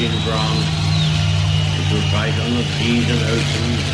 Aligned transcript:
In 0.00 0.16
France. 0.24 0.64
It 1.76 1.86
will 1.92 2.08
fight 2.08 2.32
on 2.40 2.56
the 2.56 2.64
seas 2.80 3.04
and 3.04 3.20
oceans. 3.20 3.84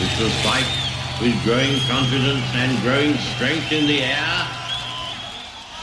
It 0.00 0.12
will 0.16 0.32
fight 0.40 0.64
with 1.20 1.36
growing 1.44 1.76
confidence 1.84 2.48
and 2.56 2.72
growing 2.80 3.12
strength 3.36 3.68
in 3.68 3.84
the 3.84 4.00
air. 4.00 4.32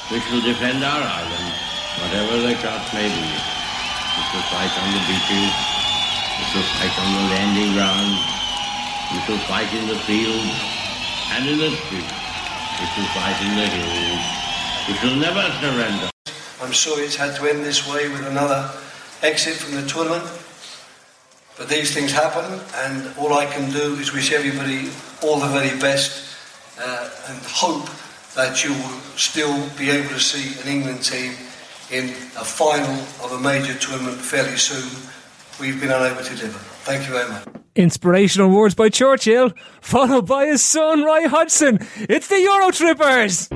Which 0.09 0.25
will 0.33 0.41
defend 0.41 0.81
our 0.81 1.05
island, 1.05 1.49
whatever 2.01 2.33
the 2.49 2.57
cost 2.65 2.89
may 2.97 3.05
be. 3.13 3.29
It 3.29 4.27
will 4.33 4.47
fight 4.49 4.73
on 4.73 4.89
the 4.89 5.03
beaches. 5.05 5.53
It 6.41 6.49
will 6.57 6.69
fight 6.81 6.95
on 6.97 7.09
the 7.13 7.25
landing 7.29 7.77
grounds. 7.77 8.21
It 9.13 9.23
will 9.29 9.43
fight 9.45 9.69
in 9.69 9.85
the 9.85 10.01
fields 10.09 10.57
and 11.37 11.45
in 11.45 11.61
the 11.61 11.69
streets. 11.77 12.17
It 12.81 12.89
will 12.97 13.11
fight 13.13 13.37
in 13.45 13.53
the 13.53 13.69
hills. 13.69 14.25
It 14.89 14.97
will 15.05 15.17
never 15.21 15.45
surrender. 15.61 16.09
I'm 16.57 16.73
sorry 16.73 17.05
it's 17.05 17.15
had 17.15 17.35
to 17.37 17.45
end 17.45 17.63
this 17.63 17.85
way 17.87 18.09
with 18.09 18.25
another 18.25 18.65
exit 19.23 19.55
from 19.55 19.75
the 19.75 19.87
tournament. 19.87 20.23
But 21.57 21.69
these 21.69 21.93
things 21.93 22.11
happen, 22.11 22.59
and 22.75 23.15
all 23.17 23.33
I 23.33 23.45
can 23.45 23.71
do 23.71 23.95
is 23.95 24.13
wish 24.13 24.31
everybody 24.31 24.89
all 25.21 25.39
the 25.39 25.47
very 25.47 25.77
best 25.79 26.35
uh, 26.79 27.09
and 27.27 27.37
hope 27.45 27.89
that 28.35 28.63
you 28.63 28.71
will 28.71 28.99
still 29.15 29.69
be 29.77 29.89
able 29.89 30.09
to 30.09 30.19
see 30.19 30.59
an 30.61 30.67
England 30.67 31.03
team 31.03 31.33
in 31.91 32.09
a 32.39 32.45
final 32.45 32.93
of 33.23 33.31
a 33.33 33.39
major 33.39 33.73
tournament 33.75 34.17
fairly 34.17 34.55
soon. 34.55 34.89
We've 35.59 35.79
been 35.79 35.91
unable 35.91 36.23
to 36.23 36.35
deliver. 36.35 36.59
Thank 36.83 37.07
you 37.07 37.13
very 37.13 37.29
much. 37.29 37.43
Inspirational 37.75 38.49
words 38.49 38.73
by 38.73 38.89
Churchill, 38.89 39.51
followed 39.81 40.25
by 40.25 40.47
his 40.47 40.63
son 40.63 41.03
Roy 41.03 41.27
Hodgson. 41.27 41.79
It's 42.09 42.27
the 42.27 42.39
Euro 42.39 42.71
Trippers. 42.71 43.49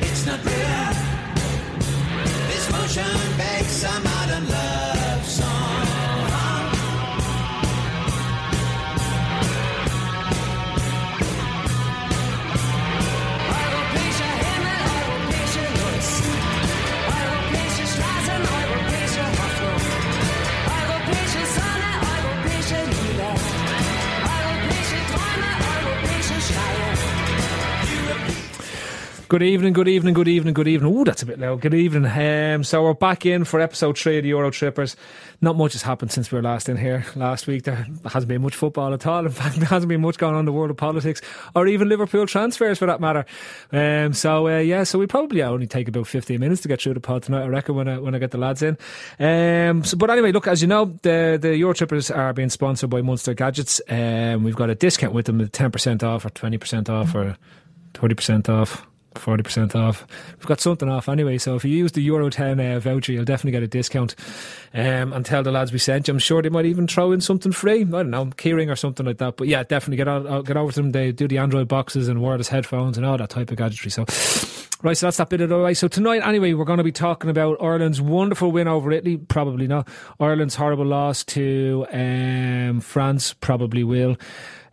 It's 0.00 0.26
not 0.26 0.44
real. 0.44 0.94
This 2.48 2.70
motion 2.70 3.36
begs 3.36 3.84
a 3.84 4.13
Good 29.34 29.42
evening, 29.42 29.72
good 29.72 29.88
evening, 29.88 30.14
good 30.14 30.28
evening, 30.28 30.54
good 30.54 30.68
evening. 30.68 30.94
Ooh, 30.94 31.02
that's 31.02 31.22
a 31.24 31.26
bit 31.26 31.40
loud. 31.40 31.60
Good 31.60 31.74
evening. 31.74 32.06
Um, 32.06 32.62
so 32.62 32.84
we're 32.84 32.94
back 32.94 33.26
in 33.26 33.42
for 33.42 33.58
episode 33.58 33.98
three 33.98 34.18
of 34.18 34.22
the 34.22 34.28
Euro 34.28 34.52
Trippers. 34.52 34.94
Not 35.40 35.56
much 35.56 35.72
has 35.72 35.82
happened 35.82 36.12
since 36.12 36.30
we 36.30 36.36
were 36.36 36.42
last 36.42 36.68
in 36.68 36.76
here 36.76 37.04
last 37.16 37.48
week. 37.48 37.64
There 37.64 37.84
hasn't 38.04 38.28
been 38.28 38.42
much 38.42 38.54
football 38.54 38.94
at 38.94 39.04
all. 39.08 39.26
In 39.26 39.32
fact, 39.32 39.56
there 39.58 39.66
hasn't 39.66 39.88
been 39.88 40.02
much 40.02 40.18
going 40.18 40.34
on 40.34 40.38
in 40.38 40.44
the 40.44 40.52
world 40.52 40.70
of 40.70 40.76
politics 40.76 41.20
or 41.56 41.66
even 41.66 41.88
Liverpool 41.88 42.26
transfers 42.26 42.78
for 42.78 42.86
that 42.86 43.00
matter. 43.00 43.26
Um, 43.72 44.12
so 44.12 44.46
uh, 44.46 44.58
yeah, 44.58 44.84
so 44.84 45.00
we 45.00 45.08
probably 45.08 45.42
only 45.42 45.66
take 45.66 45.88
about 45.88 46.06
15 46.06 46.38
minutes 46.38 46.62
to 46.62 46.68
get 46.68 46.80
through 46.80 46.94
the 46.94 47.00
pod 47.00 47.24
tonight, 47.24 47.42
I 47.42 47.48
reckon, 47.48 47.74
when 47.74 47.88
I, 47.88 47.98
when 47.98 48.14
I 48.14 48.20
get 48.20 48.30
the 48.30 48.38
lads 48.38 48.62
in. 48.62 48.78
Um, 49.18 49.82
so, 49.82 49.96
but 49.96 50.10
anyway, 50.10 50.30
look, 50.30 50.46
as 50.46 50.62
you 50.62 50.68
know, 50.68 50.96
the, 51.02 51.40
the 51.42 51.56
Euro 51.56 51.74
Trippers 51.74 52.08
are 52.08 52.32
being 52.34 52.50
sponsored 52.50 52.88
by 52.88 53.02
Munster 53.02 53.34
Gadgets. 53.34 53.80
Um, 53.88 54.44
we've 54.44 54.54
got 54.54 54.70
a 54.70 54.76
discount 54.76 55.12
with 55.12 55.26
them, 55.26 55.40
10% 55.44 56.04
off 56.04 56.24
or 56.24 56.30
20% 56.30 56.88
off 56.88 57.16
or 57.16 57.36
30% 57.94 58.48
off. 58.48 58.86
40% 59.14 59.74
off. 59.74 60.06
We've 60.36 60.46
got 60.46 60.60
something 60.60 60.88
off 60.88 61.08
anyway, 61.08 61.38
so 61.38 61.54
if 61.54 61.64
you 61.64 61.70
use 61.70 61.92
the 61.92 62.02
Euro 62.02 62.30
10 62.30 62.60
uh, 62.60 62.80
voucher, 62.80 63.12
you'll 63.12 63.24
definitely 63.24 63.52
get 63.52 63.62
a 63.62 63.68
discount. 63.68 64.14
Um, 64.72 65.12
and 65.12 65.24
tell 65.24 65.42
the 65.42 65.52
lads 65.52 65.72
we 65.72 65.78
sent 65.78 66.08
you. 66.08 66.14
I'm 66.14 66.18
sure 66.18 66.42
they 66.42 66.48
might 66.48 66.66
even 66.66 66.86
throw 66.86 67.12
in 67.12 67.20
something 67.20 67.52
free. 67.52 67.82
I 67.82 67.84
don't 67.84 68.10
know, 68.10 68.26
keyring 68.26 68.70
or 68.70 68.76
something 68.76 69.06
like 69.06 69.18
that. 69.18 69.36
But 69.36 69.48
yeah, 69.48 69.62
definitely 69.62 69.98
get, 69.98 70.08
on, 70.08 70.42
get 70.42 70.56
over 70.56 70.72
to 70.72 70.82
them. 70.82 70.92
They 70.92 71.12
do 71.12 71.28
the 71.28 71.38
Android 71.38 71.68
boxes 71.68 72.08
and 72.08 72.20
wireless 72.20 72.48
headphones 72.48 72.96
and 72.96 73.06
all 73.06 73.16
that 73.18 73.30
type 73.30 73.50
of 73.50 73.56
gadgetry. 73.56 73.90
So, 73.90 74.02
right, 74.82 74.96
so 74.96 75.06
that's 75.06 75.18
that 75.18 75.28
bit 75.28 75.40
of 75.40 75.48
the 75.48 75.58
way. 75.58 75.74
So 75.74 75.86
tonight, 75.88 76.26
anyway, 76.26 76.54
we're 76.54 76.64
going 76.64 76.78
to 76.78 76.84
be 76.84 76.92
talking 76.92 77.30
about 77.30 77.58
Ireland's 77.60 78.00
wonderful 78.00 78.50
win 78.50 78.66
over 78.66 78.90
Italy. 78.90 79.16
Probably 79.16 79.66
not. 79.66 79.88
Ireland's 80.18 80.56
horrible 80.56 80.86
loss 80.86 81.24
to 81.24 81.86
um, 81.92 82.80
France. 82.80 83.32
Probably 83.32 83.84
will. 83.84 84.16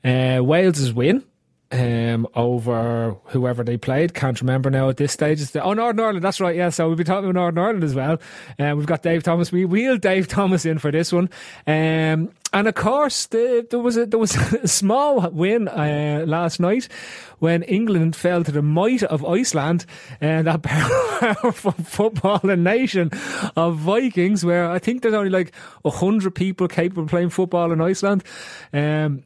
Uh, 0.03 0.39
Wales's 0.41 0.93
win 0.93 1.23
um, 1.71 2.27
over 2.35 3.15
whoever 3.25 3.63
they 3.63 3.77
played. 3.77 4.13
Can't 4.13 4.39
remember 4.41 4.69
now 4.69 4.89
at 4.89 4.97
this 4.97 5.12
stage. 5.12 5.41
The, 5.51 5.63
oh, 5.63 5.73
Northern 5.73 6.03
Ireland. 6.03 6.23
That's 6.23 6.41
right. 6.41 6.56
Yeah. 6.56 6.69
So 6.69 6.88
we'll 6.88 6.97
be 6.97 7.03
talking 7.03 7.29
about 7.29 7.35
Northern 7.35 7.63
Ireland 7.63 7.83
as 7.83 7.95
well. 7.95 8.19
Um, 8.59 8.77
we've 8.77 8.88
got 8.88 9.03
Dave 9.03 9.23
Thomas. 9.23 9.51
We 9.51 9.65
wheeled 9.65 10.01
Dave 10.01 10.27
Thomas 10.27 10.65
in 10.65 10.79
for 10.79 10.91
this 10.91 11.12
one. 11.12 11.29
Um, 11.65 12.31
and 12.53 12.68
of 12.68 12.75
course, 12.75 13.27
the, 13.27 13.65
there 13.69 13.79
was 13.79 13.95
a, 13.95 14.06
there 14.06 14.19
was 14.19 14.35
a 14.53 14.68
small 14.68 15.29
win 15.29 15.68
uh, 15.69 16.25
last 16.27 16.59
night 16.59 16.89
when 17.39 17.63
England 17.63 18.15
fell 18.15 18.44
to 18.44 18.51
the 18.51 18.62
might 18.62 19.03
of 19.03 19.25
Iceland 19.25 19.85
and 20.19 20.47
that 20.47 20.62
powerful 20.63 21.71
footballing 21.71 22.59
nation 22.59 23.12
of 23.56 23.77
Vikings, 23.77 24.44
where 24.44 24.69
I 24.69 24.79
think 24.79 25.01
there's 25.01 25.13
only 25.13 25.29
like 25.29 25.53
hundred 25.85 26.35
people 26.35 26.67
capable 26.67 27.03
of 27.03 27.09
playing 27.09 27.29
football 27.29 27.71
in 27.71 27.79
Iceland. 27.81 28.24
Um, 28.74 29.24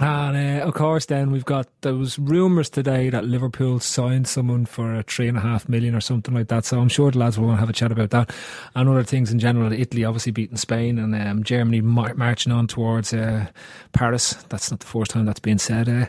and 0.00 0.36
uh, 0.36 0.66
of 0.66 0.74
course, 0.74 1.06
then 1.06 1.30
we've 1.30 1.44
got 1.44 1.68
those 1.82 2.18
rumours 2.18 2.68
today 2.68 3.10
that 3.10 3.24
Liverpool 3.24 3.78
signed 3.78 4.26
someone 4.26 4.66
for 4.66 4.92
a 4.92 5.04
three 5.04 5.28
and 5.28 5.38
a 5.38 5.40
half 5.40 5.68
million 5.68 5.94
or 5.94 6.00
something 6.00 6.34
like 6.34 6.48
that. 6.48 6.64
So 6.64 6.80
I'm 6.80 6.88
sure 6.88 7.12
the 7.12 7.18
lads 7.18 7.38
will 7.38 7.46
want 7.46 7.58
to 7.58 7.60
have 7.60 7.70
a 7.70 7.72
chat 7.72 7.92
about 7.92 8.10
that 8.10 8.34
and 8.74 8.88
other 8.88 9.04
things 9.04 9.30
in 9.30 9.38
general. 9.38 9.72
Italy 9.72 10.04
obviously 10.04 10.32
beating 10.32 10.56
Spain 10.56 10.98
and 10.98 11.14
um, 11.14 11.44
Germany 11.44 11.80
mar- 11.80 12.14
marching 12.14 12.52
on 12.52 12.66
towards 12.66 13.14
uh, 13.14 13.46
Paris. 13.92 14.34
That's 14.48 14.70
not 14.70 14.80
the 14.80 14.86
first 14.86 15.12
time 15.12 15.26
that's 15.26 15.40
been 15.40 15.58
said 15.58 15.88
uh, 15.88 16.06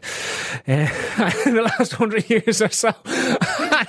uh, 0.68 1.32
in 1.46 1.56
the 1.56 1.72
last 1.78 1.94
hundred 1.94 2.28
years 2.28 2.64
or 2.64 2.70
so. 2.70 2.92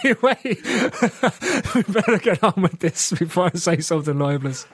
anyway, 0.04 0.38
we 1.74 1.82
better 1.84 2.18
get 2.18 2.44
on 2.44 2.60
with 2.60 2.80
this 2.80 3.12
before 3.12 3.50
I 3.52 3.56
say 3.56 3.80
something 3.80 4.18
libelous. 4.18 4.66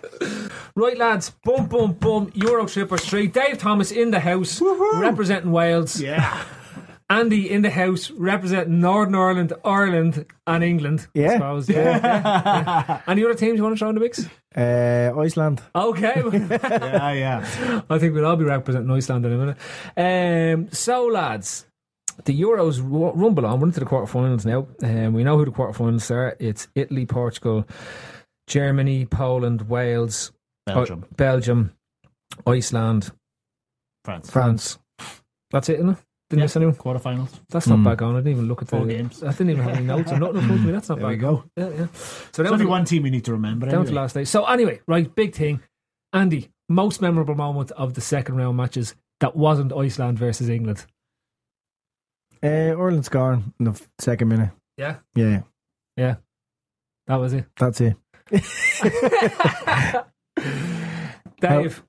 Right, 0.74 0.96
lads, 0.96 1.30
boom, 1.44 1.66
boom, 1.66 1.92
boom. 1.92 2.32
Euro 2.34 2.66
Street. 2.66 3.32
Dave 3.32 3.58
Thomas 3.58 3.92
in 3.92 4.10
the 4.10 4.20
house, 4.20 4.60
representing 5.12 5.52
Wales. 5.52 6.00
Yeah. 6.00 6.42
Andy 7.10 7.50
in 7.50 7.60
the 7.60 7.68
house, 7.70 8.10
representing 8.12 8.80
Northern 8.80 9.14
Ireland, 9.14 9.52
Ireland, 9.66 10.24
and 10.46 10.64
England. 10.64 11.08
I 11.14 11.18
Yeah. 11.18 11.32
suppose. 11.34 11.68
Yeah, 11.68 11.98
yeah, 11.98 12.22
yeah. 12.24 13.00
Any 13.06 13.22
other 13.24 13.34
teams 13.34 13.58
you 13.58 13.62
want 13.62 13.74
to 13.76 13.78
throw 13.78 13.90
in 13.90 13.96
the 13.96 14.00
mix? 14.00 14.26
Uh, 14.56 15.12
Iceland. 15.20 15.60
Okay. 15.74 16.22
Yeah, 16.50 17.12
yeah. 17.12 17.82
I 17.90 17.98
think 17.98 18.14
we'll 18.14 18.24
all 18.24 18.36
be 18.36 18.44
representing 18.44 18.90
Iceland 18.90 19.26
in 19.26 19.32
a 19.32 19.36
minute. 19.36 19.58
Um, 20.58 20.68
so, 20.72 21.04
lads, 21.06 21.66
the 22.24 22.40
Euros 22.40 22.80
ru- 22.82 23.12
rumble 23.12 23.44
on. 23.44 23.60
We're 23.60 23.66
into 23.66 23.80
the 23.80 23.86
quarterfinals 23.86 24.46
now. 24.46 24.66
Um, 24.82 25.12
we 25.12 25.22
know 25.22 25.36
who 25.36 25.44
the 25.44 25.50
quarterfinals 25.50 26.10
are. 26.10 26.34
It's 26.38 26.68
Italy, 26.74 27.04
Portugal, 27.04 27.66
Germany, 28.46 29.04
Poland, 29.04 29.68
Wales, 29.68 30.32
Belgium. 30.64 31.04
uh, 31.04 31.14
Belgium, 31.16 31.72
Iceland, 32.46 33.10
France. 34.04 34.30
France. 34.30 34.78
That's 35.52 35.68
it, 35.68 35.74
isn't 35.80 35.90
it? 35.90 35.98
Didn't 36.30 36.38
Yeah. 36.40 36.44
miss 36.44 36.56
anyone? 36.56 36.74
Quarterfinals. 36.74 37.28
That's 37.50 37.66
not 37.66 37.84
bad. 37.84 38.00
on. 38.02 38.14
I 38.16 38.20
didn't 38.20 38.32
even 38.32 38.48
look 38.48 38.62
at 38.62 38.68
the 38.68 38.76
Four 38.78 38.86
games. 38.86 39.22
I 39.22 39.32
didn't 39.32 39.50
even 39.50 39.64
have 39.64 39.76
any 39.76 39.84
notes 39.86 40.10
or 40.12 40.18
nothing 40.18 40.36
in 40.38 40.46
front 40.46 40.60
of 40.60 40.66
me. 40.66 40.72
That's 40.72 40.88
not 40.88 40.98
There 40.98 41.08
we 41.08 41.14
bad. 41.16 41.20
go. 41.20 41.44
Yeah, 41.56 41.68
yeah. 41.68 41.86
So 41.92 42.42
There's 42.42 42.52
only 42.52 42.64
to, 42.64 42.70
one 42.70 42.84
team 42.86 43.04
you 43.04 43.10
need 43.12 43.24
to 43.26 43.32
remember. 43.32 43.68
down 43.68 43.84
to 43.84 43.92
last 43.92 44.14
day. 44.14 44.24
So 44.24 44.46
anyway, 44.46 44.80
right, 44.86 45.14
big 45.14 45.34
thing. 45.34 45.60
Andy, 46.14 46.48
most 46.70 47.02
memorable 47.02 47.34
moment 47.34 47.70
of 47.72 47.92
the 47.94 48.00
second 48.00 48.36
round 48.36 48.56
matches 48.56 48.94
that 49.20 49.36
wasn't 49.36 49.72
Iceland 49.74 50.18
versus 50.18 50.48
England. 50.48 50.86
Uh, 52.42 52.46
Ireland 52.76 53.04
scoring 53.04 53.52
in 53.60 53.66
the 53.66 53.80
second 54.00 54.28
minute. 54.28 54.50
Yeah, 54.78 54.96
Yeah, 55.14 55.42
yeah. 55.98 56.14
That 57.08 57.16
was 57.16 57.34
it. 57.34 57.44
that's 57.58 57.80
it. 57.82 57.94
Dave. 61.40 61.82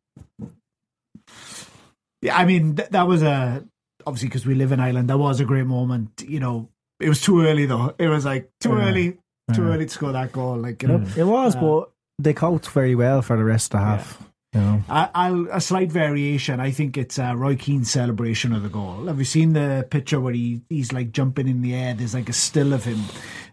Yeah, 2.24 2.38
I 2.38 2.46
mean 2.46 2.76
th- 2.78 2.90
that 2.90 3.08
was 3.08 3.22
a 3.22 3.64
obviously 4.08 4.30
because 4.30 4.46
we 4.46 4.56
live 4.56 4.72
in 4.72 4.80
Ireland. 4.80 5.10
That 5.10 5.18
was 5.18 5.40
a 5.40 5.46
great 5.46 5.66
moment. 5.68 6.24
You 6.28 6.40
know, 6.40 6.70
it 7.00 7.10
was 7.10 7.22
too 7.22 7.42
early 7.42 7.66
though. 7.66 7.94
It 8.00 8.08
was 8.08 8.24
like 8.26 8.50
too 8.62 8.70
Yeah. 8.78 8.88
early, 8.90 9.08
too 9.54 9.64
Yeah. 9.66 9.70
early 9.74 9.86
to 9.86 9.92
score 9.92 10.12
that 10.14 10.32
goal. 10.32 10.58
Like 10.58 10.82
you 10.84 10.88
know, 10.90 11.04
It 11.18 11.26
was, 11.26 11.56
Uh, 11.56 11.62
but 11.62 11.92
they 12.20 12.34
coached 12.34 12.70
very 12.70 12.96
well 12.96 13.22
for 13.22 13.36
the 13.38 13.44
rest 13.44 13.74
of 13.74 13.80
the 13.82 13.86
half. 13.86 14.24
You 14.56 14.62
know, 14.62 14.84
I, 14.88 15.10
I'll 15.16 15.48
a 15.52 15.60
slight 15.60 15.92
variation. 15.92 16.60
I 16.60 16.70
think 16.72 16.96
it's 16.96 17.18
uh, 17.18 17.34
Roy 17.36 17.56
Keane's 17.56 17.90
celebration 17.90 18.54
of 18.54 18.62
the 18.64 18.70
goal. 18.70 19.08
Have 19.08 19.18
you 19.20 19.26
seen 19.26 19.54
the 19.54 19.86
picture 19.90 20.20
where 20.22 20.34
he 20.34 20.62
he's 20.70 20.94
like 20.94 21.12
jumping 21.12 21.48
in 21.48 21.62
the 21.62 21.74
air? 21.76 21.94
There's 21.96 22.14
like 22.14 22.30
a 22.30 22.34
still 22.34 22.72
of 22.72 22.86
him, 22.86 23.02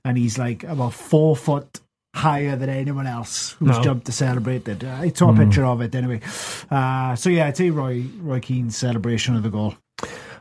and 0.05 0.19
he's 0.19 0.37
like 0.39 0.63
about 0.65 0.93
four 0.93 1.35
foot 1.37 1.81
higher 2.15 2.57
than 2.57 2.69
anyone 2.69 3.07
else 3.07 3.53
who's 3.59 3.77
No. 3.77 3.83
jumped 3.83 4.07
to 4.07 4.13
celebrate 4.13 4.67
it. 4.69 4.85
Uh, 4.85 4.99
I 5.01 5.11
saw 5.11 5.31
a 5.31 5.33
hmm. 5.33 5.45
picture 5.45 5.65
of 5.65 5.81
it 5.81 5.95
anyway. 5.95 6.21
Uh, 6.71 7.15
so 7.15 7.31
yeah, 7.31 7.47
I'd 7.47 7.57
say 7.57 7.71
Roy 7.71 8.05
Roy 8.21 8.41
Keane's 8.41 8.77
celebration 8.77 9.37
of 9.37 9.43
the 9.43 9.51
goal. 9.51 9.75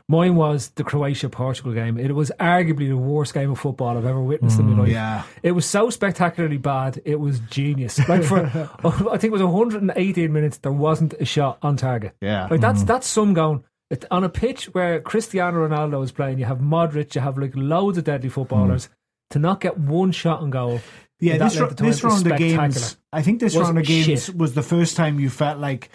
Mine 0.08 0.34
was 0.34 0.70
the 0.70 0.82
Croatia 0.82 1.28
Portugal 1.28 1.72
game. 1.72 1.96
It 1.96 2.12
was 2.16 2.32
arguably 2.40 2.88
the 2.88 2.96
worst 2.96 3.32
game 3.32 3.52
of 3.52 3.60
football 3.60 3.96
I've 3.96 4.04
ever 4.04 4.20
witnessed 4.20 4.58
in 4.58 4.66
my 4.66 4.72
hmm, 4.72 4.80
life. 4.80 4.88
Yeah. 4.88 5.22
It 5.44 5.52
was 5.52 5.66
so 5.66 5.88
spectacularly 5.88 6.56
bad. 6.56 7.00
It 7.04 7.20
was 7.20 7.38
genius. 7.38 7.96
Like 8.08 8.24
for, 8.24 8.50
oh, 8.84 9.08
I 9.12 9.18
think 9.18 9.30
it 9.30 9.32
was 9.32 9.42
118 9.42 10.32
minutes. 10.32 10.58
There 10.58 10.72
wasn't 10.72 11.14
a 11.20 11.24
shot 11.24 11.58
on 11.62 11.76
target. 11.76 12.16
Yeah. 12.20 12.48
like 12.50 12.60
that's 12.60 12.80
hmm. 12.80 12.86
that's 12.86 13.06
some 13.06 13.34
going. 13.34 13.62
It, 13.88 14.04
on 14.10 14.24
a 14.24 14.28
pitch 14.28 14.66
where 14.66 15.00
Cristiano 15.00 15.68
Ronaldo 15.68 16.02
is 16.02 16.10
playing, 16.10 16.40
you 16.40 16.44
have 16.44 16.58
Modric, 16.58 17.14
you 17.14 17.20
have 17.20 17.38
like 17.38 17.52
loads 17.54 17.96
of 17.96 18.02
deadly 18.02 18.30
footballers. 18.30 18.88
To 19.30 19.38
not 19.38 19.60
get 19.60 19.78
one 19.78 20.10
shot 20.10 20.40
on 20.40 20.50
goal, 20.50 20.80
Yeah, 21.20 21.36
this, 21.38 21.58
ro- 21.60 21.68
this 21.70 22.02
round 22.02 22.26
of 22.26 22.38
games. 22.38 22.96
I 23.12 23.22
think 23.22 23.40
this 23.40 23.54
round 23.56 23.78
of 23.78 23.84
games 23.84 24.24
shit. 24.26 24.36
was 24.36 24.54
the 24.54 24.62
first 24.62 24.96
time 24.96 25.20
you 25.20 25.28
felt 25.30 25.58
like, 25.58 25.90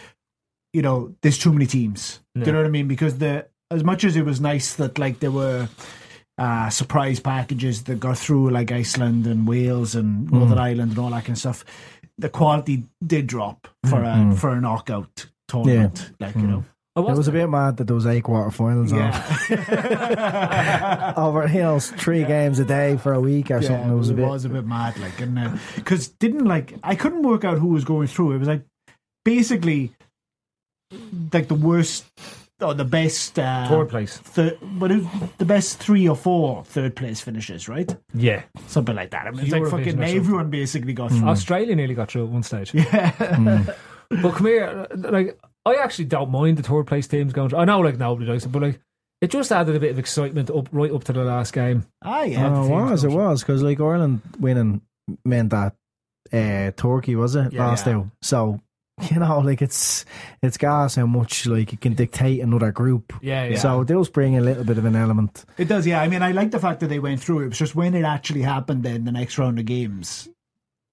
you 0.74 0.82
know, 0.82 1.16
there's 1.22 1.38
too 1.38 1.52
many 1.52 1.66
teams. 1.66 2.20
Do 2.36 2.42
you 2.46 2.52
know 2.52 2.60
what 2.60 2.68
I 2.68 2.70
mean? 2.70 2.88
Because 2.88 3.18
the 3.18 3.48
as 3.72 3.84
much 3.84 4.04
as 4.04 4.16
it 4.16 4.24
was 4.26 4.40
nice 4.40 4.76
that 4.76 5.00
like 5.00 5.20
there 5.20 5.32
were 5.32 5.68
uh, 6.38 6.70
surprise 6.70 7.20
packages 7.20 7.84
that 7.86 8.00
got 8.00 8.18
through, 8.18 8.52
like 8.52 8.72
Iceland 8.72 9.26
and 9.26 9.48
Wales 9.48 9.96
and 9.96 10.30
Hmm. 10.30 10.38
Northern 10.38 10.58
Ireland 10.60 10.92
and 10.92 11.00
all 11.00 11.10
that 11.12 11.24
kind 11.26 11.30
of 11.36 11.38
stuff, 11.40 11.66
the 12.18 12.30
quality 12.30 12.84
did 13.06 13.26
drop 13.28 13.68
for 13.90 14.04
a 14.04 14.36
for 14.38 14.50
a 14.52 14.62
knockout 14.62 15.28
tournament. 15.48 16.12
Like 16.20 16.36
you 16.36 16.44
know, 16.48 16.66
I 16.98 17.02
it 17.02 17.18
was 17.18 17.28
a 17.28 17.32
bit 17.34 17.48
mad 17.48 17.76
that 17.78 17.88
there 17.88 17.96
was 17.96 18.06
eight 18.06 18.24
quarterfinals 18.24 18.94
on. 18.94 19.00
yeah. 19.60 21.14
over 21.18 21.46
you 21.48 21.60
know 21.60 21.78
three 21.78 22.24
games 22.24 22.58
a 22.60 22.64
day 22.64 22.96
for 22.96 23.12
a 23.12 23.20
week 23.20 23.52
or 23.52 23.62
something. 23.62 23.92
It 23.92 23.96
was 23.96 24.10
a 24.46 24.50
bit. 24.50 24.66
mad, 24.66 24.98
like, 25.00 25.20
and 25.20 25.38
uh, 25.38 25.58
because 25.76 26.08
didn't 26.08 26.46
like 26.46 26.74
I 26.84 26.96
couldn't 26.96 27.24
work 27.24 27.44
out 27.44 27.58
who 27.58 27.68
was 27.68 27.84
going 27.84 28.08
through. 28.08 28.32
It 28.32 28.38
was 28.38 28.48
like 28.48 28.64
basically 29.26 29.92
like 31.34 31.50
the 31.50 31.56
worst 31.56 32.06
or 32.62 32.74
the 32.74 32.86
best 32.86 33.38
uh, 33.38 33.68
third 33.68 33.90
place. 33.90 34.18
third, 34.18 34.58
but 34.62 34.92
it 34.92 35.04
the 35.38 35.46
best 35.46 35.80
three 35.80 36.08
or 36.08 36.16
four 36.16 36.64
third 36.64 36.96
place 36.96 37.20
finishes, 37.20 37.68
right? 37.68 37.94
Yeah, 38.14 38.44
Something 38.68 38.96
like 38.96 39.12
that. 39.12 39.28
I 39.28 39.32
mean, 39.32 39.42
it's 39.42 39.52
like 39.52 39.68
fucking 39.68 40.02
everyone 40.02 40.50
basically 40.50 40.94
got 40.94 41.12
mm. 41.12 41.20
through. 41.20 41.28
Australia 41.28 41.76
nearly 41.76 41.94
got 41.94 42.10
through 42.10 42.26
at 42.26 42.30
one 42.30 42.44
stage. 42.44 42.74
Yeah, 42.74 43.12
mm. 43.12 43.76
But 44.22 44.36
come 44.36 44.46
here, 44.46 44.88
like 44.96 45.38
I 45.66 45.76
actually 45.76 46.06
don't 46.06 46.30
mind 46.32 46.58
the 46.58 46.64
third 46.64 46.86
place 46.88 47.08
teams 47.08 47.34
going. 47.34 47.54
I 47.56 47.66
know, 47.66 47.80
like 47.80 47.98
nobody 47.98 48.30
likes 48.32 48.46
it, 48.46 48.52
but 48.52 48.62
like 48.62 48.80
it 49.22 49.32
just 49.32 49.52
added 49.52 49.76
a 49.76 49.80
bit 49.80 49.92
of 49.92 50.00
excitement 50.00 50.50
up 50.52 50.70
right 50.72 50.92
up 50.92 51.04
to 51.06 51.14
the 51.14 51.24
last 51.24 51.54
game. 51.54 51.86
Ah, 52.04 52.24
yeah. 52.24 52.48
Oh, 52.50 52.64
it 52.66 52.68
teams 52.68 52.92
was, 52.92 53.04
it 53.04 53.12
was 53.12 53.42
because 53.42 53.64
like 53.64 53.80
Ireland 53.80 54.22
winning 54.40 54.82
meant 55.24 55.50
that 55.52 55.76
uh, 56.34 56.72
Turkey 56.76 57.16
was 57.16 57.36
it 57.36 57.54
Yeah. 57.54 57.68
lost 57.68 57.88
Yeah. 57.88 57.98
out. 57.98 58.08
So 58.22 58.60
you 59.12 59.20
know, 59.20 59.40
like 59.40 59.62
it's 59.62 60.06
it's 60.42 60.58
gas 60.58 60.96
how 60.96 61.06
much 61.06 61.46
like 61.48 61.74
it 61.74 61.82
can 61.82 61.94
dictate 61.96 62.40
another 62.42 62.72
group. 62.72 63.12
Yeah, 63.22 63.46
yeah. 63.46 63.58
So 63.58 63.82
it 63.82 63.88
does 63.88 64.08
bring 64.10 64.38
a 64.38 64.42
little 64.42 64.64
bit 64.64 64.78
of 64.78 64.86
an 64.86 64.96
element. 64.96 65.44
It 65.58 65.68
does, 65.68 65.86
yeah. 65.86 66.02
I 66.02 66.08
mean, 66.08 66.22
I 66.22 66.32
like 66.32 66.52
the 66.52 66.60
fact 66.60 66.80
that 66.80 66.88
they 66.88 67.00
went 67.00 67.20
through. 67.22 67.42
It 67.42 67.48
was 67.50 67.58
just 67.58 67.76
when 67.76 67.94
it 67.94 68.04
actually 68.06 68.42
happened. 68.44 68.84
Then 68.84 69.04
the 69.04 69.12
next 69.12 69.38
round 69.38 69.60
of 69.60 69.66
games, 69.66 70.30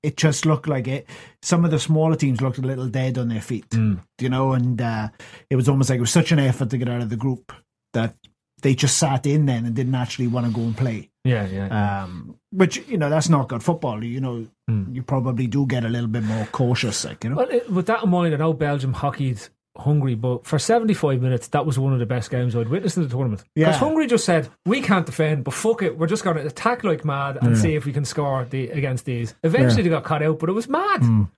it 0.02 0.16
just 0.16 0.46
looked 0.46 0.68
like 0.68 0.88
it. 0.88 1.08
Some 1.42 1.64
of 1.64 1.70
the 1.70 1.78
smaller 1.78 2.16
teams 2.16 2.40
looked 2.40 2.58
a 2.58 2.62
little 2.62 2.88
dead 2.88 3.18
on 3.18 3.28
their 3.28 3.40
feet, 3.40 3.66
you 3.72 4.28
know, 4.28 4.52
and 4.52 4.80
uh, 4.80 5.08
it 5.50 5.56
was 5.56 5.68
almost 5.68 5.90
like 5.90 5.98
it 5.98 6.00
was 6.00 6.10
such 6.10 6.32
an 6.32 6.38
effort 6.38 6.70
to 6.70 6.78
get 6.78 6.88
out 6.88 7.02
of 7.02 7.10
the 7.10 7.16
group 7.16 7.52
that 7.92 8.16
they 8.62 8.74
just 8.74 8.96
sat 8.96 9.26
in 9.26 9.46
then 9.46 9.66
and 9.66 9.74
didn't 9.74 9.94
actually 9.94 10.28
want 10.28 10.46
to 10.46 10.52
go 10.52 10.62
and 10.62 10.76
play. 10.76 11.10
Yeah, 11.24 11.46
yeah. 11.46 12.02
Um, 12.02 12.36
which 12.50 12.78
you 12.88 12.98
know, 12.98 13.10
that's 13.10 13.28
not 13.28 13.48
good 13.48 13.62
football. 13.62 14.02
You 14.02 14.20
know, 14.20 14.46
you 14.90 15.02
probably 15.02 15.46
do 15.46 15.66
get 15.66 15.84
a 15.84 15.88
little 15.88 16.08
bit 16.08 16.24
more 16.24 16.46
cautious, 16.46 17.04
like 17.04 17.22
you 17.24 17.30
know. 17.30 17.36
Well, 17.36 17.50
it, 17.50 17.70
with 17.70 17.86
that 17.86 18.02
in 18.02 18.10
mind, 18.10 18.34
I 18.34 18.38
know 18.38 18.52
Belgium 18.52 18.92
hockeyed 18.92 19.40
Hungary, 19.76 20.14
but 20.14 20.46
for 20.46 20.58
75 20.58 21.22
minutes, 21.22 21.48
that 21.48 21.64
was 21.64 21.78
one 21.78 21.92
of 21.92 21.98
the 21.98 22.06
best 22.06 22.30
games 22.30 22.54
I'd 22.54 22.68
witnessed 22.68 22.96
in 22.98 23.04
the 23.04 23.08
tournament. 23.08 23.42
Because 23.54 23.74
Yeah. 23.74 23.78
Hungary 23.78 24.06
just 24.06 24.24
said, 24.24 24.48
we 24.66 24.80
can't 24.82 25.06
defend, 25.06 25.44
but 25.44 25.54
fuck 25.54 25.82
it, 25.82 25.96
we're 25.96 26.06
just 26.06 26.24
going 26.24 26.36
to 26.36 26.46
attack 26.46 26.84
like 26.84 27.04
mad 27.04 27.38
and 27.40 27.56
see 27.56 27.74
if 27.74 27.86
we 27.86 27.92
can 27.92 28.04
score 28.04 28.44
the 28.44 28.68
against 28.70 29.04
these. 29.06 29.34
Eventually, 29.42 29.82
they 29.82 29.88
got 29.88 30.04
cut 30.04 30.22
out, 30.22 30.38
but 30.38 30.48
it 30.48 30.52
was 30.52 30.68
mad. 30.68 31.28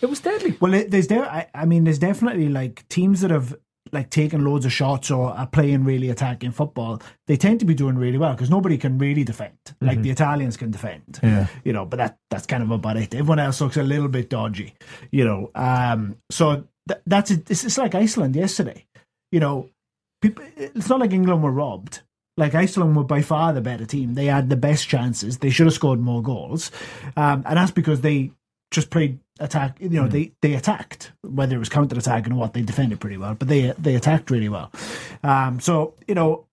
It 0.00 0.06
was 0.06 0.20
deadly. 0.20 0.56
Well, 0.60 0.74
it, 0.74 0.90
there's 0.90 1.06
there. 1.08 1.24
I, 1.24 1.48
I 1.54 1.64
mean, 1.64 1.84
there's 1.84 1.98
definitely 1.98 2.48
like 2.48 2.88
teams 2.88 3.20
that 3.20 3.30
have 3.30 3.54
like 3.92 4.08
taken 4.10 4.44
loads 4.44 4.64
of 4.64 4.72
shots 4.72 5.10
or 5.10 5.30
are 5.32 5.46
playing 5.46 5.84
really 5.84 6.08
attacking 6.08 6.50
football. 6.52 7.02
They 7.26 7.36
tend 7.36 7.60
to 7.60 7.66
be 7.66 7.74
doing 7.74 7.96
really 7.96 8.16
well 8.16 8.32
because 8.32 8.48
nobody 8.48 8.78
can 8.78 8.96
really 8.98 9.22
defend. 9.22 9.52
Like 9.80 10.00
the 10.02 10.10
Italians 10.10 10.56
can 10.56 10.70
defend. 10.70 11.20
Yeah. 11.22 11.46
You 11.62 11.72
know, 11.72 11.84
but 11.84 11.98
that 11.98 12.16
that's 12.30 12.46
kind 12.46 12.62
of 12.62 12.70
about 12.70 12.96
it. 12.96 13.14
Everyone 13.14 13.38
else 13.38 13.60
looks 13.60 13.76
a 13.76 13.82
little 13.82 14.08
bit 14.08 14.30
dodgy. 14.30 14.74
You 15.10 15.24
know, 15.24 15.50
um. 15.54 16.16
So 16.30 16.64
th- 16.88 17.00
that's 17.06 17.30
it. 17.30 17.50
It's, 17.50 17.64
it's 17.64 17.78
like 17.78 17.94
Iceland 17.94 18.36
yesterday. 18.36 18.86
You 19.30 19.40
know, 19.40 19.70
people. 20.20 20.44
It's 20.56 20.88
not 20.88 21.00
like 21.00 21.12
England 21.12 21.42
were 21.42 21.50
robbed. 21.50 22.00
Like 22.36 22.54
Iceland 22.54 22.96
were 22.96 23.04
by 23.04 23.22
far 23.22 23.52
the 23.52 23.60
better 23.60 23.84
team. 23.84 24.14
They 24.14 24.26
had 24.26 24.48
the 24.48 24.56
best 24.56 24.88
chances. 24.88 25.38
They 25.38 25.50
should 25.50 25.66
have 25.66 25.74
scored 25.74 26.00
more 26.00 26.22
goals, 26.22 26.70
um, 27.16 27.42
and 27.46 27.56
that's 27.58 27.70
because 27.70 28.00
they 28.00 28.32
just 28.70 28.90
played 28.90 29.18
attack. 29.38 29.76
You 29.80 29.90
know, 29.90 30.08
they 30.08 30.32
they 30.40 30.54
attacked 30.54 31.12
whether 31.22 31.56
it 31.56 31.58
was 31.58 31.68
counter 31.68 31.98
attack 31.98 32.26
and 32.26 32.38
what 32.38 32.54
they 32.54 32.62
defended 32.62 33.00
pretty 33.00 33.18
well, 33.18 33.34
but 33.34 33.48
they 33.48 33.72
they 33.78 33.94
attacked 33.94 34.30
really 34.30 34.48
well. 34.48 34.70
Um, 35.22 35.60
so 35.60 35.94
you 36.06 36.14
know. 36.14 36.46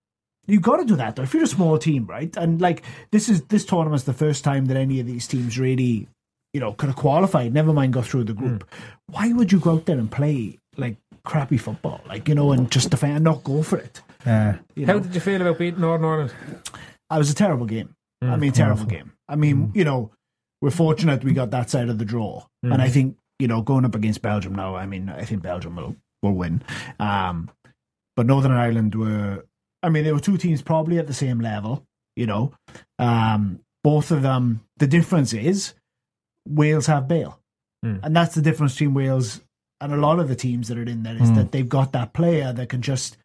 You 0.46 0.58
got 0.58 0.78
to 0.78 0.84
do 0.84 0.96
that 0.96 1.14
though. 1.14 1.22
If 1.22 1.32
you're 1.32 1.44
a 1.44 1.46
small 1.46 1.78
team, 1.78 2.06
right, 2.06 2.34
and 2.36 2.60
like 2.60 2.82
this 3.12 3.28
is 3.28 3.42
this 3.42 3.64
tournament's 3.64 4.04
the 4.04 4.12
first 4.12 4.42
time 4.42 4.64
that 4.66 4.76
any 4.76 4.98
of 4.98 5.06
these 5.06 5.28
teams 5.28 5.60
really, 5.60 6.08
you 6.52 6.60
know, 6.60 6.72
could 6.72 6.88
have 6.88 6.96
qualified. 6.96 7.52
Never 7.54 7.72
mind 7.72 7.92
go 7.92 8.02
through 8.02 8.24
the 8.24 8.32
group. 8.34 8.68
Why 9.06 9.32
would 9.32 9.52
you 9.52 9.60
go 9.60 9.72
out 9.72 9.86
there 9.86 9.98
and 9.98 10.10
play 10.10 10.58
like 10.76 10.96
crappy 11.24 11.58
football, 11.58 12.00
like 12.08 12.28
you 12.28 12.34
know, 12.34 12.52
and 12.52 12.70
just 12.70 12.90
defend 12.90 13.14
and 13.16 13.24
not 13.24 13.44
go 13.44 13.62
for 13.62 13.78
it? 13.78 14.00
Yeah. 14.26 14.58
You 14.74 14.86
How 14.86 14.94
know? 14.94 15.00
did 15.00 15.14
you 15.14 15.20
feel 15.20 15.40
about 15.40 15.58
beating 15.58 15.80
Northern 15.80 16.06
Ireland? 16.08 16.34
it 17.12 17.18
was 17.18 17.30
a 17.30 17.34
terrible 17.34 17.66
game. 17.66 17.94
I 18.22 18.26
Mm. 18.26 18.38
mean, 18.40 18.52
terrible 18.52 18.84
game. 18.84 19.12
I 19.28 19.36
mean, 19.36 19.72
you 19.74 19.84
know, 19.84 20.10
we're 20.60 20.70
fortunate 20.70 21.24
we 21.24 21.32
got 21.32 21.50
that 21.52 21.70
side 21.70 21.88
of 21.88 21.98
the 21.98 22.04
draw, 22.04 22.44
and 22.62 22.82
I 22.82 22.88
Mm. 22.88 22.92
think 22.92 23.16
you 23.38 23.48
know 23.48 23.62
going 23.62 23.84
up 23.86 23.94
against 23.94 24.20
Belgium 24.22 24.54
now. 24.54 24.74
I 24.76 24.86
mean, 24.86 25.08
I 25.08 25.24
think 25.24 25.42
Belgium 25.42 25.76
will 25.76 25.96
will 26.22 26.34
win. 26.34 26.62
Um, 26.98 27.48
but 28.16 28.26
Northern 28.26 28.52
Ireland 28.52 28.94
were. 28.94 29.46
I 29.82 29.88
mean, 29.88 30.04
they 30.04 30.12
were 30.12 30.20
two 30.20 30.36
teams 30.36 30.60
probably 30.60 30.98
at 30.98 31.06
the 31.06 31.14
same 31.14 31.40
level. 31.40 31.86
You 32.16 32.26
know, 32.26 32.52
um, 32.98 33.60
both 33.82 34.10
of 34.10 34.20
them. 34.22 34.60
The 34.76 34.86
difference 34.86 35.32
is 35.32 35.72
Wales 36.48 36.86
have 36.86 37.08
Bale, 37.08 37.38
Mm. 37.84 38.00
and 38.02 38.14
that's 38.16 38.34
the 38.34 38.42
difference 38.42 38.74
between 38.74 38.94
Wales 38.94 39.40
and 39.80 39.92
a 39.92 39.96
lot 39.96 40.18
of 40.18 40.28
the 40.28 40.34
teams 40.36 40.68
that 40.68 40.76
are 40.78 40.82
in 40.82 41.02
there 41.02 41.14
is 41.16 41.30
Mm. 41.30 41.36
that 41.36 41.52
they've 41.52 41.68
got 41.68 41.92
that 41.92 42.12
player 42.12 42.52
that 42.52 42.68
can 42.68 42.82
just 42.82 43.16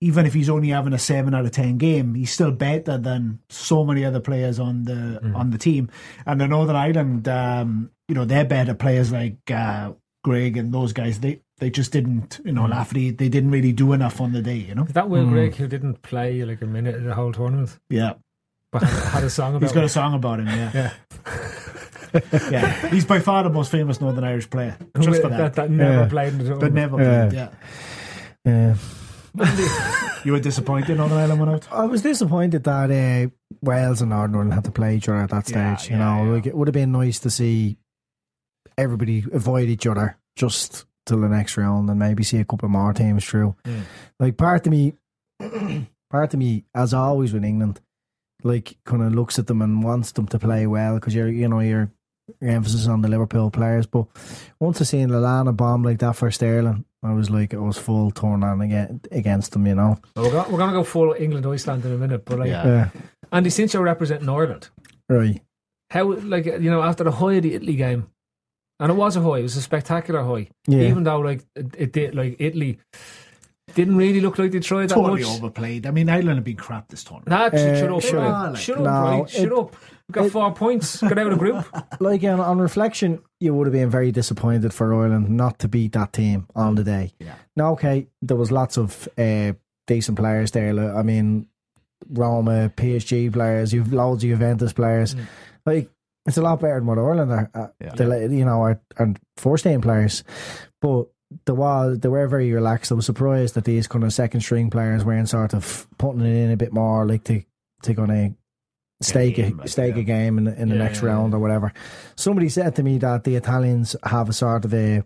even 0.00 0.26
if 0.26 0.32
he's 0.34 0.48
only 0.48 0.68
having 0.68 0.92
a 0.92 0.98
seven 0.98 1.34
out 1.34 1.44
of 1.44 1.50
ten 1.50 1.76
game, 1.76 2.14
he's 2.14 2.30
still 2.30 2.52
better 2.52 2.96
than 2.96 3.40
so 3.48 3.84
many 3.84 4.04
other 4.04 4.20
players 4.20 4.60
on 4.60 4.84
the 4.84 5.20
on 5.34 5.50
the 5.50 5.58
team. 5.58 5.88
And 6.24 6.40
the 6.40 6.46
Northern 6.46 6.76
Ireland, 6.76 7.26
um, 7.26 7.90
you 8.06 8.14
know, 8.14 8.24
they're 8.24 8.44
better 8.44 8.74
players 8.74 9.10
like 9.10 9.38
uh, 9.50 9.90
Greg 10.22 10.56
and 10.56 10.72
those 10.72 10.92
guys. 10.92 11.18
They 11.18 11.40
they 11.58 11.68
just 11.70 11.90
didn't, 11.90 12.38
you 12.44 12.52
know, 12.52 12.62
Mm. 12.62 12.70
Lafferty. 12.70 13.10
They 13.10 13.28
didn't 13.28 13.50
really 13.50 13.72
do 13.72 13.92
enough 13.92 14.20
on 14.20 14.30
the 14.32 14.40
day. 14.40 14.58
You 14.58 14.76
know. 14.76 14.84
Is 14.84 14.92
that 14.92 15.10
Will 15.10 15.24
Mm. 15.24 15.30
Grigg 15.30 15.54
who 15.56 15.66
didn't 15.66 16.02
play 16.02 16.44
like 16.44 16.62
a 16.62 16.66
minute 16.66 16.94
in 16.94 17.04
the 17.06 17.14
whole 17.14 17.32
tournament? 17.32 17.76
Yeah. 17.90 18.12
But 18.70 18.84
had, 18.84 19.02
had 19.14 19.24
a 19.24 19.30
song 19.30 19.54
about 19.56 19.62
He's 19.66 19.72
got 19.72 19.82
it? 19.82 19.86
a 19.86 19.88
song 19.88 20.14
about 20.14 20.38
him. 20.38 20.46
Yeah. 20.46 20.70
Yeah. 20.74 20.92
yeah. 22.50 22.88
He's 22.88 23.04
by 23.04 23.18
far 23.20 23.42
the 23.42 23.50
most 23.50 23.70
famous 23.70 24.00
Northern 24.00 24.24
Irish 24.24 24.48
player. 24.50 24.76
Just 25.00 25.22
for 25.22 25.28
that, 25.28 25.38
that. 25.38 25.54
that 25.54 25.70
never 25.70 26.02
Yeah. 26.02 26.08
played 26.08 26.32
in 26.34 26.38
the 26.38 26.44
But 26.54 26.60
tournament. 26.72 26.74
never 26.74 26.96
played. 26.96 27.32
Yeah. 27.32 27.50
Yeah. 28.44 28.74
You 30.24 30.32
were 30.32 30.40
disappointed 30.40 30.96
Northern 30.96 31.18
Ireland 31.18 31.40
went 31.40 31.52
out. 31.52 31.72
I 31.72 31.84
was 31.84 32.02
disappointed 32.02 32.64
that 32.64 32.90
uh, 32.90 33.30
Wales 33.62 34.00
and 34.00 34.10
Northern 34.10 34.34
Ireland 34.34 34.54
had 34.54 34.64
to 34.64 34.72
play 34.72 34.96
each 34.96 35.08
other 35.08 35.18
at 35.18 35.30
that 35.30 35.46
stage. 35.46 35.56
Yeah, 35.56 35.82
you 35.84 35.90
yeah, 35.90 35.98
know, 35.98 36.24
yeah. 36.24 36.30
like 36.32 36.46
it 36.46 36.56
would 36.56 36.66
have 36.66 36.72
been 36.74 36.90
nice 36.90 37.20
to 37.20 37.30
see 37.30 37.76
everybody 38.76 39.24
avoid 39.32 39.68
each 39.68 39.86
other 39.86 40.16
just 40.36 40.86
till 41.06 41.20
the 41.20 41.28
next 41.28 41.56
round 41.56 41.88
and 41.88 41.98
maybe 41.98 42.24
see 42.24 42.38
a 42.38 42.44
couple 42.44 42.68
more 42.68 42.92
teams 42.92 43.24
through. 43.24 43.54
Mm. 43.64 43.82
Like 44.18 44.36
part 44.36 44.66
of 44.66 44.72
me, 44.72 44.94
part 46.10 46.34
of 46.34 46.38
me, 46.40 46.64
as 46.74 46.92
always 46.92 47.32
with 47.32 47.44
England, 47.44 47.80
like 48.42 48.76
kind 48.84 49.02
of 49.02 49.14
looks 49.14 49.38
at 49.38 49.46
them 49.46 49.62
and 49.62 49.84
wants 49.84 50.12
them 50.12 50.26
to 50.28 50.38
play 50.38 50.66
well 50.66 50.94
because 50.96 51.14
you're, 51.14 51.28
you 51.28 51.48
know, 51.48 51.60
your 51.60 51.68
your 51.68 51.90
emphasis 52.42 52.86
on 52.86 53.02
the 53.02 53.08
Liverpool 53.08 53.50
players. 53.50 53.86
But 53.86 54.06
once 54.60 54.80
I 54.80 54.84
seen 54.84 55.08
Lallana 55.08 55.56
bomb 55.56 55.82
like 55.82 55.98
that 56.00 56.16
for 56.16 56.30
Sterling, 56.30 56.84
I 57.02 57.12
was 57.12 57.30
like, 57.30 57.54
I 57.54 57.58
was 57.58 57.78
full 57.78 58.10
torn 58.10 58.42
on 58.42 58.60
again 58.60 59.00
against 59.12 59.52
them. 59.52 59.66
You 59.66 59.74
know. 59.76 59.98
Well, 60.16 60.24
we're, 60.26 60.30
going, 60.32 60.52
we're 60.52 60.58
going 60.58 60.70
to 60.70 60.76
go 60.76 60.84
full 60.84 61.14
England 61.18 61.46
Iceland 61.46 61.84
in 61.84 61.92
a 61.92 61.96
minute, 61.98 62.24
but 62.24 62.38
like 62.40 62.48
Yeah. 62.48 62.88
Andy, 63.32 63.50
since 63.50 63.74
you're 63.74 63.82
representing 63.82 64.28
Ireland, 64.28 64.68
Right. 65.08 65.42
how 65.90 66.12
like 66.12 66.46
you 66.46 66.70
know 66.70 66.82
after 66.82 67.04
the 67.04 67.12
high 67.12 67.34
of 67.34 67.42
the 67.42 67.54
Italy 67.54 67.76
game, 67.76 68.08
and 68.80 68.90
it 68.90 68.94
was 68.94 69.16
a 69.16 69.20
high, 69.22 69.38
it 69.38 69.42
was 69.42 69.56
a 69.56 69.62
spectacular 69.62 70.22
high. 70.22 70.48
Yeah. 70.66 70.82
Even 70.82 71.04
though 71.04 71.20
like 71.20 71.44
it, 71.54 71.74
it 71.78 71.92
did 71.92 72.14
like 72.14 72.36
Italy 72.38 72.78
didn't 73.74 73.96
really 73.96 74.20
look 74.22 74.38
like 74.38 74.50
they 74.50 74.60
tried 74.60 74.88
that 74.88 74.94
Totally 74.94 75.22
much. 75.22 75.30
overplayed. 75.36 75.86
I 75.86 75.90
mean, 75.90 76.08
Ireland 76.08 76.36
have 76.38 76.44
been 76.44 76.56
crap 76.56 76.88
this 76.88 77.04
tournament. 77.04 77.28
Nah, 77.28 77.44
Uh, 77.46 77.76
shut 77.78 77.92
up, 77.92 78.00
shut 78.02 78.14
right? 78.14 78.26
up. 78.48 78.56
shut 78.56 78.78
up, 78.78 78.82
No, 78.84 78.90
right? 79.20 79.30
Shut 79.30 79.52
up. 79.52 79.76
Got 80.10 80.30
four 80.30 80.52
points. 80.54 81.00
Got 81.02 81.18
out 81.18 81.26
of 81.26 81.32
the 81.32 81.36
group. 81.38 81.66
like 82.00 82.24
on, 82.24 82.40
on 82.40 82.58
reflection, 82.58 83.20
you 83.40 83.54
would 83.54 83.66
have 83.66 83.72
been 83.74 83.90
very 83.90 84.10
disappointed 84.10 84.72
for 84.72 84.94
Ireland 84.94 85.28
not 85.28 85.58
to 85.60 85.68
beat 85.68 85.92
that 85.92 86.12
team 86.14 86.46
on 86.56 86.76
the 86.76 86.84
day. 86.84 87.12
Yeah. 87.18 87.34
Now, 87.56 87.72
okay, 87.72 88.06
there 88.22 88.36
was 88.36 88.50
lots 88.50 88.78
of 88.78 89.06
uh, 89.18 89.52
decent 89.86 90.16
players 90.18 90.50
there. 90.52 90.72
like, 90.72 90.94
I 90.94 91.02
mean, 91.02 91.46
Roma, 92.08 92.72
PSG 92.76 93.32
players, 93.32 93.72
you've 93.74 93.92
loads 93.92 94.24
of 94.24 94.30
Juventus 94.30 94.72
players. 94.72 95.14
Like 95.66 95.90
it's 96.26 96.38
a 96.38 96.42
lot 96.42 96.60
better 96.60 96.76
than 96.76 96.86
what 96.86 96.98
Ireland 96.98 97.32
are. 97.32 97.50
Uh, 97.54 97.68
Yeah. 97.80 98.26
you 98.28 98.44
know, 98.44 98.62
are, 98.62 98.80
are 98.96 99.14
first 99.36 99.64
team 99.64 99.80
players, 99.80 100.24
but. 100.80 101.06
There 101.44 101.54
was, 101.54 101.98
they 101.98 102.08
were 102.08 102.26
very 102.26 102.50
relaxed. 102.54 102.90
I 102.90 102.94
was 102.94 103.04
surprised 103.04 103.52
that 103.52 103.66
these 103.66 103.86
kind 103.86 104.02
of 104.02 104.14
second 104.14 104.40
string 104.40 104.70
players 104.70 105.04
weren't 105.04 105.28
sort 105.28 105.52
of 105.52 105.86
putting 105.98 106.22
it 106.22 106.34
in 106.44 106.50
a 106.50 106.56
bit 106.56 106.72
more, 106.72 107.04
like 107.06 107.22
to 107.24 107.42
to 107.82 107.94
kind 107.94 108.10
of 108.10 108.34
stake 109.00 109.38
a 109.38 109.68
stake 109.68 109.94
yeah. 109.94 110.00
a 110.00 110.04
game 110.04 110.38
in, 110.38 110.44
the- 110.44 110.60
in 110.60 110.68
the 110.68 110.74
Yeah, 110.76 110.82
next 110.82 111.02
yeah, 111.02 111.08
round 111.08 111.34
or 111.34 111.38
whatever. 111.38 111.72
Somebody 112.16 112.48
said 112.48 112.74
to 112.76 112.82
me 112.82 112.98
that 112.98 113.24
the 113.24 113.36
Italians 113.36 113.94
have 114.04 114.28
a 114.28 114.32
sort 114.32 114.64
of 114.64 114.74
a 114.74 115.02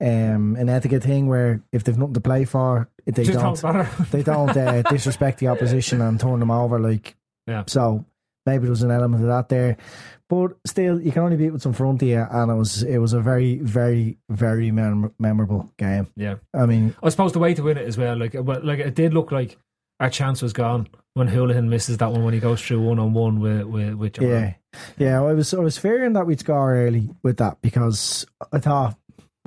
um, 0.00 0.56
an 0.56 0.68
etiquette 0.68 1.02
thing 1.02 1.26
where 1.28 1.62
if 1.72 1.84
they've 1.84 1.96
nothing 1.98 2.14
to 2.14 2.20
play 2.20 2.44
for, 2.44 2.88
they 3.06 3.24
Just 3.24 3.38
don't 3.62 3.86
they 4.10 4.22
don't 4.22 4.56
uh, 4.56 4.82
disrespect 4.90 5.38
the 5.38 5.48
opposition 5.48 6.00
and 6.00 6.18
turn 6.20 6.40
them 6.40 6.50
over. 6.50 6.78
Like 6.78 7.16
Yeah. 7.46 7.64
so, 7.66 8.04
maybe 8.46 8.62
there 8.62 8.70
was 8.70 8.82
an 8.82 8.90
element 8.90 9.22
of 9.22 9.28
that 9.28 9.48
there. 9.48 9.76
But 10.28 10.56
still, 10.66 11.00
you 11.00 11.12
can 11.12 11.22
only 11.22 11.36
beat 11.36 11.50
with 11.50 11.62
some 11.62 11.74
front 11.74 12.00
here, 12.00 12.26
and 12.30 12.50
it 12.50 12.54
was 12.54 12.82
it 12.82 12.98
was 12.98 13.12
a 13.12 13.20
very, 13.20 13.58
very, 13.58 14.16
very 14.30 14.70
mem- 14.70 15.12
memorable 15.18 15.70
game. 15.76 16.08
Yeah. 16.16 16.36
I 16.54 16.66
mean, 16.66 16.94
I 17.02 17.10
suppose 17.10 17.32
the 17.32 17.38
way 17.40 17.52
to 17.54 17.62
win 17.62 17.76
it 17.76 17.86
as 17.86 17.98
well, 17.98 18.16
like, 18.16 18.34
like 18.34 18.78
it 18.78 18.94
did 18.94 19.12
look 19.12 19.30
like 19.32 19.58
our 20.04 20.10
chance 20.10 20.42
was 20.42 20.52
gone 20.52 20.86
when 21.14 21.28
Hoolahan 21.28 21.68
misses 21.68 21.96
that 21.98 22.12
one 22.12 22.24
when 22.24 22.34
he 22.34 22.40
goes 22.40 22.60
through 22.60 22.82
one 22.82 22.98
on 22.98 23.14
one 23.14 23.40
with 23.40 23.64
with 23.64 23.94
with 23.94 24.12
Japan. 24.12 24.54
Yeah, 24.74 24.78
yeah. 24.98 25.22
I 25.22 25.32
was 25.32 25.54
I 25.54 25.58
was 25.58 25.78
fearing 25.78 26.12
that 26.12 26.26
we'd 26.26 26.40
score 26.40 26.74
early 26.76 27.08
with 27.22 27.38
that 27.38 27.62
because 27.62 28.26
I 28.52 28.58
thought, 28.58 28.96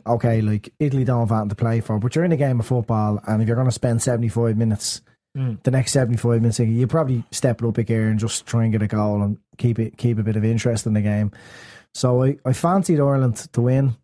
okay, 0.06 0.42
like 0.42 0.74
Italy 0.80 1.04
don't 1.04 1.28
have 1.28 1.32
anything 1.32 1.50
to 1.50 1.56
play 1.56 1.80
for, 1.82 2.00
but 2.00 2.16
you're 2.16 2.26
in 2.26 2.32
a 2.32 2.38
game 2.38 2.60
of 2.60 2.66
football, 2.66 3.22
and 3.28 3.42
if 3.42 3.48
you're 3.48 3.56
going 3.56 3.68
to 3.68 3.72
spend 3.72 4.02
seventy 4.02 4.30
five 4.30 4.58
minutes, 4.58 5.02
Mm. 5.38 5.62
the 5.62 5.70
next 5.70 5.92
seventy 5.92 6.18
five 6.18 6.42
minutes, 6.42 6.58
you 6.60 6.88
probably 6.88 7.24
step 7.32 7.62
it 7.62 7.68
up 7.68 7.78
a 7.78 7.84
gear 7.84 8.08
and 8.10 8.18
just 8.18 8.48
try 8.48 8.64
and 8.64 8.72
get 8.72 8.82
a 8.82 8.88
goal 8.88 9.22
and 9.22 9.38
keep 9.60 9.78
it 9.78 9.96
keep 9.96 10.18
a 10.18 10.24
bit 10.24 10.36
of 10.36 10.44
interest 10.44 10.88
in 10.88 10.94
the 10.94 11.02
game. 11.02 11.32
So 11.98 12.24
I, 12.24 12.38
I 12.46 12.54
fancied 12.54 13.00
Ireland 13.00 13.38
to 13.54 13.62
win 13.62 13.96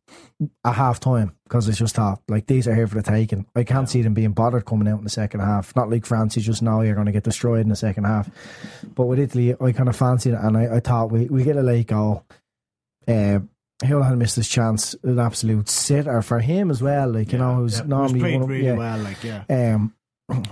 at 0.65 0.73
half 0.73 0.99
time 0.99 1.35
because 1.43 1.69
I 1.69 1.73
just 1.73 1.93
thought 1.95 2.21
like 2.27 2.47
these 2.47 2.67
are 2.67 2.73
here 2.73 2.87
for 2.87 2.95
the 2.95 3.03
taking. 3.03 3.45
I 3.55 3.63
can't 3.63 3.87
see 3.87 4.01
them 4.01 4.15
being 4.15 4.31
bothered 4.31 4.65
coming 4.65 4.87
out 4.87 4.97
in 4.97 5.03
the 5.03 5.11
second 5.11 5.41
half. 5.41 5.75
Not 5.75 5.91
like 5.91 6.03
France, 6.07 6.35
you 6.35 6.41
just 6.41 6.63
know 6.63 6.81
you're 6.81 6.95
going 6.95 7.05
to 7.05 7.11
get 7.11 7.23
destroyed 7.23 7.59
in 7.61 7.69
the 7.69 7.75
second 7.75 8.05
half. 8.05 8.31
But 8.95 9.05
with 9.05 9.19
Italy, 9.19 9.53
I 9.61 9.71
kind 9.73 9.89
of 9.89 9.95
fancied 9.95 10.33
it, 10.33 10.39
and 10.41 10.57
I, 10.57 10.77
I 10.77 10.79
thought 10.79 11.11
we 11.11 11.25
we 11.27 11.43
get 11.43 11.55
a 11.55 11.61
late 11.61 11.85
goal. 11.87 12.25
Uh, 13.07 13.39
Hoolahan 13.83 14.17
missed 14.17 14.37
his 14.37 14.49
chance, 14.49 14.95
an 15.03 15.19
absolute 15.19 15.69
sitter 15.69 16.21
for 16.23 16.39
him 16.39 16.71
as 16.71 16.81
well. 16.81 17.09
Like 17.11 17.31
you 17.31 17.37
know, 17.37 17.59
it 17.59 17.63
was 17.63 17.79
Yeah, 17.79 17.85
normally 17.85 18.19
played 18.21 18.33
one 18.33 18.43
of- 18.43 18.49
really 18.49 18.65
yeah. 18.65 18.73
well. 18.73 18.97
Like 18.97 19.23
yeah, 19.23 19.43
Um, 19.49 19.93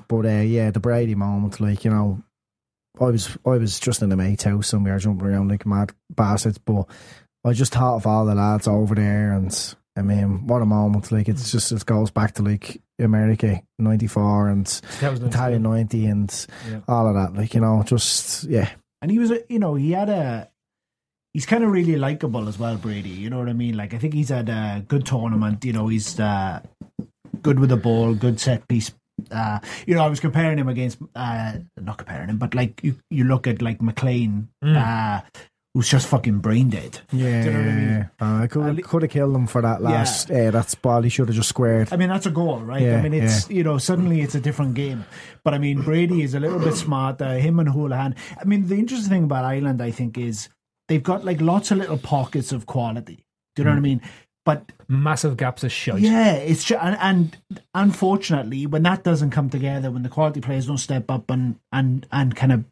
but 0.08 0.26
uh, 0.28 0.42
yeah, 0.42 0.70
the 0.70 0.80
Brady 0.80 1.16
moment, 1.16 1.60
like 1.60 1.84
you 1.86 1.90
know, 1.92 2.22
I 3.00 3.06
was 3.06 3.36
I 3.48 3.52
was 3.58 3.80
just 3.80 4.04
in 4.04 4.10
the 4.10 4.18
mate's 4.18 4.44
house 4.44 4.74
and 4.74 4.84
we 4.86 4.92
were 4.92 5.00
jumping 5.00 5.26
around 5.28 5.48
like 5.48 5.66
mad 5.66 5.92
bastards. 6.10 6.60
But 6.60 6.86
I 7.44 7.54
just 7.54 7.74
thought 7.74 7.96
of 7.96 8.06
all 8.08 8.26
the 8.26 8.36
lads 8.36 8.68
over 8.68 8.94
there, 8.96 9.32
and 9.34 9.76
I 9.98 10.02
mean, 10.04 10.46
what 10.48 10.62
a 10.62 10.66
moment! 10.66 11.12
Like 11.12 11.28
it's 11.28 11.52
just 11.52 11.72
it 11.72 11.86
goes 11.86 12.12
back 12.12 12.34
to 12.36 12.44
like 12.44 12.82
America 13.00 13.62
'94 13.80 14.50
and 14.50 14.66
2002. 14.66 15.26
Italia 15.28 15.60
'90 15.60 16.06
and 16.06 16.48
Yeah. 16.70 16.80
all 16.88 17.08
of 17.08 17.16
that. 17.16 17.34
Like 17.40 17.54
you 17.54 17.62
know, 17.62 17.84
just 17.86 18.44
yeah, 18.46 18.70
and 19.02 19.10
he 19.12 19.18
was, 19.20 19.32
a, 19.32 19.42
you 19.50 19.60
know, 19.60 19.76
he 19.76 19.92
had 19.92 20.10
a. 20.10 20.50
He's 21.34 21.46
kind 21.46 21.64
of 21.64 21.72
really 21.72 21.96
likable 21.96 22.50
as 22.50 22.60
well, 22.60 22.76
Brady. 22.76 23.10
You 23.10 23.30
know 23.30 23.40
what 23.40 23.48
I 23.48 23.54
mean? 23.54 23.78
Like 23.78 23.94
I 23.94 23.98
think 23.98 24.14
he's 24.14 24.30
had 24.30 24.50
a 24.50 24.84
good 24.88 25.06
tournament. 25.06 25.64
You 25.64 25.72
know, 25.74 25.88
he's 25.88 26.20
uh, 26.20 26.60
good 27.42 27.58
with 27.60 27.70
the 27.70 27.78
ball, 27.78 28.14
good 28.14 28.40
set 28.40 28.68
piece. 28.68 28.92
Uh, 29.32 29.60
you 29.88 29.96
know, 29.96 30.04
I 30.04 30.10
was 30.10 30.20
comparing 30.20 30.58
him 30.58 30.68
against, 30.68 30.98
uh, 31.16 31.54
not 31.80 31.98
comparing 32.00 32.28
him, 32.30 32.38
but 32.38 32.54
like 32.54 32.84
you, 32.84 32.98
you 33.10 33.24
look 33.24 33.48
at 33.48 33.62
like 33.62 33.80
McClean, 33.80 34.48
uh, 34.64 35.22
who's 35.74 35.90
just 35.90 36.08
fucking 36.08 36.40
brain 36.40 36.70
dead. 36.70 37.00
yeah. 37.12 37.44
Do 37.44 37.50
you 37.50 37.54
know 37.58 37.60
what 37.60 37.70
I 37.70 37.76
mean? 37.76 38.10
Uh, 38.20 38.44
I 38.44 38.48
could 38.48 38.84
could 38.84 39.02
have 39.04 39.12
killed 39.12 39.36
him 39.36 39.48
for 39.48 39.62
that 39.62 39.82
last 39.82 40.30
uh, 40.30 40.52
that 40.52 40.70
spot. 40.70 41.04
He 41.04 41.10
should 41.10 41.28
have 41.30 41.36
just 41.36 41.50
squared. 41.50 41.92
I 41.94 41.98
mean, 41.98 42.10
that's 42.10 42.26
a 42.26 42.32
goal, 42.32 42.60
right? 42.60 42.82
Yeah, 42.82 42.98
I 42.98 43.02
mean, 43.02 43.14
it's 43.14 43.50
you 43.50 43.64
know 43.64 43.78
suddenly 43.78 44.22
it's 44.22 44.36
a 44.36 44.42
different 44.42 44.74
game. 44.76 45.06
But 45.44 45.54
I 45.54 45.58
mean, 45.58 45.82
Brady 45.82 46.22
is 46.24 46.34
a 46.34 46.40
little 46.40 46.60
bit 46.60 46.74
smarter. 46.76 47.38
Him 47.40 47.60
and 47.60 47.70
Hoolahan. 47.70 48.16
I 48.40 48.44
mean, 48.46 48.68
the 48.68 48.76
interesting 48.76 49.10
thing 49.10 49.24
about 49.24 49.46
Ireland, 49.46 49.82
I 49.82 49.92
think, 49.92 50.18
is 50.18 50.50
they've 50.88 51.02
got 51.04 51.24
like 51.24 51.40
lots 51.42 51.72
of 51.72 51.78
little 51.78 51.98
pockets 51.98 52.52
of 52.52 52.66
quality. 52.66 53.26
Do 53.56 53.62
you 53.62 53.66
know 53.66 53.72
what 53.72 53.78
I 53.78 53.82
mean? 53.82 54.02
but 54.44 54.72
Massive 54.88 55.38
gaps 55.38 55.64
of 55.64 55.72
shite. 55.72 56.00
yeah, 56.02 56.34
it's 56.34 56.64
ju- 56.64 56.76
and, 56.82 56.98
and 57.00 57.62
unfortunately, 57.76 58.66
when 58.66 58.84
that 58.84 59.04
doesn't 59.04 59.30
come 59.30 59.50
together, 59.50 59.92
when 59.92 60.04
the 60.04 60.10
quality 60.10 60.42
players 60.42 60.66
don't 60.68 60.78
step 60.78 61.10
up 61.12 61.30
and 61.30 61.58
and 61.72 62.08
and 62.12 62.36
kind 62.36 62.52
of 62.52 62.66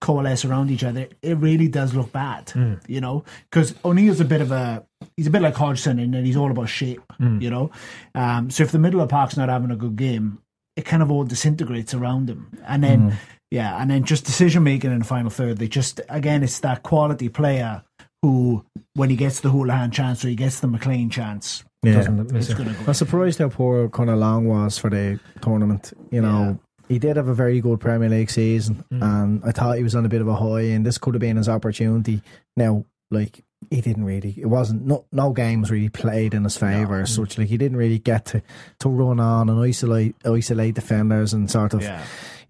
coalesce 0.00 0.44
around 0.44 0.70
each 0.70 0.84
other, 0.84 1.08
it 1.22 1.36
really 1.38 1.68
does 1.68 1.94
look 1.94 2.12
bad. 2.12 2.50
Hmm. 2.50 2.74
You 2.86 3.00
know, 3.00 3.24
because 3.50 3.74
O'Neill's 3.84 4.20
a 4.20 4.24
bit 4.24 4.40
of 4.40 4.52
a 4.52 4.84
he's 5.16 5.26
a 5.26 5.30
bit 5.30 5.42
like 5.42 5.54
Hodgson 5.54 5.98
in 5.98 6.10
that 6.12 6.24
he's 6.24 6.36
all 6.36 6.50
about 6.50 6.68
shape. 6.68 7.02
Hmm. 7.18 7.40
You 7.40 7.50
know, 7.50 7.70
um, 8.14 8.50
so 8.50 8.62
if 8.62 8.72
the 8.72 8.78
middle 8.78 9.00
of 9.00 9.08
the 9.08 9.12
park's 9.12 9.36
not 9.36 9.48
having 9.48 9.70
a 9.70 9.76
good 9.76 9.96
game, 9.96 10.38
it 10.76 10.84
kind 10.84 11.02
of 11.02 11.10
all 11.10 11.24
disintegrates 11.24 11.94
around 11.94 12.28
him, 12.28 12.50
and 12.66 12.82
then 12.84 13.10
hmm. 13.10 13.16
yeah, 13.50 13.80
and 13.80 13.90
then 13.90 14.04
just 14.04 14.24
decision 14.24 14.62
making 14.62 14.92
in 14.92 15.00
the 15.00 15.04
final 15.04 15.30
third. 15.30 15.58
They 15.58 15.68
just 15.68 16.00
again, 16.08 16.42
it's 16.42 16.60
that 16.60 16.82
quality 16.82 17.28
player 17.28 17.82
who, 18.22 18.64
when 18.94 19.10
he 19.10 19.16
gets 19.16 19.40
the 19.40 19.50
Hoolahan 19.50 19.92
chance 19.92 20.24
or 20.24 20.28
he 20.28 20.34
gets 20.34 20.60
the 20.60 20.66
McClean 20.68 21.10
chance, 21.10 21.64
Yeah. 21.82 21.94
Doesn't 21.94 22.32
miss 22.32 22.50
it's 22.50 22.58
it. 22.58 22.62
going 22.62 22.74
to 22.74 22.80
go. 22.80 22.88
I'm 22.88 22.94
surprised 22.94 23.38
how 23.38 23.48
poor 23.48 23.88
Conor 23.88 24.16
Long 24.16 24.46
was 24.48 24.78
for 24.78 24.90
the 24.90 25.20
tournament. 25.42 25.92
You 26.10 26.22
know, 26.22 26.58
he 26.88 26.98
did 26.98 27.16
have 27.16 27.28
a 27.28 27.34
very 27.34 27.60
good 27.60 27.80
Premier 27.80 28.08
League 28.08 28.30
season, 28.30 28.84
mm. 28.92 29.02
and 29.02 29.42
I 29.44 29.52
thought 29.52 29.76
he 29.76 29.82
was 29.82 29.94
on 29.94 30.04
a 30.04 30.08
bit 30.08 30.20
of 30.20 30.28
a 30.28 30.34
high, 30.34 30.62
and 30.72 30.84
this 30.84 30.98
could 30.98 31.14
have 31.14 31.20
been 31.20 31.36
his 31.36 31.48
opportunity. 31.48 32.22
Now, 32.56 32.84
like 33.10 33.44
he 33.70 33.80
didn't 33.80 34.04
really, 34.04 34.34
it 34.36 34.46
wasn't 34.46 34.86
no 34.86 35.04
no 35.12 35.32
games 35.32 35.70
really 35.70 35.88
played 35.88 36.34
in 36.34 36.44
his 36.44 36.56
favour 36.56 37.00
as 37.00 37.10
mm. 37.10 37.16
such. 37.16 37.38
Like 37.38 37.48
he 37.48 37.56
didn't 37.56 37.78
really 37.78 37.98
get 37.98 38.26
to 38.26 38.42
to 38.80 38.88
run 38.88 39.20
on 39.20 39.48
and 39.48 39.60
isolate 39.60 40.16
isolate 40.24 40.74
defenders 40.74 41.32
and 41.32 41.50
sort 41.50 41.74
of 41.74 41.82
Yeah. 41.82 42.04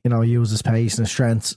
you 0.04 0.10
know 0.10 0.22
use 0.22 0.50
his 0.50 0.62
pace 0.62 0.98
and 0.98 1.06
his 1.06 1.12
strengths. 1.12 1.56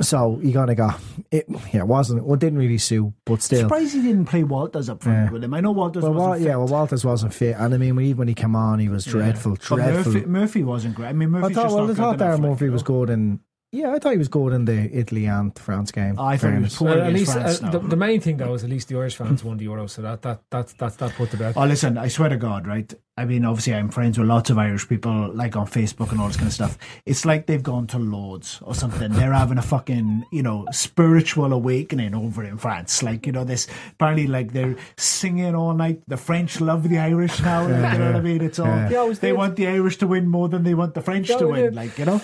So 0.00 0.36
he 0.36 0.52
kind 0.52 0.70
of 0.70 0.76
got 0.76 1.00
it. 1.32 1.46
Yeah, 1.74 1.80
it 1.80 1.88
wasn't. 1.88 2.24
It 2.24 2.38
didn't 2.38 2.58
really 2.58 2.78
suit, 2.78 3.12
but 3.26 3.42
still. 3.42 3.62
Surprised 3.62 3.94
he 3.94 4.02
didn't 4.02 4.26
play 4.26 4.44
Walters 4.44 4.88
up 4.88 5.02
front 5.02 5.26
Yeah. 5.26 5.30
with 5.32 5.42
him. 5.42 5.52
I 5.54 5.60
know 5.60 5.72
Walters 5.72 6.04
Well, 6.04 6.12
wasn't 6.12 6.30
Wal- 6.30 6.40
yeah, 6.40 6.56
well, 6.56 6.68
Walters 6.68 7.04
wasn't 7.04 7.34
fit, 7.34 7.56
and 7.58 7.74
I 7.74 7.78
mean, 7.78 7.96
when- 7.96 8.04
even 8.04 8.18
when 8.18 8.28
he 8.28 8.34
came 8.34 8.54
on, 8.54 8.78
he 8.78 8.88
was 8.88 9.04
dreadful, 9.04 9.52
but 9.52 9.60
dreadful. 9.60 10.12
Murphy, 10.12 10.26
Murphy 10.26 10.62
wasn't 10.62 10.94
great. 10.94 11.08
I 11.08 11.12
mean, 11.14 11.30
Murphy's 11.30 11.50
I 11.50 11.60
thought, 11.62 11.62
just 11.64 11.74
well, 11.76 11.90
I 11.90 11.94
thought 11.94 12.18
Darren 12.18 12.40
Murphy 12.40 12.66
you 12.66 12.72
was 12.72 12.84
good 12.84 13.10
in. 13.10 13.40
Yeah, 13.70 13.92
I 13.92 13.98
thought 13.98 14.12
he 14.12 14.18
was 14.18 14.28
good 14.28 14.54
in 14.54 14.64
the 14.64 14.88
Italy 14.98 15.26
and 15.26 15.56
France 15.58 15.92
game. 15.92 16.18
I 16.18 16.38
thought 16.38 16.54
he 16.54 16.58
was 16.62 16.74
poor 16.74 16.88
Well, 16.88 17.02
at 17.02 17.12
least 17.12 17.32
France 17.34 17.60
uh, 17.62 17.66
now. 17.66 17.72
the, 17.72 17.78
the 17.88 17.96
main 17.96 18.18
thing 18.18 18.38
though 18.38 18.54
is 18.54 18.64
at 18.64 18.70
least 18.70 18.88
the 18.88 18.96
Irish 18.96 19.16
fans 19.16 19.44
won 19.44 19.58
the 19.58 19.64
Euro, 19.64 19.86
so 19.86 20.00
that 20.00 20.22
that 20.22 20.40
that 20.50 20.68
that 20.78 20.96
that 20.96 21.12
put 21.12 21.30
to 21.32 21.36
bed. 21.36 21.52
Oh, 21.54 21.66
listen, 21.66 21.98
I 21.98 22.08
swear 22.08 22.30
to 22.30 22.38
God, 22.38 22.66
right? 22.66 22.90
I 23.18 23.26
mean, 23.26 23.44
obviously, 23.44 23.74
I'm 23.74 23.90
friends 23.90 24.16
with 24.18 24.26
lots 24.26 24.48
of 24.48 24.56
Irish 24.56 24.88
people, 24.88 25.34
like 25.34 25.54
on 25.54 25.66
Facebook 25.66 26.12
and 26.12 26.20
all 26.20 26.28
this 26.28 26.36
kind 26.38 26.46
of 26.46 26.54
stuff. 26.54 26.78
It's 27.04 27.26
like 27.26 27.44
they've 27.46 27.62
gone 27.62 27.86
to 27.88 27.98
Lords 27.98 28.58
or 28.62 28.74
something. 28.74 29.12
They're 29.12 29.32
having 29.34 29.58
a 29.58 29.62
fucking, 29.62 30.24
you 30.32 30.42
know, 30.42 30.64
spiritual 30.72 31.52
awakening 31.52 32.14
over 32.14 32.44
in 32.44 32.56
France. 32.56 33.02
Like, 33.02 33.26
you 33.26 33.32
know, 33.32 33.44
this 33.44 33.66
apparently, 33.90 34.28
like, 34.28 34.52
they're 34.52 34.76
singing 34.96 35.54
all 35.54 35.74
night. 35.74 36.00
The 36.06 36.16
French 36.16 36.60
love 36.60 36.88
the 36.88 36.98
Irish 36.98 37.40
now. 37.42 37.62
like, 37.68 37.92
you 37.94 37.98
know 37.98 38.06
what 38.12 38.16
I 38.16 38.20
mean? 38.20 38.40
It's 38.40 38.60
all, 38.60 38.66
Yeah. 38.68 38.88
They 38.88 39.12
they 39.14 39.32
want 39.32 39.56
the 39.56 39.66
Irish 39.66 39.98
to 39.98 40.06
win 40.06 40.28
more 40.28 40.48
than 40.48 40.62
they 40.62 40.74
want 40.74 40.94
the 40.94 41.02
French 41.02 41.28
Yeah, 41.28 41.38
to 41.38 41.48
win. 41.48 41.62
did. 41.64 41.74
Like, 41.74 41.98
you 41.98 42.04
know? 42.06 42.22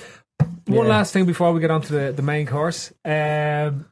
One 0.67 0.87
Yeah. 0.87 0.93
last 0.93 1.13
thing 1.13 1.27
before 1.27 1.53
we 1.53 1.61
get 1.61 1.71
on 1.71 1.83
to 1.83 1.93
the, 1.93 2.13
the 2.13 2.23
main 2.23 2.47
course. 2.47 2.93
Um, 3.05 3.87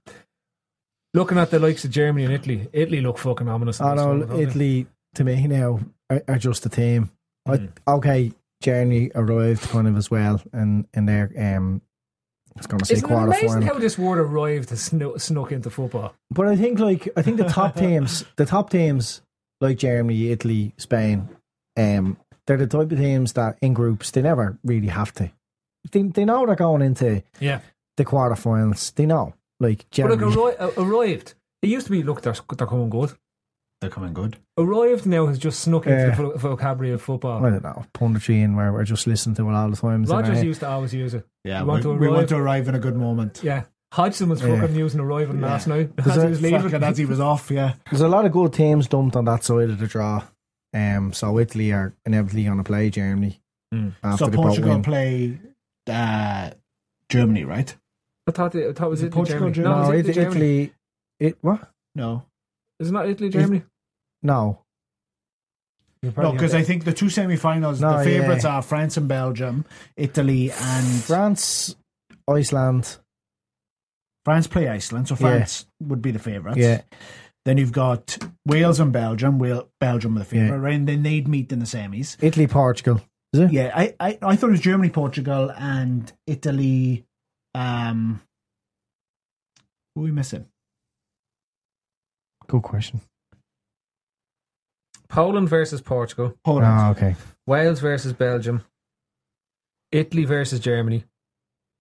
looking 1.15 1.39
at 1.39 1.51
the 1.51 1.59
likes 1.59 1.85
of 1.85 1.91
Germany 1.91 2.25
and 2.25 2.35
Italy, 2.35 2.69
Italy 2.73 3.01
look 3.01 3.19
fucking 3.19 3.49
ominous. 3.49 3.81
I 3.81 3.95
know 3.95 4.19
one. 4.19 4.41
Italy 4.41 4.87
to 5.15 5.25
me 5.25 5.47
now 5.47 5.81
are, 6.11 6.23
are 6.29 6.39
just 6.39 6.65
a 6.67 6.69
team. 6.69 7.11
I, 7.47 7.69
okay, 7.89 8.33
Germany 8.63 9.11
arrived 9.15 9.63
kind 9.71 9.89
of 9.89 9.97
as 9.97 10.11
well, 10.11 10.41
and 10.53 10.87
in 10.95 11.07
their 11.07 11.31
um, 11.37 11.83
I 12.55 12.59
was 12.61 12.67
going 12.67 12.79
to 12.81 12.85
say 12.85 12.95
Isn't 12.95 13.07
it 13.07 13.09
quarter 13.09 13.27
amazing 13.29 13.49
final. 13.49 13.69
how 13.75 13.79
this 13.79 13.99
word 13.99 14.19
arrived 14.19 14.71
has 14.71 14.91
snu- 14.91 15.21
snuck 15.21 15.53
into 15.53 15.71
football? 15.71 16.15
But 16.31 16.47
I 16.49 16.57
think 16.57 16.79
like 16.79 17.09
I 17.17 17.23
think 17.23 17.39
the 17.39 17.45
top 17.45 17.77
teams, 17.85 18.25
the 18.37 18.47
top 18.47 18.71
teams 18.71 19.23
like 19.61 19.79
Germany, 19.79 20.31
Italy, 20.31 20.73
Spain, 20.79 21.29
um, 21.77 22.17
they're 22.47 22.57
the 22.57 22.67
type 22.67 22.93
of 22.93 22.99
teams 22.99 23.33
that 23.35 23.59
in 23.63 23.75
groups 23.75 24.11
they 24.11 24.23
never 24.23 24.59
really 24.65 24.89
have 24.89 25.13
to. 25.15 25.31
They 25.91 26.03
they 26.03 26.25
know 26.25 26.47
they're 26.47 26.55
going 26.55 26.83
into 26.83 27.23
Yeah, 27.41 27.61
the 27.97 28.05
quarterfinals. 28.05 28.95
They 28.95 29.07
know 29.07 29.35
like 29.61 29.85
but 29.91 30.11
look, 30.11 30.21
Germany. 30.21 30.37
arri- 30.37 30.77
arrived. 30.79 31.35
It 31.63 31.69
used 31.69 31.87
to 31.87 31.93
be 31.93 32.03
look, 32.03 32.23
they're, 32.23 32.35
they're 32.57 32.67
coming 32.67 32.91
good. 32.91 33.13
They're 33.81 33.91
coming 33.91 34.13
good. 34.15 34.37
Arrived 34.57 35.07
now 35.07 35.27
has 35.27 35.39
just 35.39 35.61
snuck 35.61 35.87
into 35.87 35.99
Yeah. 35.99 36.11
the 36.11 36.23
vo- 36.23 36.37
vocabulary 36.37 36.95
of 36.95 37.03
football. 37.03 37.45
I 37.45 37.51
don't 37.51 37.63
know 37.65 37.85
punditry 37.95 38.45
and 38.45 38.57
where 38.57 38.73
we're 38.73 38.85
just 38.85 39.07
listening 39.09 39.35
to 39.37 39.49
it 39.49 39.53
all 39.55 39.69
the 39.71 39.77
time. 39.77 40.05
Rodgers 40.05 40.43
used 40.43 40.61
to 40.61 40.69
always 40.69 40.95
use 40.95 41.15
it. 41.15 41.27
Yeah, 41.45 41.59
You 41.61 41.65
we 41.65 41.69
want 41.71 41.83
to 41.83 41.89
we 41.95 42.07
want 42.09 42.19
arrive- 42.21 42.29
to 42.29 42.37
arrive 42.37 42.69
in 42.69 42.75
a 42.77 42.79
good 42.79 42.97
moment. 42.97 43.41
Yeah, 43.43 43.65
Hodgson 43.93 44.29
was 44.29 44.41
Yeah. 44.41 44.61
fucking 44.61 44.77
using 44.77 45.01
arriving 45.01 45.41
Yeah. 45.41 45.47
last 45.47 45.67
night 45.67 45.91
as 45.99 46.15
he 46.23 46.29
was 46.29 46.41
leaving. 46.41 46.63
Fucking 46.63 46.83
as 46.85 46.99
he 46.99 47.07
was 47.07 47.19
off, 47.31 47.51
yeah. 47.51 47.75
There's 47.91 48.01
a 48.03 48.09
lot 48.09 48.25
of 48.25 48.31
good 48.33 48.53
teams 48.53 48.87
dumped 48.87 49.17
on 49.17 49.25
that 49.25 49.43
side 49.43 49.71
of 49.71 49.79
the 49.81 49.87
draw. 49.89 50.23
Um, 50.75 51.13
so 51.13 51.39
Italy 51.41 51.73
are 51.73 51.93
inevitably 52.07 52.45
going 52.45 52.59
to 52.59 52.65
play 52.65 52.89
Germany 52.89 53.41
Mm. 53.75 53.95
after 54.03 54.25
So 54.27 54.31
the 54.31 54.37
boat 54.37 54.43
Portugal 54.45 54.71
win. 54.75 54.83
play 54.83 55.39
uh, 55.89 56.51
Germany, 57.09 57.45
right? 57.45 57.75
I 58.27 58.31
thought 58.33 58.55
it, 58.55 58.69
I 58.69 58.73
thought 58.73 58.87
it 58.87 58.91
was 58.91 59.03
it 59.03 59.07
Italy, 59.07 59.17
Portugal, 59.17 59.51
Germany. 59.51 59.55
Germany? 59.55 59.75
No, 59.83 59.91
no, 59.91 59.91
it's 59.99 60.09
Italy, 60.09 60.27
Italy, 60.27 60.73
it 61.21 61.39
what? 61.41 61.71
No. 61.95 62.25
Is 62.81 62.89
it 62.89 62.93
not 62.93 63.09
Italy, 63.09 63.29
Germany? 63.31 63.63
No, 64.23 64.61
No, 66.03 66.33
because 66.33 66.55
I 66.55 66.63
think 66.63 66.85
the 66.85 66.93
two 66.93 67.09
semi-finals, 67.09 67.81
No, 67.81 67.99
the 67.99 68.05
favourites 68.05 68.45
yeah. 68.45 68.57
are 68.57 68.63
France 68.63 68.97
and 68.97 69.07
Belgium, 69.09 69.65
Italy 69.97 70.51
and 70.53 70.87
France, 71.05 71.75
Iceland. 72.29 72.99
France 74.25 74.47
play 74.47 74.69
Iceland, 74.69 75.09
so 75.09 75.15
Yeah. 75.15 75.19
France 75.19 75.67
would 75.81 76.01
be 76.03 76.13
the 76.13 76.19
favourites. 76.21 76.59
Yeah, 76.59 76.83
Then 77.45 77.59
you've 77.59 77.73
got 77.73 78.19
Wales 78.47 78.79
and 78.79 78.93
Belgium. 78.93 79.41
Wales, 79.41 79.65
Belgium 79.81 80.15
are 80.17 80.21
the 80.21 80.25
favourite, 80.25 80.51
Yeah. 80.59 80.63
right? 80.65 80.75
And 80.75 80.87
then 80.89 81.03
they'd 81.03 81.27
meet 81.27 81.51
in 81.51 81.59
the 81.59 81.65
semis. 81.67 82.17
Italy, 82.21 82.47
Portugal. 82.47 83.01
Is 83.33 83.41
it? 83.41 83.53
Yeah, 83.53 83.73
I, 83.75 83.95
I, 83.99 84.19
I 84.23 84.37
thought 84.37 84.49
it 84.49 84.53
was 84.53 84.61
Germany, 84.61 84.91
Portugal, 84.91 85.51
and 85.57 86.13
Italy. 86.27 87.07
Um, 87.55 88.21
who 89.95 90.03
are 90.03 90.05
we 90.05 90.11
missing? 90.11 90.47
Good 92.47 92.63
question. 92.63 93.01
Poland 95.09 95.49
versus 95.49 95.81
Portugal. 95.81 96.35
Poland. 96.45 96.67
Oh, 96.67 96.91
okay. 96.91 97.17
Wales 97.47 97.81
versus 97.81 98.13
Belgium. 98.13 98.63
Italy 99.91 100.25
versus 100.25 100.61
Germany. 100.61 101.05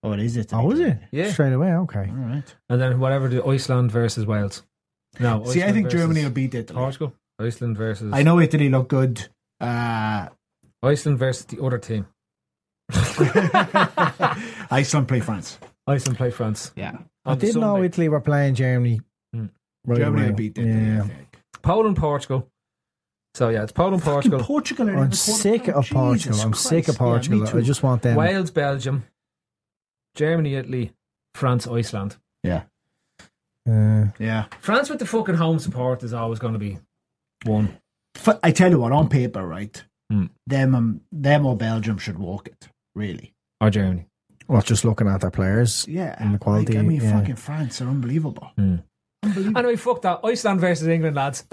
Oh, 0.03 0.13
it 0.13 0.19
is 0.19 0.35
it? 0.35 0.53
Oh, 0.53 0.71
is 0.71 0.79
it? 0.79 0.97
Yeah. 1.11 1.31
Straight 1.31 1.53
away. 1.53 1.73
Okay. 1.73 2.09
All 2.09 2.15
right. 2.15 2.55
And 2.69 2.81
then 2.81 2.99
whatever 2.99 3.29
the 3.29 3.45
Iceland 3.45 3.91
versus 3.91 4.25
Wales. 4.25 4.63
No, 5.19 5.43
See, 5.45 5.63
I 5.63 5.71
think 5.71 5.89
Germany 5.89 6.23
will 6.23 6.31
beat 6.31 6.55
Italy. 6.55 6.77
Portugal. 6.77 7.13
Iceland 7.39 7.77
versus 7.77 8.11
I 8.13 8.23
know 8.23 8.39
Italy 8.39 8.69
look 8.69 8.87
good. 8.87 9.27
Uh, 9.59 10.27
Iceland 10.83 11.19
versus 11.19 11.45
the 11.45 11.61
other 11.63 11.77
team. 11.77 12.07
Iceland 14.71 15.07
play 15.07 15.19
France. 15.19 15.59
Iceland 15.87 16.17
play 16.17 16.31
France. 16.31 16.71
Yeah. 16.75 16.97
I 17.25 17.35
didn't 17.35 17.61
know 17.61 17.83
Italy 17.83 18.09
were 18.09 18.21
playing 18.21 18.55
Germany. 18.55 19.01
Hmm. 19.33 19.45
Right 19.85 19.99
Germany 19.99 20.25
away. 20.27 20.35
beat 20.35 20.57
Italy. 20.57 20.73
Yeah. 20.73 21.03
I 21.03 21.07
think. 21.07 21.37
Poland, 21.61 21.97
Portugal. 21.97 22.47
So 23.33 23.49
yeah, 23.49 23.63
it's 23.63 23.71
Poland, 23.71 24.03
Fucking 24.03 24.13
Portugal. 24.31 24.39
Portugal. 24.39 24.89
are 24.89 24.93
in 24.93 24.99
I'm 25.03 25.09
the 25.11 25.15
sick 25.15 25.67
of 25.69 25.89
Portugal. 25.89 26.15
Jesus 26.17 26.43
I'm 26.43 26.53
sick 26.53 26.87
of 26.89 26.97
Christ. 26.97 27.27
Yeah, 27.27 27.31
me 27.33 27.37
Portugal. 27.39 27.59
I 27.59 27.63
just 27.63 27.83
want 27.83 28.01
them. 28.01 28.15
Wales, 28.17 28.51
Belgium. 28.51 29.05
Germany, 30.15 30.55
Italy. 30.55 30.91
France, 31.35 31.65
Iceland. 31.67 32.17
Yeah. 32.43 32.63
Uh, 33.69 34.07
Yeah. 34.19 34.45
France 34.59 34.89
with 34.89 34.99
the 34.99 35.05
fucking 35.05 35.35
home 35.35 35.59
support 35.59 36.03
is 36.03 36.13
always 36.13 36.39
going 36.39 36.53
to 36.53 36.59
be 36.59 36.79
one. 37.45 37.77
I 38.43 38.51
tell 38.51 38.69
you 38.69 38.79
what, 38.79 38.91
on 38.91 39.07
paper, 39.07 39.45
right? 39.47 39.81
Hmm. 40.11 40.25
Them, 40.45 40.75
um, 40.75 41.01
them 41.11 41.45
or 41.45 41.55
Belgium 41.55 41.97
should 41.97 42.19
walk 42.19 42.47
it. 42.47 42.67
Really. 42.95 43.33
Or 43.61 43.69
Germany. 43.69 44.07
well, 44.49 44.61
just 44.61 44.83
looking 44.83 45.07
at 45.07 45.21
their 45.21 45.31
players. 45.31 45.85
Yeah. 45.87 46.15
And 46.19 46.33
the 46.33 46.39
quality, 46.39 46.73
Like, 46.73 46.83
I 46.83 46.87
mean, 46.87 47.01
yeah. 47.01 47.19
fucking 47.19 47.35
France 47.37 47.81
are 47.81 47.87
unbelievable. 47.87 48.51
Hmm. 48.57 48.75
Unbelievable. 49.23 49.57
Anyway, 49.59 49.75
fuck 49.77 50.01
that. 50.01 50.19
Iceland 50.23 50.59
versus 50.59 50.87
England, 50.87 51.15
lads. 51.15 51.43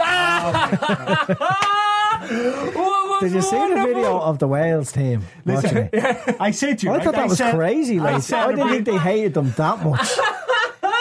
Did 3.20 3.32
you 3.32 3.42
see 3.42 3.68
the 3.68 3.82
video 3.86 4.18
of 4.20 4.38
the 4.38 4.48
Wales 4.48 4.90
team? 4.92 5.22
Listen, 5.44 5.88
it? 5.92 6.36
I 6.40 6.50
said 6.50 6.78
to 6.80 6.86
you, 6.86 6.92
I 6.92 6.96
right? 6.96 7.04
thought 7.04 7.14
that 7.14 7.28
was 7.28 7.38
said- 7.38 7.54
crazy. 7.54 8.00
Like, 8.00 8.14
I, 8.16 8.18
said 8.20 8.46
didn't 8.56 8.68
think 8.70 8.84
they 8.86 8.98
hated 8.98 9.34
them 9.34 9.52
that 9.56 9.84
much. 9.84 10.08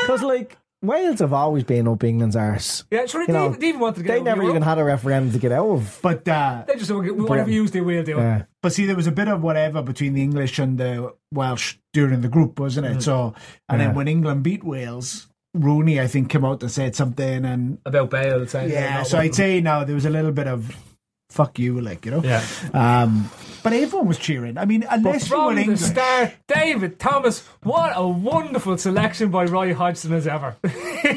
Because, 0.07 0.23
like, 0.23 0.55
Wales 0.87 1.19
have 1.19 1.33
always 1.33 1.63
been 1.63 1.87
up 1.87 2.03
England's 2.03 2.35
arse. 2.35 2.83
Yeah, 2.89 3.05
sure, 3.05 3.25
they, 3.27 3.33
know, 3.33 3.49
they 3.49 3.67
even 3.69 3.79
wanted 3.81 3.97
to 3.97 4.03
get 4.03 4.13
They 4.13 4.19
out 4.19 4.23
never 4.25 4.41
Europe. 4.41 4.55
even 4.55 4.61
had 4.63 4.79
a 4.79 4.83
referendum 4.83 5.31
to 5.33 5.39
get 5.39 5.51
out 5.51 5.67
of. 5.69 5.99
But 6.01 6.27
uh, 6.27 6.63
They 6.67 6.75
just 6.75 6.91
whatever 6.91 7.49
you 7.49 7.61
use, 7.61 7.71
they 7.71 7.81
will 7.81 8.03
do. 8.03 8.15
Yeah. 8.17 8.43
But 8.63 8.73
see, 8.73 8.85
there 8.85 8.95
was 8.95 9.07
a 9.07 9.11
bit 9.11 9.27
of 9.27 9.41
whatever 9.41 9.81
between 9.81 10.13
the 10.13 10.23
English 10.23 10.57
and 10.59 10.77
the 10.77 11.13
Welsh 11.31 11.75
during 11.93 12.21
the 12.21 12.29
group, 12.29 12.59
wasn't 12.59 12.87
it? 12.87 13.01
So, 13.03 13.33
and 13.69 13.79
Yeah. 13.79 13.87
then 13.87 13.95
when 13.95 14.07
England 14.07 14.43
beat 14.43 14.63
Wales, 14.63 15.27
Rooney, 15.53 15.99
I 15.99 16.07
think, 16.07 16.29
came 16.29 16.45
out 16.45 16.61
and 16.61 16.71
said 16.71 16.95
something, 16.95 17.45
and 17.45 17.79
About 17.85 18.09
Bale 18.09 18.45
saying 18.47 18.69
yeah. 18.71 19.03
So 19.03 19.17
I'd 19.17 19.35
say 19.35 19.61
now 19.61 19.83
there 19.83 19.95
was 19.95 20.05
a 20.05 20.09
little 20.09 20.31
bit 20.31 20.47
of 20.47 20.75
fuck 21.29 21.57
you, 21.59 21.79
like 21.81 22.05
you 22.05 22.11
know. 22.11 22.21
Yeah. 22.23 22.43
Um, 22.73 23.29
but 23.69 23.73
everyone 23.75 24.07
was 24.07 24.17
cheering. 24.17 24.57
I 24.57 24.63
mean, 24.65 24.85
unless 24.89 25.29
you 25.29 25.37
were 25.45 25.53
the 25.53 25.61
English, 25.61 25.81
start, 25.81 26.33
David 26.47 26.99
Thomas, 26.99 27.45
what 27.63 27.91
a 27.95 28.07
wonderful 28.07 28.77
selection 28.77 29.29
by 29.29 29.43
Roy 29.45 29.73
Hodgson 29.73 30.13
as 30.13 30.25
ever. 30.25 30.55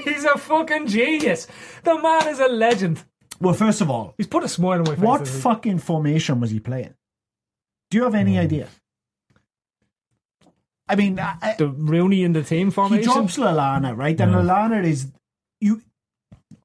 He's 0.05 0.25
a 0.25 0.37
fucking 0.37 0.89
genius. 0.89 1.47
The 1.85 2.01
man 2.01 2.27
is 2.29 2.41
a 2.41 2.49
legend. 2.49 3.05
Well, 3.41 3.55
first 3.55 3.81
of 3.81 3.89
all, 3.91 4.15
He's 4.19 4.27
put 4.27 4.43
a 4.43 4.49
smile 4.49 4.81
on 4.81 4.85
my 4.85 4.95
face. 4.97 5.05
what 5.05 5.29
fucking 5.29 5.79
formation 5.79 6.41
was 6.41 6.51
he 6.51 6.59
playing? 6.61 6.95
Do 7.91 7.99
you 7.99 8.05
have 8.05 8.15
any 8.17 8.35
Hmm. 8.35 8.41
idea? 8.41 8.69
I 10.89 10.97
mean, 10.97 11.21
I, 11.21 11.55
the 11.57 11.69
Rooney 11.69 12.25
in 12.25 12.33
the 12.33 12.43
team 12.43 12.73
formation. 12.73 13.09
he 13.09 13.15
drops 13.15 13.37
Lallana, 13.37 13.97
right? 13.97 14.21
And 14.21 14.33
Lallana 14.35 14.85
is 14.85 15.07
you. 15.61 15.83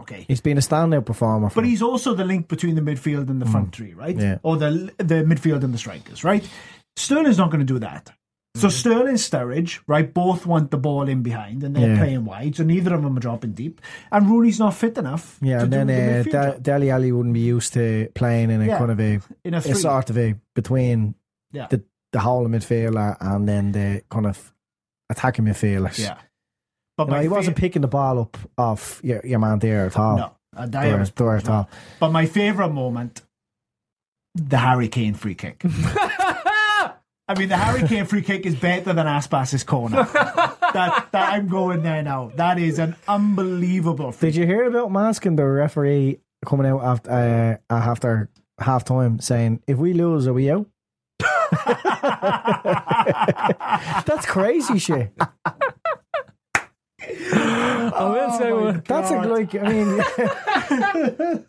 Okay, 0.02 0.26
He's 0.28 0.42
been 0.42 0.58
a 0.58 0.62
standout 0.62 1.06
performer. 1.06 1.50
For 1.50 1.56
but 1.62 1.66
he's 1.66 1.82
also 1.82 2.14
the 2.14 2.26
link 2.26 2.48
between 2.48 2.76
the 2.76 2.82
midfield 2.82 3.30
and 3.30 3.42
the 3.42 3.46
front 3.46 3.76
three, 3.76 3.94
right? 3.94 4.18
Yeah. 4.18 4.38
Or 4.44 4.58
the 4.58 4.92
the 4.98 5.24
midfield 5.24 5.64
and 5.64 5.74
the 5.74 5.78
strikers, 5.78 6.24
right? 6.24 6.48
Sterling's 6.98 7.38
not 7.38 7.50
going 7.52 7.60
to 7.66 7.74
do 7.74 7.80
that. 7.80 8.12
So 8.56 8.70
Sterling, 8.70 9.16
Sturridge, 9.16 9.82
right, 9.86 10.14
both 10.14 10.46
want 10.46 10.72
the 10.72 10.78
ball 10.78 11.10
in 11.10 11.24
behind, 11.24 11.62
and 11.64 11.76
they're 11.76 11.90
Yeah. 11.90 11.98
playing 11.98 12.24
wide. 12.24 12.56
So 12.56 12.64
neither 12.64 12.94
of 12.96 13.04
them 13.04 13.18
are 13.18 13.20
dropping 13.20 13.52
deep, 13.52 13.82
and 14.14 14.30
Rooney's 14.30 14.60
not 14.60 14.74
fit 14.74 14.98
enough. 14.98 15.38
Yeah, 15.42 15.64
and 15.64 15.74
then 15.74 15.90
uh, 15.90 16.58
Dele 16.62 16.90
Alli 16.90 17.12
wouldn't 17.12 17.34
be 17.34 17.42
used 17.42 17.74
to 17.74 18.08
playing 18.16 18.52
in 18.52 18.62
a 18.62 18.66
Yeah, 18.66 18.78
kind 18.78 18.92
of 18.92 19.00
a, 19.02 19.20
in 19.44 19.54
a 19.56 19.58
a 19.58 19.76
sort 19.76 20.10
of 20.10 20.18
a 20.18 20.36
between 20.54 21.16
Yeah. 21.52 21.68
the 21.70 21.84
the 22.14 22.20
whole 22.22 22.48
midfielder 22.48 23.18
and 23.20 23.46
then 23.50 23.74
the 23.74 24.04
kind 24.10 24.26
of 24.26 24.54
attacking 25.10 25.44
midfielders. 25.46 26.00
yeah, 26.00 26.16
but 26.98 27.08
You 27.08 27.14
know, 27.14 27.22
he 27.22 27.28
wasn't 27.28 27.58
picking 27.58 27.82
the 27.82 27.88
ball 27.88 28.20
up 28.20 28.38
off 28.58 29.02
your, 29.04 29.26
your 29.26 29.40
man 29.40 29.60
there 29.60 29.86
at 29.86 29.98
all. 29.98 30.18
No, 30.18 30.32
uh, 30.56 30.66
There, 30.68 30.98
was 30.98 31.12
there 31.12 31.38
at 31.38 31.50
all. 31.50 31.70
But 32.00 32.12
my 32.12 32.26
favourite 32.26 32.72
moment, 32.72 33.22
the 34.34 34.58
Harry 34.58 34.88
Kane 34.88 35.14
free 35.14 35.36
kick. 35.36 35.64
I 37.28 37.34
mean, 37.38 37.50
the 37.50 37.58
Harry 37.58 37.88
Kane 37.88 38.06
free 38.06 38.22
kick 38.22 38.46
is 38.46 38.56
better 38.56 38.94
than 38.94 39.08
Aspas's 39.08 39.64
corner. 39.64 40.04
that, 40.04 41.08
that 41.12 41.34
I'm 41.34 41.48
going 41.48 41.82
there 41.82 42.04
now. 42.04 42.32
That 42.36 42.60
is 42.60 42.78
an 42.78 42.96
unbelievable. 43.08 44.12
Free 44.12 44.30
Did 44.30 44.36
you 44.38 44.46
hear 44.46 44.66
about 44.66 44.92
Maskin, 44.92 45.36
the 45.36 45.46
referee, 45.46 46.20
coming 46.46 46.68
out 46.68 46.84
after 46.84 47.60
uh, 47.70 47.74
after 47.74 48.30
half 48.60 48.86
time 48.86 49.20
saying, 49.20 49.62
"If 49.68 49.78
we 49.78 49.94
lose, 49.94 50.28
are 50.28 50.34
we 50.34 50.52
out?" 50.52 50.68
That's 54.06 54.26
crazy 54.28 54.78
shit. 54.78 55.12
I 57.32 58.10
will 58.10 58.32
say 58.38 58.52
one. 58.52 58.84
That's 58.88 59.12
a, 59.12 59.14
God. 59.16 59.26
like, 59.28 59.56
I 59.56 59.72
mean, 59.72 59.98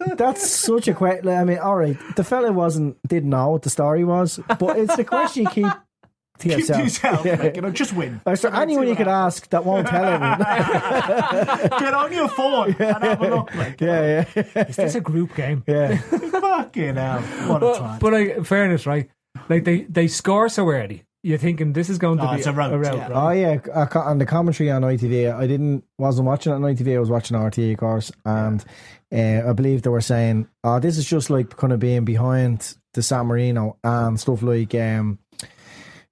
that's 0.16 0.48
such 0.48 0.88
a 0.88 0.94
question. 0.94 1.29
I 1.29 1.44
mean, 1.44 1.59
all 1.59 1.76
right, 1.76 1.96
the 2.16 2.24
fella 2.24 2.52
wasn't 2.52 2.96
didn't 3.07 3.31
know 3.31 3.50
what 3.50 3.62
the 3.62 3.70
story 3.70 4.05
was, 4.05 4.40
but 4.59 4.79
it's 4.79 4.96
the 4.96 5.05
question 5.05 5.44
you 5.44 5.50
keep 5.50 5.66
to 6.38 6.48
Keep 6.48 6.52
to 6.52 6.59
yourself. 6.59 6.83
yourself. 6.85 7.24
Yeah. 7.26 7.35
Like, 7.37 7.57
you 7.57 7.62
know, 7.62 7.70
just 7.70 7.94
win. 7.94 8.20
Is 8.26 8.42
there 8.42 8.55
anyone 8.55 8.87
you 8.88 8.94
could 8.96 9.09
ask 9.09 9.48
that 9.50 9.64
won't 9.64 9.88
tell 9.88 10.05
everyone? 10.05 10.38
Get 11.81 11.94
on 11.94 12.12
your 12.12 12.29
phone 12.29 12.76
and 12.79 13.05
have 13.05 13.20
a 13.22 13.29
look. 13.31 13.55
Like, 13.55 13.81
yeah, 13.81 14.24
yeah, 14.35 14.64
Is 14.68 14.76
this 14.76 14.94
a 14.96 15.00
group 15.00 15.35
game? 15.35 15.64
yeah. 15.66 15.96
fucking 15.96 16.96
hell. 16.96 17.20
What 17.48 17.57
a 17.57 17.61
But, 17.61 17.81
twat. 17.81 18.00
but 18.00 18.12
like, 18.12 18.44
fairness, 18.44 18.87
right? 18.87 19.09
Like 19.48 19.64
they, 19.64 19.83
they 19.83 20.09
score 20.09 20.48
so 20.48 20.68
early. 20.68 21.05
You're 21.22 21.38
thinking 21.38 21.72
this 21.72 21.88
is 21.90 21.98
going 21.98 22.18
to 22.18 22.24
No, 22.24 22.31
be 22.33 22.37
it's 22.38 22.46
a 22.46 22.52
rout, 22.52 22.70
yeah. 22.70 23.09
right? 23.09 23.11
Oh 23.12 23.31
yeah, 23.31 23.59
I 23.74 23.87
ca- 23.87 24.02
on 24.02 24.18
the 24.18 24.26
commentary 24.26 24.70
on 24.70 24.83
ITV, 24.83 25.35
I 25.35 25.46
didn't 25.48 25.83
wasn't 25.98 26.26
watching 26.29 26.52
it 26.52 26.57
on 26.57 26.62
ITV. 26.62 26.94
I 26.94 26.98
was 27.00 27.11
watching 27.11 27.37
RTE, 27.37 27.72
of 27.72 27.79
course, 27.79 28.12
and 28.24 28.64
uh, 29.12 29.48
I 29.50 29.52
believe 29.52 29.83
they 29.83 29.90
were 29.90 30.00
saying, 30.00 30.46
"Oh, 30.62 30.79
this 30.79 30.96
is 30.98 31.05
just 31.05 31.29
like 31.29 31.57
kind 31.57 31.72
of 31.72 31.81
being 31.81 32.05
behind 32.05 32.76
the 32.94 33.02
San 33.02 33.26
Marino 33.26 33.76
and 33.83 34.20
stuff 34.20 34.42
like 34.42 34.72
um, 34.76 35.18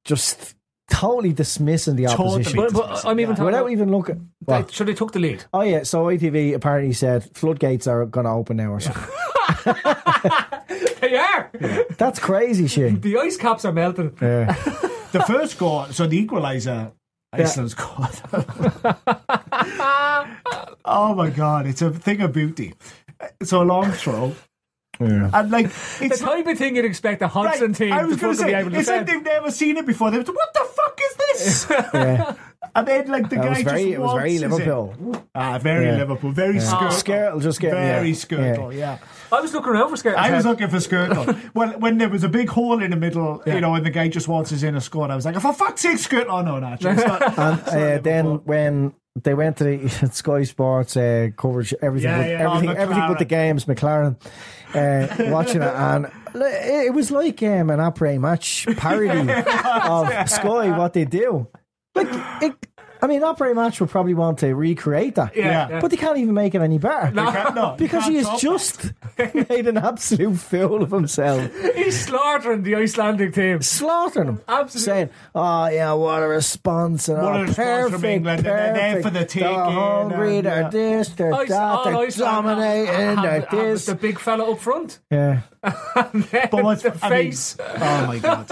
just 0.05 0.57
totally 0.91 1.33
dismissing 1.33 1.97
the 1.97 2.05
Totally 2.07 2.29
opposition 2.43 2.57
But, 2.59 2.73
but 2.73 3.07
I'm 3.07 3.19
even 3.21 3.35
talking 3.37 3.47
without 3.47 3.61
about, 3.63 3.71
even 3.73 3.91
looking." 3.93 4.31
they, 4.47 4.53
What? 4.53 4.73
so 4.73 4.83
they 4.85 4.95
took 4.95 5.13
the 5.13 5.21
lead. 5.21 5.45
Oh 5.53 5.63
yeah, 5.63 5.85
so 5.85 6.07
ITV 6.07 6.55
apparently 6.55 6.93
said 6.93 7.29
floodgates 7.37 7.87
are 7.87 8.05
going 8.07 8.25
to 8.27 8.31
open 8.33 8.57
now 8.57 8.71
or 8.73 8.81
something. 8.81 9.05
They 11.01 11.17
are. 11.17 11.51
That's 11.99 12.19
crazy 12.19 12.67
shit. 12.67 13.03
The 13.03 13.19
ice 13.19 13.37
caps 13.37 13.65
are 13.67 13.73
melting. 13.73 14.17
Yeah. 14.21 14.57
the 15.15 15.25
first 15.25 15.59
goal, 15.59 15.87
so 15.87 16.07
the 16.07 16.27
equaliser, 16.27 16.93
Iceland 17.33 17.71
scored. 17.71 18.11
oh 20.85 21.15
my 21.17 21.31
god, 21.31 21.67
it's 21.67 21.83
a 21.83 21.91
thing 21.91 22.21
of 22.21 22.33
beauty. 22.33 22.75
So 23.43 23.63
a 23.63 23.65
long 23.65 23.91
throw, 23.93 24.35
yeah. 25.01 25.31
and 25.33 25.51
like 25.51 25.67
it's 25.67 26.21
The 26.21 26.27
type 26.27 26.47
of 26.47 26.59
thing 26.59 26.77
you'd 26.77 26.85
expect 26.85 27.23
a 27.23 27.27
Right, 27.29 27.75
team 27.75 27.93
I 27.93 28.01
to 28.01 28.07
was 28.07 28.17
going 28.17 28.37
fucking 28.37 28.37
to 28.37 28.45
be 28.45 28.51
say, 28.53 28.61
able 28.61 28.71
to 28.71 28.79
it's 28.79 28.89
like 28.89 29.07
defend. 29.07 29.27
they've 29.27 29.33
never 29.33 29.51
seen 29.51 29.77
it 29.77 29.87
before. 29.87 30.11
They're 30.11 30.21
like, 30.21 30.35
what 30.35 30.55
the 30.55 30.65
fuck 30.65 31.01
is 31.03 31.17
this? 31.17 31.67
yeah. 31.95 32.35
And 32.77 32.89
then, 32.89 33.07
like, 33.09 33.29
the 33.31 33.37
It 33.37 33.43
guy 33.43 33.49
was 33.51 33.63
very, 33.63 33.83
just 33.85 33.93
it 33.95 34.01
was 34.01 34.13
very 34.15 34.31
waltzes. 34.39 34.43
Liverpool. 34.43 35.25
Ah, 35.35 35.59
very 35.59 35.87
Yeah. 35.87 35.97
Liverpool, 35.99 36.33
very 36.33 36.57
Yeah. 36.57 36.61
Skrtel. 36.63 36.91
Skrtel 37.05 37.43
just 37.43 37.61
get 37.61 37.71
very 37.73 38.09
yeah. 38.09 38.15
Skrtel, 38.15 38.75
yeah. 38.77 38.99
I 39.31 39.41
was 39.41 39.53
looking 39.55 39.73
around 39.73 39.91
for 39.91 39.97
Skrtel. 39.97 40.17
I 40.17 40.35
was 40.35 40.45
looking 40.45 40.69
for 40.69 40.79
Skrtel. 40.79 41.39
well, 41.55 41.71
when 41.79 41.99
there 41.99 42.09
was 42.09 42.25
a 42.25 42.29
big 42.29 42.49
hole 42.49 42.83
in 42.83 42.91
the 42.91 42.97
middle, 42.97 43.43
Yeah. 43.47 43.55
you 43.55 43.61
know, 43.61 43.75
and 43.75 43.87
the 43.87 43.91
guy 43.91 44.09
just 44.09 44.27
waltzes 44.27 44.63
in 44.65 44.75
a 44.75 44.81
scored, 44.81 45.11
I 45.13 45.15
was 45.17 45.25
like, 45.25 45.39
for 45.41 45.53
fuck's 45.53 45.83
sake, 45.83 45.99
Skrtel! 45.99 46.27
Oh 46.29 46.43
no, 46.43 46.59
no, 46.59 46.73
it's 46.73 46.83
not. 46.83 46.99
And 47.39 47.59
it's 47.61 47.73
not 47.73 47.77
uh, 47.77 47.99
then 47.99 48.25
when 48.45 48.93
they 49.23 49.35
went 49.35 49.57
to 49.59 49.65
the 49.65 49.89
Sky 50.13 50.43
Sports 50.43 50.97
uh, 50.97 51.29
coverage, 51.37 51.73
everything, 51.81 52.11
Yeah, 52.11 52.27
yeah. 52.27 52.47
everything, 52.49 52.71
Oh, 52.71 52.81
everything 52.83 53.05
but 53.07 53.19
the 53.21 53.25
games, 53.25 53.67
McLaren, 53.67 54.17
uh, 54.75 55.31
watching 55.31 55.63
it, 55.63 55.69
and 55.75 56.07
it 56.35 56.87
it 56.87 56.95
was 56.95 57.13
like 57.13 57.41
um, 57.45 57.71
an 57.71 57.79
après 57.79 58.19
match 58.19 58.67
parody 58.77 59.31
of 59.31 60.29
Sky. 60.29 60.77
What 60.77 60.93
they 60.95 61.05
do, 61.05 61.47
like 61.95 62.09
it. 62.41 62.55
I 63.05 63.07
mean, 63.07 63.21
après 63.21 63.55
match 63.55 63.81
would 63.81 63.91
probably 63.91 64.15
want 64.15 64.39
to 64.39 64.55
recreate 64.55 65.17
that, 65.17 65.37
Yeah, 65.37 65.69
yeah. 65.69 65.81
but 65.81 65.91
they 65.91 65.99
can't 65.99 66.17
even 66.17 66.33
make 66.33 66.55
it 66.55 66.63
any 66.63 66.79
better. 66.79 67.09
You 67.09 67.31
can't- 67.31 67.55
no, 67.55 67.75
Because 67.79 68.07
he 68.07 68.17
has 68.17 68.41
just 68.41 68.93
made 69.51 69.67
an 69.67 69.77
absolute 69.77 70.39
fool 70.39 70.83
of 70.83 70.91
himself, 70.91 71.51
He's 71.77 72.01
slaughtering 72.07 72.63
the 72.63 72.77
Icelandic 72.77 73.35
team. 73.35 73.61
slaughtering 73.61 74.29
him, 74.29 74.41
Absolutely. 74.49 74.81
saying, 74.93 75.11
"Oh 75.35 75.67
yeah, 75.69 75.93
what 75.93 76.23
a 76.23 76.29
response! 76.29 77.09
And, 77.11 77.19
What 77.23 77.33
oh, 77.33 77.37
a 77.37 77.39
oh, 77.39 77.41
response 77.43 77.57
perfect, 77.57 77.95
from 77.95 78.05
England, 78.07 78.47
and 78.47 78.77
they're 78.77 78.95
perfect. 78.95 79.03
for 79.05 79.11
the 79.11 79.19
They're 79.19 79.27
taking, 79.27 79.55
hungry, 79.55 80.39
and, 80.39 80.47
uh, 80.47 80.51
they're 80.51 80.63
yeah. 80.63 80.69
this, 80.97 81.09
they're 81.11 81.35
Ice- 81.35 81.49
that, 81.51 81.85
they're 81.85 81.97
Iceland 81.97 82.19
dominating, 82.47 82.95
have- 82.95 83.23
they're 83.23 83.41
have 83.43 83.51
this." 83.51 83.87
The 83.87 83.95
big 83.97 84.19
fella 84.19 84.51
up 84.51 84.59
front. 84.61 84.99
Yeah, 85.11 85.41
And 85.95 86.23
then 86.25 86.49
But 86.51 86.65
what's 86.65 86.83
the 86.83 86.97
I 87.03 87.11
mean, 87.11 87.19
face. 87.33 87.57
oh 87.61 88.07
my 88.07 88.19
god! 88.19 88.51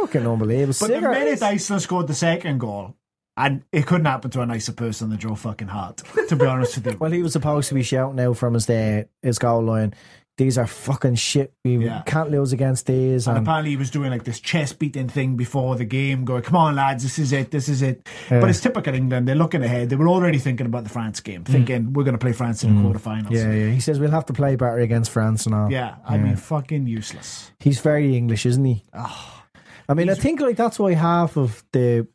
fucking 0.00 0.26
unbelievable. 0.26 0.76
But 0.80 0.88
the 0.88 1.00
minute 1.00 1.42
Iceland 1.42 1.82
scored 1.82 2.06
the 2.06 2.14
second 2.14 2.58
goal, 2.58 2.94
and 3.36 3.62
it 3.72 3.86
couldn't 3.86 4.04
happen 4.06 4.30
to 4.32 4.40
a 4.42 4.46
nicer 4.46 4.72
person 4.72 5.10
than 5.10 5.18
Joe 5.18 5.34
fucking 5.34 5.68
Hart, 5.68 6.02
to 6.28 6.36
be 6.36 6.46
honest 6.46 6.76
with 6.76 6.86
you. 6.86 6.96
Well, 7.00 7.10
he 7.10 7.22
was 7.22 7.32
supposed 7.32 7.68
to 7.68 7.74
be 7.74 7.82
shouting 7.82 8.20
out 8.20 8.36
from 8.36 8.54
his 8.54 8.68
uh, 8.68 9.04
his 9.22 9.38
goal 9.38 9.62
line. 9.62 9.94
These 10.38 10.56
are 10.56 10.66
fucking 10.66 11.16
shit. 11.16 11.52
We 11.62 11.76
Yeah. 11.76 12.02
can't 12.06 12.30
lose 12.30 12.54
against 12.54 12.86
these. 12.86 13.26
And 13.26 13.36
And, 13.36 13.46
apparently 13.46 13.70
he 13.72 13.76
was 13.76 13.90
doing 13.90 14.10
like 14.10 14.24
this 14.24 14.40
chest 14.40 14.78
beating 14.78 15.06
thing 15.08 15.36
before 15.36 15.76
the 15.76 15.84
game, 15.84 16.24
going, 16.24 16.42
"Come 16.42 16.56
on, 16.56 16.74
lads, 16.74 17.02
this 17.02 17.18
is 17.18 17.32
it, 17.34 17.50
this 17.50 17.68
is 17.68 17.82
it." 17.82 18.08
But 18.30 18.48
it's 18.48 18.60
typical 18.60 18.94
England. 18.94 19.28
They're 19.28 19.34
looking 19.36 19.62
ahead. 19.62 19.90
They 19.90 19.96
were 19.96 20.08
already 20.08 20.38
thinking 20.38 20.64
about 20.66 20.84
the 20.84 20.90
France 20.90 21.20
game, 21.20 21.44
thinking 21.44 21.92
we're 21.92 22.04
going 22.04 22.14
to 22.14 22.18
play 22.18 22.32
France 22.32 22.64
in 22.64 22.74
the 22.82 22.88
quarterfinals. 22.98 23.30
yeah, 23.30 23.52
yeah. 23.52 23.70
He 23.72 23.80
says 23.80 24.00
we'll 24.00 24.10
have 24.10 24.24
to 24.26 24.32
play 24.32 24.56
better 24.56 24.78
against 24.78 25.10
France 25.10 25.44
and 25.44 25.54
all. 25.54 25.70
yeah. 25.70 25.96
I 26.08 26.16
mean, 26.16 26.36
fucking 26.36 26.86
useless. 26.86 27.52
He's 27.60 27.80
very 27.80 28.16
English, 28.16 28.46
isn't 28.46 28.64
he? 28.64 28.84
Oh. 28.94 29.42
I 29.88 29.92
mean, 29.94 30.08
I 30.08 30.14
think 30.14 30.40
like 30.40 30.56
that's 30.56 30.78
why 30.78 30.94
half 30.94 31.36
of 31.36 31.62
the 31.72 32.06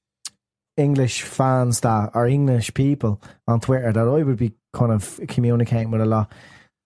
English 0.77 1.23
fans 1.23 1.79
that 1.81 2.11
are 2.13 2.27
English 2.27 2.73
people 2.73 3.19
on 3.47 3.59
Twitter 3.59 3.91
that 3.91 4.07
I 4.07 4.23
would 4.23 4.37
be 4.37 4.53
kind 4.73 4.91
of 4.91 5.19
communicating 5.27 5.91
with 5.91 6.01
a 6.01 6.05
lot, 6.05 6.31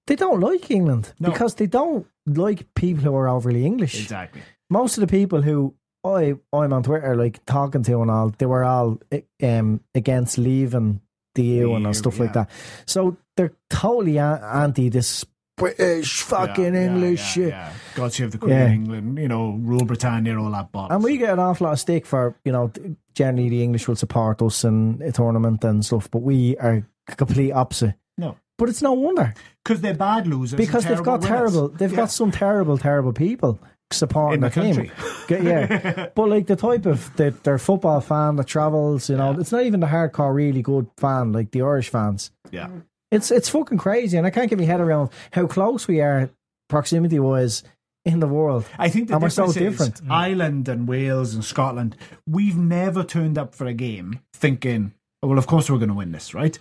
they 0.07 0.15
don't 0.15 0.39
like 0.39 0.71
England 0.71 1.13
No. 1.19 1.29
because 1.29 1.55
they 1.55 1.67
don't 1.67 2.07
like 2.25 2.73
people 2.73 3.03
who 3.03 3.15
are 3.15 3.27
overly 3.29 3.65
English. 3.65 4.01
Exactly. 4.01 4.41
Most 4.69 4.97
of 4.97 5.01
the 5.01 5.07
people 5.07 5.41
who 5.41 5.73
I 6.03 6.35
I'm 6.53 6.73
on 6.73 6.83
Twitter 6.83 7.15
like 7.15 7.45
talking 7.45 7.83
to 7.83 8.01
and 8.01 8.09
all, 8.09 8.29
they 8.37 8.45
were 8.45 8.63
all 8.63 8.99
um 9.43 9.81
against 9.93 10.37
leaving 10.37 11.01
the 11.35 11.43
EU 11.43 11.73
and 11.75 11.95
stuff 11.95 12.19
like 12.19 12.33
that. 12.33 12.49
So 12.87 13.17
they're 13.37 13.53
totally 13.69 14.19
anti 14.19 14.89
this 14.89 15.25
British 15.61 16.21
fucking 16.23 16.75
English 16.75 17.21
shit. 17.23 17.49
Yeah. 17.49 17.71
God 17.95 18.11
save 18.13 18.31
the 18.31 18.37
Queen 18.37 18.53
Yeah. 18.53 18.65
of 18.65 18.71
England. 18.71 19.17
You 19.17 19.27
know, 19.27 19.57
rule 19.61 19.85
Britannia, 19.85 20.37
all 20.39 20.51
that 20.51 20.71
bollocks. 20.71 20.91
And 20.91 21.03
we 21.03 21.17
get 21.17 21.29
an 21.31 21.39
awful 21.39 21.65
lot 21.67 21.73
of 21.73 21.79
stick 21.79 22.05
for, 22.05 22.35
you 22.43 22.51
know, 22.51 22.71
generally 23.15 23.49
the 23.49 23.63
English 23.63 23.87
will 23.87 23.95
support 23.95 24.41
us 24.41 24.63
in 24.63 25.01
a 25.03 25.11
tournament 25.11 25.63
and 25.63 25.85
stuff, 25.85 26.09
but 26.11 26.21
we 26.21 26.57
are 26.57 26.85
complete 27.17 27.51
opposite. 27.51 27.95
no, 28.17 28.35
But 28.57 28.69
it's 28.69 28.81
no 28.81 28.93
wonder 28.93 29.33
because 29.63 29.81
they're 29.81 29.93
bad 29.95 30.27
losers. 30.27 30.53
and 30.53 30.57
because 30.57 30.85
they've 30.85 31.01
got 31.03 31.21
winners. 31.21 31.27
terrible, 31.27 31.67
they've 31.69 31.91
Yeah. 31.91 31.97
got 31.97 32.11
some 32.11 32.31
terrible, 32.31 32.77
terrible 32.77 33.11
people 33.13 33.59
supporting 33.91 34.41
In 34.43 34.49
the 34.49 34.49
team. 34.49 34.91
yeah, 35.29 36.07
but 36.15 36.29
like 36.29 36.47
the 36.47 36.55
type 36.55 36.85
of 36.85 37.13
the, 37.17 37.31
their 37.43 37.57
football 37.57 37.99
fan 37.99 38.37
that 38.37 38.47
travels, 38.47 39.09
you 39.09 39.17
know, 39.17 39.31
it's 39.39 39.51
not 39.51 39.63
even 39.65 39.79
the 39.81 39.87
hardcore, 39.87 40.33
really 40.33 40.61
good 40.61 40.87
fan 40.97 41.33
like 41.33 41.51
the 41.51 41.61
Irish 41.61 41.89
fans. 41.89 42.31
Yeah. 42.51 42.69
It's 43.11 43.29
it's 43.31 43.49
fucking 43.49 43.77
crazy, 43.77 44.17
and 44.17 44.25
I 44.25 44.29
can't 44.29 44.49
get 44.49 44.59
my 44.59 44.65
head 44.65 44.81
around 44.81 45.09
how 45.31 45.47
close 45.47 45.87
we 45.87 46.01
are 46.01 46.29
proximity 46.69 47.19
wise 47.19 47.63
in 48.05 48.19
the 48.19 48.27
world. 48.27 48.65
I 48.77 48.89
think 48.89 49.09
the 49.09 49.15
And 49.15 49.23
we're 49.23 49.29
so 49.29 49.45
is 49.45 49.55
different. 49.55 50.03
Mm. 50.03 50.11
Ireland 50.11 50.69
and 50.69 50.87
Wales 50.87 51.33
and 51.33 51.43
Scotland. 51.43 51.95
We've 52.27 52.57
never 52.57 53.03
turned 53.03 53.37
up 53.37 53.53
for 53.53 53.65
a 53.65 53.73
game 53.73 54.21
thinking, 54.33 54.93
oh, 55.21 55.27
"Well, 55.27 55.37
of 55.37 55.47
course 55.47 55.69
we're 55.69 55.77
going 55.77 55.89
to 55.89 55.95
win 55.95 56.11
this, 56.11 56.33
right?" 56.33 56.57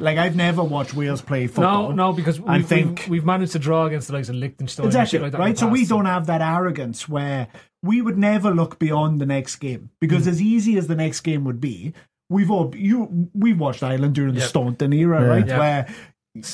Like 0.00 0.16
I've 0.16 0.36
never 0.36 0.62
watched 0.62 0.94
Wales 0.94 1.20
play 1.20 1.48
football. 1.48 1.88
No, 1.88 1.94
no, 1.94 2.12
because 2.12 2.38
and 2.38 2.48
we've, 2.48 2.66
think 2.66 3.00
we've, 3.00 3.08
we've 3.08 3.24
managed 3.24 3.52
to 3.52 3.58
draw 3.58 3.86
against 3.86 4.06
the 4.06 4.14
likes 4.14 4.28
of 4.28 4.36
Liechtenstein 4.36 4.84
and 4.84 4.90
exactly 4.90 5.10
shit 5.10 5.22
like 5.22 5.32
that. 5.32 5.38
right. 5.38 5.54
the 5.54 5.60
So 5.60 5.68
we 5.68 5.80
past, 5.80 5.90
don't 5.90 6.06
have 6.06 6.26
that 6.26 6.40
arrogance 6.40 7.08
where 7.08 7.48
we 7.82 8.00
would 8.00 8.16
never 8.16 8.52
look 8.52 8.78
beyond 8.78 9.20
the 9.20 9.26
next 9.26 9.56
game 9.56 9.90
because 10.00 10.26
mm. 10.26 10.28
as 10.28 10.40
easy 10.40 10.76
as 10.78 10.86
the 10.86 10.94
next 10.94 11.20
game 11.22 11.44
would 11.44 11.60
be, 11.60 11.94
we've 12.28 12.50
all 12.50 12.74
you 12.76 13.28
we've 13.34 13.58
watched 13.58 13.82
Ireland 13.82 14.14
during 14.14 14.34
the 14.34 14.40
Yeah. 14.40 14.46
Staunton 14.46 14.92
era, 14.92 15.20
Yeah. 15.22 15.26
right? 15.28 15.46
Yeah. 15.46 15.58
Where 15.58 15.86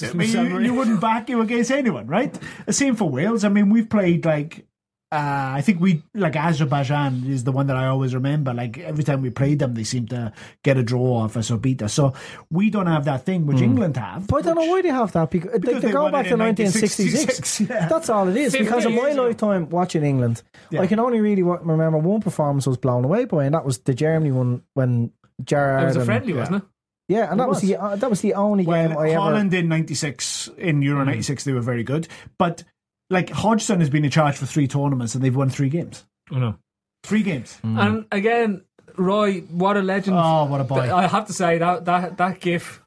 I 0.03 0.13
mean, 0.15 0.31
you, 0.31 0.61
you 0.61 0.75
wouldn't 0.75 1.01
back 1.01 1.29
you 1.29 1.41
against 1.43 1.71
anyone, 1.71 2.07
right? 2.07 2.35
Same 2.71 2.97
for 2.97 3.09
Wales. 3.11 3.45
I 3.45 3.49
mean, 3.51 3.71
we've 3.71 3.89
played 3.89 4.25
like. 4.25 4.67
Uh, 5.13 5.53
I 5.59 5.61
think 5.61 5.81
we 5.81 6.03
like 6.15 6.35
Azerbaijan 6.35 7.23
is 7.29 7.45
the 7.45 7.53
one 7.53 7.69
that 7.69 7.77
I 7.77 7.87
always 7.87 8.15
remember. 8.17 8.53
Like 8.53 8.79
every 8.79 9.05
time 9.05 9.23
we 9.23 9.31
played 9.31 9.61
them, 9.61 9.75
they 9.75 9.85
seem 9.85 10.07
to 10.09 10.33
get 10.65 10.77
a 10.77 10.83
draw 10.83 11.19
off 11.23 11.37
us 11.37 11.53
or 11.53 11.59
beat 11.59 11.83
us. 11.83 11.93
So 11.93 12.15
we 12.51 12.69
don't 12.69 12.89
have 12.89 13.05
that 13.05 13.25
thing 13.25 13.47
which 13.47 13.61
England 13.61 13.97
have. 13.97 14.27
But 14.27 14.39
I 14.39 14.43
don't 14.43 14.57
know 14.57 14.73
why 14.73 14.83
they 14.83 14.89
have 14.89 15.13
that 15.13 15.31
because, 15.31 15.53
they, 15.53 15.59
Because 15.61 15.83
they 15.83 15.89
they 15.89 15.93
go 15.93 16.11
back 16.11 16.27
to 16.27 16.37
1966. 16.37 16.99
1966, 17.21 17.61
yeah. 17.71 17.87
That's 17.89 18.09
all 18.09 18.27
it 18.27 18.37
is. 18.37 18.57
Because 18.57 18.87
in 18.87 18.97
my 18.97 19.13
lifetime 19.13 19.69
watching 19.69 20.03
England, 20.03 20.43
Yeah. 20.71 20.81
I 20.81 20.89
can 20.89 20.99
only 20.99 21.21
really 21.21 21.43
remember 21.45 21.99
one 21.99 22.21
performance 22.21 22.67
I 22.67 22.71
was 22.71 22.79
blown 22.79 23.05
away 23.05 23.25
by, 23.27 23.45
and 23.45 23.55
that 23.55 23.65
was 23.65 23.79
the 23.81 23.95
Germany 23.95 24.33
one 24.33 24.63
when 24.73 25.13
Gerrard. 25.43 25.83
It 25.83 25.87
was 25.87 25.97
a 25.97 26.01
and- 26.01 26.07
friendly, 26.07 26.33
wasn't 26.35 26.57
it? 26.63 26.69
Yeah, 27.09 27.25
and 27.31 27.35
It 27.35 27.37
that 27.39 27.49
was, 27.49 27.61
was. 27.61 27.69
the 27.69 27.77
uh, 27.77 27.97
that 27.97 28.09
was 28.09 28.21
the 28.23 28.35
only 28.35 28.65
Well, 28.65 28.89
game 28.89 28.97
I 28.97 29.11
ever. 29.11 29.21
Holland 29.21 29.53
in 29.53 29.69
'96 29.69 30.49
in 30.57 30.81
Euro 30.83 31.05
'96 31.05 31.45
they 31.45 31.53
were 31.53 31.61
very 31.61 31.83
good, 31.83 32.09
but 32.39 32.65
like 33.11 33.29
Hodgson 33.29 33.81
has 33.81 33.91
been 33.91 34.05
in 34.07 34.11
charge 34.11 34.37
for 34.37 34.47
three 34.47 34.67
tournaments 34.67 35.15
and 35.15 35.23
they've 35.23 35.37
won 35.37 35.51
three 35.51 35.69
games. 35.69 36.07
I 36.33 36.39
know. 36.39 36.55
Three 37.03 37.23
games. 37.23 37.59
And 37.63 38.07
again, 38.11 38.63
Roy, 38.97 39.41
what 39.43 39.77
a 39.77 39.83
legend! 39.83 40.17
Oh, 40.19 40.47
what 40.47 40.63
a 40.63 40.65
boy! 40.65 40.91
I 40.95 41.07
have 41.07 41.27
to 41.27 41.35
say 41.35 41.59
that 41.59 41.85
that 41.85 42.17
that 42.17 42.41
gif 42.41 42.83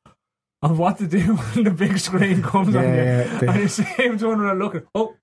of 0.64 0.80
what 0.80 0.98
to 0.98 1.08
do 1.08 1.36
when 1.36 1.66
the 1.66 1.70
big 1.72 2.00
screen 2.00 2.42
comes 2.42 2.76
on 2.76 2.84
Yeah, 2.84 2.90
you, 2.90 3.04
yeah, 3.04 3.38
the- 3.38 3.50
and 3.52 3.60
you 3.62 3.68
see 3.68 3.84
him 3.84 4.18
turning 4.18 4.40
around 4.42 4.58
looking, 4.58 4.82
oh, 4.96 5.14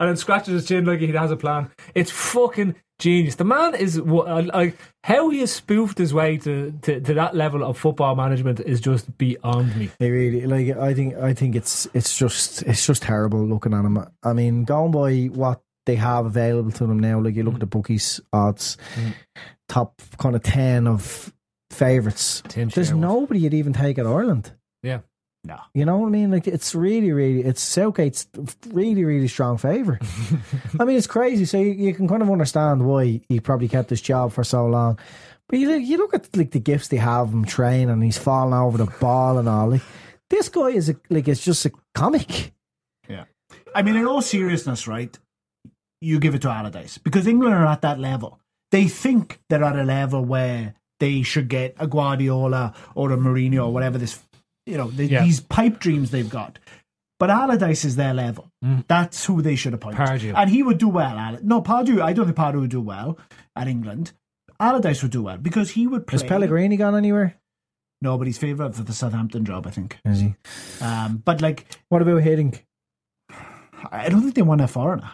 and 0.00 0.08
then 0.08 0.16
scratches 0.16 0.54
his 0.54 0.66
chin 0.66 0.86
like 0.86 1.00
he 1.00 1.08
has 1.08 1.30
a 1.30 1.36
plan. 1.36 1.70
It's 1.94 2.10
fucking 2.10 2.74
genius. 2.98 3.34
The 3.36 3.44
man 3.44 3.74
is 3.74 4.00
wha- 4.00 4.24
uh, 4.24 4.42
like 4.52 4.76
how 5.04 5.28
he 5.28 5.40
has 5.40 5.52
spoofed 5.52 5.98
his 5.98 6.14
way 6.14 6.38
to, 6.38 6.72
to, 6.82 7.00
to 7.00 7.14
that 7.14 7.36
level 7.36 7.62
of 7.62 7.78
football 7.78 8.16
management 8.16 8.60
is 8.60 8.80
just 8.80 9.16
beyond 9.18 9.76
me. 9.76 9.90
They 9.98 10.10
really 10.10 10.46
like. 10.46 10.76
I 10.76 10.94
think. 10.94 11.16
I 11.16 11.34
think 11.34 11.54
it's. 11.54 11.86
It's 11.92 12.16
just. 12.16 12.62
It's 12.62 12.86
just 12.86 13.02
terrible 13.02 13.46
looking 13.46 13.74
at 13.74 13.82
them. 13.82 14.04
I 14.22 14.32
mean, 14.32 14.64
going 14.64 14.90
by 14.90 15.24
what 15.36 15.60
they 15.86 15.96
have 15.96 16.26
available 16.26 16.70
to 16.72 16.86
them 16.86 16.98
now, 16.98 17.20
like 17.20 17.34
you 17.34 17.42
look 17.42 17.54
at 17.54 17.60
the 17.60 17.66
bookies 17.66 18.20
odds, 18.32 18.78
mm. 18.94 19.12
top 19.68 20.00
kind 20.18 20.34
of 20.34 20.42
ten 20.42 20.86
of 20.86 21.32
favourites. 21.70 22.42
There's 22.54 22.92
nobody 22.92 23.40
you'd 23.40 23.54
even 23.54 23.72
take 23.72 23.98
at 23.98 24.06
Ireland. 24.06 24.52
No. 25.44 25.58
You 25.72 25.84
know 25.86 25.96
what 25.96 26.08
I 26.08 26.10
mean? 26.10 26.30
Like 26.30 26.46
it's 26.46 26.74
really, 26.74 27.12
really, 27.12 27.42
it's 27.42 27.62
Southgate's 27.62 28.26
really, 28.68 29.04
really 29.04 29.28
strong 29.28 29.56
favourite. 29.56 30.02
I 30.80 30.84
mean, 30.84 30.96
it's 30.96 31.06
crazy. 31.06 31.46
So 31.46 31.58
you, 31.58 31.72
you 31.72 31.94
can 31.94 32.08
kind 32.08 32.22
of 32.22 32.30
understand 32.30 32.86
why 32.86 33.22
he 33.28 33.40
probably 33.40 33.68
kept 33.68 33.90
his 33.90 34.02
job 34.02 34.32
for 34.32 34.44
so 34.44 34.66
long. 34.66 34.98
But 35.48 35.58
you 35.58 35.68
look, 35.68 35.82
you 35.82 35.96
look 35.96 36.14
at 36.14 36.36
like 36.36 36.50
the 36.50 36.60
gifts 36.60 36.88
they 36.88 36.98
have 36.98 37.30
him 37.30 37.44
training, 37.44 37.90
and 37.90 38.04
he's 38.04 38.18
falling 38.18 38.54
over 38.54 38.78
the 38.78 38.86
ball 39.00 39.38
and 39.38 39.48
all. 39.48 39.70
Like 39.70 39.82
this 40.28 40.48
guy 40.48 40.68
is 40.68 40.90
a, 40.90 40.96
like 41.08 41.26
it's 41.26 41.42
just 41.42 41.66
a 41.66 41.72
comic. 41.94 42.52
Yeah. 43.08 43.24
I 43.74 43.82
mean, 43.82 43.96
in 43.96 44.06
all 44.06 44.22
seriousness, 44.22 44.86
right? 44.86 45.18
You 46.00 46.20
give 46.20 46.34
it 46.34 46.42
to 46.42 46.50
Allardyce 46.50 46.98
because 46.98 47.26
England 47.26 47.54
are 47.54 47.66
at 47.66 47.82
that 47.82 47.98
level. 47.98 48.38
They 48.70 48.86
think 48.86 49.40
they're 49.48 49.64
at 49.64 49.76
a 49.76 49.82
level 49.82 50.24
where 50.24 50.74
they 51.00 51.22
should 51.22 51.48
get 51.48 51.74
a 51.78 51.86
Guardiola 51.86 52.74
or 52.94 53.10
a 53.10 53.16
Mourinho 53.16 53.66
or 53.66 53.72
whatever 53.72 53.98
this, 53.98 54.22
you 54.66 54.76
know, 54.76 54.90
the, 54.90 55.06
Yeah. 55.06 55.24
these 55.24 55.40
pipe 55.40 55.78
dreams 55.78 56.10
they've 56.10 56.28
got. 56.28 56.58
But 57.18 57.28
Allardyce 57.30 57.84
is 57.84 57.96
their 57.96 58.14
level. 58.14 58.50
That's 58.88 59.26
who 59.26 59.42
they 59.42 59.54
should 59.54 59.74
appoint. 59.74 59.96
Pardew. 59.96 60.32
And 60.34 60.48
he 60.48 60.62
would 60.62 60.78
do 60.78 60.88
well. 60.88 61.38
No, 61.42 61.60
Pardew, 61.60 62.00
I 62.00 62.14
don't 62.14 62.24
think 62.24 62.36
Pardew 62.38 62.60
would 62.60 62.70
do 62.70 62.80
well 62.80 63.18
at 63.54 63.68
England. 63.68 64.12
Allardyce 64.58 65.02
would 65.02 65.12
do 65.12 65.22
well 65.24 65.36
because 65.36 65.70
he 65.72 65.86
would 65.86 66.06
play. 66.06 66.14
Has 66.18 66.22
Pellegrini 66.22 66.76
gone 66.78 66.96
anywhere? 66.96 67.36
No, 68.00 68.16
but 68.16 68.26
he's 68.26 68.38
favourite 68.38 68.74
for 68.74 68.82
the 68.84 68.94
Southampton 68.94 69.44
job, 69.44 69.66
I 69.66 69.70
think. 69.70 69.98
Is 70.06 70.20
he? 70.20 70.34
Um, 70.80 71.18
but 71.22 71.42
like, 71.42 71.66
What 71.90 72.00
about 72.00 72.22
Hiddink? 72.22 72.62
I 73.92 74.08
don't 74.08 74.22
think 74.22 74.34
they 74.34 74.42
want 74.42 74.60
a 74.62 74.68
foreigner. 74.68 75.10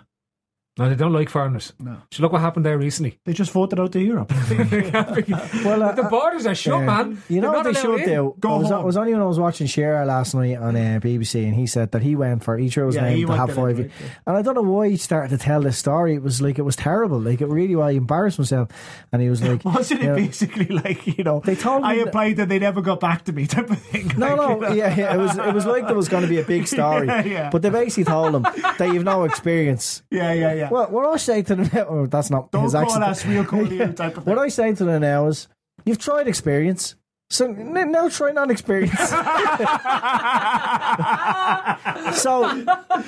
No, 0.78 0.88
they 0.90 0.94
don't 0.94 1.12
like 1.12 1.30
foreigners. 1.30 1.72
No. 1.80 1.96
So 2.10 2.22
look 2.22 2.32
what 2.32 2.42
happened 2.42 2.66
there 2.66 2.76
recently. 2.76 3.18
They 3.24 3.32
just 3.32 3.50
voted 3.50 3.80
out 3.80 3.92
to 3.92 4.00
Europe. 4.00 4.30
Well, 5.64 5.82
uh, 5.82 5.92
the 5.92 6.04
borders 6.04 6.46
are 6.46 6.54
shut, 6.54 6.80
Yeah. 6.80 6.86
man. 6.86 7.22
You 7.28 7.40
know 7.40 7.50
They're 7.50 7.58
what 7.58 7.64
they 7.64 7.72
not 7.72 7.84
allowed 7.84 7.98
should 8.00 8.08
in. 8.08 8.14
do? 8.14 8.34
Go 8.38 8.50
I 8.54 8.56
was, 8.58 8.68
home. 8.68 8.80
I 8.80 8.84
was 8.84 8.96
only 8.96 9.12
when 9.12 9.22
I 9.22 9.24
was 9.26 9.38
watching 9.38 9.66
Shearer 9.66 10.04
last 10.04 10.34
night 10.34 10.58
on 10.58 10.76
uh, 10.76 11.00
BBC, 11.02 11.44
and 11.44 11.54
he 11.54 11.66
said 11.66 11.92
that 11.92 12.02
he 12.02 12.14
went 12.14 12.44
for 12.44 12.58
each 12.58 12.76
of 12.76 12.86
his 12.86 12.96
Yeah, 12.96 13.08
he 13.08 13.16
name 13.20 13.26
to 13.28 13.36
have 13.36 13.54
five. 13.54 13.78
right, 13.78 13.90
yeah. 14.00 14.06
And 14.26 14.36
I 14.36 14.42
don't 14.42 14.54
know 14.54 14.62
why 14.62 14.90
he 14.90 14.96
started 14.96 15.30
to 15.30 15.38
tell 15.42 15.60
this 15.62 15.78
story. 15.78 16.14
It 16.14 16.22
was 16.22 16.42
like 16.42 16.58
it 16.58 16.62
was 16.62 16.76
terrible. 16.76 17.18
Like 17.20 17.40
it 17.40 17.46
really, 17.48 17.74
well, 17.74 17.88
he 17.88 17.96
embarrassed 17.96 18.36
himself, 18.36 18.68
and 19.12 19.22
he 19.22 19.30
was 19.30 19.42
like, 19.42 19.64
Wasn't 19.64 20.02
it 20.02 20.06
know, 20.06 20.14
basically 20.14 20.66
like 20.66 21.06
you 21.06 21.24
know? 21.24 21.40
They 21.44 21.56
told 21.56 21.84
I 21.84 21.94
him 21.94 21.98
that- 22.00 22.08
applied 22.08 22.38
and 22.38 22.50
they 22.50 22.58
never 22.58 22.82
got 22.82 23.00
back 23.00 23.24
to 23.24 23.32
me, 23.32 23.46
type 23.46 23.70
of 23.70 23.78
thing. 23.80 24.12
No, 24.16 24.34
like, 24.34 24.36
no, 24.36 24.50
you 24.54 24.60
know? 24.60 24.72
yeah, 24.74 24.94
yeah, 24.96 25.14
it 25.14 25.18
was 25.18 25.36
it 25.38 25.54
was 25.54 25.64
like 25.66 25.86
there 25.86 25.96
was 25.96 26.08
going 26.08 26.22
to 26.22 26.28
be 26.28 26.38
a 26.38 26.44
big 26.44 26.66
story, 26.68 27.06
Yeah, 27.06 27.24
yeah. 27.24 27.50
but 27.50 27.62
they 27.62 27.70
basically 27.70 28.04
told 28.04 28.34
him 28.34 28.42
that 28.42 28.90
you've 28.92 29.04
no 29.04 29.24
experience. 29.24 30.02
yeah, 30.10 30.32
yeah, 30.32 30.52
yeah. 30.52 30.65
Well, 30.70 30.86
what 30.90 31.06
I 31.06 31.16
say 31.16 31.42
to 31.42 31.54
them, 31.54 31.70
now, 31.72 31.86
oh, 31.88 32.06
that's 32.06 32.30
not 32.30 32.50
Don't 32.50 32.64
his 32.64 32.72
call 32.72 32.82
accent. 32.82 33.04
us 33.04 33.24
real 33.26 33.44
Corleone 33.44 33.94
type 33.96 34.16
of 34.16 34.24
thing. 34.24 34.34
What 34.34 34.42
I 34.42 34.48
say 34.48 34.74
to 34.74 34.84
them 34.84 35.02
now 35.02 35.26
is, 35.28 35.48
you've 35.84 35.98
tried 35.98 36.28
experience, 36.28 36.94
so 37.30 37.46
n- 37.46 37.90
now 37.90 38.08
try 38.08 38.30
non-experience. 38.32 38.92
so, 42.20 42.44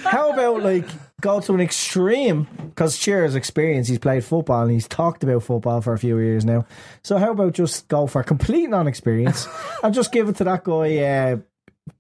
how 0.05 0.31
about 0.33 0.63
like 0.63 0.87
go 1.21 1.41
to 1.41 1.55
an 1.55 1.61
extreme? 1.61 2.47
Because 2.69 2.97
Shearer's 2.97 3.35
experience, 3.35 3.89
he's 3.89 3.99
played 3.99 4.25
football 4.25 4.63
and 4.63 4.71
he's 4.73 4.89
talked 4.89 5.23
about 5.25 5.43
football 5.43 5.81
for 5.81 5.93
a 5.93 5.99
few 5.99 6.19
years 6.19 6.45
now. 6.45 6.65
So 7.03 7.19
how 7.19 7.33
about 7.33 7.55
just 7.55 7.89
go 7.89 8.07
for 8.07 8.23
complete 8.23 8.69
non-experience 8.71 9.49
and 9.83 9.95
just 9.95 10.13
give 10.13 10.29
it 10.29 10.37
to 10.37 10.45
that 10.45 10.65
guy? 10.65 10.99
Uh, 10.99 11.37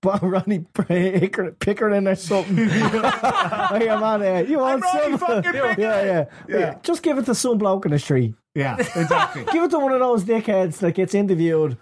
Ronnie 0.02 0.64
Picker- 0.74 1.52
Pickering 1.52 2.06
or 2.06 2.14
something. 2.14 2.56
yeah, 2.58 3.98
man, 4.00 4.22
uh, 4.22 4.44
you 4.48 4.58
want 4.58 4.82
Ronnie 4.82 5.00
some? 5.00 5.18
fucking 5.18 5.54
yeah, 5.54 5.74
yeah, 5.78 6.02
yeah, 6.04 6.24
Yeah. 6.48 6.74
Just 6.82 7.02
give 7.02 7.18
it 7.18 7.26
to 7.26 7.34
some 7.34 7.58
bloke 7.58 7.84
in 7.86 7.92
the 7.92 7.98
street. 7.98 8.34
yeah, 8.54 8.76
exactly. 8.78 9.44
Give 9.52 9.64
it 9.64 9.70
to 9.70 9.78
one 9.78 9.92
of 9.92 10.00
those 10.00 10.24
dickheads 10.24 10.78
that 10.78 10.92
gets 10.94 11.14
interviewed 11.14 11.76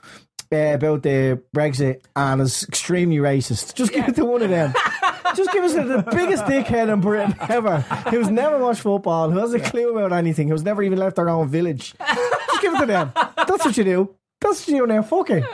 uh, 0.53 0.57
about 0.57 1.03
the 1.03 1.42
Brexit 1.55 2.03
and 2.14 2.40
is 2.42 2.64
extremely 2.64 3.16
racist. 3.16 3.75
Just 3.75 3.92
give 3.92 4.09
it 4.09 4.14
to 4.16 4.25
one 4.25 4.42
of 4.42 4.51
them. 4.51 4.73
Just 5.35 5.53
give 5.53 5.64
us 5.64 5.73
the 5.75 6.05
biggest 6.12 6.45
dickhead 6.45 6.92
in 6.92 7.01
Britain 7.01 7.35
ever, 7.49 7.81
who's 8.11 8.29
never 8.31 8.59
watched 8.59 8.81
football, 8.83 9.31
who 9.31 9.38
has 9.38 9.53
a 9.55 9.61
clue 9.61 9.97
about 9.97 10.12
anything, 10.12 10.49
who's 10.49 10.62
never 10.62 10.83
even 10.83 10.99
left 10.99 11.16
their 11.16 11.29
own 11.29 11.49
village. 11.49 11.95
Just 11.99 12.62
give 12.62 12.75
it 12.75 12.79
to 12.81 12.87
them. 12.87 13.12
That's 13.14 13.64
what 13.64 13.77
you 13.77 13.85
do. 13.85 14.14
That's 14.40 14.61
what 14.66 14.68
you 14.68 14.81
do 14.83 14.87
now. 14.87 15.03
Fuck 15.03 15.31
it. 15.31 15.44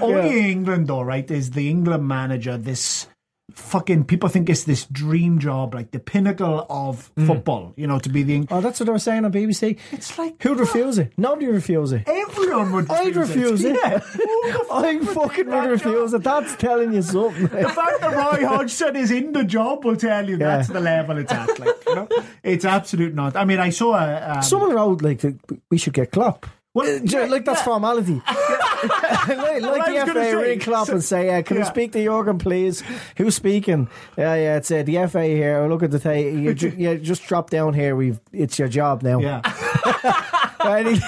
Only 0.00 0.38
in 0.40 0.46
England, 0.46 0.86
though, 0.88 1.02
right? 1.02 1.28
Is 1.30 1.52
the 1.52 1.68
England 1.70 2.06
manager 2.08 2.56
this 2.58 3.06
fucking? 3.52 4.04
People 4.04 4.28
think 4.28 4.50
it's 4.50 4.64
this 4.64 4.86
dream 4.86 5.38
job, 5.38 5.72
like 5.74 5.92
the 5.92 6.00
pinnacle 6.00 6.66
of 6.68 7.12
football. 7.26 7.72
You 7.76 7.86
know, 7.86 8.00
to 8.00 8.08
be 8.08 8.22
the. 8.24 8.46
Oh, 8.50 8.60
that's 8.60 8.80
what 8.80 8.86
they 8.86 8.92
were 8.92 8.98
saying 8.98 9.24
on 9.24 9.32
BBC. 9.32 9.78
It's 9.92 10.18
like 10.18 10.42
Who'd 10.42 10.58
refuse 10.58 10.98
it? 10.98 11.12
Nobody 11.16 11.46
would 11.46 11.54
refuse 11.54 11.92
it. 11.92 12.02
everyone 12.08 12.72
would. 12.72 12.90
I'd 12.90 13.14
refuse 13.16 13.64
it. 13.64 13.76
Yeah. 13.82 14.00
The 14.44 14.52
fuck 14.68 14.84
I 14.84 14.98
fucking 14.98 15.46
would 15.46 15.70
refuse 15.70 16.10
job? 16.12 16.20
it. 16.20 16.24
That's 16.24 16.56
telling 16.56 16.92
you 16.92 17.00
something. 17.02 17.44
The 17.46 17.68
fact 17.70 18.00
that 18.02 18.14
Roy 18.14 18.46
Hodgson 18.46 18.94
is 18.94 19.10
in 19.10 19.32
the 19.32 19.42
job 19.44 19.84
will 19.86 19.96
tell 19.96 20.28
you 20.28 20.36
that's 20.36 20.68
the 20.68 20.80
level 20.80 21.16
it's 21.16 21.32
at. 21.32 21.58
Like, 21.58 21.76
you 21.86 21.94
know, 21.94 22.08
it's 22.42 22.64
absolute 22.66 23.14
not. 23.14 23.36
I 23.36 23.44
mean, 23.46 23.58
I 23.58 23.70
saw 23.70 23.94
a. 23.94 24.32
Um, 24.36 24.42
Someone 24.42 24.74
wrote 24.74 25.00
like 25.02 25.22
we 25.70 25.78
should 25.78 25.94
get 25.94 26.10
Klopp. 26.12 26.46
Well, 26.74 26.88
Uh, 26.96 27.00
yeah, 27.04 27.26
like 27.26 27.44
that's 27.44 27.60
yeah. 27.60 27.64
formality. 27.64 28.20
like 28.26 29.62
like 29.62 29.86
the 29.86 30.02
FA 30.06 30.12
say, 30.12 30.34
ring 30.34 30.58
Klopp 30.58 30.86
so- 30.88 30.94
and 30.94 31.04
say, 31.04 31.30
uh, 31.38 31.42
"Can 31.42 31.58
we 31.58 31.64
speak 31.64 31.92
to 31.92 32.02
Jurgen, 32.04 32.38
please? 32.38 32.82
Who's 33.16 33.36
speaking? 33.36 33.88
Yeah, 34.18 34.34
yeah, 34.34 34.56
it's 34.56 34.70
uh, 34.70 34.82
the 34.82 35.06
FA 35.08 35.22
here. 35.24 35.58
Oh, 35.58 35.68
Look 35.68 35.82
at 35.84 35.90
the 35.92 36.00
thing. 36.00 36.42
You, 36.42 36.52
ju- 36.54 36.74
yeah, 36.78 36.94
just 36.94 37.24
drop 37.26 37.48
down 37.50 37.74
here. 37.74 37.94
We've 37.96 38.20
it's 38.32 38.58
your 38.58 38.68
job 38.68 39.02
now. 39.02 39.20
Yeah. 39.20 39.40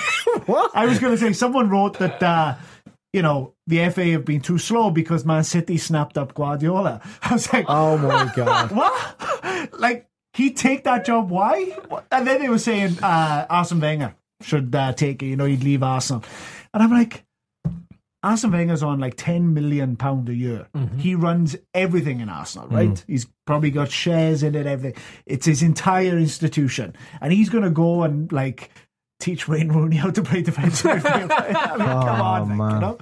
What? 0.47 0.71
I 0.75 0.85
was 0.87 0.99
going 0.99 1.13
to 1.13 1.19
say, 1.19 1.33
someone 1.33 1.71
wrote 1.71 1.99
that, 1.99 2.23
uh, 2.23 2.55
you 3.13 3.23
know, 3.23 3.55
the 3.67 3.89
FA 3.89 4.05
have 4.13 4.25
been 4.25 4.41
too 4.43 4.59
slow 4.59 4.91
because 4.91 5.25
Man 5.25 5.43
City 5.45 5.79
snapped 5.79 6.19
up 6.19 6.35
Guardiola. 6.35 7.01
I 7.23 7.33
was 7.33 7.51
like, 7.53 7.65
Oh 7.69 7.97
my 7.99 8.31
god! 8.37 8.71
what? 8.73 9.81
like, 9.81 10.07
he'd 10.35 10.57
take 10.57 10.85
that 10.85 11.05
job? 11.07 11.31
Why? 11.31 11.73
And 12.13 12.27
then 12.27 12.43
they 12.43 12.49
were 12.51 12.59
saying 12.59 12.99
uh, 13.03 13.47
Arsene 13.49 13.81
Wenger 13.81 14.15
should 14.42 14.75
uh, 14.75 14.92
take 14.92 15.22
it, 15.22 15.27
you 15.27 15.37
know, 15.37 15.46
he'd 15.46 15.64
leave 15.64 15.83
Arsenal. 15.83 16.25
And 16.75 16.83
I'm 16.83 16.90
like, 16.90 17.25
Arsene 18.22 18.51
Wenger's 18.51 18.83
on 18.83 18.99
like 18.99 19.14
10 19.16 19.55
million 19.55 19.94
pound 19.96 20.29
a 20.29 20.35
year. 20.35 20.66
He 20.99 21.14
runs 21.14 21.55
everything 21.75 22.20
in 22.20 22.29
Arsenal, 22.29 22.66
right? 22.68 23.05
He's 23.07 23.27
probably 23.46 23.70
got 23.70 23.90
shares 23.90 24.42
in 24.42 24.55
it, 24.57 24.66
everything. 24.66 25.01
It's 25.27 25.46
his 25.46 25.62
entire 25.62 26.18
institution. 26.18 26.96
And 27.20 27.33
he's 27.33 27.49
going 27.49 27.62
to 27.62 27.70
go 27.70 28.03
and 28.03 28.31
like 28.33 28.70
teach 29.20 29.46
Wayne 29.46 29.68
Rooney 29.68 29.96
how 29.96 30.11
to 30.11 30.22
play 30.22 30.42
defensive 30.42 30.90
midfield. 31.03 31.31
I 31.31 31.77
mean, 31.77 31.87
come 31.87 32.20
on, 32.20 32.59
like, 32.59 32.75
you 32.75 32.81
know? 32.81 32.99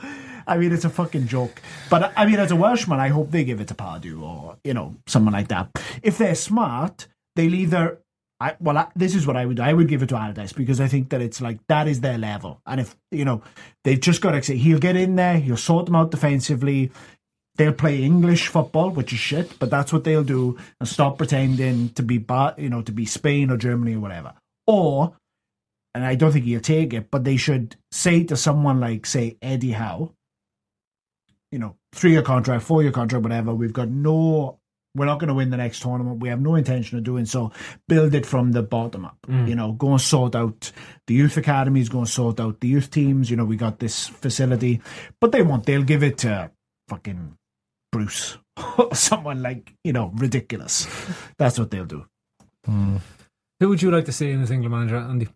I 0.46 0.58
mean, 0.58 0.72
it's 0.72 0.84
a 0.84 0.90
fucking 0.90 1.26
joke. 1.26 1.62
But 1.88 2.12
I 2.16 2.26
mean, 2.26 2.38
as 2.38 2.50
a 2.50 2.56
Welshman, 2.56 3.00
I 3.00 3.08
hope 3.08 3.30
they 3.30 3.44
give 3.44 3.60
it 3.60 3.68
to 3.68 3.74
Pardew 3.74 4.20
or 4.20 4.56
you 4.62 4.74
know 4.74 4.96
someone 5.06 5.32
like 5.32 5.48
that. 5.48 5.70
If 6.02 6.18
they're 6.18 6.34
smart, 6.34 7.08
they'll 7.34 7.54
either. 7.54 8.00
I, 8.40 8.56
well, 8.60 8.78
I, 8.78 8.88
this 8.96 9.14
is 9.14 9.26
what 9.26 9.36
I 9.36 9.46
would. 9.46 9.60
I 9.60 9.72
would 9.72 9.88
give 9.88 10.02
it 10.02 10.08
to 10.08 10.16
Allardyce 10.16 10.52
because 10.52 10.80
I 10.80 10.88
think 10.88 11.10
that 11.10 11.22
it's 11.22 11.40
like 11.40 11.58
that 11.68 11.88
is 11.88 12.00
their 12.00 12.18
level, 12.18 12.60
and 12.66 12.80
if 12.80 12.96
you 13.10 13.24
know 13.24 13.42
they've 13.84 14.00
just 14.00 14.20
got 14.20 14.32
to 14.32 14.42
say 14.42 14.56
he'll 14.56 14.78
get 14.78 14.96
in 14.96 15.16
there, 15.16 15.38
he'll 15.38 15.56
sort 15.56 15.86
them 15.86 15.94
out 15.94 16.10
defensively. 16.10 16.90
They'll 17.56 17.72
play 17.72 18.02
English 18.02 18.48
football, 18.48 18.90
which 18.90 19.12
is 19.12 19.20
shit, 19.20 19.58
but 19.60 19.70
that's 19.70 19.92
what 19.92 20.02
they'll 20.02 20.24
do, 20.24 20.58
and 20.80 20.88
stop 20.88 21.18
pretending 21.18 21.90
to 21.90 22.02
be, 22.02 22.24
you 22.58 22.68
know, 22.68 22.82
to 22.82 22.92
be 22.92 23.06
Spain 23.06 23.50
or 23.50 23.56
Germany 23.56 23.94
or 23.94 24.00
whatever. 24.00 24.34
Or 24.66 25.14
and 25.94 26.04
I 26.04 26.16
don't 26.16 26.32
think 26.32 26.44
he'll 26.44 26.60
take 26.60 26.92
it, 26.92 27.10
but 27.10 27.24
they 27.24 27.36
should 27.36 27.76
say 27.92 28.24
to 28.24 28.36
someone 28.36 28.80
like, 28.80 29.06
say, 29.06 29.36
Eddie 29.40 29.72
Howe, 29.72 30.12
you 31.52 31.60
know, 31.60 31.76
three 31.92 32.10
year 32.10 32.22
contract, 32.22 32.64
four 32.64 32.82
year 32.82 32.90
contract, 32.90 33.22
whatever, 33.22 33.54
we've 33.54 33.72
got 33.72 33.88
no, 33.88 34.58
we're 34.94 35.06
not 35.06 35.18
going 35.18 35.28
to 35.28 35.34
win 35.34 35.50
the 35.50 35.56
next 35.56 35.80
tournament. 35.80 36.20
We 36.20 36.28
have 36.28 36.40
no 36.40 36.54
intention 36.54 36.98
of 36.98 37.04
doing 37.04 37.26
so. 37.26 37.52
Build 37.88 38.14
it 38.14 38.24
from 38.24 38.52
the 38.52 38.62
bottom 38.62 39.04
up. 39.04 39.18
Mm. 39.26 39.48
You 39.48 39.54
know, 39.56 39.72
go 39.72 39.90
and 39.90 40.00
sort 40.00 40.34
out 40.34 40.70
the 41.06 41.14
youth 41.14 41.36
academies, 41.36 41.88
go 41.88 41.98
and 41.98 42.08
sort 42.08 42.40
out 42.40 42.60
the 42.60 42.68
youth 42.68 42.90
teams. 42.90 43.30
You 43.30 43.36
know, 43.36 43.44
we 43.44 43.56
got 43.56 43.80
this 43.80 44.06
facility, 44.06 44.80
but 45.20 45.32
they 45.32 45.42
won't. 45.42 45.66
They'll 45.66 45.82
give 45.82 46.02
it 46.02 46.18
to 46.18 46.50
fucking 46.88 47.36
Bruce 47.90 48.38
or 48.78 48.94
someone 48.94 49.42
like, 49.42 49.74
you 49.82 49.92
know, 49.92 50.12
ridiculous. 50.14 50.86
That's 51.38 51.58
what 51.58 51.70
they'll 51.70 51.84
do. 51.84 52.06
Who 52.66 53.68
would 53.68 53.82
you 53.82 53.90
like 53.90 54.06
to 54.06 54.12
see 54.12 54.30
in 54.30 54.42
as 54.42 54.50
England 54.50 54.72
manager, 54.72 54.96
Andy? 54.96 55.28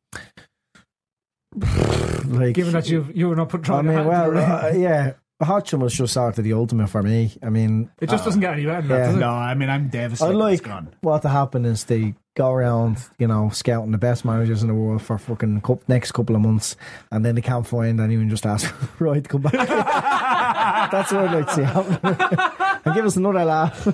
Like, 2.29 2.57
Given 2.57 2.75
that 2.75 2.91
you 2.91 3.07
you 3.15 3.31
were 3.31 3.37
not 3.37 3.49
put 3.49 3.63
I 3.63 3.65
trying 3.65 3.87
mean, 3.87 4.05
well, 4.05 4.37
uh, 4.37 4.71
yeah, 4.73 5.15
Hodgson 5.41 5.79
was 5.81 5.95
just 5.95 6.15
sort 6.15 6.37
of 6.39 6.43
the 6.45 6.53
ultimate 6.53 6.89
for 6.89 7.03
me. 7.03 7.33
I 7.43 7.49
mean, 7.51 7.91
it 8.01 8.09
just 8.11 8.25
doesn't 8.25 8.41
get 8.41 8.55
any 8.55 8.65
better 8.67 8.83
than 8.83 8.89
that, 8.89 9.11
yeah. 9.13 9.19
No, 9.19 9.31
I 9.31 9.55
mean, 9.55 9.71
I'm 9.71 9.89
devastated. 9.89 10.31
I'd 10.33 10.37
like 10.37 10.63
gone. 10.65 10.95
what 11.01 11.23
to 11.23 11.29
happen 11.29 11.65
is 11.65 11.85
they 11.85 12.15
go 12.37 12.51
around, 12.53 12.99
you 13.19 13.27
know, 13.29 13.49
scouting 13.51 13.93
the 13.93 13.99
best 13.99 14.25
managers 14.25 14.63
in 14.63 14.69
the 14.69 14.75
world 14.75 15.01
for 15.01 15.17
fucking 15.17 15.61
cou- 15.61 15.81
next 15.87 16.11
couple 16.13 16.35
of 16.35 16.43
months, 16.43 16.75
and 17.13 17.25
then 17.25 17.37
they 17.37 17.41
can't 17.41 17.67
find 17.67 18.01
anyone. 18.01 18.29
Just 18.29 18.47
ask 18.47 18.73
Roy 19.01 19.21
to 19.21 19.29
come 19.29 19.43
back. 19.43 19.53
That's 20.91 21.13
what 21.13 21.29
I'd 21.29 21.35
like 21.35 21.47
to 21.47 21.55
see 21.55 21.63
happen. 21.63 22.79
and 22.85 22.95
give 22.97 23.05
us 23.05 23.15
another 23.17 23.45
laugh. 23.45 23.87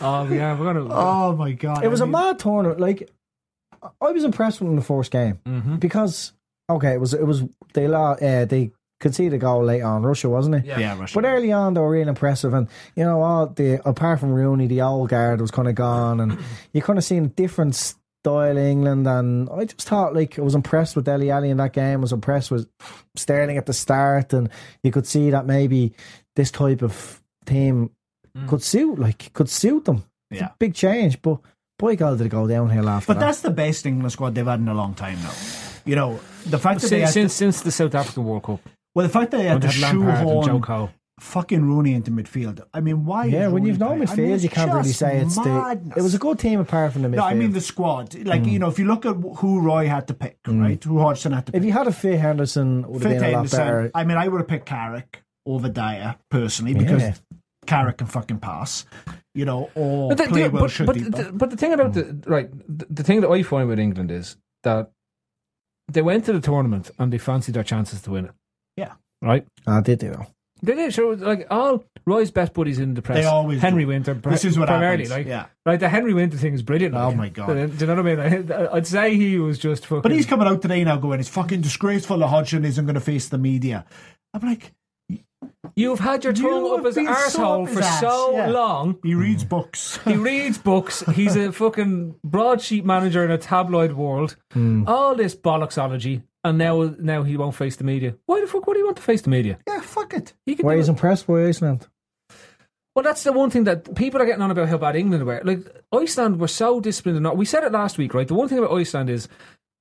Oh 0.00 0.28
yeah, 0.30 0.58
we're 0.58 0.72
gonna. 0.72 0.88
Oh 0.90 1.34
my 1.36 1.52
god! 1.52 1.84
It 1.84 1.88
was 1.88 2.00
I 2.00 2.04
a 2.04 2.06
mean- 2.06 2.12
mad 2.12 2.38
tournament. 2.38 2.80
Like 2.80 3.10
I 4.00 4.10
was 4.10 4.24
impressed 4.24 4.60
with 4.60 4.66
them 4.66 4.72
in 4.72 4.76
the 4.76 4.82
first 4.84 5.10
game 5.10 5.38
Mm-hmm. 5.46 5.76
because 5.76 6.32
okay, 6.70 6.92
it 6.94 7.00
was 7.00 7.14
it 7.14 7.26
was 7.26 7.44
they 7.72 7.88
la- 7.88 8.12
uh, 8.12 8.44
they 8.44 8.72
conceded 9.00 9.34
a 9.34 9.38
goal 9.38 9.64
late 9.64 9.82
on 9.82 10.02
Russia, 10.02 10.28
wasn't 10.28 10.56
it? 10.56 10.64
Yeah. 10.64 10.78
Yeah, 10.78 10.98
Russia. 10.98 11.14
But 11.14 11.24
early 11.26 11.52
on, 11.52 11.74
they 11.74 11.80
were 11.80 11.90
really 11.90 12.08
impressive, 12.08 12.54
and 12.54 12.68
you 12.94 13.04
know, 13.04 13.22
all 13.22 13.46
the 13.46 13.80
apart 13.88 14.20
from 14.20 14.32
Rooney, 14.32 14.66
the 14.66 14.82
old 14.82 15.08
guard 15.10 15.40
was 15.40 15.50
kind 15.50 15.68
of 15.68 15.74
gone, 15.74 16.20
and 16.20 16.38
you 16.72 16.82
kind 16.82 16.98
of 16.98 17.04
seen 17.04 17.24
a 17.26 17.28
different 17.28 17.74
style 17.74 18.56
England. 18.56 19.06
And 19.06 19.48
I 19.50 19.64
just 19.66 19.86
thought, 19.88 20.14
like, 20.14 20.38
I 20.38 20.42
was 20.42 20.54
impressed 20.54 20.96
with 20.96 21.04
Dele 21.04 21.30
Alli 21.30 21.50
in 21.50 21.58
that 21.58 21.72
game. 21.72 22.00
I 22.00 22.02
was 22.02 22.12
impressed 22.12 22.50
with 22.50 22.68
Sterling 23.14 23.56
at 23.58 23.66
the 23.66 23.72
start, 23.72 24.32
and 24.32 24.48
you 24.82 24.90
could 24.90 25.06
see 25.06 25.30
that 25.30 25.46
maybe 25.46 25.92
this 26.34 26.50
type 26.50 26.82
of 26.82 27.22
team 27.44 27.90
mm. 28.36 28.48
could 28.48 28.62
suit, 28.62 28.98
like, 28.98 29.32
could 29.32 29.48
suit 29.48 29.84
them. 29.84 30.04
It's 30.30 30.40
Yeah. 30.40 30.48
big 30.58 30.74
change, 30.74 31.22
but 31.22 31.38
boy, 31.78 31.96
God, 31.96 32.18
did 32.18 32.26
it 32.26 32.30
go 32.30 32.46
downhill 32.48 32.88
after 32.88 33.08
But 33.14 33.20
that. 33.20 33.26
that's 33.26 33.40
the 33.42 33.50
best 33.50 33.86
England 33.86 34.10
squad 34.12 34.34
they've 34.34 34.46
had 34.46 34.58
in 34.60 34.68
a 34.68 34.74
long 34.74 34.94
time 34.94 35.18
now. 35.22 35.32
You 35.84 35.94
know, 35.94 36.18
the 36.46 36.58
fact 36.58 36.80
that 36.80 36.90
they 36.90 37.06
Since, 37.06 37.06
had 37.06 37.12
since 37.12 37.34
since 37.34 37.60
the 37.60 37.70
South 37.70 37.94
African 37.94 38.24
World 38.24 38.42
Cup, 38.42 38.60
well, 38.96 39.06
the 39.06 39.12
fact 39.12 39.30
that 39.32 39.36
they 39.36 39.44
had 39.44 39.60
they 39.60 39.68
to 39.68 39.74
had 39.74 39.94
and 39.94 40.02
Joe 40.02 40.42
shoehorn 40.42 40.62
Cole. 40.62 40.90
fucking 41.20 41.62
Rooney 41.62 41.92
into 41.92 42.10
midfield. 42.10 42.62
I 42.72 42.80
mean, 42.80 43.04
why? 43.04 43.26
yeah, 43.26 43.48
is 43.48 43.52
when 43.52 43.66
you've 43.66 43.78
no 43.78 43.88
playing? 43.88 44.02
I 44.02 44.04
midfield, 44.06 44.16
mean, 44.16 44.38
you 44.40 44.48
can't 44.48 44.72
really 44.72 44.92
say 44.92 45.18
it's 45.18 45.36
madness. 45.36 45.94
the. 45.94 46.00
It 46.00 46.02
was 46.02 46.14
a 46.14 46.18
good 46.18 46.38
team 46.38 46.60
apart 46.60 46.94
from 46.94 47.02
the 47.02 47.08
midfield. 47.08 47.16
No, 47.16 47.24
I 47.24 47.34
mean 47.34 47.52
the 47.52 47.60
squad. 47.60 48.14
Like 48.24 48.44
mm. 48.44 48.52
you 48.52 48.58
know, 48.58 48.68
if 48.68 48.78
you 48.78 48.86
look 48.86 49.04
at 49.04 49.16
who 49.16 49.60
Roy 49.60 49.86
had 49.86 50.08
to 50.08 50.14
pick, 50.14 50.42
mm. 50.44 50.62
right? 50.62 50.82
Who 50.82 50.98
Hodgson 50.98 51.32
had 51.32 51.44
to 51.44 51.52
pick. 51.52 51.58
if 51.58 51.66
you 51.66 51.72
had 51.72 51.86
a 51.86 51.92
fit 51.92 52.18
Henderson, 52.18 52.84
it 52.84 52.88
would 52.88 53.02
have 53.02 53.12
Fit 53.12 53.20
been 53.20 53.34
a 53.34 53.36
lot 53.36 53.50
better. 53.50 53.90
I 53.94 54.04
mean, 54.04 54.16
I 54.16 54.28
would 54.28 54.38
have 54.38 54.48
picked 54.48 54.64
Carrick 54.64 55.22
over 55.44 55.68
Dier 55.68 56.16
personally 56.30 56.72
because 56.72 57.02
Yeah. 57.02 57.14
Carrick 57.66 57.98
can 57.98 58.06
fucking 58.06 58.38
pass. 58.38 58.86
You 59.34 59.44
know, 59.44 59.68
or 59.74 60.08
But 60.08 60.16
the, 60.16 60.24
play 60.24 60.42
the- 60.44 60.50
well 60.50 60.62
but, 60.62 60.70
should 60.70 60.86
but, 60.86 60.96
the, 60.96 61.32
but 61.34 61.50
the 61.50 61.58
thing 61.58 61.74
about 61.74 61.92
the 61.92 62.04
mm. 62.04 62.26
right, 62.26 62.48
the, 62.50 62.86
the 62.88 63.02
thing 63.02 63.20
that 63.20 63.28
I 63.28 63.42
find 63.42 63.68
with 63.68 63.78
England 63.78 64.10
is 64.10 64.38
that 64.62 64.90
they 65.92 66.00
went 66.00 66.24
to 66.24 66.32
the 66.32 66.40
tournament 66.40 66.90
and 66.98 67.12
they 67.12 67.18
fancied 67.18 67.54
their 67.54 67.62
chances 67.62 68.00
to 68.00 68.12
win 68.12 68.24
it. 68.24 68.30
Yeah. 68.76 68.92
Right. 69.22 69.46
I 69.66 69.80
did, 69.80 70.02
you 70.02 70.10
know. 70.10 70.26
They 70.62 70.74
did. 70.74 70.94
So 70.94 71.10
like 71.10 71.46
all 71.50 71.84
Roy's 72.06 72.30
best 72.30 72.54
buddies 72.54 72.78
in 72.78 72.94
the 72.94 73.02
press. 73.02 73.18
They 73.18 73.24
always 73.24 73.60
Henry 73.60 73.82
do. 73.84 73.88
Winter. 73.88 74.14
This 74.14 74.44
is 74.44 74.58
what 74.58 74.68
primarily 74.68 75.04
happens, 75.04 75.10
like 75.10 75.26
yeah. 75.26 75.46
Right. 75.66 75.78
The 75.78 75.88
Henry 75.88 76.14
Winter 76.14 76.36
thing 76.38 76.54
is 76.54 76.62
brilliant. 76.62 76.94
Oh 76.94 77.08
like. 77.08 77.16
my 77.16 77.28
God. 77.28 77.46
Do 77.54 77.76
you 77.78 77.86
know 77.86 78.02
what 78.02 78.06
I 78.06 78.14
mean? 78.38 78.52
I- 78.52 78.72
I'd 78.74 78.86
say 78.86 79.16
he 79.16 79.38
was 79.38 79.58
just 79.58 79.86
fucking. 79.86 80.02
But 80.02 80.12
he's 80.12 80.24
coming 80.26 80.48
out 80.48 80.62
today 80.62 80.82
now 80.84 80.96
going, 80.96 81.20
it's 81.20 81.28
fucking 81.28 81.60
disgraceful 81.60 82.18
that 82.18 82.28
Hodgson 82.28 82.64
isn't 82.64 82.84
going 82.86 82.94
to 82.94 83.00
face 83.00 83.28
the 83.28 83.38
media. 83.38 83.84
I'm 84.32 84.40
like, 84.48 84.72
You've 85.74 86.00
had 86.00 86.24
your 86.24 86.32
You 86.32 86.42
tongue 86.48 86.78
up 86.78 86.86
his 86.86 86.94
been 86.94 87.06
so 87.28 87.66
for 87.66 87.80
ass, 87.80 88.00
so 88.00 88.32
yeah. 88.32 88.46
long. 88.48 88.98
he 89.02 89.14
reads 89.14 89.44
books. 89.44 89.98
He 90.04 90.16
reads 90.16 90.56
books. 90.56 91.04
He's 91.14 91.36
a 91.36 91.52
fucking 91.52 92.14
broadsheet 92.24 92.84
manager 92.86 93.22
in 93.24 93.30
a 93.30 93.36
tabloid 93.36 93.92
world. 93.92 94.36
Hmm. 94.52 94.84
All 94.86 95.14
this 95.14 95.34
bollocksology, 95.34 96.22
and 96.46 96.58
now 96.58 96.94
now 96.98 97.24
he 97.24 97.36
won't 97.36 97.56
face 97.56 97.76
the 97.76 97.84
media. 97.84 98.14
Why 98.26 98.40
the 98.40 98.46
fuck 98.46 98.66
would 98.66 98.76
he 98.76 98.84
want 98.84 98.96
to 98.96 99.02
face 99.02 99.22
the 99.22 99.30
media? 99.30 99.58
yeah, 99.66 99.80
fuck 99.80 100.14
it. 100.14 100.32
He 100.46 100.54
can 100.54 100.64
Why 100.64 100.74
do 100.74 100.78
he's 100.78 100.88
it. 100.88 100.92
impressed 100.92 101.26
by 101.26 101.44
Iceland. 101.46 101.88
Well, 102.94 103.02
that's 103.02 103.24
the 103.24 103.32
one 103.32 103.50
thing 103.50 103.64
that 103.64 103.94
people 103.94 104.22
are 104.22 104.26
getting 104.26 104.42
on 104.42 104.50
about 104.50 104.68
how 104.68 104.78
bad 104.78 104.96
England 104.96 105.24
were. 105.26 105.42
Like 105.44 105.66
Iceland 105.92 106.38
were 106.38 106.48
so 106.48 106.80
disciplined. 106.80 107.18
And 107.18 107.26
all- 107.26 107.36
we 107.36 107.44
said 107.44 107.64
it 107.64 107.72
last 107.72 107.98
week, 107.98 108.14
right? 108.14 108.28
The 108.28 108.34
one 108.34 108.48
thing 108.48 108.58
about 108.58 108.72
Iceland 108.72 109.10
is 109.10 109.28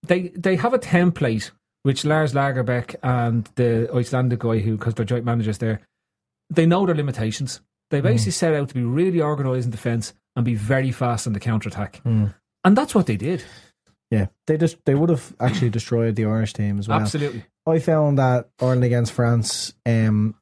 they 0.03 0.29
they 0.29 0.55
have 0.55 0.73
a 0.73 0.79
template 0.79 1.51
which 1.83 2.03
Lars 2.03 2.33
Lagerbäck 2.33 2.95
and 3.03 3.47
the 3.55 3.87
Icelandic 3.93 4.39
guy 4.39 4.57
who, 4.57 4.75
because 4.75 4.95
they're 4.95 5.05
joint 5.05 5.23
managers 5.23 5.59
there, 5.59 5.81
they 6.49 6.65
know 6.65 6.85
their 6.87 6.95
limitations. 6.95 7.61
They 7.91 7.99
hmm. 7.99 8.07
basically 8.07 8.31
set 8.31 8.55
out 8.55 8.69
to 8.69 8.73
be 8.73 8.83
really 8.83 9.21
organised 9.21 9.65
in 9.65 9.71
defence 9.71 10.13
and 10.35 10.43
be 10.43 10.55
very 10.55 10.91
fast 10.91 11.27
on 11.27 11.33
the 11.33 11.39
counter 11.39 11.69
attack, 11.69 11.97
hmm. 11.97 12.25
and 12.63 12.75
that's 12.75 12.95
what 12.95 13.05
they 13.05 13.17
did. 13.17 13.43
Yeah, 14.15 14.27
they 14.47 14.57
just 14.57 14.83
they 14.85 14.95
would 14.95 15.09
have 15.09 15.35
actually 15.39 15.69
destroyed 15.69 16.15
the 16.15 16.25
Irish 16.25 16.53
team 16.53 16.79
as 16.79 16.87
well. 16.87 16.99
Absolutely. 16.99 17.43
I 17.67 17.79
found 17.79 18.19
that 18.19 18.49
Ireland 18.59 18.83
against 18.83 19.11
France, 19.13 19.73
um, 19.85 20.35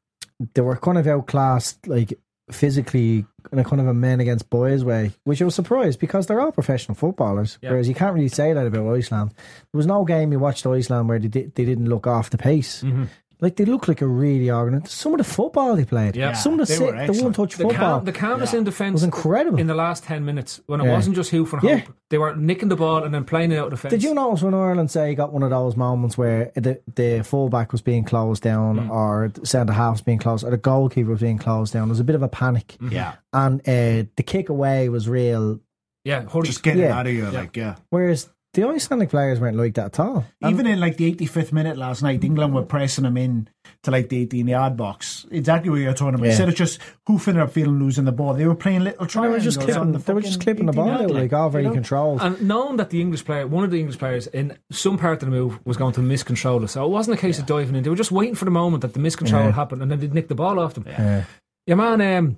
they 0.54 0.60
were 0.60 0.76
kind 0.76 0.98
of 0.98 1.06
outclassed, 1.06 1.86
like 1.86 2.18
physically, 2.50 3.24
in 3.52 3.58
a 3.58 3.64
kind 3.64 3.80
of 3.80 3.88
a 3.88 3.94
men 3.94 4.20
against 4.20 4.50
boys 4.50 4.84
way, 4.84 5.12
which 5.24 5.40
I 5.40 5.46
was 5.46 5.54
surprised 5.54 6.00
because 6.00 6.26
they're 6.26 6.40
all 6.40 6.52
professional 6.52 6.94
footballers. 6.94 7.58
Yeah. 7.62 7.70
Whereas 7.70 7.88
you 7.88 7.94
can't 7.94 8.14
really 8.14 8.28
say 8.28 8.52
that 8.52 8.66
about 8.66 8.94
Iceland. 8.94 9.30
There 9.30 9.78
was 9.78 9.86
no 9.86 10.04
game 10.04 10.32
you 10.32 10.38
watched 10.38 10.66
Iceland 10.66 11.08
where 11.08 11.18
they 11.18 11.28
did, 11.28 11.54
they 11.54 11.64
didn't 11.64 11.88
look 11.88 12.06
off 12.06 12.30
the 12.30 12.38
pace. 12.38 12.82
Mm-hmm. 12.82 13.04
Like 13.44 13.56
they 13.56 13.66
look 13.66 13.88
like 13.88 14.00
a 14.00 14.06
really 14.06 14.50
organised. 14.50 14.88
Some 14.88 15.12
of 15.12 15.18
the 15.18 15.24
football 15.24 15.76
they 15.76 15.84
played, 15.84 16.16
Yeah. 16.16 16.32
some 16.32 16.54
of 16.58 16.66
the 16.66 16.72
They 16.72 16.78
sit, 16.78 16.86
were 16.86 16.92
the 16.92 16.98
excellent. 17.02 17.22
one 17.24 17.32
touch 17.34 17.56
The, 17.58 17.64
football. 17.64 17.78
calm, 17.98 18.04
the 18.06 18.12
calmness 18.12 18.54
in 18.54 18.64
defence 18.64 18.92
was 18.94 19.02
incredible. 19.04 19.58
in 19.58 19.66
the 19.66 19.74
last 19.74 20.04
10 20.04 20.24
minutes 20.24 20.60
when 20.66 20.80
it 20.80 20.84
Yeah. 20.86 20.92
wasn't 20.92 21.14
just 21.16 21.30
hoof 21.30 21.52
and 21.52 21.62
Yeah. 21.62 21.76
hope. 21.78 21.94
They 22.08 22.16
were 22.16 22.34
nicking 22.34 22.70
the 22.70 22.76
ball 22.76 23.04
and 23.04 23.12
then 23.12 23.24
playing 23.24 23.52
it 23.52 23.58
out 23.58 23.66
of 23.66 23.70
defence. 23.72 23.90
Did 23.92 24.02
you 24.02 24.14
notice 24.14 24.42
when 24.42 24.54
Ireland 24.54 24.90
say 24.90 25.14
got 25.14 25.32
one 25.32 25.42
of 25.42 25.50
those 25.50 25.76
moments 25.76 26.16
where 26.16 26.50
the 26.54 26.80
the 26.96 27.22
fullback 27.22 27.70
was 27.70 27.82
being 27.82 28.04
closed 28.04 28.42
down, 28.42 28.88
Mm. 28.88 28.90
or 28.90 29.30
the 29.34 29.46
centre 29.46 29.74
half 29.74 29.92
was 29.96 30.00
being 30.00 30.18
closed, 30.18 30.42
or 30.44 30.50
the 30.50 30.56
goalkeeper 30.56 31.10
was 31.10 31.20
being 31.20 31.36
closed 31.38 31.74
down? 31.74 31.88
There 31.88 31.92
was 31.92 32.00
a 32.00 32.04
bit 32.04 32.16
of 32.16 32.22
a 32.22 32.28
panic, 32.28 32.76
Yeah. 32.90 33.12
and 33.34 33.60
uh, 33.68 34.08
the 34.16 34.22
kick 34.24 34.48
away 34.48 34.88
was 34.88 35.06
real. 35.08 35.60
Yeah, 36.06 36.24
hurry. 36.28 36.42
Just 36.44 36.62
get 36.62 36.76
it 36.76 36.80
Yeah. 36.80 36.98
out 36.98 37.06
of 37.06 37.12
here. 37.12 37.30
Like, 37.30 37.56
yeah. 37.56 37.76
Whereas 37.90 38.28
the 38.54 38.66
Icelandic 38.66 39.10
players 39.10 39.38
weren't 39.40 39.56
like 39.56 39.74
that 39.74 39.86
at 39.86 40.00
all. 40.00 40.24
Even 40.46 40.66
in 40.66 40.80
like 40.80 40.96
the 40.96 41.12
85th 41.14 41.52
minute 41.52 41.76
last 41.76 42.02
night, 42.02 42.24
England 42.24 42.54
were 42.54 42.62
pressing 42.62 43.04
them 43.04 43.16
in 43.16 43.48
to 43.82 43.90
like 43.90 44.08
the 44.08 44.22
18 44.22 44.46
yard 44.48 44.76
box. 44.76 45.26
Exactly 45.30 45.68
where 45.70 45.80
you're 45.80 45.92
talking 45.94 46.14
about. 46.14 46.24
Yeah. 46.24 46.30
Instead 46.30 46.48
of 46.48 46.54
just 46.54 46.80
hoofing 47.06 47.36
it 47.36 47.40
up 47.42 47.50
field 47.52 47.68
and 47.68 47.82
losing 47.82 48.04
the 48.04 48.12
ball, 48.12 48.34
they 48.34 48.46
were 48.46 48.54
playing 48.54 48.80
little 48.84 48.98
They 48.98 49.04
were 49.04 49.08
triangles. 49.38 49.44
just 49.44 49.58
on 49.58 49.64
clipping. 49.66 49.92
the 49.92 49.98
They 49.98 50.12
were 50.14 50.20
just 50.22 50.40
clipping 50.40 50.66
the 50.66 50.72
ball 50.72 50.90
out, 50.90 51.00
yard 51.00 51.10
like 51.12 51.32
line, 51.32 51.40
all 51.40 51.50
very 51.50 51.64
you 51.64 51.68
know? 51.70 51.74
controlled. 51.74 52.20
And 52.22 52.40
knowing 52.42 52.76
that 52.78 52.90
the 52.90 53.00
English 53.00 53.24
player, 53.24 53.46
one 53.46 53.64
of 53.64 53.70
the 53.70 53.78
English 53.80 53.98
players 53.98 54.26
in 54.28 54.56
some 54.72 54.96
part 54.98 55.14
of 55.22 55.28
the 55.28 55.34
move 55.36 55.58
was 55.66 55.76
going 55.76 55.92
to 55.94 56.00
miscontrol 56.00 56.62
it. 56.64 56.68
So 56.68 56.84
it 56.84 56.88
wasn't 56.90 57.18
a 57.18 57.20
case 57.20 57.38
of 57.38 57.46
diving 57.46 57.74
in. 57.76 57.82
They 57.82 57.90
were 57.90 57.96
just 57.96 58.12
waiting 58.12 58.34
for 58.34 58.44
the 58.46 58.50
moment 58.50 58.80
that 58.82 58.94
the 58.94 59.00
miscontrol 59.00 59.30
Yeah. 59.40 59.46
would 59.46 59.54
happen 59.54 59.82
and 59.82 59.90
then 59.90 60.00
they'd 60.00 60.14
nick 60.14 60.28
the 60.28 60.34
ball 60.34 60.58
off 60.58 60.74
them. 60.74 60.84
Yeah. 60.86 61.24
Your 61.66 61.76
man, 61.76 62.00
um, 62.00 62.36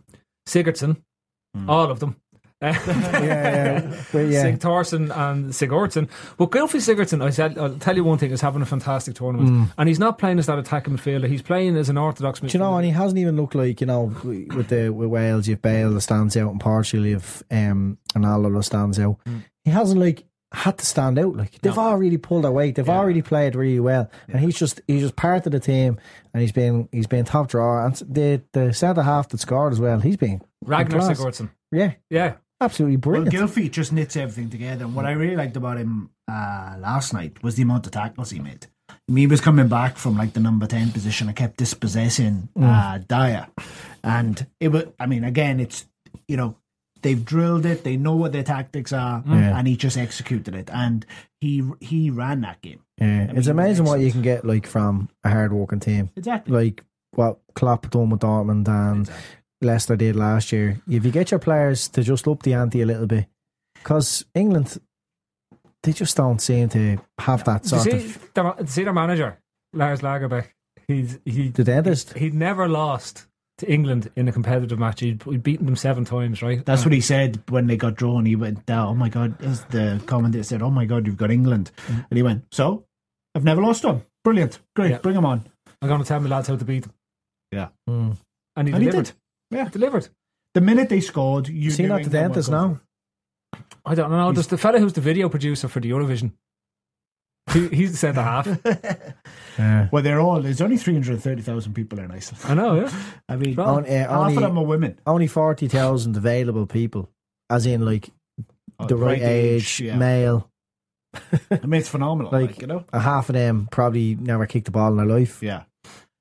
Sigurdsson, 0.48 0.96
all 1.68 1.90
of 1.90 2.00
them. 2.00 2.16
Yeah, 2.62 2.73
yeah, 3.23 3.97
yeah. 4.14 4.45
Sigthorsson 4.45 5.14
and 5.14 5.51
Sigurdsson. 5.51 6.09
But 6.38 6.51
Gylfi 6.51 6.81
Sigurdsson, 6.81 7.23
I 7.23 7.31
said, 7.31 7.59
I'll 7.59 7.77
tell 7.79 7.95
you 7.95 8.05
one 8.05 8.16
thing, 8.16 8.31
is 8.31 8.40
having 8.40 8.62
a 8.62 8.66
fantastic 8.66 9.14
tournament. 9.14 9.51
Mm. 9.51 9.73
And 9.77 9.88
he's 9.88 9.99
not 9.99 10.19
playing 10.19 10.38
as 10.38 10.47
that 10.47 10.59
attacking 10.59 10.97
midfielder. 10.97 11.29
He's 11.29 11.42
playing 11.42 11.77
as 11.77 11.90
an 11.90 11.99
orthodox 11.99 12.40
midfielder. 12.40 12.53
Do 12.53 12.59
you 12.59 12.64
know, 12.64 12.77
and 12.77 12.87
he 12.87 12.92
hasn't 12.92 13.19
even 13.19 13.37
looked 13.37 13.55
like 13.55 13.81
you 13.81 13.87
know 13.87 14.05
with 14.25 14.69
the 14.69 14.88
with 14.88 15.09
Wales, 15.09 15.49
you've 15.49 15.61
Bale 15.61 15.92
that 15.92 16.00
stands 16.00 16.37
out, 16.37 16.50
and 16.50 16.61
partially 16.61 17.11
you've 17.11 17.42
um, 17.50 17.98
Ronaldo 18.15 18.54
that 18.57 18.63
stands 18.63 18.98
out. 18.98 19.19
Mm. 19.27 19.44
He 19.65 19.71
hasn't 19.71 20.00
like 20.00 20.25
had 20.52 20.79
to 20.79 20.87
stand 20.87 21.19
out. 21.19 21.37
Like 21.37 21.61
they've 21.61 21.77
all 21.77 21.96
really 21.96 22.17
pulled 22.17 22.44
their 22.44 22.52
weight. 22.52 22.77
They've 22.77 22.88
already 22.88 23.21
played 23.21 23.54
really 23.54 23.81
well, 23.81 24.11
and 24.29 24.40
he's 24.40 24.57
just 24.57 24.81
he's 24.87 25.02
just 25.02 25.17
part 25.17 25.44
of 25.44 25.52
the 25.52 25.61
team, 25.61 25.98
and 26.33 26.40
he's 26.40 26.52
been 26.52 26.88
he's 26.92 27.07
been 27.07 27.25
top 27.25 27.48
drawer. 27.48 27.85
And 27.85 27.94
the 27.96 28.42
the 28.52 28.73
centre 28.73 29.02
half 29.02 29.29
that 29.29 29.40
scored 29.40 29.73
as 29.73 29.81
well, 29.81 30.00
he's 30.00 30.17
been 30.17 30.40
Ragnar. 30.65 31.00
Sigurdsson. 31.00 31.50
Yeah, 31.73 31.92
Yeah. 32.09 32.35
Absolutely 32.61 32.96
brilliant. 32.96 33.33
Well. 33.33 33.46
Gylfi 33.48 33.71
just 33.71 33.92
knits 33.92 34.17
everything 34.17 34.48
together. 34.50 34.85
And 34.87 34.94
what 34.94 35.04
I 35.04 35.13
really 35.13 35.37
liked 35.37 35.57
about 35.57 35.77
him 35.77 36.11
uh, 36.27 36.77
last 36.79 37.13
night 37.13 37.42
was 37.42 37.57
the 37.57 37.63
amount 37.63 37.87
of 37.87 37.92
tackles 37.92 38.31
he 38.31 38.38
made. 38.38 38.67
I 38.88 38.94
mean, 39.09 39.23
he 39.23 39.27
was 39.27 39.40
coming 39.40 39.69
back 39.69 39.96
from 39.96 40.17
like 40.17 40.33
the 40.33 40.40
number 40.40 40.67
10 40.67 40.92
position 40.92 41.29
and 41.29 41.37
kept 41.37 41.59
dispossessing 41.59 42.48
uh, 42.61 42.98
Dier. 43.07 43.46
And 44.02 44.46
it 44.61 44.69
was, 44.69 44.85
I 44.98 45.07
mean, 45.07 45.23
again, 45.25 45.61
it's, 45.61 45.87
you 46.29 46.37
know, 46.37 46.57
they've 47.02 47.23
drilled 47.25 47.67
it, 47.67 47.85
they 47.85 47.96
know 47.96 48.17
what 48.17 48.33
their 48.33 48.42
tactics 48.42 48.92
are, 48.92 49.23
Yeah. 49.27 49.59
and 49.59 49.69
he 49.69 49.77
just 49.77 49.96
executed 49.98 50.54
it. 50.54 50.71
And 50.73 51.04
he 51.40 51.63
he 51.81 52.11
ran 52.11 52.40
that 52.40 52.63
game. 52.63 52.81
yeah, 52.98 53.25
it's 53.33 53.46
mean, 53.48 53.59
amazing 53.59 53.85
what 53.85 54.00
you 54.00 54.11
can 54.11 54.23
get 54.23 54.44
like 54.44 54.67
from 54.67 55.09
a 55.23 55.31
hard 55.31 55.52
working 55.52 55.81
team. 55.81 56.11
Exactly. 56.17 56.52
Like 56.52 56.85
what 57.13 57.38
Klopp 57.54 57.90
done 57.90 58.11
with 58.11 58.21
Dortmund 58.21 58.67
and 58.69 59.11
Leicester 59.63 59.96
did 59.96 60.17
last 60.17 60.52
year. 60.52 60.81
If 60.88 61.04
you 61.04 61.11
get 61.11 61.31
your 61.31 61.40
players 61.40 61.88
to 61.88 62.02
just 62.02 62.29
up 62.29 62.42
the 62.42 62.54
ante 62.54 62.83
a 62.83 62.87
little 62.87 63.07
bit, 63.07 63.27
because 63.75 64.25
England, 64.35 64.79
they 65.83 65.92
just 65.92 66.17
don't 66.17 66.40
seem 66.40 66.69
to 66.71 66.98
have 67.19 67.44
that 67.44 67.63
you 67.65 67.69
sort 67.71 67.83
see, 67.83 67.90
of 67.92 68.35
the, 68.35 68.67
see 68.67 68.85
their 68.85 68.92
manager, 68.92 69.38
Lars 69.73 70.00
Lagerbäck? 70.00 70.48
He's 70.88 71.19
he 71.25 71.48
the 71.48 71.65
dentist. 71.65 72.13
he'd 72.17 72.35
never 72.35 72.69
lost 72.69 73.27
to 73.59 73.71
England 73.73 74.11
in 74.15 74.29
a 74.29 74.33
competitive 74.33 74.79
match. 74.79 75.00
He'd, 75.00 75.23
he'd 75.25 75.42
beaten 75.42 75.67
them 75.67 75.75
seven 75.77 76.04
times, 76.04 76.42
right? 76.42 76.65
That's 76.65 76.85
what 76.85 76.92
he 76.92 77.00
said 77.00 77.42
when 77.48 77.67
they 77.67 77.77
got 77.77 77.94
drawn. 77.96 78.27
He 78.27 78.37
went, 78.37 78.69
"Oh 78.71 78.94
my 78.94 79.09
god!" 79.09 79.42
As 79.42 79.65
the 79.65 80.00
commentator 80.07 80.44
said, 80.44 80.63
"Oh 80.63 80.71
my 80.71 80.85
god, 80.85 81.07
you've 81.07 81.17
got 81.17 81.31
England," 81.31 81.71
and 81.88 82.07
he 82.17 82.23
went, 82.23 82.44
"So, 82.52 82.85
I've 83.35 83.44
never 83.44 83.63
lost 83.63 83.85
one. 83.85 84.02
Brilliant, 84.23 84.59
great, 84.77 84.90
Yeah. 84.92 84.98
bring 84.98 85.17
him 85.17 85.25
on." 85.25 85.44
I'm 85.83 85.88
going 85.88 86.02
to 86.02 86.07
tell 86.07 86.21
my 86.21 86.29
lads 86.29 86.48
how 86.48 86.57
to 86.57 86.65
beat 86.65 86.85
them. 86.85 86.92
Yeah. 87.52 87.69
Mm. 87.88 88.17
And 88.57 88.69
he 88.69 88.75
And 88.75 88.83
he 88.85 88.90
did. 88.90 89.13
Yeah. 89.51 89.69
Delivered. 89.69 90.09
The 90.55 90.61
minute 90.61 90.88
they 90.88 91.01
scored, 91.01 91.49
you 91.49 91.71
See 91.71 91.83
knew 91.83 91.88
not 91.90 91.97
the 91.97 92.01
England 92.05 92.15
were 92.15 92.29
dentist 92.29 92.51
now. 92.51 92.81
I 93.85 93.94
don't 93.94 94.11
know. 94.11 94.33
There's 94.33 94.47
the 94.49 94.59
fella 94.59 94.79
who's 94.81 94.92
the 94.94 95.01
video 95.01 95.29
producer 95.29 95.69
for 95.69 95.81
the 95.81 95.90
Eurovision. 95.90 96.33
He, 97.53 97.69
he's 97.69 97.92
the 97.92 97.97
centre 97.99 98.23
half. 98.23 98.49
Yeah. 99.59 99.88
Well, 99.90 100.03
they're 100.03 100.21
all. 100.21 100.42
There's 100.42 100.61
only 100.61 100.77
three 100.77 100.92
hundred 100.92 101.19
thirty 101.23 101.40
thousand 101.40 101.73
people 101.73 101.99
in 101.99 102.11
Iceland. 102.11 102.44
I 102.44 102.53
know, 102.53 102.75
yeah. 102.81 102.92
I 103.31 103.37
mean, 103.37 103.55
Well, 103.57 103.77
On- 103.77 103.85
uh, 103.87 103.88
half 103.88 104.11
only, 104.11 104.37
of 104.37 104.42
them 104.42 104.59
are 104.59 104.65
women. 104.65 104.99
only 105.07 105.27
forty 105.29 105.67
thousand 105.67 106.15
available 106.17 106.67
people, 106.67 107.09
as 107.49 107.65
in 107.65 107.83
like 107.83 108.11
Oh, 108.79 108.87
the 108.87 108.97
right, 108.97 109.23
age, 109.23 109.81
yeah. 109.81 109.97
male. 109.97 110.51
I 111.15 111.65
mean, 111.65 111.81
it's 111.81 111.88
phenomenal. 111.88 112.31
Like, 112.31 112.51
Like, 112.51 112.61
you 112.61 112.67
know, 112.67 112.85
A 112.92 113.01
half 113.01 113.31
of 113.31 113.35
them 113.35 113.67
probably 113.71 114.15
never 114.17 114.44
kicked 114.44 114.67
the 114.67 114.71
ball 114.73 114.90
in 114.90 114.99
their 114.99 115.07
life. 115.07 115.42
yeah. 115.42 115.63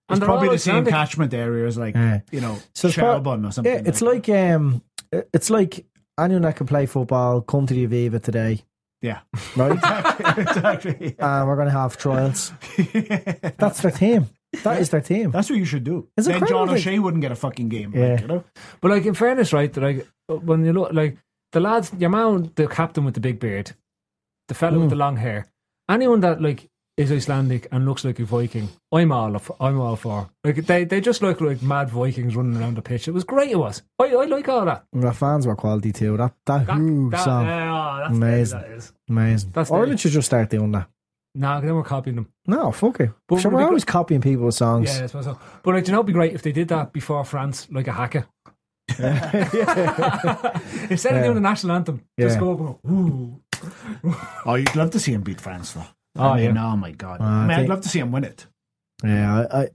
And 0.07 0.17
It's 0.17 0.19
they're 0.19 0.27
probably 0.27 0.49
the 0.49 0.59
same 0.59 0.85
catchment 0.85 1.33
area 1.33 1.65
as 1.67 1.77
like 1.77 1.95
Yeah. 1.95 2.19
you 2.31 2.41
know 2.41 2.57
So 2.75 2.87
it's 2.87 2.95
Shelbourne 2.95 3.45
or 3.45 3.51
something. 3.51 3.73
Yeah, 3.73 3.81
it's 3.85 4.01
like 4.01 4.29
um, 4.29 4.83
it's 5.11 5.49
like 5.49 5.85
anyone 6.19 6.43
that 6.43 6.55
can 6.55 6.67
play 6.67 6.85
football 6.85 7.41
come 7.41 7.65
to 7.65 7.73
the 7.73 7.87
Aviva 7.87 8.21
today, 8.21 8.63
yeah, 9.01 9.21
right? 9.55 9.71
exactly. 9.73 10.25
exactly. 10.43 11.15
and 11.19 11.47
we're 11.47 11.55
going 11.55 11.67
to 11.67 11.71
have 11.71 11.97
trials. 11.97 12.53
That's 13.57 13.81
their 13.81 13.91
team. 13.91 14.29
That 14.63 14.79
is 14.79 14.89
their 14.89 15.01
team. 15.01 15.31
That's 15.31 15.49
what 15.49 15.59
you 15.59 15.65
should 15.65 15.83
do. 15.83 16.07
Is 16.15 16.27
it 16.27 16.39
then 16.39 16.47
John 16.47 16.67
crazy? 16.69 16.89
O'Shea 16.89 16.99
wouldn't 16.99 17.21
get 17.21 17.31
a 17.31 17.35
fucking 17.35 17.67
game. 17.69 17.91
Yeah. 17.93 18.11
Like, 18.11 18.21
you 18.21 18.27
know, 18.27 18.43
But 18.81 18.91
like 18.91 19.05
in 19.05 19.13
fairness, 19.13 19.51
right? 19.51 19.71
that, 19.73 19.81
Like 19.81 20.07
when 20.27 20.63
you 20.63 20.71
look, 20.71 20.93
like 20.93 21.17
the 21.51 21.59
lads, 21.59 21.91
your 21.97 22.09
man, 22.09 22.51
the 22.55 22.67
captain 22.67 23.03
with 23.05 23.15
the 23.15 23.19
big 23.19 23.39
beard, 23.39 23.71
the 24.47 24.53
fella 24.53 24.77
with 24.77 24.87
Mm. 24.87 24.91
the 24.91 24.95
long 24.95 25.17
hair, 25.17 25.47
anyone 25.89 26.21
that 26.21 26.41
like 26.41 26.69
is 26.97 27.11
Icelandic 27.11 27.67
and 27.71 27.85
looks 27.85 28.05
like 28.05 28.19
a 28.19 28.25
Viking, 28.25 28.69
I'm 28.91 29.11
all 29.11 29.35
of, 29.35 29.51
I'm 29.59 29.79
all 29.81 29.95
for. 29.97 30.29
Like 30.43 30.65
they, 30.65 30.85
they 30.85 31.01
just 31.01 31.21
look 31.21 31.41
like 31.41 31.61
mad 31.61 31.89
Vikings 31.89 32.35
running 32.35 32.59
around 32.61 32.77
the 32.77 32.81
pitch. 32.81 33.07
It 33.07 33.11
was 33.11 33.23
great. 33.25 33.51
It 33.51 33.59
was. 33.59 33.81
I, 33.99 34.05
I 34.15 34.25
like 34.25 34.47
all 34.47 34.65
that. 34.65 34.85
And 34.93 35.03
their 35.03 35.13
fans 35.13 35.45
were 35.45 35.55
quality 35.57 35.91
too. 35.91 36.15
That 36.17 36.33
that, 36.45 36.67
That, 36.67 36.75
Who 36.77 37.09
that, 37.09 37.23
song, 37.23 37.45
yeah, 37.45 37.99
that's 38.03 38.15
Amazing. 38.15 38.59
That 38.61 38.69
is. 38.71 38.93
amazing. 39.09 39.51
That's 39.53 39.71
Ireland 39.71 39.91
nice. 39.91 39.99
should 40.01 40.11
just 40.11 40.27
start 40.27 40.49
doing 40.49 40.71
that. 40.71 40.87
Nah, 41.37 41.59
then 41.59 41.75
we're 41.75 41.83
copying 41.83 42.15
them. 42.15 42.29
No, 42.47 42.71
fuck 42.71 43.01
it. 43.01 43.11
But 43.27 43.41
sure, 43.41 43.51
we're 43.51 43.59
it 43.59 43.63
be 43.63 43.67
always 43.67 43.83
copying 43.83 44.21
people's 44.21 44.55
songs. 44.55 44.87
Yeah, 44.97 45.03
I 45.03 45.07
suppose 45.07 45.25
so. 45.25 45.37
But 45.63 45.73
like, 45.75 45.83
do 45.83 45.89
you 45.89 45.93
know, 45.93 45.99
it'd 45.99 46.07
be 46.07 46.13
great 46.13 46.33
if 46.33 46.41
they 46.43 46.53
did 46.53 46.69
that 46.69 46.93
before 46.93 47.25
France, 47.25 47.67
like 47.69 47.87
a 47.87 47.91
hacker. 47.91 48.25
Instead 48.97 49.13
of 51.13 51.17
Yeah. 51.17 51.23
doing 51.23 51.35
the 51.35 51.41
national 51.41 51.75
anthem, 51.75 52.01
just 52.17 52.35
Yeah. 52.35 52.39
go 52.39 52.53
up 52.53 52.59
and 52.59 52.67
go, 52.67 52.79
ooh. 52.89 53.41
oh, 54.45 54.55
you'd 54.55 54.75
love 54.75 54.91
to 54.91 54.99
see 54.99 55.11
him 55.11 55.23
beat 55.23 55.41
France 55.41 55.73
though. 55.73 55.83
Oh, 56.15 56.29
I 56.29 56.37
mean, 56.45 56.55
yeah. 56.55 56.65
oh 56.71 56.75
my 56.77 56.91
god. 56.91 57.21
Uh, 57.21 57.25
I 57.25 57.41
mean, 57.47 57.51
I 57.57 57.63
I'd 57.63 57.69
love 57.69 57.81
to 57.81 57.89
see 57.89 57.99
him 57.99 58.11
win 58.11 58.23
it 58.23 58.45
Yeah, 59.03 59.45
I, 59.51 59.69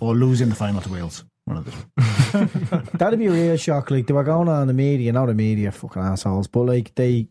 or 0.00 0.14
lose 0.14 0.40
in 0.40 0.48
the 0.50 0.54
final 0.54 0.80
to 0.80 0.88
Wales. 0.92 1.24
One 1.44 1.56
of 1.58 1.64
the 1.64 1.70
two. 1.70 2.68
I, 2.76 2.78
that'd 2.98 3.18
be 3.18 3.26
a 3.26 3.30
real 3.30 3.56
shock. 3.56 3.90
Like 3.90 4.06
they 4.06 4.12
were 4.12 4.24
going 4.24 4.48
on 4.48 4.66
the 4.66 4.74
media, 4.74 5.12
not 5.12 5.26
the 5.26 5.34
media, 5.34 5.72
fucking 5.72 6.02
assholes, 6.02 6.46
but 6.46 6.60
like 6.66 6.94
they 6.94 7.26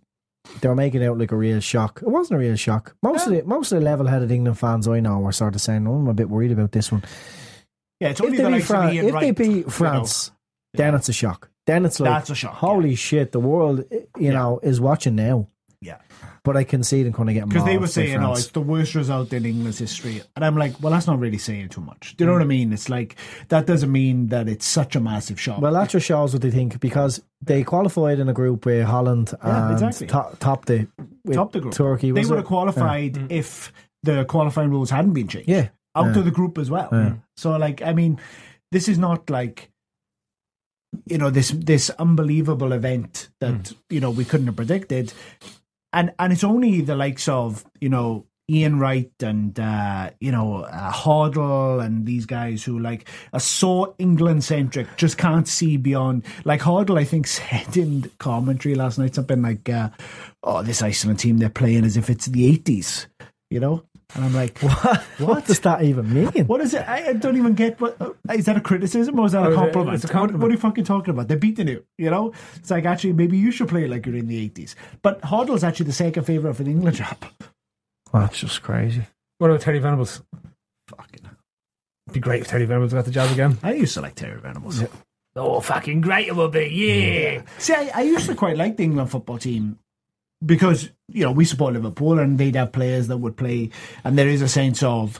they 0.61 0.67
were 0.67 0.75
making 0.75 1.01
it 1.01 1.07
out 1.07 1.17
like 1.17 1.31
a 1.31 1.35
real 1.35 1.59
shock. 1.59 2.01
It 2.01 2.07
wasn't 2.07 2.37
a 2.37 2.39
real 2.39 2.55
shock. 2.55 2.95
Most 3.03 3.27
of 3.27 3.33
the 3.33 3.43
most 3.43 3.71
of 3.71 3.79
the 3.79 3.85
level-headed 3.85 4.31
England 4.31 4.57
fans 4.57 4.87
I 4.87 4.99
know 5.01 5.19
were 5.19 5.31
sort 5.31 5.55
of 5.55 5.61
saying, 5.61 5.87
"Oh, 5.87 5.95
I'm 5.95 6.07
a 6.07 6.13
bit 6.13 6.29
worried 6.29 6.51
about 6.51 6.71
this 6.71 6.91
one." 6.91 7.03
Yeah, 7.99 8.09
it's 8.09 8.19
If 8.21 8.31
they 8.31 8.37
the 8.43 8.49
beat, 8.49 8.63
Fran- 8.63 8.93
Ian 8.93 9.05
if 9.05 9.11
they 9.11 9.11
Wright, 9.13 9.35
beat 9.35 9.47
you 9.49 9.63
know. 9.63 9.69
France, 9.69 10.31
then 10.73 10.95
it's 10.95 11.09
a 11.09 11.13
shock. 11.13 11.49
Then 11.65 11.85
it's 11.85 11.99
like, 11.99 12.09
That's 12.11 12.29
a 12.29 12.35
shock, 12.35 12.53
Holy 12.53 12.95
shit, 12.95 13.31
the 13.33 13.39
world, 13.39 13.83
you 14.17 14.31
know, 14.31 14.59
is 14.63 14.79
watching 14.79 15.15
now. 15.15 15.49
Yeah. 16.47 16.53
But 16.53 16.57
I 16.57 16.63
can 16.63 16.83
see 16.83 17.03
them 17.03 17.13
kind 17.13 17.29
of 17.29 17.33
getting 17.33 17.49
Because 17.49 17.65
they 17.65 17.77
were 17.77 17.87
saying, 17.87 18.17
"Oh, 18.23 18.31
it's 18.33 18.47
the 18.51 18.61
worst 18.61 18.95
result 18.95 19.33
in 19.33 19.45
England's 19.45 19.79
history," 19.79 20.21
and 20.35 20.45
I'm 20.45 20.55
like, 20.57 20.81
"Well, 20.81 20.91
that's 20.93 21.07
not 21.07 21.19
really 21.19 21.37
saying 21.37 21.69
too 21.69 21.81
much." 21.81 22.15
Do 22.17 22.23
you 22.23 22.25
know 22.27 22.33
Mm. 22.33 22.35
what 22.35 22.41
I 22.43 22.47
mean? 22.47 22.73
It's 22.73 22.89
like 22.89 23.15
that 23.49 23.65
doesn't 23.65 23.91
mean 23.91 24.27
that 24.27 24.47
it's 24.47 24.65
such 24.65 24.95
a 24.95 24.99
massive 24.99 25.39
shock. 25.39 25.59
Well, 25.61 25.73
that 25.73 25.89
just 25.89 26.05
shows 26.05 26.33
what 26.33 26.41
they 26.41 26.51
think 26.51 26.79
because 26.79 27.21
they 27.41 27.63
qualified 27.63 28.19
in 28.19 28.29
a 28.29 28.33
group 28.33 28.65
with 28.65 28.85
Holland 28.85 29.33
Yeah, 29.43 29.63
and 29.65 29.73
exactly. 29.73 30.07
top, 30.07 30.39
top 30.39 30.65
the 30.65 30.87
Top 31.33 31.51
the 31.51 31.59
group. 31.59 31.73
Turkey. 31.73 32.11
they 32.11 32.23
would 32.25 32.37
have 32.37 32.45
qualified 32.47 33.31
if 33.31 33.73
the 34.03 34.23
qualifying 34.25 34.69
rules 34.69 34.89
hadn't 34.89 35.13
been 35.13 35.27
changed. 35.27 35.49
Yeah. 35.49 35.67
out 35.95 36.13
Yeah. 36.13 36.19
of 36.19 36.25
the 36.25 36.31
group 36.31 36.57
as 36.59 36.69
well. 36.69 36.89
Yeah. 36.91 37.13
So, 37.35 37.57
like, 37.57 37.81
I 37.81 37.91
mean, 37.93 38.19
this 38.71 38.87
is 38.87 38.97
not 38.99 39.29
like 39.29 39.69
you 41.05 41.17
know 41.17 41.29
this 41.29 41.49
this 41.51 41.89
unbelievable 41.99 42.71
event 42.71 43.29
that 43.41 43.73
you 43.89 43.99
know 43.99 44.09
we 44.09 44.23
couldn't 44.25 44.47
have 44.47 44.55
predicted, 44.55 45.13
and 45.93 46.13
and 46.19 46.33
it's 46.33 46.43
only 46.43 46.81
the 46.81 46.95
likes 46.95 47.27
of 47.27 47.65
you 47.81 47.89
know. 47.89 48.25
Ian 48.49 48.79
Wright 48.79 49.11
and 49.21 49.59
uh, 49.59 50.09
you 50.21 50.31
know 50.31 50.61
uh, 50.61 51.79
and 51.79 52.05
these 52.05 52.25
guys 52.25 52.63
who 52.63 52.79
like 52.79 53.09
are 53.33 53.41
so 53.41 53.93
England 53.99 54.45
centric, 54.45 54.87
just 54.95 55.17
can't 55.17 55.49
see 55.49 55.75
beyond. 55.75 56.23
Like 56.45 56.61
Hoddle, 56.61 56.97
I 56.97 57.03
think 57.03 57.27
said 57.27 57.75
in 57.75 58.09
commentary 58.19 58.73
last 58.73 58.99
night 58.99 59.15
something 59.15 59.41
like, 59.41 59.67
uh, 59.67 59.89
"Oh, 60.43 60.63
this 60.63 60.81
Iceland 60.81 61.19
team 61.19 61.39
they're 61.39 61.49
playing 61.49 61.83
as 61.83 61.97
if 61.97 62.09
it's 62.09 62.27
the 62.27 62.45
eighties," 62.45 63.07
you 63.49 63.59
know. 63.59 63.83
And 64.15 64.23
I'm 64.25 64.33
like, 64.33 64.57
What? 64.61 65.01
what 65.19 65.45
does 65.45 65.59
that 65.61 65.83
even 65.83 66.13
mean? 66.13 66.45
what 66.47 66.61
is 66.61 66.73
it? 66.73 66.87
I, 66.87 67.09
I 67.09 67.13
don't 67.13 67.35
even 67.37 67.53
get 67.55 67.79
what 67.81 67.99
uh, 68.01 68.11
that 68.27 68.57
a 68.57 68.61
criticism 68.61 69.19
or 69.19 69.25
is 69.25 69.33
that 69.33 69.43
Oh, 69.43 69.47
a 69.47 69.49
it's 69.49 69.55
compliment? 69.57 69.95
it's 69.95 70.03
a 70.05 70.07
What, 70.07 70.13
compliment. 70.13 70.41
what 70.41 70.49
are 70.49 70.53
you 70.53 70.59
fucking 70.59 70.83
talking 70.85 71.09
about? 71.13 71.27
They're 71.27 71.37
beating 71.37 71.67
you, 71.67 71.83
you 71.97 72.09
know? 72.09 72.33
It's 72.55 72.71
like 72.71 72.85
actually 72.85 73.13
maybe 73.13 73.37
you 73.37 73.51
should 73.51 73.67
play 73.67 73.85
like 73.87 74.05
you're 74.05 74.15
in 74.15 74.27
the 74.27 74.39
eighties. 74.39 74.75
But 75.01 75.21
Hoddle's 75.21 75.63
actually 75.63 75.87
the 75.87 75.93
second 75.93 76.23
favourite 76.23 76.55
for 76.55 76.63
the 76.63 76.71
England 76.71 76.95
job. 76.97 77.17
That's 78.13 78.39
just 78.39 78.61
crazy. 78.63 79.03
What 79.39 79.49
about 79.49 79.61
Terry 79.61 79.79
Venables? 79.79 80.21
Fucking 80.87 81.19
It'd 81.25 82.13
be 82.13 82.19
great 82.21 82.41
if 82.43 82.47
Terry 82.47 82.65
Venables 82.65 82.93
got 82.93 83.03
the 83.03 83.11
job 83.11 83.29
again. 83.31 83.57
I 83.61 83.73
used 83.73 83.93
to 83.95 84.01
like 84.01 84.15
Terry 84.15 84.39
Venables. 84.39 84.81
Oh, 85.35 85.59
fucking 85.59 85.99
great 86.01 86.27
it 86.29 86.35
would 86.35 86.51
be, 86.51 86.65
yeah. 86.67 87.41
See, 87.59 87.73
I, 87.73 87.91
I 87.93 88.01
used 88.03 88.25
to 88.27 88.33
quite 88.35 88.55
like 88.57 88.77
the 88.77 88.83
England 88.85 89.11
football 89.11 89.37
team 89.37 89.77
because, 90.45 90.89
you 91.07 91.23
know, 91.23 91.31
we 91.31 91.45
support 91.45 91.73
Liverpool 91.73 92.19
and 92.19 92.37
they'd 92.37 92.55
have 92.55 92.71
players 92.71 93.07
that 93.07 93.17
would 93.17 93.37
play 93.37 93.69
and 94.03 94.17
there 94.17 94.27
is 94.27 94.41
a 94.41 94.47
sense 94.47 94.83
of 94.83 95.19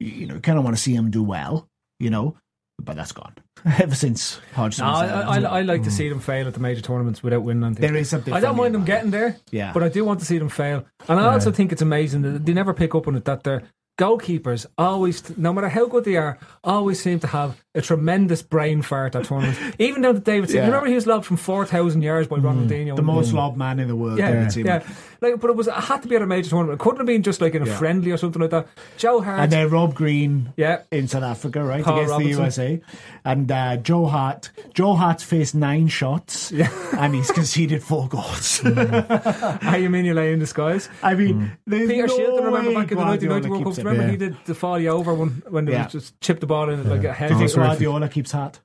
you 0.00 0.26
know, 0.26 0.38
kind 0.40 0.58
of 0.58 0.64
want 0.64 0.76
to 0.76 0.82
see 0.82 0.94
them 0.94 1.10
do 1.10 1.22
well, 1.22 1.68
you 1.98 2.10
know. 2.10 2.36
But 2.82 2.96
that's 2.96 3.12
gone. 3.12 3.34
Ever 3.64 3.94
since 3.94 4.40
Hodgson. 4.52 4.84
No, 4.84 4.92
was 4.92 5.02
I, 5.02 5.22
I, 5.22 5.40
I 5.40 5.60
it? 5.60 5.66
like 5.66 5.84
to 5.84 5.90
mm. 5.90 5.92
see 5.92 6.08
them 6.08 6.18
fail 6.18 6.48
at 6.48 6.54
the 6.54 6.60
major 6.60 6.80
tournaments 6.80 7.22
without 7.22 7.42
winning 7.42 7.62
anything. 7.62 7.82
There 7.82 7.96
is 7.96 8.10
something 8.10 8.34
I 8.34 8.40
don't 8.40 8.56
mind 8.56 8.74
them 8.74 8.84
getting 8.84 9.12
there, 9.12 9.36
Yeah. 9.52 9.72
but 9.72 9.84
I 9.84 9.88
do 9.88 10.04
want 10.04 10.18
to 10.20 10.26
see 10.26 10.38
them 10.38 10.48
fail. 10.48 10.84
And 11.08 11.20
I 11.20 11.32
also 11.32 11.52
think 11.52 11.70
it's 11.70 11.82
amazing 11.82 12.22
that 12.22 12.44
they 12.44 12.52
never 12.52 12.74
pick 12.74 12.94
up 12.94 13.06
on 13.06 13.14
it 13.14 13.24
that 13.26 13.44
they're 13.44 13.62
goalkeepers 13.96 14.66
always, 14.76 15.36
no 15.36 15.52
matter 15.52 15.68
how 15.68 15.86
good 15.86 16.04
they 16.04 16.16
are, 16.16 16.38
always 16.64 17.00
seem 17.00 17.20
to 17.20 17.26
have 17.28 17.62
a 17.76 17.80
tremendous 17.80 18.42
brain 18.42 18.82
fart 18.82 19.14
at 19.14 19.24
tournaments. 19.24 19.58
Even 19.78 20.02
down 20.02 20.14
to 20.14 20.20
Davidson. 20.20 20.58
Yeah. 20.58 20.66
Remember 20.66 20.86
he 20.86 20.94
was 20.94 21.06
lobbed 21.06 21.26
from 21.26 21.36
4,000 21.36 22.02
yards 22.02 22.28
by 22.28 22.36
Ronaldinho? 22.36 22.92
Mm. 22.92 22.96
The 22.96 23.02
most 23.02 23.32
mm. 23.32 23.34
lobbed 23.34 23.56
man 23.56 23.80
in 23.80 23.88
the 23.88 23.96
world. 23.96 24.18
Yeah, 24.18 24.48
Seaman. 24.48 24.66
yeah. 24.66 24.94
Like, 25.20 25.40
but 25.40 25.50
it 25.50 25.56
was 25.56 25.66
it 25.66 25.74
had 25.74 26.02
to 26.02 26.08
be 26.08 26.16
at 26.16 26.22
a 26.22 26.26
major 26.26 26.50
tournament. 26.50 26.80
It 26.80 26.82
couldn't 26.82 26.98
have 26.98 27.06
been 27.06 27.22
just 27.22 27.40
like 27.40 27.54
in 27.54 27.62
a 27.62 27.66
Yeah. 27.66 27.76
friendly 27.76 28.12
or 28.12 28.16
something 28.16 28.40
like 28.40 28.50
that. 28.50 28.68
Joe 28.96 29.20
Hart. 29.20 29.40
And 29.40 29.50
then 29.50 29.70
Rob 29.70 29.94
Green 29.94 30.52
yeah. 30.56 30.82
in 30.90 31.08
South 31.08 31.22
Africa, 31.22 31.64
right, 31.64 31.82
Paul 31.84 31.94
against 31.94 32.10
Robinson. 32.10 32.32
the 32.32 32.42
USA. 32.42 32.80
And 33.24 33.50
uh, 33.50 33.76
Joe 33.78 34.06
Hart. 34.06 34.50
Joe 34.74 34.94
Hart's 34.94 35.24
faced 35.24 35.54
nine 35.54 35.88
shots 35.88 36.52
and 36.98 37.14
he's 37.14 37.30
conceded 37.30 37.82
four 37.82 38.08
goals. 38.08 38.58
How 38.64 39.76
you 39.76 39.90
mean 39.90 40.04
you 40.04 40.14
lay 40.14 40.32
in 40.32 40.38
disguise? 40.38 40.88
I 41.02 41.14
mean, 41.14 41.34
mm. 41.34 41.50
there's 41.66 41.88
Peter 41.88 42.06
no 42.06 42.18
Shilton, 42.18 42.44
remember 42.44 42.74
back 42.74 42.92
in 42.92 42.98
the 42.98 43.04
1990 43.04 43.48
World 43.48 43.76
Cup? 43.76 43.83
Keeps 43.84 43.98
it. 43.98 44.00
Remember 44.00 44.02
Yeah. 44.04 44.10
he 44.10 44.16
did 44.16 44.44
the 44.46 44.54
folly 44.54 44.88
over 44.88 45.14
one 45.14 45.42
when 45.48 45.64
they 45.66 45.72
Yeah. 45.72 45.86
just 45.88 46.20
chipped 46.20 46.40
the 46.40 46.46
ball 46.46 46.68
in 46.70 46.88
like 46.88 47.04
a 47.04 47.12
head. 47.12 47.28
Do 47.28 47.34
you 47.34 47.38
think 47.38 47.46
or 47.50 47.52
something. 47.52 47.68
Guardiola 47.70 48.08
keeps 48.08 48.32
hat? 48.32 48.60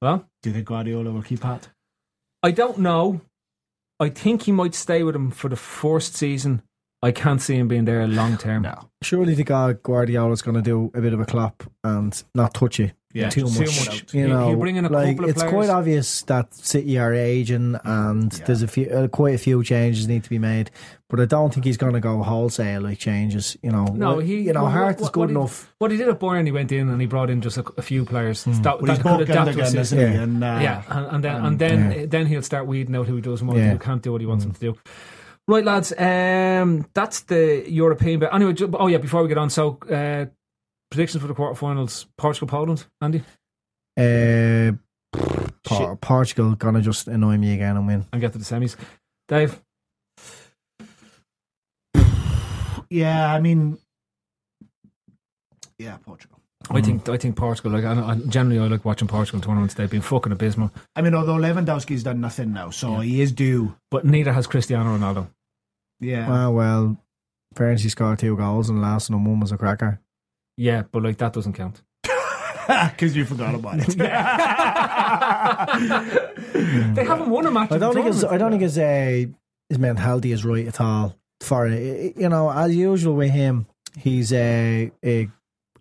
Well, 0.00 0.28
Do 0.42 0.50
you 0.50 0.54
think 0.54 0.66
Guardiola 0.66 1.10
will 1.12 1.22
keep 1.22 1.42
hat? 1.42 1.68
I 2.42 2.50
don't 2.50 2.78
know. 2.78 3.20
I 4.00 4.08
think 4.08 4.42
he 4.42 4.52
might 4.52 4.74
stay 4.74 5.02
with 5.04 5.14
him 5.14 5.30
for 5.30 5.48
the 5.48 5.56
first 5.56 6.14
season. 6.16 6.62
I 7.04 7.12
can't 7.12 7.40
see 7.40 7.56
him 7.56 7.68
being 7.68 7.84
there 7.84 8.06
long 8.06 8.36
term. 8.36 8.62
No. 8.62 8.88
Surely 9.02 9.34
the 9.34 9.44
guy 9.44 9.72
Guardiola's 9.74 10.42
going 10.42 10.56
to 10.56 10.62
do 10.62 10.90
a 10.94 11.00
bit 11.00 11.12
of 11.12 11.20
a 11.20 11.24
clap 11.24 11.62
and 11.84 12.20
not 12.34 12.54
touch 12.54 12.78
you 12.78 12.90
Yeah, 13.14 13.28
too 13.28 13.44
much. 13.44 13.54
too 13.54 13.60
much. 13.64 14.14
You 14.14 14.20
He'll- 14.26 14.28
know, 14.30 14.48
he'll 14.48 14.58
bring 14.58 14.76
in 14.76 14.84
a 14.84 14.88
like 14.88 15.08
couple 15.16 15.24
of 15.24 15.30
it's 15.30 15.38
players. 15.42 15.52
quite 15.52 15.68
obvious 15.70 16.22
that 16.22 16.54
City 16.54 16.98
are 16.98 17.12
aging, 17.12 17.76
and 17.84 18.32
there's 18.46 18.62
a 18.62 18.66
few, 18.68 18.86
uh, 18.88 19.08
quite 19.08 19.34
a 19.34 19.38
few 19.38 19.62
changes 19.62 20.08
need 20.08 20.24
to 20.24 20.30
be 20.30 20.38
made. 20.38 20.70
But 21.10 21.20
I 21.20 21.26
don't 21.26 21.52
think 21.52 21.66
he's 21.66 21.76
going 21.76 21.92
to 21.92 22.00
go 22.00 22.22
wholesale 22.22 22.80
like 22.80 22.98
changes. 22.98 23.54
You 23.62 23.70
know, 23.70 23.84
No, 23.84 24.14
What- 24.16 24.24
he. 24.24 24.40
you 24.40 24.52
know, 24.54 24.62
what- 24.62 24.72
Hart 24.72 24.96
what- 24.98 25.02
is 25.02 25.10
good 25.10 25.20
what 25.20 25.28
he- 25.28 25.34
enough. 25.36 25.74
What 25.78 25.90
he 25.90 25.96
did 25.98 26.08
at 26.08 26.18
Bayern, 26.18 26.46
he 26.46 26.52
went 26.52 26.72
in 26.72 26.88
and 26.88 26.98
he 27.00 27.06
brought 27.06 27.28
in 27.28 27.42
just 27.42 27.58
a, 27.58 27.64
a 27.76 27.82
few 27.82 28.04
players 28.06 28.44
that, 28.44 28.62
But 28.62 28.80
that 28.80 28.88
he's 28.88 28.96
could 28.98 29.02
broken 29.02 29.22
adapt 29.30 29.44
to 29.44 29.50
a 29.50 29.52
again, 29.52 29.66
system. 29.66 29.98
isn't 29.98 29.98
he? 30.10 30.14
Yeah. 30.16 30.22
And, 30.22 30.42
uh, 30.44 30.58
yeah, 30.62 30.82
and, 30.88 31.06
and 31.16 31.24
then 31.24 31.36
and 31.36 31.46
and- 31.46 31.58
then 31.58 32.08
then 32.08 32.26
he'll 32.26 32.40
start 32.42 32.66
weeding 32.66 32.96
out 32.96 33.06
who 33.08 33.16
he 33.16 33.20
does 33.20 33.40
and 33.42 33.48
what 33.48 33.58
Yeah. 33.58 33.72
who 33.72 33.78
can't 33.78 34.00
do 34.02 34.12
what 34.12 34.20
he 34.22 34.26
wants 34.26 34.44
him 34.46 34.52
to 34.52 34.60
do. 34.60 34.74
Right, 35.48 35.64
lads. 35.64 35.92
Um, 35.98 36.86
that's 36.94 37.20
the 37.22 37.64
European 37.68 38.20
But 38.20 38.32
Anyway, 38.32 38.54
oh 38.74 38.86
yeah. 38.86 38.98
Before 38.98 39.22
we 39.22 39.28
get 39.28 39.38
on, 39.38 39.50
so 39.50 39.76
uh, 39.90 40.26
predictions 40.92 41.20
for 41.22 41.28
the 41.28 41.34
quarterfinals: 41.34 42.06
Portugal, 42.16 42.48
Poland. 42.48 42.86
Andy, 43.00 43.22
Uh, 43.98 44.72
Por- 45.64 45.96
Portugal 45.96 46.54
gonna 46.54 46.80
just 46.80 47.06
annoy 47.08 47.36
me 47.38 47.54
again 47.54 47.76
and 47.76 47.86
win. 47.86 48.04
and 48.12 48.20
get 48.20 48.32
to 48.32 48.38
the 48.38 48.44
semis. 48.44 48.76
Dave, 49.28 49.60
Yeah, 52.90 53.32
I 53.34 53.40
mean, 53.40 53.78
yeah, 55.78 55.96
Portugal. 55.98 56.38
I 56.70 56.80
think 56.80 57.08
I 57.08 57.16
think 57.16 57.36
Portugal. 57.36 57.72
Like, 57.72 57.84
I, 57.84 57.92
I, 58.12 58.14
generally, 58.28 58.58
I 58.60 58.66
like 58.68 58.84
watching 58.84 59.08
Portugal 59.08 59.40
tournaments. 59.40 59.74
They've 59.74 59.90
been 59.90 60.02
fucking 60.02 60.32
abysmal, 60.32 60.70
I 60.94 61.02
mean, 61.02 61.14
although 61.14 61.36
Lewandowski's 61.36 62.02
done 62.02 62.20
nothing 62.20 62.52
now, 62.52 62.70
so 62.70 63.00
he 63.00 63.20
is 63.22 63.32
due. 63.32 63.74
but 63.90 64.04
neither 64.04 64.32
has 64.32 64.46
Cristiano 64.46 64.96
Ronaldo. 64.96 65.28
Yeah. 66.00 66.26
Ah, 66.28 66.50
well, 66.50 66.96
Fergie 67.54 67.90
scored 67.90 68.18
two 68.18 68.36
goals 68.36 68.68
and 68.68 68.78
the 68.78 68.82
last 68.82 69.10
one 69.10 69.24
one 69.24 69.40
was 69.40 69.52
a 69.52 69.58
cracker. 69.58 70.00
Yeah, 70.56 70.82
but 70.90 71.02
like 71.02 71.16
that 71.18 71.32
doesn't 71.32 71.54
count. 71.54 71.82
Because 72.68 73.16
you 73.16 73.24
forgot 73.24 73.56
about 73.56 73.80
it. 73.80 73.88
They 76.94 77.04
haven't 77.04 77.30
won 77.30 77.46
a 77.46 77.50
match. 77.50 77.72
I 77.72 77.78
don't 77.78 77.94
think 77.94 78.06
his. 78.06 78.24
I 78.24 78.38
don't 78.38 78.50
think 78.50 78.62
his 78.62 78.78
uh, 78.78 79.24
his 79.68 79.78
mentality 79.78 80.32
is 80.32 80.44
right 80.44 80.66
at 80.66 80.80
all. 80.80 81.16
For 81.40 81.66
it. 81.66 82.16
you 82.16 82.28
know, 82.28 82.50
as 82.50 82.74
usual 82.74 83.14
with 83.14 83.30
him, 83.32 83.66
he's 83.98 84.32
a 84.32 84.92
a, 85.04 85.28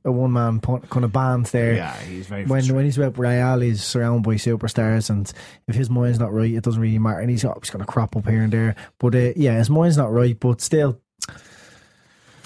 a 0.03 0.11
one 0.11 0.33
man 0.33 0.59
kind 0.59 1.05
of 1.05 1.13
band 1.13 1.45
there. 1.47 1.75
yeah, 1.75 1.95
he's 1.97 2.25
very 2.27 2.45
When 2.45 2.73
when 2.73 2.85
he's 2.85 2.97
with 2.97 3.17
Real, 3.19 3.59
he's 3.59 3.83
surrounded 3.83 4.23
by 4.23 4.35
superstars, 4.35 5.09
and 5.11 5.31
if 5.67 5.75
his 5.75 5.89
mind's 5.89 6.19
not 6.19 6.33
right, 6.33 6.51
it 6.51 6.63
doesn't 6.63 6.81
really 6.81 6.97
matter. 6.97 7.19
And 7.19 7.29
he's, 7.29 7.45
oh, 7.45 7.57
he's 7.61 7.69
going 7.69 7.85
to 7.85 7.91
crop 7.91 8.15
up 8.15 8.27
here 8.27 8.41
and 8.41 8.51
there, 8.51 8.75
but 8.99 9.13
uh, 9.13 9.33
yeah, 9.35 9.57
his 9.57 9.69
mind's 9.69 9.97
not 9.97 10.11
right. 10.11 10.37
But 10.39 10.61
still, 10.61 10.99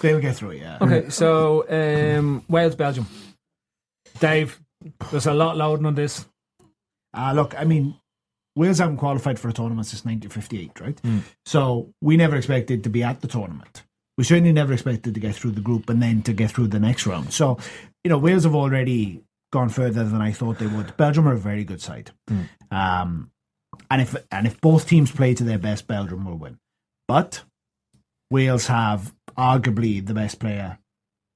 They'll 0.05 0.19
get 0.19 0.35
through 0.35 0.51
it, 0.51 0.61
yeah. 0.61 0.77
Okay, 0.81 1.09
so 1.09 1.65
um, 1.67 2.45
Wales, 2.47 2.75
Belgium. 2.75 3.07
Dave, 4.19 4.59
there's 5.09 5.25
a 5.25 5.33
lot 5.33 5.57
loading 5.57 5.87
on 5.87 5.95
this. 5.95 6.27
Uh, 7.11 7.33
look, 7.33 7.59
I 7.59 7.63
mean, 7.63 7.95
Wales 8.55 8.77
haven't 8.77 8.97
qualified 8.97 9.39
for 9.39 9.49
a 9.49 9.53
tournament 9.53 9.87
since 9.87 10.05
1958, 10.05 10.79
right? 10.79 11.01
So 11.47 11.91
we 12.01 12.17
never 12.17 12.35
expected 12.35 12.83
to 12.83 12.89
be 12.91 13.01
at 13.01 13.21
the 13.21 13.27
tournament. 13.27 13.81
We 14.15 14.25
certainly 14.25 14.51
never 14.51 14.73
expected 14.73 15.15
to 15.15 15.19
get 15.19 15.33
through 15.33 15.51
the 15.53 15.61
group 15.61 15.89
and 15.89 16.03
then 16.03 16.21
to 16.21 16.33
get 16.33 16.51
through 16.51 16.67
the 16.67 16.79
next 16.79 17.07
round. 17.07 17.33
So, 17.33 17.57
you 18.03 18.09
know, 18.09 18.19
Wales 18.19 18.43
have 18.43 18.53
already 18.53 19.23
gone 19.51 19.69
further 19.69 20.03
than 20.03 20.21
I 20.21 20.31
thought 20.33 20.59
they 20.59 20.67
would. 20.67 20.95
Belgium 20.97 21.27
are 21.27 21.33
a 21.33 21.37
very 21.39 21.63
good 21.63 21.81
side. 21.81 22.11
Um, 22.69 23.31
and 23.89 24.03
if 24.03 24.15
and 24.31 24.45
if 24.45 24.61
both 24.61 24.87
teams 24.87 25.11
play 25.11 25.33
to 25.33 25.43
their 25.43 25.57
best, 25.57 25.87
Belgium 25.87 26.25
will 26.25 26.37
win. 26.37 26.59
But 27.07 27.43
Wales 28.29 28.67
have 28.67 29.13
arguably 29.37 30.05
the 30.05 30.13
best 30.13 30.39
player 30.39 30.77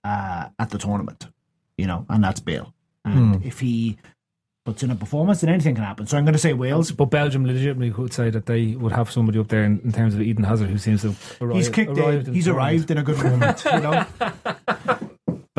uh, 0.03 0.49
at 0.57 0.69
the 0.69 0.77
tournament, 0.77 1.27
you 1.77 1.87
know, 1.87 2.05
and 2.09 2.23
that's 2.23 2.39
Bale. 2.39 2.73
And 3.05 3.43
if 3.43 3.59
he 3.59 3.97
puts 4.65 4.83
in 4.83 4.91
a 4.91 4.95
performance, 4.95 5.41
then 5.41 5.49
anything 5.49 5.73
can 5.73 5.83
happen. 5.83 6.05
So 6.05 6.17
I'm 6.17 6.25
going 6.25 6.33
to 6.33 6.39
say 6.39 6.53
Wales. 6.53 6.91
But 6.91 7.05
Belgium 7.05 7.45
legitimately 7.45 7.91
could 7.91 8.13
say 8.13 8.29
that 8.29 8.45
they 8.45 8.75
would 8.75 8.91
have 8.91 9.09
somebody 9.09 9.39
up 9.39 9.47
there 9.47 9.63
in, 9.63 9.79
in 9.83 9.91
terms 9.91 10.13
of 10.13 10.21
Eden 10.21 10.43
Hazard 10.43 10.69
who 10.69 10.77
seems 10.77 11.01
to 11.01 11.07
have 11.07 11.37
arrived. 11.41 11.55
he's 11.57 11.69
kicked 11.69 11.97
arrived 11.97 12.27
in. 12.27 12.33
He's 12.35 12.45
the 12.45 12.53
arrived 12.53 12.91
in 12.91 12.97
a 12.99 13.03
good 13.03 13.17
moment, 13.17 13.63
you 13.65 13.79
know. 13.79 14.05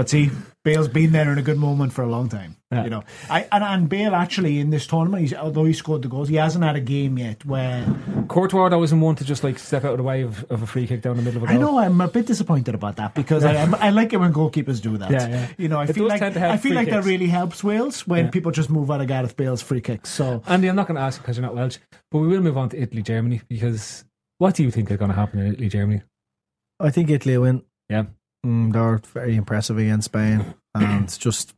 But 0.00 0.08
see, 0.08 0.30
Bale's 0.64 0.88
been 0.88 1.12
there 1.12 1.30
in 1.30 1.36
a 1.36 1.42
good 1.42 1.58
moment 1.58 1.92
for 1.92 2.00
a 2.00 2.06
long 2.08 2.30
time. 2.30 2.56
Yeah. 2.72 2.84
You 2.84 2.88
know, 2.90 3.02
I 3.28 3.46
and, 3.52 3.62
and 3.62 3.86
Bale 3.86 4.14
actually 4.14 4.58
in 4.58 4.70
this 4.70 4.86
tournament, 4.86 5.20
he's, 5.20 5.34
although 5.34 5.64
he 5.64 5.74
scored 5.74 6.00
the 6.00 6.08
goals, 6.08 6.30
he 6.30 6.36
hasn't 6.36 6.64
had 6.64 6.74
a 6.74 6.80
game 6.80 7.18
yet 7.18 7.44
where 7.44 7.84
tournament. 7.84 8.28
Courtois 8.30 8.70
though 8.70 8.82
isn't 8.82 8.98
one 8.98 9.14
to 9.16 9.24
just 9.24 9.44
like 9.44 9.58
step 9.58 9.84
out 9.84 9.90
of 9.90 9.96
the 9.98 10.02
way 10.02 10.22
of, 10.22 10.42
of 10.50 10.62
a 10.62 10.66
free 10.66 10.86
kick 10.86 11.02
down 11.02 11.18
the 11.18 11.22
middle 11.22 11.42
of 11.42 11.50
a 11.50 11.52
I 11.52 11.58
goal. 11.58 11.62
I 11.62 11.66
know 11.66 11.78
I'm 11.80 12.00
a 12.00 12.08
bit 12.08 12.24
disappointed 12.24 12.74
about 12.74 12.96
that 12.96 13.14
because 13.14 13.44
I, 13.44 13.56
I'm- 13.56 13.74
I 13.74 13.90
like 13.90 14.14
it 14.14 14.16
when 14.16 14.32
goalkeepers 14.32 14.80
do 14.80 14.96
that. 14.96 15.10
Yeah, 15.10 15.28
yeah. 15.28 15.48
You 15.58 15.68
know, 15.68 15.78
I 15.80 15.84
It 15.84 15.92
feel 15.92 16.06
like 16.08 16.20
tend 16.20 16.32
to 16.32 16.40
help 16.40 16.54
I 16.54 16.56
feel 16.56 16.70
free 16.70 16.76
like 16.76 16.88
that 16.88 17.04
really 17.04 17.26
helps 17.26 17.62
Wales 17.62 18.06
when 18.06 18.24
Yeah. 18.24 18.30
people 18.30 18.52
just 18.52 18.70
move 18.70 18.90
out 18.90 19.02
of 19.02 19.06
Gareth 19.06 19.36
Bale's 19.36 19.60
free 19.60 19.82
kicks. 19.82 20.08
So 20.08 20.42
Andy, 20.46 20.68
I'm 20.68 20.76
not 20.76 20.86
going 20.86 20.96
to 20.96 21.02
ask 21.02 21.20
because 21.20 21.36
you're 21.36 21.44
not 21.46 21.54
Welsh, 21.54 21.76
but 22.10 22.20
we 22.20 22.28
will 22.28 22.40
move 22.40 22.56
on 22.56 22.70
to 22.70 22.80
Italy, 22.80 23.02
Germany 23.02 23.42
because 23.50 24.06
what 24.38 24.54
do 24.54 24.62
you 24.62 24.70
think 24.70 24.90
is 24.90 24.96
going 24.96 25.10
to 25.10 25.14
happen 25.14 25.40
in 25.40 25.52
Italy, 25.52 25.68
Germany? 25.68 26.00
I 26.80 26.88
think 26.88 27.10
Italy 27.10 27.36
win. 27.36 27.64
Yeah. 27.90 28.04
Mm, 28.44 28.72
they're 28.72 28.98
very 28.98 29.36
impressive 29.36 29.78
against 29.78 30.06
Spain, 30.06 30.54
and 30.74 31.04
it's 31.04 31.18
just 31.18 31.54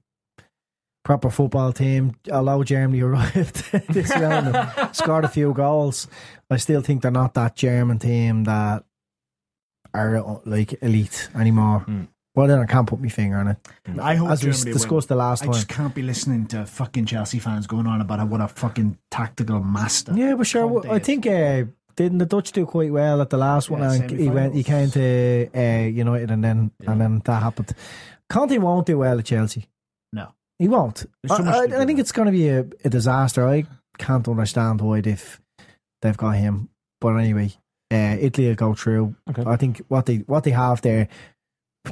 proper 1.05 1.31
football 1.31 1.73
team. 1.73 2.17
Although 2.33 2.65
Germany 2.65 3.01
arrived 3.03 3.71
this 3.89 4.11
round 4.17 4.55
and 4.55 4.97
scored 4.97 5.25
a 5.25 5.29
few 5.29 5.53
goals, 5.53 6.09
I 6.51 6.57
still 6.57 6.81
think 6.81 7.03
they're 7.03 7.11
not 7.11 7.35
that 7.35 7.57
German 7.57 7.99
team 7.99 8.45
that 8.45 8.85
are 9.95 10.41
like 10.45 10.83
elite 10.83 11.29
anymore. 11.35 11.85
Mm. 11.87 12.09
Well, 12.35 12.47
then 12.47 12.61
I 12.61 12.65
can't 12.65 12.89
put 12.89 12.99
my 12.99 13.09
finger 13.09 13.37
on 13.37 13.49
it. 13.49 13.59
I 14.01 14.15
hope 14.15 14.31
As 14.31 14.43
we 14.43 14.51
Germany 14.53 14.73
win. 14.89 15.01
the 15.07 15.15
last 15.17 15.43
I 15.43 15.47
time. 15.47 15.55
just 15.55 15.69
can't 15.69 15.95
be 15.95 16.01
listening 16.01 16.47
to 16.47 16.65
fucking 16.65 17.05
Chelsea 17.05 17.39
fans 17.39 17.67
going 17.67 17.87
on 17.87 18.01
about 18.01 18.27
what 18.27 18.41
a 18.41 18.49
fucking 18.49 18.97
tactical 19.11 19.61
master. 19.63 20.15
Yeah, 20.17 20.35
but 20.35 20.47
sure. 20.47 20.67
Conte 20.67 20.89
I 20.89 20.99
think 20.99 21.27
uh, 21.27 21.65
didn't 21.97 22.19
the 22.19 22.27
Dutch 22.27 22.53
do 22.53 22.67
quite 22.67 22.93
well 22.93 23.21
at 23.21 23.31
the 23.31 23.37
last 23.39 23.71
one? 23.71 23.81
Yeah, 23.81 23.93
and 23.93 24.11
he 24.11 24.29
went, 24.29 24.55
he 24.55 24.63
came 24.65 24.91
to 24.91 25.49
uh, 25.55 25.87
United, 25.89 26.31
and 26.31 26.43
then 26.43 26.71
and 26.87 27.01
then 27.01 27.23
that 27.25 27.43
happened. 27.43 27.73
Conte 28.29 28.57
won't 28.59 28.87
do 28.87 28.99
well 28.99 29.19
at 29.19 29.25
Chelsea. 29.25 29.69
No. 30.13 30.33
He 30.59 30.69
won't. 30.69 31.05
I, 31.31 31.35
I, 31.35 31.63
I 31.83 31.87
think 31.87 31.99
it's 31.99 32.13
going 32.13 32.27
to 32.27 32.33
be 32.33 32.49
a, 32.49 32.61
a 32.85 32.89
disaster. 32.89 33.47
I 33.49 33.65
can't 33.99 34.27
understand 34.29 34.81
why 34.81 35.01
they've 35.01 35.41
they've 36.01 36.17
got 36.17 36.31
him. 36.37 36.69
But 37.01 37.17
anyway, 37.17 37.53
uh, 37.93 38.17
Italy 38.21 38.49
will 38.49 38.55
go 38.55 38.75
through. 38.75 39.15
Okay. 39.31 39.43
I 39.47 39.57
think 39.57 39.83
what 39.89 40.07
they 40.07 40.19
what 40.19 40.45
they 40.45 40.53
have 40.53 40.81
there, 40.83 41.09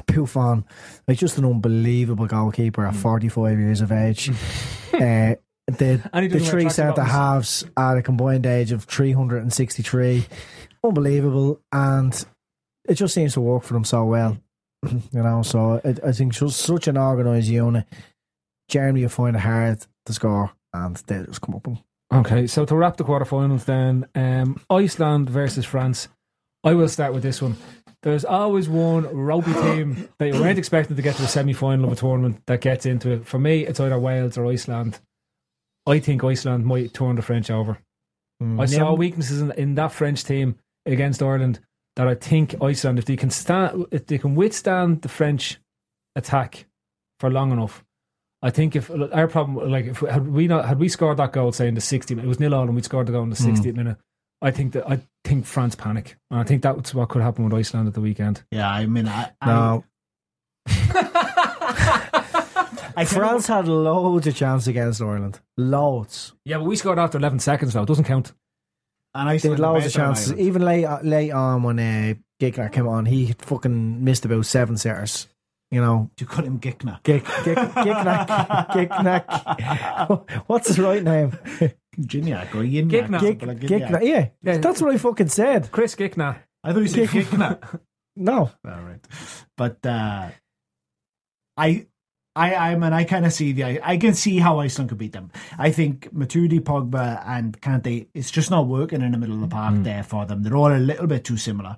Buffon, 0.07 0.63
like 1.07 1.17
just 1.17 1.37
an 1.37 1.45
unbelievable 1.45 2.27
goalkeeper 2.27 2.83
Mm. 2.83 2.87
at 2.89 2.95
forty 2.95 3.27
five 3.27 3.59
years 3.59 3.81
of 3.81 3.91
age. 3.91 4.29
uh, 4.93 5.35
the 5.77 6.09
And 6.13 6.23
he 6.23 6.27
the 6.29 6.39
doesn't 6.39 6.51
three 6.51 6.65
tracksuit 6.65 6.71
centre 6.71 7.03
halves 7.03 7.65
at 7.77 7.97
a 7.97 8.01
combined 8.01 8.45
age 8.45 8.71
of 8.71 8.83
three 8.85 9.11
hundred 9.11 9.41
and 9.41 9.53
sixty 9.53 9.83
three, 9.83 10.25
unbelievable, 10.83 11.61
and 11.71 12.25
it 12.87 12.95
just 12.95 13.13
seems 13.13 13.33
to 13.33 13.41
work 13.41 13.63
for 13.63 13.73
them 13.73 13.83
so 13.83 14.05
well. 14.05 14.37
you 14.89 15.01
know, 15.13 15.41
so 15.43 15.81
it, 15.83 15.99
I 16.03 16.11
think 16.11 16.33
just 16.33 16.59
such 16.59 16.87
an 16.87 16.97
organised 16.97 17.49
unit. 17.49 17.85
Germany 18.69 19.01
will 19.01 19.09
find 19.09 19.35
it 19.35 19.39
hard 19.39 19.85
to 20.05 20.13
score, 20.13 20.51
and 20.73 20.95
they'll 21.07 21.25
just 21.25 21.41
come 21.41 21.55
up 21.55 21.67
and 21.67 21.79
Okay, 22.13 22.45
so 22.45 22.65
to 22.65 22.75
wrap 22.75 22.97
the 22.97 23.05
quarterfinals, 23.05 23.63
then 23.63 24.05
um, 24.15 24.59
Iceland 24.69 25.29
versus 25.29 25.65
France. 25.65 26.09
I 26.63 26.73
will 26.73 26.89
start 26.89 27.13
with 27.13 27.23
this 27.23 27.41
one. 27.41 27.55
There's 28.03 28.25
always 28.25 28.67
one 28.67 29.05
rugby 29.15 29.53
team 29.53 30.09
that 30.17 30.27
you 30.27 30.33
weren't 30.33 30.59
expecting 30.59 30.95
to 30.95 31.01
get 31.01 31.15
to 31.15 31.21
the 31.21 31.27
semi 31.27 31.53
final 31.53 31.85
of 31.85 31.91
a 31.93 31.95
tournament 31.95 32.41
that 32.47 32.59
gets 32.61 32.85
into 32.85 33.11
it. 33.11 33.25
For 33.25 33.39
me, 33.39 33.65
it's 33.65 33.79
either 33.79 33.97
Wales 33.97 34.37
or 34.37 34.45
Iceland. 34.45 34.99
I 35.85 35.99
think 35.99 36.23
Iceland 36.23 36.65
might 36.65 36.93
turn 36.93 37.15
the 37.15 37.21
French 37.21 37.49
over. 37.49 37.79
Hmm. 38.39 38.59
I 38.59 38.65
saw 38.65 38.93
weaknesses 38.93 39.41
in, 39.41 39.51
in 39.51 39.75
that 39.75 39.91
French 39.91 40.23
team 40.23 40.55
against 40.85 41.21
Ireland 41.21 41.59
that 41.95 42.07
I 42.07 42.15
think 42.15 42.55
Iceland, 42.61 42.99
if 42.99 43.05
they 43.05 43.15
can 43.15 43.29
stand, 43.29 43.85
if 43.91 44.05
they 44.07 44.17
can 44.17 44.35
withstand 44.35 45.01
the 45.01 45.09
French 45.09 45.59
attack 46.15 46.65
for 47.19 47.29
long 47.29 47.51
enough. 47.51 47.83
I 48.43 48.49
think 48.49 48.75
if 48.75 48.89
our 48.89 49.27
problem, 49.27 49.69
like 49.69 49.85
if 49.85 49.99
had 49.99 50.27
we 50.27 50.47
not 50.47 50.65
had 50.65 50.79
we 50.79 50.89
scored 50.89 51.17
that 51.17 51.31
goal, 51.31 51.51
say 51.51 51.67
in 51.67 51.75
the 51.75 51.81
60th, 51.81 52.17
it 52.17 52.25
was 52.25 52.39
nil 52.39 52.55
all, 52.55 52.63
and 52.63 52.75
we 52.75 52.81
scored 52.81 53.07
the 53.07 53.11
goal 53.11 53.23
in 53.23 53.29
the 53.29 53.35
hmm. 53.35 53.53
60th 53.53 53.75
minute. 53.75 53.97
I 54.41 54.49
think 54.49 54.73
that 54.73 54.89
I 54.89 55.01
think 55.23 55.45
France 55.45 55.75
panic, 55.75 56.17
and 56.31 56.39
I 56.39 56.43
think 56.43 56.63
that's 56.63 56.95
what 56.95 57.09
could 57.09 57.21
happen 57.21 57.43
with 57.43 57.53
Iceland 57.53 57.87
at 57.87 57.93
the 57.93 58.01
weekend. 58.01 58.43
Yeah, 58.49 58.67
I 58.67 58.87
mean, 58.87 59.07
I, 59.07 59.31
I, 59.39 59.45
No, 59.45 59.83
I 62.97 63.05
France 63.05 63.47
had 63.47 63.67
loads 63.67 64.27
of 64.27 64.35
chance 64.35 64.67
against 64.67 65.01
Ireland. 65.01 65.39
Loads. 65.57 66.33
Yeah, 66.45 66.57
but 66.57 66.65
we 66.65 66.75
scored 66.75 66.99
after 66.99 67.17
11 67.17 67.39
seconds 67.39 67.73
though. 67.73 67.83
It 67.83 67.87
doesn't 67.87 68.05
count. 68.05 68.33
and 69.13 69.29
I 69.29 69.33
Iceland 69.33 69.59
had 69.59 69.65
are 69.65 69.73
loads 69.73 69.85
of 69.85 69.93
better 69.93 70.05
chances. 70.05 70.33
Even 70.39 70.61
late 70.63 70.87
late 71.03 71.31
on 71.31 71.63
when 71.63 71.79
uh, 71.79 72.13
Gickler 72.41 72.71
came 72.71 72.87
on, 72.87 73.05
he 73.05 73.33
fucking 73.39 74.03
missed 74.03 74.25
about 74.25 74.45
seven 74.45 74.77
sitters. 74.77 75.27
You 75.71 75.79
know, 75.79 76.09
You 76.19 76.25
call 76.25 76.43
him 76.43 76.59
Gickner. 76.59 77.01
Gick, 77.03 77.23
Gick, 77.45 77.57
Gicknack, 77.57 78.27
Gicknack. 78.73 80.29
What's 80.47 80.67
his 80.67 80.79
right 80.79 81.01
name? 81.01 81.31
Gignac 81.97 82.53
or 82.53 82.63
Yignac. 82.63 82.89
Gickner. 82.89 83.15
or 83.15 83.19
Gick, 83.19 83.39
something 83.39 83.47
like 83.47 83.59
Gicknack. 83.59 84.03
Yeah, 84.03 84.27
Yeah. 84.43 84.57
that's 84.57 84.81
what 84.81 84.93
I 84.93 84.97
fucking 84.97 85.29
said. 85.29 85.71
Chris 85.71 85.95
Gickner. 85.95 86.39
I 86.63 86.73
thought 86.73 86.79
you 86.81 86.87
said 86.89 87.07
Gickner. 87.07 87.79
No, 88.17 88.37
All 88.39 88.51
right. 88.81 88.99
But 89.55 89.85
uh, 89.85 90.31
I, 91.55 91.87
I, 92.35 92.55
I 92.55 92.75
mean, 92.75 92.93
I 92.93 93.03
kind 93.03 93.25
of 93.25 93.33
see 93.33 93.51
the. 93.51 93.85
I 93.85 93.97
can 93.97 94.13
see 94.13 94.39
how 94.39 94.59
Iceland 94.59 94.89
could 94.89 94.97
beat 94.97 95.11
them. 95.11 95.31
I 95.57 95.71
think 95.71 96.13
Matuidi, 96.13 96.61
Pogba, 96.61 97.21
and 97.27 97.59
Kante. 97.59 98.07
It's 98.13 98.31
just 98.31 98.49
not 98.49 98.67
working 98.67 99.01
in 99.01 99.11
the 99.11 99.17
middle 99.17 99.35
of 99.35 99.41
the 99.41 99.47
park 99.47 99.73
mm. 99.73 99.83
there 99.83 100.03
for 100.03 100.25
them. 100.25 100.41
They're 100.41 100.55
all 100.55 100.71
a 100.71 100.77
little 100.77 101.07
bit 101.07 101.25
too 101.25 101.35
similar. 101.35 101.75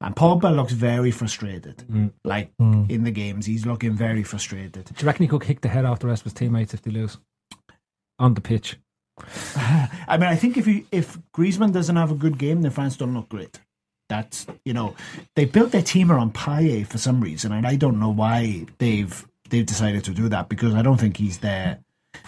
And 0.00 0.14
Pogba 0.14 0.54
looks 0.54 0.72
very 0.72 1.10
frustrated. 1.10 1.78
Mm. 1.90 2.12
Like 2.24 2.56
mm. 2.58 2.88
in 2.88 3.02
the 3.02 3.10
games, 3.10 3.46
he's 3.46 3.66
looking 3.66 3.94
very 3.94 4.22
frustrated. 4.22 4.84
Do 4.84 4.94
you 5.00 5.06
reckon 5.06 5.24
he 5.24 5.28
could 5.28 5.42
kick 5.42 5.62
the 5.62 5.68
head 5.68 5.84
off 5.84 5.98
the 5.98 6.06
rest 6.06 6.22
of 6.22 6.24
his 6.26 6.34
teammates 6.34 6.74
if 6.74 6.82
they 6.82 6.92
lose 6.92 7.18
on 8.20 8.34
the 8.34 8.40
pitch? 8.40 8.76
I 9.56 10.16
mean, 10.16 10.28
I 10.28 10.36
think 10.36 10.56
if 10.56 10.68
you 10.68 10.86
if 10.92 11.18
Griezmann 11.36 11.72
doesn't 11.72 11.96
have 11.96 12.12
a 12.12 12.14
good 12.14 12.38
game, 12.38 12.62
then 12.62 12.70
France 12.70 12.96
don't 12.96 13.14
look 13.14 13.28
great. 13.28 13.58
That's 14.08 14.46
you 14.64 14.72
know 14.72 14.94
they 15.34 15.44
built 15.44 15.72
their 15.72 15.82
team 15.82 16.12
around 16.12 16.34
Payet 16.34 16.86
for 16.86 16.98
some 16.98 17.20
reason, 17.20 17.50
and 17.50 17.66
I 17.66 17.74
don't 17.74 17.98
know 17.98 18.10
why 18.10 18.66
they've 18.78 19.26
they've 19.50 19.66
decided 19.66 20.04
to 20.04 20.12
do 20.12 20.28
that 20.30 20.48
because 20.48 20.74
I 20.74 20.82
don't 20.82 20.98
think 20.98 21.16
he's 21.16 21.38
there. 21.38 21.78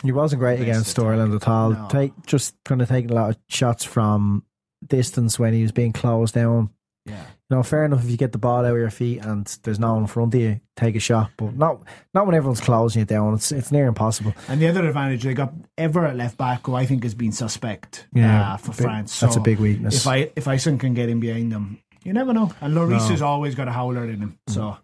he 0.03 0.13
wasn't 0.13 0.41
great 0.41 0.61
against 0.61 0.99
Ireland 0.99 1.35
at 1.35 1.49
all. 1.49 1.71
No. 1.71 1.89
Take 1.91 2.13
just 2.27 2.55
kind 2.65 2.83
of 2.83 2.89
taking 2.89 3.11
a 3.11 3.15
lot 3.15 3.31
of 3.31 3.39
shots 3.49 3.85
from 3.85 4.45
distance 4.87 5.39
when 5.39 5.53
he 5.53 5.63
was 5.63 5.73
being 5.73 5.93
closed 5.93 6.35
down. 6.35 6.71
Yeah, 7.07 7.25
You 7.49 7.57
know, 7.57 7.63
fair 7.63 7.87
enough 7.87 8.05
if 8.05 8.11
you 8.11 8.19
get 8.19 8.33
the 8.33 8.39
ball 8.39 8.59
out 8.59 8.73
of 8.73 8.77
your 8.77 8.91
feet 8.91 9.25
and 9.25 9.47
there's 9.63 9.79
no 9.79 9.95
one 9.95 10.03
in 10.03 10.07
front 10.07 10.35
of 10.35 10.41
you, 10.41 10.61
take 10.77 10.95
a 10.97 11.01
shot. 11.01 11.31
But 11.39 11.57
not 11.57 11.83
not 12.13 12.27
when 12.27 12.35
everyone's 12.35 12.61
closing 12.61 13.01
you 13.01 13.07
down. 13.07 13.33
It's 13.35 13.51
it's 13.53 13.73
near 13.73 13.87
impossible. 13.87 14.35
and 14.49 14.61
the 14.61 14.69
other 14.69 14.87
advantage 14.87 15.23
they 15.23 15.33
got 15.33 15.53
Everett 15.79 16.15
left 16.17 16.37
back, 16.37 16.67
who 16.67 16.75
I 16.75 16.85
think 16.85 17.03
has 17.05 17.15
been 17.15 17.33
suspect 17.33 18.07
Yeah, 18.13 18.53
uh, 18.53 18.57
for 18.59 18.73
big- 18.73 18.81
France. 18.83 19.19
that's 19.19 19.37
a 19.37 19.41
big 19.41 19.59
weakness. 19.61 19.97
If 19.97 20.07
I 20.07 20.31
if 20.37 20.47
Iceland 20.47 20.81
can 20.81 20.93
get 20.93 21.09
in 21.09 21.21
behind 21.21 21.51
them, 21.53 21.79
you 22.05 22.13
never 22.13 22.35
know. 22.35 22.53
And 22.61 22.75
Lloris 22.75 22.91
No. 22.91 22.99
Mm. 22.99 23.11
has 23.11 23.23
always 23.23 23.55
got 23.55 23.67
a 23.67 23.73
howler 23.73 24.05
in 24.05 24.21
him, 24.21 24.39
so 24.47 24.77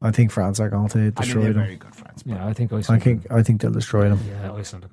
I 0.00 0.10
think 0.12 0.30
France 0.30 0.60
are 0.60 0.68
going 0.68 0.88
to 0.88 1.10
destroy 1.10 1.10
I 1.10 1.10
mean 1.10 1.14
destroy 1.14 1.42
they're 1.42 1.52
them. 1.54 1.62
very 1.62 1.76
good 1.76 1.94
France. 1.94 2.22
Yeah, 2.26 2.46
I 2.46 2.52
think 2.52 2.72
I 2.72 2.98
think 2.98 3.26
I 3.32 3.42
think 3.42 3.60
they'll 3.60 3.70
destroy 3.72 4.08
them. 4.08 4.20
Yeah, 4.28 4.52
Iceland. 4.52 4.86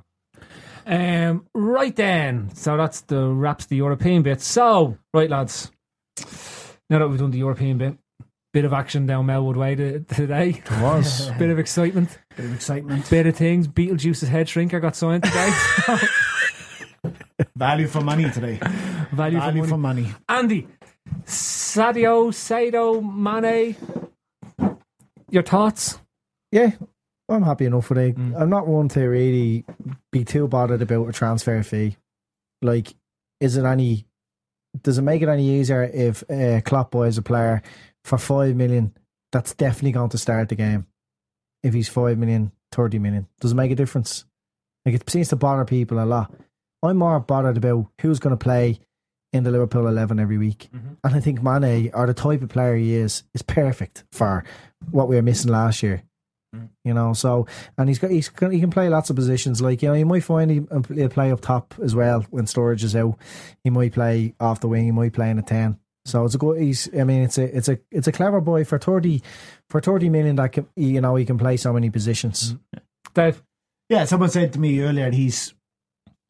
Um, 0.88 1.45
right 1.53 1.95
then. 1.95 2.49
So 2.53 2.78
that's 2.78 3.01
the 3.01 3.28
wraps 3.28 3.66
the 3.66 3.76
European 3.76 4.22
bit. 4.24 4.41
So, 4.41 4.97
right, 5.14 5.30
lads. 5.30 5.72
Now 6.89 6.99
that 6.99 7.08
we've 7.08 7.20
done 7.20 7.32
the 7.32 7.39
European 7.39 7.78
bit, 7.80 7.97
bit 8.53 8.66
of 8.66 8.74
action 8.74 9.06
down 9.08 9.26
Melwood 9.26 9.56
Way 9.56 9.76
to, 9.76 9.99
today. 10.16 10.49
It 10.64 10.72
was. 10.82 11.30
bit 11.39 11.49
of 11.49 11.58
excitement, 11.60 12.18
Bit 12.36 12.45
of 12.45 12.53
excitement, 12.53 13.10
bit 13.10 13.26
of 13.28 13.36
things. 13.36 13.68
Beetlejuice's 13.68 14.30
head 14.30 14.47
shrinker 14.47 14.80
got 14.82 14.95
signed 14.95 15.24
today. 15.24 15.51
value 17.56 17.88
for 17.88 18.01
money 18.01 18.30
today. 18.32 18.60
Value, 19.12 19.39
value 19.39 19.64
for 19.64 19.70
for 19.70 19.78
money. 19.78 20.01
money. 20.03 20.16
Andy, 20.30 20.68
Sadio, 21.26 22.34
Sado, 22.34 23.01
Mane. 23.01 23.76
Your 25.36 25.44
thoughts? 25.44 26.00
Yeah, 26.54 26.72
I'm 27.28 27.44
happy 27.44 27.66
enough 27.66 27.90
with 27.90 27.98
it. 27.98 28.16
Mm. 28.16 28.40
I'm 28.40 28.50
not 28.50 28.68
one 28.68 28.88
to 28.88 29.02
really 29.02 29.66
be 30.10 30.24
too 30.24 30.48
bothered 30.48 30.82
about 30.82 31.10
a 31.10 31.12
transfer 31.12 31.62
fee. 31.62 31.98
Like, 32.62 32.96
is 33.42 33.58
it 33.58 33.66
any? 33.66 34.06
Does 34.82 34.98
it 34.98 35.02
make 35.02 35.22
it 35.22 35.28
any 35.28 35.60
easier 35.60 35.84
if 35.84 36.24
uh, 36.32 36.62
Klopp 36.62 36.92
buys 36.92 37.18
a 37.18 37.22
player 37.22 37.62
for 38.06 38.18
five 38.18 38.56
million? 38.56 38.96
That's 39.34 39.54
definitely 39.54 39.92
going 39.92 40.12
to 40.12 40.18
start 40.18 40.48
the 40.48 40.56
game. 40.56 40.88
If 41.64 41.74
he's 41.74 41.90
five 41.90 42.18
million, 42.18 42.54
30 42.72 43.00
million, 43.00 43.28
does 43.42 43.52
it 43.52 43.56
make 43.56 43.72
a 43.72 43.76
difference? 43.76 44.24
Like, 44.86 44.96
it 44.96 45.10
seems 45.10 45.28
to 45.30 45.36
bother 45.36 45.66
people 45.66 46.02
a 46.02 46.06
lot. 46.06 46.34
I'm 46.82 46.96
more 46.96 47.20
bothered 47.20 47.58
about 47.58 47.88
who's 48.00 48.20
going 48.20 48.38
to 48.38 48.42
play 48.42 48.80
in 49.34 49.44
the 49.44 49.52
Liverpool 49.52 49.86
11 49.86 50.18
every 50.18 50.38
week. 50.38 50.70
And 51.04 51.14
I 51.14 51.20
think 51.20 51.44
Mane, 51.44 51.92
or 51.94 52.08
the 52.08 52.14
type 52.14 52.42
of 52.42 52.48
player 52.48 52.78
he 52.78 52.96
is, 52.96 53.24
is 53.34 53.42
perfect 53.42 54.06
for 54.14 54.46
what 54.92 55.08
we 55.08 55.16
were 55.16 55.22
missing 55.22 55.52
last 55.52 55.84
year. 55.84 56.04
Mm. 56.56 56.70
You 56.84 56.94
know, 56.94 57.14
so 57.14 57.48
and 57.78 57.90
he's 57.90 58.00
got 58.00 58.12
he's 58.12 58.30
he 58.52 58.60
can 58.60 58.72
play 58.72 58.90
lots 58.90 59.10
of 59.10 59.16
positions. 59.16 59.62
Like 59.62 59.82
you 59.82 59.90
know, 59.90 59.96
you 59.96 60.06
might 60.06 60.24
find 60.24 60.52
he, 60.52 60.62
uh, 60.72 60.82
he'll 60.94 61.10
play 61.10 61.32
up 61.32 61.42
top 61.42 61.74
as 61.82 61.96
well 61.96 62.26
when 62.30 62.46
Sturridge 62.46 62.84
is 62.84 62.96
out. 62.96 63.18
He 63.64 63.70
might 63.70 63.94
play 63.94 64.34
off 64.40 64.62
the 64.62 64.68
wing. 64.68 64.86
He 64.86 64.92
might 64.92 65.14
play 65.14 65.30
in 65.30 65.40
a 65.40 65.44
ten. 65.44 65.80
So 66.06 66.24
it's 66.24 66.36
a 66.36 66.38
good. 66.38 66.62
He's. 66.62 66.88
I 66.98 67.04
mean, 67.04 67.24
it's 67.24 67.38
a 67.38 67.56
it's 67.56 67.68
a 67.68 67.80
it's 67.92 68.08
a 68.08 68.12
clever 68.12 68.40
boy 68.40 68.64
for 68.64 68.78
thirty 68.78 69.22
for 69.70 69.82
thirty 69.82 70.10
million. 70.10 70.36
That 70.36 70.52
can, 70.52 70.68
you 70.76 71.02
know 71.02 71.16
he 71.16 71.26
can 71.26 71.38
play 71.38 71.58
so 71.58 71.74
many 71.74 71.90
positions. 71.90 72.54
Mm. 72.54 72.82
Dave? 73.14 73.44
Yeah, 73.90 74.06
someone 74.06 74.30
said 74.30 74.54
to 74.54 74.60
me 74.60 74.82
earlier 74.82 75.12
he's 75.12 75.54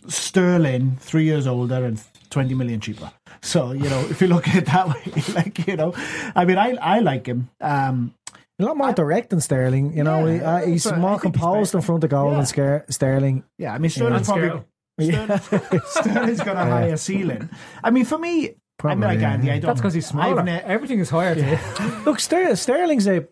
sterling, 0.08 0.98
three 0.98 1.24
years 1.24 1.48
older 1.48 1.84
and 1.84 2.02
twenty 2.30 2.54
million 2.54 2.80
cheaper. 2.80 3.12
So 3.42 3.74
you 3.74 3.90
know, 3.90 4.00
if 4.10 4.22
you 4.22 4.28
look 4.28 4.48
at 4.48 4.56
it 4.56 4.66
that 4.68 4.88
way, 4.88 5.34
like 5.34 5.68
you 5.68 5.76
know, 5.76 5.94
I 6.36 6.46
mean, 6.46 6.58
I 6.58 6.76
I 6.76 7.00
like 7.00 7.26
him. 7.26 7.50
Um, 7.60 8.14
A 8.60 8.64
lot 8.64 8.78
more 8.78 8.94
direct 8.94 9.32
than 9.32 9.42
Sterling. 9.42 9.96
You 9.98 10.04
know, 10.04 10.26
Yeah, 10.26 10.34
he, 10.34 10.42
uh, 10.42 10.66
he's 10.66 10.84
that's 10.86 10.94
what- 10.94 11.06
I 11.06 11.10
more 11.10 11.20
composed 11.20 11.72
better. 11.74 11.78
in 11.80 11.82
front 11.84 12.04
of 12.04 12.10
goal 12.10 12.32
Yeah. 12.32 12.38
than 12.38 12.46
Sker- 12.46 12.86
Sterling. 12.90 13.44
yeah, 13.58 13.74
I 13.74 13.78
mean, 13.80 13.90
Sterling's 13.92 14.28
probably 14.28 14.50
Scarrow. 14.50 14.66
Sterling's, 15.02 15.84
Sterling's 15.90 16.40
got 16.42 16.56
a 16.56 16.70
higher 16.70 16.98
ceiling. 16.98 17.50
I 17.84 17.92
mean, 17.92 18.06
for 18.06 18.18
me, 18.18 18.30
I 18.30 18.40
mean, 18.42 18.56
Probably, 18.78 19.08
like 19.08 19.20
yeah. 19.20 19.32
Andy. 19.34 19.52
I 19.52 19.60
don't. 19.60 19.68
That's 19.70 19.80
because 19.82 19.94
he's 19.94 20.06
smaller. 20.08 20.42
Ne- 20.44 20.62
Everything 20.62 21.00
is 21.00 21.10
higher. 21.10 21.36
today. 21.36 21.60
Look, 22.06 22.20
Ster- 22.20 22.56
Sterling's 22.56 23.08
a 23.08 23.26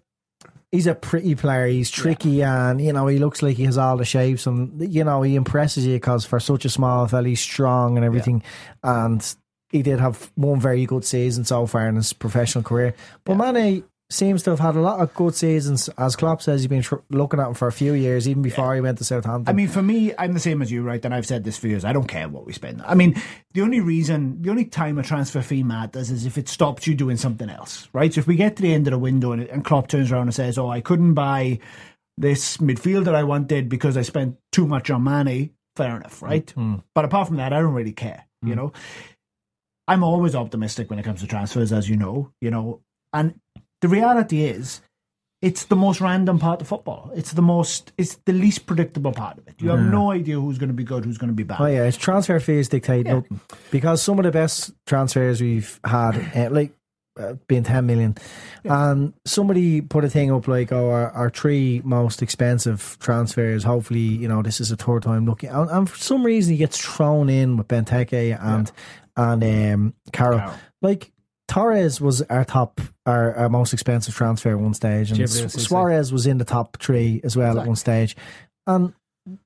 he's 0.71 0.87
a 0.87 0.95
pretty 0.95 1.35
player. 1.35 1.67
He's 1.67 1.91
tricky 1.91 2.41
and 2.43 2.81
you 2.81 2.91
know 2.93 3.07
he 3.07 3.19
looks 3.19 3.41
like 3.41 3.57
he 3.57 3.63
has 3.65 3.77
all 3.77 3.95
the 3.97 4.05
shapes 4.05 4.45
and 4.47 4.91
you 4.93 5.03
know 5.03 5.21
he 5.21 5.35
impresses 5.35 5.85
you 5.85 5.95
because 5.95 6.25
for 6.25 6.39
such 6.39 6.65
a 6.65 6.69
small 6.69 7.07
fella 7.07 7.27
he's 7.27 7.41
strong 7.41 7.97
and 7.97 8.05
everything. 8.05 8.41
And 8.83 9.35
he 9.69 9.81
did 9.83 9.99
have 9.99 10.31
one 10.35 10.59
very 10.59 10.85
good 10.85 11.03
season 11.05 11.43
so 11.45 11.65
far 11.65 11.87
in 11.87 11.95
his 11.95 12.13
professional 12.13 12.63
career. 12.63 12.93
But 13.25 13.35
Mane 13.35 13.83
seems 14.13 14.43
to 14.43 14.51
have 14.51 14.59
had 14.59 14.75
a 14.75 14.81
lot 14.81 14.99
of 14.99 15.13
good 15.13 15.35
seasons. 15.35 15.89
As 15.97 16.15
Klopp 16.15 16.41
says, 16.41 16.61
he's 16.61 16.67
been 16.67 16.83
tr- 16.83 16.95
looking 17.09 17.39
at 17.39 17.47
him 17.47 17.53
for 17.55 17.67
a 17.67 17.71
few 17.71 17.93
years, 17.93 18.27
even 18.29 18.41
before 18.41 18.75
he 18.75 18.81
went 18.81 18.99
to 18.99 19.03
Southampton. 19.03 19.51
I 19.51 19.53
mean, 19.53 19.67
for 19.67 19.81
me, 19.81 20.13
I'm 20.17 20.33
the 20.33 20.39
same 20.39 20.61
as 20.61 20.71
you, 20.71 20.83
right? 20.83 21.03
And 21.03 21.13
I've 21.13 21.25
said 21.25 21.43
this 21.43 21.57
for 21.57 21.67
years. 21.67 21.83
I 21.83 21.93
don't 21.93 22.07
care 22.07 22.29
what 22.29 22.45
we 22.45 22.53
spend. 22.53 22.81
I 22.85 22.93
mean, 22.93 23.21
the 23.53 23.61
only 23.61 23.81
reason, 23.81 24.41
the 24.41 24.51
only 24.51 24.65
time 24.65 24.97
a 24.97 25.03
transfer 25.03 25.41
fee 25.41 25.63
matters 25.63 26.11
is 26.11 26.25
if 26.25 26.37
it 26.37 26.47
stops 26.47 26.85
you 26.85 26.95
doing 26.95 27.17
something 27.17 27.49
else, 27.49 27.89
right? 27.91 28.13
So 28.13 28.19
if 28.19 28.27
we 28.27 28.35
get 28.35 28.55
to 28.57 28.61
the 28.61 28.73
end 28.73 28.87
of 28.87 28.91
the 28.91 28.99
window 28.99 29.31
and, 29.31 29.43
and 29.43 29.65
Klopp 29.65 29.87
turns 29.87 30.11
around 30.11 30.27
and 30.27 30.35
says, 30.35 30.57
"Oh, 30.57 30.69
I 30.69 30.81
couldn't 30.81 31.15
buy 31.15 31.59
this 32.17 32.57
midfielder 32.57 33.15
I 33.15 33.23
wanted 33.23 33.67
because 33.67 33.97
I 33.97 34.03
spent 34.03 34.37
too 34.51 34.67
much 34.67 34.89
on 34.91 35.01
money," 35.01 35.53
fair 35.75 35.95
enough, 35.97 36.19
mm, 36.19 36.27
right? 36.27 36.53
Mm. 36.55 36.83
But 36.93 37.05
apart 37.05 37.27
from 37.27 37.37
that, 37.37 37.51
I 37.51 37.59
don't 37.59 37.73
really 37.73 37.93
care. 37.93 38.25
You 38.43 38.53
mm. 38.53 38.57
know, 38.57 38.73
I'm 39.87 40.03
always 40.03 40.35
optimistic 40.35 40.89
when 40.89 40.99
it 40.99 41.03
comes 41.03 41.21
to 41.21 41.27
transfers, 41.27 41.73
as 41.73 41.89
you 41.89 41.97
know. 41.97 42.31
You 42.41 42.51
know, 42.51 42.81
and 43.11 43.39
the 43.83 43.87
reality 43.89 44.45
is 44.45 44.81
it's 45.41 45.65
the 45.65 45.75
most 45.75 45.99
random 45.99 46.39
part 46.39 46.61
of 46.61 46.67
football. 46.69 47.11
It's 47.15 47.33
the 47.33 47.41
most, 47.41 47.91
it's 47.97 48.15
the 48.25 48.31
least 48.31 48.65
predictable 48.65 49.11
part 49.11 49.37
of 49.37 49.45
it. 49.47 49.55
You 49.59 49.71
have 49.71 49.81
no 49.81 50.11
idea 50.11 50.39
who's 50.39 50.57
going 50.57 50.69
to 50.69 50.73
be 50.73 50.85
good, 50.85 51.03
who's 51.03 51.17
going 51.17 51.31
to 51.31 51.35
be 51.35 51.43
bad. 51.43 51.57
Oh 51.59 51.65
yeah, 51.65 51.83
it's 51.83 51.97
transfer 51.97 52.39
fees 52.39 52.69
dictate 52.69 53.05
Yeah. 53.05 53.15
nothing 53.15 53.41
because 53.69 54.01
some 54.01 54.17
of 54.19 54.23
the 54.23 54.31
best 54.31 54.71
transfers 54.85 55.41
we've 55.41 55.79
had, 55.83 56.13
uh, 56.33 56.49
like 56.49 56.71
uh, 57.19 57.33
being 57.47 57.63
ten 57.63 57.85
million, 57.85 58.15
and 58.63 59.13
somebody 59.25 59.81
put 59.81 60.05
a 60.05 60.09
thing 60.09 60.31
up 60.31 60.47
like, 60.47 60.71
"Oh, 60.71 60.89
our, 60.89 61.11
our 61.11 61.29
three 61.29 61.81
most 61.83 62.21
expensive 62.23 62.97
transfers." 62.99 63.63
Hopefully, 63.65 63.99
you 63.99 64.27
know 64.29 64.41
this 64.41 64.59
is 64.61 64.71
a 64.71 64.75
third 64.77 65.03
time 65.03 65.25
looking, 65.27 65.49
and, 65.49 65.69
and 65.69 65.89
for 65.89 65.97
some 65.97 66.25
reason 66.25 66.53
he 66.53 66.57
gets 66.57 66.77
thrown 66.79 67.29
in 67.29 67.57
with 67.57 67.67
Benteke 67.67 68.39
and 68.41 68.71
and 69.15 69.43
um, 69.43 69.93
Carroll. 70.11 70.39
Carroll. 70.39 70.53
Like 70.81 71.11
Torres 71.53 72.01
was 72.01 72.21
our 72.23 72.43
top, 72.43 72.81
our, 73.05 73.35
our 73.35 73.49
most 73.49 73.73
expensive 73.73 74.15
transfer 74.15 74.49
at 74.49 74.59
one 74.59 74.73
stage, 74.73 75.11
and 75.11 75.29
Su- 75.29 75.49
Suarez 75.49 76.11
was 76.11 76.25
in 76.25 76.39
the 76.39 76.45
top 76.45 76.77
three 76.81 77.21
as 77.23 77.37
well 77.37 77.59
at 77.59 77.67
one 77.67 77.75
stage, 77.75 78.15
and. 78.67 78.93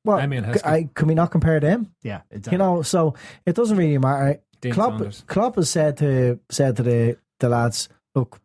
Well, 0.03 0.17
Damien 0.17 0.43
Heskey. 0.43 0.65
I, 0.65 0.89
can 0.95 1.07
we 1.07 1.13
not 1.13 1.29
compare 1.29 1.59
them? 1.59 1.93
Yeah, 2.01 2.21
exactly. 2.31 2.53
You 2.53 2.57
know, 2.57 2.81
so 2.81 3.13
it 3.45 3.55
doesn't 3.55 3.77
really 3.77 3.99
matter. 3.99 4.41
Dean 4.59 4.73
Klopp, 4.73 4.93
Saunders. 4.93 5.23
Klopp 5.27 5.55
has 5.55 5.69
said 5.69 5.97
to 5.97 6.39
said 6.49 6.77
to 6.77 6.83
the, 6.83 7.17
the 7.39 7.47
lads, 7.47 7.87
look, 8.15 8.39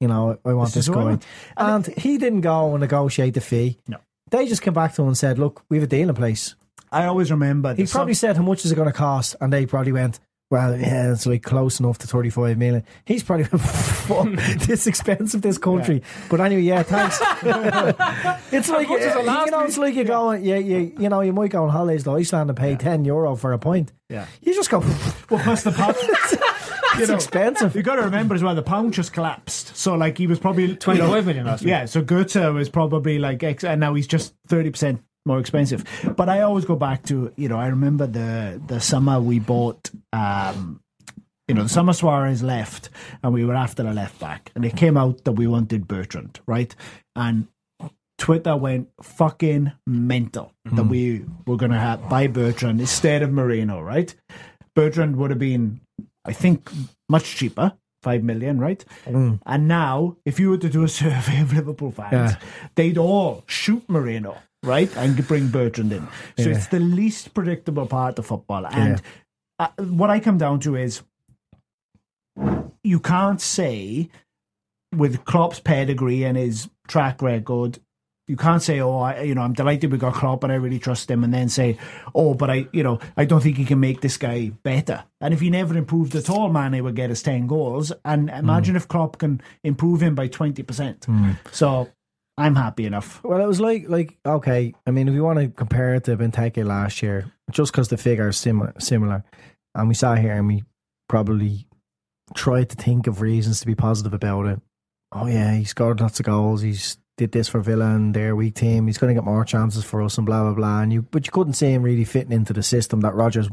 you 0.00 0.08
know, 0.08 0.38
I 0.44 0.52
want 0.52 0.68
This 0.68 0.74
this, 0.74 0.88
is 0.88 0.94
guy. 0.94 1.02
want. 1.02 1.26
And 1.56 1.86
he 1.86 2.18
didn't 2.18 2.42
go 2.42 2.72
and 2.72 2.80
negotiate 2.80 3.32
the 3.32 3.40
fee. 3.40 3.78
No. 3.88 3.98
They 4.30 4.46
just 4.46 4.60
came 4.60 4.74
back 4.74 4.92
to 4.96 5.02
him 5.02 5.08
and 5.08 5.16
said, 5.16 5.38
look, 5.38 5.62
we 5.70 5.78
have 5.78 5.84
a 5.84 5.86
deal 5.86 6.10
in 6.10 6.14
place. 6.14 6.56
I 6.92 7.06
always 7.06 7.30
remember. 7.30 7.74
He 7.74 7.86
probably 7.86 8.12
sum- 8.12 8.28
said, 8.28 8.36
how 8.36 8.42
much 8.42 8.64
is 8.66 8.72
it 8.72 8.74
going 8.74 8.88
to 8.88 8.92
cost? 8.92 9.36
And 9.40 9.50
they 9.50 9.64
probably 9.64 9.92
went, 9.92 10.20
well, 10.50 10.76
yeah, 10.76 11.12
it's 11.12 11.26
like 11.26 11.44
close 11.44 11.78
enough 11.78 11.98
to 11.98 12.08
35 12.08 12.58
million. 12.58 12.84
He's 13.04 13.22
probably 13.22 13.44
fuck, 13.44 14.28
this 14.66 14.88
expensive, 14.88 15.42
this 15.42 15.58
country. 15.58 16.02
But 16.28 16.40
anyway, 16.40 16.62
yeah, 16.62 16.82
thanks. 16.82 17.18
it's 18.52 18.68
like, 18.68 18.88
much 18.88 19.00
is 19.00 19.06
it 19.06 19.16
uh, 19.16 19.22
last 19.22 19.46
you 19.46 19.50
know, 19.52 19.60
it's 19.60 19.78
like 19.78 19.94
you 19.94 20.02
go, 20.02 20.32
yeah, 20.32 20.56
you, 20.56 20.92
you 20.98 21.08
know, 21.08 21.20
you 21.20 21.32
might 21.32 21.52
go 21.52 21.62
on 21.62 21.68
holidays 21.68 22.02
to 22.02 22.10
Iceland 22.10 22.50
and 22.50 22.58
pay 22.58 22.74
10 22.74 23.04
euro 23.04 23.36
for 23.36 23.52
a 23.52 23.58
pint. 23.60 23.92
Yeah. 24.08 24.26
You 24.42 24.52
just 24.52 24.70
go, 24.70 24.80
well, 25.30 25.40
plus 25.40 25.62
the 25.62 25.70
pound. 25.70 25.94
it's 27.00 27.10
expensive. 27.10 27.76
You 27.76 27.84
got 27.84 27.96
to 27.96 28.02
remember 28.02 28.34
as 28.34 28.42
well, 28.42 28.56
the 28.56 28.62
pound 28.62 28.92
just 28.92 29.12
collapsed. 29.12 29.76
So 29.76 29.94
like 29.94 30.18
he 30.18 30.26
was 30.26 30.40
probably 30.40 30.64
you 30.64 30.68
know, 30.70 30.76
25 30.78 31.26
million 31.26 31.46
last 31.46 31.60
week. 31.62 31.68
Yeah, 31.68 31.84
so 31.84 32.02
Goethe 32.02 32.34
was 32.52 32.68
probably 32.68 33.20
like, 33.20 33.44
ex- 33.44 33.62
and 33.62 33.80
now 33.80 33.94
he's 33.94 34.08
just 34.08 34.34
thirty 34.48 34.70
percent 34.70 35.00
more 35.26 35.38
expensive. 35.38 35.84
But 36.16 36.28
I 36.28 36.40
always 36.42 36.64
go 36.64 36.76
back 36.76 37.02
to 37.04 37.32
you 37.36 37.48
know 37.48 37.58
I 37.58 37.66
remember 37.68 38.06
the 38.06 38.60
the 38.66 38.80
summer 38.80 39.20
we 39.20 39.38
bought. 39.38 39.90
um 40.12 40.80
you 41.48 41.54
know, 41.54 41.64
the 41.64 41.68
summer 41.68 41.92
Suarez 41.92 42.44
left, 42.44 42.90
and 43.24 43.32
we 43.34 43.44
were 43.44 43.56
after 43.56 43.84
a 43.84 43.92
left 43.92 44.20
back, 44.20 44.52
and 44.54 44.64
it 44.64 44.76
came 44.76 44.96
out 44.96 45.24
that 45.24 45.32
we 45.32 45.48
wanted 45.48 45.88
Bertrand, 45.88 46.38
right? 46.46 46.72
And 47.16 47.48
Twitter 48.18 48.56
went 48.56 48.88
fucking 49.02 49.72
mental 49.84 50.52
that 50.66 50.84
we 50.84 51.24
were 51.48 51.56
going 51.56 51.72
to 51.72 51.78
have 51.78 52.08
buy 52.08 52.28
Bertrand 52.28 52.78
instead 52.80 53.22
of 53.22 53.32
Moreno, 53.32 53.80
right? 53.80 54.14
Bertrand 54.76 55.16
would 55.16 55.30
have 55.30 55.40
been, 55.40 55.80
I 56.24 56.32
think, 56.32 56.70
much 57.08 57.34
cheaper, 57.34 57.72
five 58.00 58.22
million, 58.22 58.60
right? 58.60 58.84
And 59.06 59.66
now, 59.66 60.18
if 60.24 60.38
you 60.38 60.50
were 60.50 60.58
to 60.58 60.68
do 60.68 60.84
a 60.84 60.88
survey 61.02 61.40
of 61.40 61.52
Liverpool 61.52 61.90
fans, 61.90 62.12
Yeah. 62.12 62.36
they'd 62.76 62.96
all 62.98 63.42
shoot 63.48 63.82
Moreno, 63.88 64.36
right, 64.62 64.94
and 64.96 65.26
bring 65.26 65.48
Bertrand 65.48 65.92
in. 65.92 66.06
So 66.38 66.48
Yeah. 66.50 66.56
it's 66.56 66.66
the 66.68 66.80
least 66.80 67.34
predictable 67.34 67.86
part 67.86 68.18
of 68.18 68.26
football. 68.26 68.66
And 68.66 69.00
uh, 69.58 69.68
what 69.78 70.10
I 70.10 70.20
come 70.20 70.38
down 70.38 70.60
to 70.60 70.76
is, 70.76 71.02
you 72.82 73.00
can't 73.00 73.40
say 73.40 74.08
with 74.94 75.24
Klopp's 75.24 75.60
pedigree 75.60 76.24
and 76.24 76.36
his 76.36 76.68
track 76.88 77.22
record, 77.22 77.78
you 78.26 78.36
can't 78.36 78.62
say, 78.62 78.80
"Oh, 78.80 78.98
I, 78.98 79.22
you 79.22 79.34
know, 79.34 79.42
I'm 79.42 79.54
delighted 79.54 79.90
we 79.90 79.98
got 79.98 80.14
Klopp 80.14 80.44
and 80.44 80.52
I 80.52 80.56
really 80.56 80.78
trust 80.78 81.10
him," 81.10 81.24
and 81.24 81.34
then 81.34 81.48
say, 81.48 81.78
"Oh, 82.14 82.34
but 82.34 82.48
I, 82.48 82.68
you 82.72 82.84
know, 82.84 83.00
I 83.16 83.24
don't 83.24 83.40
think 83.42 83.56
he 83.56 83.64
can 83.64 83.80
make 83.80 84.02
this 84.02 84.16
guy 84.16 84.50
better." 84.62 85.02
And 85.20 85.34
if 85.34 85.40
he 85.40 85.50
never 85.50 85.76
improved 85.76 86.14
at 86.14 86.30
all, 86.30 86.48
Mane 86.48 86.82
would 86.84 86.94
get 86.94 87.10
his 87.10 87.22
ten 87.24 87.48
goals. 87.48 87.92
And 88.04 88.30
imagine 88.30 88.76
if 88.76 88.86
Klopp 88.86 89.18
can 89.18 89.40
improve 89.64 90.00
him 90.00 90.14
by 90.14 90.28
twenty 90.28 90.62
percent. 90.62 91.06
So 91.50 91.88
I'm 92.40 92.56
happy 92.56 92.86
enough. 92.86 93.22
Well, 93.22 93.40
it 93.40 93.46
was 93.46 93.60
like 93.60 93.88
like 93.88 94.16
okay. 94.24 94.72
I 94.86 94.90
mean, 94.90 95.08
if 95.08 95.14
we 95.14 95.20
want 95.20 95.38
to 95.38 95.48
compare 95.48 95.94
it 95.94 96.04
to 96.04 96.16
Benteke 96.16 96.64
last 96.64 97.02
year, 97.02 97.30
just 97.50 97.70
because 97.70 97.88
the 97.88 97.98
figure 97.98 98.28
is 98.28 98.38
similar, 98.38 98.72
similar, 98.78 99.24
and 99.74 99.88
we 99.88 99.94
sat 99.94 100.18
here 100.18 100.32
and 100.32 100.46
we 100.46 100.64
probably 101.08 101.66
tried 102.34 102.70
to 102.70 102.76
think 102.76 103.06
of 103.06 103.20
reasons 103.20 103.60
to 103.60 103.66
be 103.66 103.74
positive 103.74 104.14
about 104.14 104.46
it. 104.46 104.60
Oh 105.12 105.26
yeah, 105.26 105.54
he 105.54 105.64
scored 105.64 106.00
lots 106.00 106.18
of 106.18 106.26
goals. 106.26 106.62
He's 106.62 106.96
did 107.18 107.32
this 107.32 107.48
for 107.48 107.60
Villa 107.60 107.94
and 107.94 108.14
their 108.14 108.34
weak 108.34 108.54
team. 108.54 108.86
He's 108.86 108.96
going 108.96 109.14
to 109.14 109.20
get 109.20 109.26
more 109.26 109.44
chances 109.44 109.84
for 109.84 110.00
us 110.00 110.16
and 110.16 110.26
blah 110.26 110.42
blah 110.44 110.54
blah. 110.54 110.80
And 110.80 110.92
you, 110.94 111.02
but 111.02 111.26
you 111.26 111.32
couldn't 111.32 111.52
see 111.52 111.70
him 111.72 111.82
really 111.82 112.04
fitting 112.04 112.32
into 112.32 112.54
the 112.54 112.62
system 112.62 113.00
that 113.00 113.14
Rodgers 113.14 113.50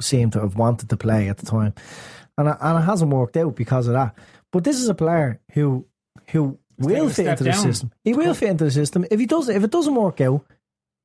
seemed 0.00 0.34
to 0.34 0.40
have 0.40 0.54
wanted 0.54 0.88
to 0.90 0.96
play 0.96 1.28
at 1.28 1.38
the 1.38 1.46
time, 1.46 1.74
and 2.36 2.48
and 2.48 2.78
it 2.78 2.82
hasn't 2.82 3.10
worked 3.10 3.36
out 3.36 3.56
because 3.56 3.88
of 3.88 3.94
that. 3.94 4.14
But 4.52 4.62
this 4.62 4.76
is 4.76 4.88
a 4.88 4.94
player 4.94 5.40
who 5.54 5.86
who 6.30 6.60
will 6.78 7.06
fit 7.08 7.14
step 7.14 7.28
into 7.32 7.44
the 7.44 7.50
down. 7.50 7.62
system. 7.62 7.92
He 8.04 8.12
will 8.14 8.34
fit 8.34 8.50
into 8.50 8.64
the 8.64 8.70
system. 8.70 9.04
If 9.10 9.18
he 9.20 9.26
doesn't, 9.26 9.54
if 9.54 9.64
it 9.64 9.70
doesn't 9.70 9.94
work 9.94 10.20
out, 10.20 10.44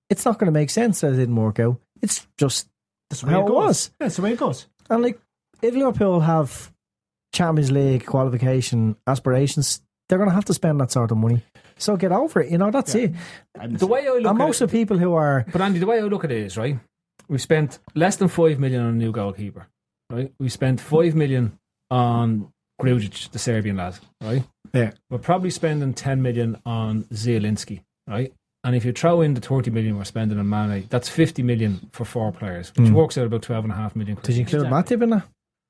it's 0.10 0.26
not 0.26 0.38
going 0.40 0.48
to 0.48 0.52
make 0.52 0.70
sense 0.70 1.02
that 1.02 1.14
it 1.14 1.18
didn't 1.18 1.36
work 1.36 1.60
out. 1.60 1.80
It's 2.02 2.28
just 2.38 2.68
That's 3.10 3.22
the 3.22 3.28
way 3.28 3.34
how 3.34 3.40
it 3.42 3.46
it 3.46 3.48
goes. 3.48 3.56
was. 3.56 3.92
That's 4.00 4.16
the 4.18 4.22
way 4.22 4.34
it 4.34 4.40
goes. 4.40 4.68
And 4.90 5.02
like, 5.04 5.20
if 5.62 5.74
Liverpool 5.74 6.20
have 6.20 6.72
Champions 7.34 7.72
League 7.72 8.06
qualification 8.06 8.96
aspirations, 9.08 9.82
they're 10.10 10.18
going 10.20 10.30
to 10.30 10.36
have 10.36 10.46
to 10.46 10.54
spend 10.54 10.80
that 10.82 10.92
sort 10.92 11.12
of 11.12 11.18
money. 11.18 11.42
So 11.78 11.98
get 11.98 12.12
over 12.12 12.42
it. 12.42 12.52
You 12.52 12.60
know, 12.60 12.70
that's 12.70 12.94
it. 12.94 13.14
The 13.68 13.88
way 13.88 14.02
I 14.08 14.12
look 14.12 14.18
And 14.18 14.28
at 14.28 14.36
most 14.36 14.62
it, 14.62 14.66
of 14.66 14.72
the 14.72 14.78
people 14.78 14.98
who 15.00 15.14
are 15.14 15.46
But 15.52 15.62
Andy, 15.62 15.80
the 15.80 15.88
way 15.88 15.98
I 16.00 16.02
look 16.04 16.24
at 16.24 16.32
it 16.32 16.46
is 16.46 16.58
right. 16.58 16.78
We 17.28 17.38
spent 17.40 17.80
less 17.96 18.18
than 18.18 18.28
five 18.28 18.60
million 18.60 18.82
on 18.84 18.90
a 18.90 18.92
new 18.98 19.12
goalkeeper. 19.12 19.66
Right. 20.12 20.32
We 20.38 20.50
spent 20.50 20.80
five 20.80 21.16
million 21.16 21.58
on 21.90 22.53
Grujic, 22.82 23.32
the 23.32 23.40
Serbian 23.40 23.78
lad. 23.78 23.98
Right. 24.22 24.44
yeah, 24.74 24.92
We're 25.10 25.20
probably 25.20 25.50
spending 25.50 25.94
ten 25.94 26.22
million 26.22 26.60
on 26.66 27.04
Zielinski. 27.06 27.82
Right. 28.08 28.34
And 28.66 28.76
if 28.76 28.86
you 28.86 28.94
throw 28.94 29.22
in 29.22 29.34
the 29.34 29.42
thirty 29.42 29.72
million 29.72 29.98
we're 29.98 30.06
spending 30.06 30.40
on 30.40 30.50
Mane, 30.50 30.88
that's 30.90 31.10
fifty 31.10 31.44
million 31.44 31.90
for 31.92 32.06
four 32.06 32.32
players, 32.32 32.72
which 32.76 32.90
mm. 32.90 32.94
works 32.94 33.18
out 33.18 33.26
about 33.26 33.42
twelve 33.42 33.66
and 33.66 33.74
a 33.74 33.76
half 33.76 33.96
million. 33.96 34.16
quid. 34.16 34.26
did 34.26 34.36
you 34.36 34.42
include 34.42 34.68
Matip 34.68 35.04
in 35.04 35.10
that? 35.12 35.24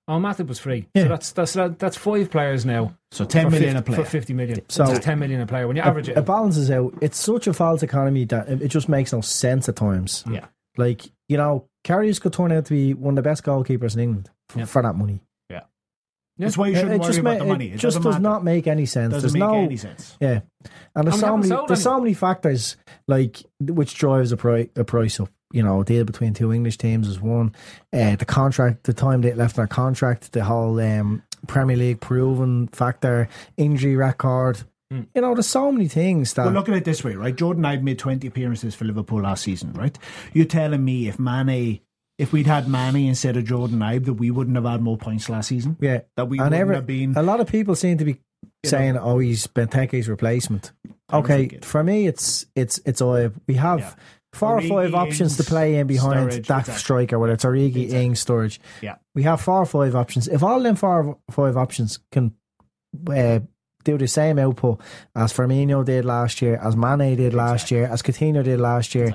Oh, 0.08 0.14
Matip 0.14 0.48
was 0.48 0.60
free. 0.60 0.88
Yeah. 0.94 1.04
So 1.04 1.10
that's 1.10 1.32
that's 1.32 1.54
that, 1.54 1.80
that's 1.80 1.98
five 1.98 2.30
players 2.30 2.66
now. 2.66 2.96
So 3.12 3.26
ten 3.26 3.50
million 3.50 3.76
50, 3.76 3.78
a 3.78 3.82
player. 3.82 4.04
for 4.04 4.10
fifty 4.10 4.34
million. 4.34 4.62
So- 4.70 4.86
that's 4.86 5.04
ten 5.04 5.20
million 5.20 5.42
a 5.42 5.48
player. 5.48 5.68
When 5.68 5.76
you 5.76 5.82
average 5.82 6.10
it, 6.10 6.18
it, 6.18 6.26
balances 6.26 6.70
out. 6.70 6.94
It's 7.02 7.18
such 7.18 7.48
a 7.48 7.54
false 7.54 7.84
economy 7.84 8.26
that 8.26 8.50
it 8.50 8.68
just 8.68 8.90
makes 8.90 9.14
no 9.14 9.22
sense 9.22 9.70
at 9.70 9.76
times. 9.76 10.24
Yeah. 10.30 10.46
Like, 10.78 11.06
you 11.30 11.38
know, 11.38 11.68
Karius 11.86 12.20
could 12.20 12.34
turn 12.34 12.52
out 12.52 12.66
to 12.66 12.74
be 12.74 12.94
one 12.94 13.14
of 13.14 13.24
the 13.24 13.30
best 13.30 13.44
goalkeepers 13.44 13.94
in 13.94 14.02
England 14.02 14.30
Yeah. 14.56 14.66
for 14.66 14.82
that 14.82 14.96
money. 14.96 15.22
That's 16.38 16.58
why 16.58 16.68
you 16.68 16.76
shouldn't 16.76 16.94
it 16.96 17.00
worry 17.02 17.08
just, 17.10 17.20
about 17.20 17.38
ma- 17.38 17.44
the 17.44 17.50
money. 17.50 17.68
it 17.70 17.74
It 17.76 17.78
just 17.78 17.98
doesn't 17.98 18.12
matter. 18.12 18.22
not 18.24 18.44
make 18.44 18.68
any 18.68 18.86
sense. 18.86 19.14
Doesn't 19.14 19.22
There's 19.28 19.34
make 19.34 19.40
no 19.42 19.54
any 19.64 19.78
sense. 19.78 20.18
Yeah, 20.20 20.42
and 20.96 21.08
there's 21.08 21.16
And 21.16 21.22
so 21.22 21.38
many 21.38 21.50
there's 21.50 21.70
any. 21.70 21.76
so 21.80 22.00
many 22.00 22.14
factors 22.14 22.78
like 23.08 23.44
which 23.62 23.96
drives 23.96 24.32
the 24.32 24.38
price 24.38 24.68
the 24.74 24.84
price 24.86 25.20
up. 25.20 25.30
You 25.52 25.62
know, 25.62 25.84
deal 25.84 26.04
between 26.04 26.34
two 26.34 26.52
English 26.52 26.80
teams 26.80 27.08
is 27.08 27.22
one. 27.22 27.54
Uh, 27.94 28.16
the 28.16 28.26
contract, 28.26 28.86
the 28.86 28.94
time 28.94 29.22
they 29.22 29.34
left 29.34 29.56
their 29.56 29.68
contract, 29.68 30.32
the 30.32 30.44
whole 30.44 30.80
um, 30.80 31.22
Premier 31.46 31.76
League 31.78 32.00
proven 32.02 32.68
factor, 32.70 33.28
injury 33.58 33.96
record. 33.96 34.64
You 34.90 35.08
know, 35.22 35.34
there's 35.36 35.48
so 35.48 35.72
many 35.72 35.88
things 35.88 36.34
that. 36.34 36.46
Well, 36.46 36.54
look 36.54 36.70
at 36.70 36.76
it 36.76 36.86
this 36.86 37.04
way, 37.04 37.14
right? 37.16 37.36
Jordan 37.36 37.64
Ibe 37.64 37.82
made 37.84 38.00
20 38.00 38.28
appearances 38.28 38.74
for 38.76 38.86
Liverpool 38.86 39.22
last 39.22 39.44
season, 39.44 39.74
right? 39.74 39.98
You're 40.34 40.46
telling 40.46 40.84
me 40.86 41.08
if 41.08 41.18
Mane, 41.20 41.80
if 42.18 42.32
we'd 42.32 42.48
had 42.48 42.68
Mane 42.68 43.08
instead 43.08 43.38
of 43.38 43.46
Jordan 43.46 43.80
Ibe, 43.80 44.06
that 44.06 44.14
we 44.14 44.30
wouldn't 44.32 44.56
have 44.56 44.66
had 44.66 44.82
more 44.82 44.98
points 44.98 45.30
last 45.30 45.48
season? 45.48 45.78
yeah, 45.80 46.02
That 46.18 46.26
we 46.30 46.38
and 46.38 46.46
wouldn't 46.46 46.62
every- 46.62 46.76
have 46.76 46.86
been. 46.88 47.14
A 47.18 47.24
lot 47.24 47.40
of 47.40 47.48
people 47.48 47.76
seem 47.76 47.98
to 47.98 48.06
be 48.06 48.20
saying, 48.66 48.98
"Oh, 48.98 49.20
he's 49.20 49.48
Benteke's 49.48 50.08
replacement." 50.08 50.72
Okay, 51.12 51.60
for 51.62 51.84
me, 51.84 52.08
it's 52.08 52.46
it's 52.56 52.80
it's 52.86 53.02
Oib. 53.02 53.34
We 53.48 53.56
have 53.56 53.80
Yeah. 53.80 53.94
four 54.34 54.58
or 54.58 54.62
Origi, 54.62 54.70
five 54.70 54.96
options 54.96 55.38
to 55.38 55.44
play 55.44 55.76
in 55.76 55.88
behind 55.88 56.30
Sturridge, 56.30 56.48
that 56.48 56.60
exactly. 56.62 56.74
striker, 56.76 57.20
whether 57.20 57.34
it's 57.34 57.46
Origi, 57.46 57.84
Exactly. 57.84 58.06
Ings, 58.06 58.26
Sturridge. 58.26 58.60
Yeah. 58.82 58.96
We 59.16 59.24
have 59.24 59.42
four 59.42 59.60
or 59.60 59.66
five 59.66 59.96
options. 59.96 60.28
If 60.28 60.42
all 60.44 60.60
them 60.62 60.76
four 60.76 61.06
or 61.06 61.18
five 61.32 61.56
options 61.58 62.00
can 62.12 62.34
uh, 63.10 63.40
do 63.84 63.98
the 63.98 64.08
same 64.08 64.40
output 64.40 64.80
as 65.16 65.34
Firmino 65.34 65.84
did 65.84 66.06
last 66.06 66.42
year, 66.42 66.56
as 66.64 66.76
Mane 66.76 67.16
did 67.18 67.34
last 67.34 67.70
year, 67.70 67.86
as 67.88 68.02
Coutinho 68.02 68.44
did 68.44 68.60
last 68.60 68.96
year, 68.96 69.14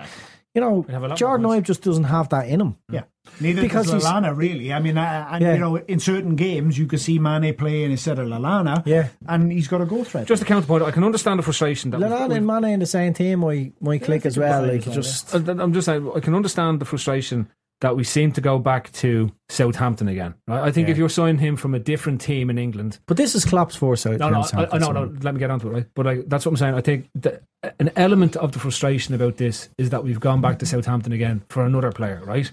you 0.58 0.64
know, 0.64 0.74
We'd 0.86 0.92
have 0.92 1.04
a 1.04 1.08
lot 1.08 1.18
Jordan 1.18 1.46
more 1.46 1.54
Ibe 1.56 1.62
just 1.62 1.82
doesn't 1.82 2.04
have 2.04 2.28
that 2.30 2.48
in 2.48 2.60
him. 2.60 2.76
Yeah. 2.90 3.02
Neither 3.40 3.62
Because 3.62 3.86
does 3.90 4.02
he's- 4.02 4.12
Lallana, 4.12 4.36
really. 4.36 4.72
I 4.72 4.80
mean, 4.80 4.98
uh, 4.98 5.28
and, 5.30 5.42
Yeah. 5.42 5.54
you 5.54 5.60
know, 5.60 5.76
in 5.76 6.00
certain 6.00 6.34
games, 6.34 6.76
you 6.78 6.86
could 6.86 7.00
see 7.00 7.18
Mane 7.18 7.54
playing 7.54 7.90
instead 7.92 8.18
of 8.18 8.26
Lallana. 8.26 8.82
Yeah. 8.86 9.08
And 9.28 9.52
he's 9.52 9.68
got 9.68 9.80
a 9.80 9.86
goal 9.86 10.02
threat. 10.04 10.26
just 10.26 10.42
a 10.42 10.44
counterpoint, 10.46 10.82
I 10.82 10.90
can 10.90 11.04
understand 11.04 11.38
the 11.38 11.42
frustration 11.44 11.90
that 11.92 12.00
we've- 12.00 12.10
Lallana 12.12 12.36
and 12.36 12.46
Mane 12.46 12.64
in 12.74 12.80
the 12.80 12.86
same 12.86 13.12
team 13.14 13.40
might, 13.40 13.74
might 13.80 14.02
click 14.02 14.26
as 14.26 14.36
well. 14.36 14.66
Like, 14.66 14.80
just. 14.82 15.32
I'm 15.34 15.72
just 15.72 15.84
saying, 15.86 16.10
I 16.16 16.20
can 16.20 16.34
understand 16.34 16.80
the 16.80 16.84
frustration 16.86 17.48
that 17.80 17.96
we 17.96 18.02
seem 18.02 18.32
to 18.32 18.40
go 18.40 18.58
back 18.58 18.90
to 18.92 19.30
Southampton 19.48 20.08
again. 20.08 20.34
Right? 20.48 20.62
I 20.62 20.72
think 20.72 20.88
if 20.88 20.98
you're 20.98 21.08
signing 21.08 21.38
him 21.38 21.56
from 21.56 21.74
a 21.74 21.78
different 21.78 22.20
team 22.20 22.50
in 22.50 22.58
England, 22.58 22.98
But 23.06 23.16
this 23.16 23.34
is 23.34 23.44
Klopp's 23.44 23.76
foresight. 23.76 24.18
no, 24.18 24.30
no, 24.30 24.44
I, 24.52 24.66
I, 24.72 24.78
no, 24.78 24.90
no. 24.90 25.14
Let 25.22 25.34
me 25.34 25.38
get 25.38 25.50
onto 25.50 25.68
it, 25.68 25.72
right? 25.72 25.86
But 25.94 26.06
I, 26.06 26.14
that's 26.26 26.44
what 26.44 26.50
I'm 26.52 26.56
saying. 26.56 26.74
I 26.74 26.80
think 26.80 27.08
that 27.14 27.42
an 27.78 27.90
element 27.96 28.34
of 28.36 28.52
the 28.52 28.58
frustration 28.58 29.14
about 29.14 29.36
this 29.36 29.68
is 29.78 29.90
that 29.90 30.02
we've 30.02 30.18
gone 30.20 30.40
back 30.40 30.58
to 30.58 30.66
Southampton 30.66 31.12
again 31.12 31.44
for 31.48 31.64
another 31.64 31.92
player, 31.92 32.20
right? 32.24 32.50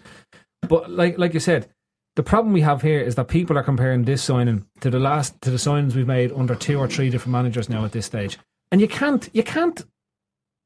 But 0.68 0.92
like, 0.92 1.18
like 1.18 1.34
you 1.34 1.40
said, 1.40 1.70
the 2.16 2.24
problem 2.24 2.54
we 2.54 2.62
have 2.62 2.82
here 2.82 3.02
is 3.02 3.16
that 3.16 3.28
people 3.28 3.58
are 3.58 3.64
comparing 3.64 4.04
this 4.04 4.24
signing 4.24 4.66
to 4.82 4.90
the 4.90 5.00
last 5.00 5.42
to 5.42 5.52
the 5.52 5.58
signings 5.58 5.96
we've 5.96 6.08
made 6.08 6.32
under 6.32 6.56
two 6.56 6.80
or 6.80 6.88
three 6.88 7.10
different 7.10 7.34
managers 7.34 7.68
now 7.68 7.84
at 7.84 7.92
this 7.92 8.06
stage, 8.06 8.38
and 8.72 8.80
you 8.80 8.88
can't 8.88 9.28
you 9.34 9.44
can't 9.44 9.84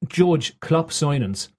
judge 0.08 0.60
Klopp 0.60 0.92
signings 0.92 1.50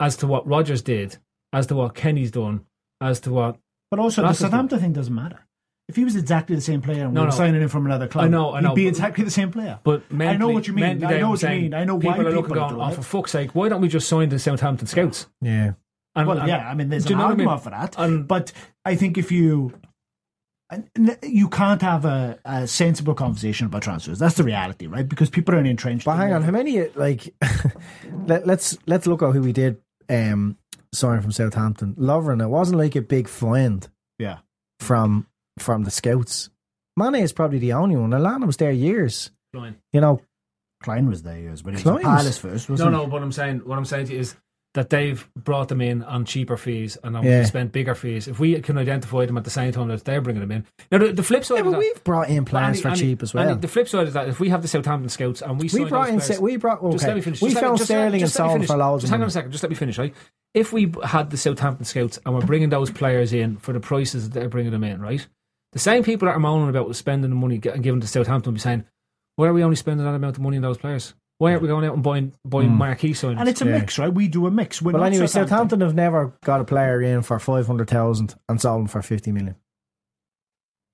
as 0.00 0.16
to 0.16 0.26
what 0.26 0.46
Rodgers 0.46 0.82
did, 0.82 1.18
as 1.54 1.66
to 1.68 1.74
what 1.76 1.94
Kenny's 1.94 2.30
done, 2.30 2.64
as 3.00 3.20
to 3.20 3.30
what 3.32 3.58
But 3.90 4.00
also, 4.00 4.22
the 4.22 4.28
That's 4.28 4.38
the 4.38 4.44
thing. 4.44 4.50
Southampton 4.50 4.80
thing 4.80 4.92
doesn't 4.92 5.14
matter. 5.14 5.40
If 5.88 5.96
he 5.96 6.04
was 6.04 6.16
exactly 6.16 6.56
the 6.56 6.62
same 6.62 6.80
player 6.80 7.04
and 7.04 7.12
No, 7.14 7.20
we 7.20 7.26
were 7.26 7.30
no. 7.30 7.36
signing 7.36 7.60
him 7.60 7.68
from 7.68 7.84
another 7.84 8.08
club, 8.08 8.24
I 8.24 8.28
know, 8.28 8.54
I 8.54 8.60
know, 8.60 8.70
he'd 8.70 8.74
be 8.76 8.84
but- 8.84 8.88
exactly 8.88 9.22
the 9.24 9.30
same 9.30 9.50
player. 9.52 9.78
But 9.84 10.02
I 10.18 10.36
know 10.36 10.48
what 10.48 10.66
you 10.66 10.72
mean. 10.72 11.04
I 11.04 11.18
know 11.20 11.30
what 11.30 11.42
you 11.42 11.48
mean. 11.50 11.74
I 11.74 11.84
know 11.84 11.96
why 11.96 12.00
people 12.00 12.24
why 12.24 12.30
are 12.30 12.34
looking 12.34 12.54
people 12.54 12.68
going, 12.70 12.80
oh, 12.80 12.90
for 12.94 13.02
fuck's 13.02 13.32
sake, 13.32 13.54
why 13.54 13.68
don't 13.68 13.80
we 13.82 13.88
just 13.88 14.08
sign 14.08 14.30
the 14.30 14.38
Southampton 14.38 14.86
scouts? 14.86 15.26
Yeah. 15.42 15.72
And, 16.16 16.26
Well, 16.28 16.38
and- 16.38 16.48
yeah, 16.48 16.68
I 16.70 16.74
mean, 16.74 16.88
there's 16.88 17.04
do 17.04 17.12
an 17.12 17.12
you 17.12 17.16
know 17.18 17.22
what 17.24 17.28
I 17.28 17.30
argument 17.32 17.50
mean? 17.56 17.62
for 17.64 17.70
that. 17.70 17.94
And- 17.98 18.26
but 18.26 18.52
I 18.84 18.94
think 18.96 19.18
if 19.18 19.30
you, 19.30 19.74
you 21.22 21.48
can't 21.48 21.82
have 21.82 22.04
a, 22.04 22.38
a 22.44 22.66
sensible 22.66 23.14
conversation 23.14 23.66
about 23.66 23.82
transfers. 23.82 24.18
That's 24.18 24.36
the 24.36 24.42
reality, 24.44 24.86
right? 24.86 25.06
Because 25.08 25.28
people 25.30 25.54
are 25.54 25.58
entrenched. 25.58 26.06
But 26.06 26.16
hang 26.16 26.32
on, 26.32 26.42
how 26.42 26.50
many 26.50 26.88
like 26.94 27.34
let, 28.26 28.46
let's 28.46 28.78
let's 28.86 29.06
look 29.06 29.22
at 29.22 29.32
who 29.32 29.42
we 29.42 29.52
did 29.52 29.80
um 30.08 30.56
sign 30.94 31.20
from 31.20 31.32
Southampton. 31.32 31.94
Lovren, 31.98 32.42
it 32.42 32.48
wasn't 32.48 32.78
like 32.78 32.96
a 32.96 33.02
big 33.02 33.28
find 33.28 33.88
Yeah. 34.18 34.38
from 34.80 35.26
from 35.58 35.84
the 35.84 35.90
scouts. 35.90 36.50
Mane 36.96 37.16
is 37.16 37.32
probably 37.32 37.58
the 37.58 37.72
only 37.72 37.96
one. 37.96 38.10
Lallana 38.10 38.46
was 38.46 38.56
there 38.56 38.70
years. 38.72 39.30
Fine. 39.52 39.76
You 39.92 40.00
know, 40.00 40.20
Clyne 40.82 41.08
was 41.08 41.22
there 41.22 41.38
years, 41.38 41.62
but 41.62 41.70
he 41.70 41.74
was 41.76 41.82
Clyne 41.82 41.96
at 41.96 42.04
was- 42.04 42.22
Palace 42.22 42.38
first, 42.38 42.68
No, 42.68 42.72
wasn't 42.74 42.92
no. 42.92 43.04
What 43.04 43.22
I'm 43.22 43.32
saying, 43.32 43.58
what 43.64 43.78
I'm 43.78 43.84
saying 43.84 44.06
to 44.06 44.12
you 44.14 44.20
is 44.20 44.36
that 44.74 44.90
they've 44.90 45.28
brought 45.36 45.68
them 45.68 45.80
in 45.80 46.02
on 46.02 46.24
cheaper 46.24 46.56
fees, 46.56 46.98
and 47.04 47.14
then 47.14 47.22
Yeah. 47.22 47.38
we 47.40 47.44
spent 47.46 47.70
bigger 47.70 47.94
fees. 47.94 48.26
If 48.26 48.40
we 48.40 48.60
can 48.60 48.76
identify 48.76 49.24
them 49.24 49.38
at 49.38 49.44
the 49.44 49.50
same 49.50 49.70
time 49.72 49.86
that 49.88 50.04
they're 50.04 50.20
bringing 50.20 50.40
them 50.40 50.50
in, 50.50 50.66
now 50.90 50.98
the, 50.98 51.12
the 51.12 51.22
flip 51.22 51.44
side 51.44 51.64
yeah, 51.64 51.70
that, 51.70 51.78
we've 51.78 52.02
brought 52.04 52.28
in 52.28 52.44
plans 52.44 52.80
for 52.80 52.90
cheap 52.94 53.22
as 53.22 53.32
well. 53.32 53.54
the 53.54 53.68
flip 53.68 53.88
side 53.88 54.08
of 54.08 54.12
that, 54.14 54.28
if 54.28 54.40
we 54.40 54.48
have 54.48 54.62
the 54.62 54.68
Southampton 54.68 55.08
scouts 55.08 55.42
and 55.42 55.60
we, 55.60 55.70
We 55.72 55.84
brought 55.84 56.08
in 56.08 56.18
players- 56.20 56.40
we 56.40 56.56
brought- 56.56 56.82
Just 56.92 57.06
let 57.06 57.14
me 57.14 57.22
finish. 57.22 57.40
We 57.40 57.50
Just 57.50 57.62
me- 57.62 57.68
found 57.68 57.80
Sterling 57.80 58.20
just 58.20 58.38
and 58.40 58.50
sold 58.50 58.66
for 58.66 58.76
loads 58.76 59.02
Just 59.02 59.12
hang 59.12 59.22
on 59.22 59.28
a 59.28 59.30
second. 59.30 59.52
Just 59.52 59.62
let 59.62 59.70
me 59.70 59.76
finish. 59.76 59.96
Right, 59.96 60.14
if 60.54 60.72
we 60.72 60.92
had 61.04 61.30
the 61.30 61.36
Southampton 61.36 61.84
scouts 61.84 62.18
and 62.26 62.34
we're 62.34 62.40
bringing 62.42 62.68
those 62.70 62.90
players 62.90 63.32
in 63.32 63.56
for 63.58 63.72
the 63.72 63.80
prices 63.80 64.28
that 64.30 64.38
they're 64.38 64.48
bringing 64.48 64.72
them 64.72 64.84
in, 64.84 65.00
right? 65.00 65.24
The 65.72 65.78
same 65.78 66.02
people 66.02 66.26
that 66.26 66.32
are 66.34 66.40
moaning 66.40 66.68
about 66.68 66.94
spending 66.96 67.30
the 67.30 67.36
money 67.36 67.60
and 67.72 67.82
giving 67.82 68.00
to 68.00 68.06
Southampton 68.08 68.50
will 68.52 68.54
be 68.56 68.60
saying, 68.60 68.84
"Why 69.36 69.46
are 69.48 69.52
we 69.52 69.62
only 69.64 69.76
spending 69.76 70.04
that 70.04 70.14
amount 70.14 70.36
of 70.36 70.42
money 70.42 70.56
on 70.56 70.62
those 70.62 70.78
players? 70.78 71.14
Why 71.44 71.50
aren't 71.52 71.62
we 71.62 71.68
going 71.68 71.84
out 71.84 71.94
and 71.94 72.02
buying 72.02 72.32
buying 72.44 72.70
Mm. 72.70 72.76
marquee 72.76 73.12
signings?" 73.12 73.38
And 73.40 73.48
it's 73.48 73.60
a 73.62 73.66
Yeah. 73.66 73.78
mix, 73.78 73.98
right? 73.98 74.12
We 74.12 74.28
do 74.28 74.46
a 74.46 74.50
mix. 74.50 74.80
We're 74.82 74.92
well, 74.92 75.02
not 75.02 75.06
anyway, 75.08 75.26
Southampton. 75.26 75.48
Southampton 75.50 75.80
have 75.82 75.94
never 75.94 76.32
got 76.44 76.60
a 76.60 76.64
player 76.64 77.00
in 77.02 77.22
for 77.22 77.38
five 77.38 77.66
hundred 77.66 77.88
thousand 77.90 78.34
and 78.48 78.60
sold 78.60 78.82
him 78.82 78.86
for 78.88 79.02
fifty 79.02 79.30
million. 79.32 79.56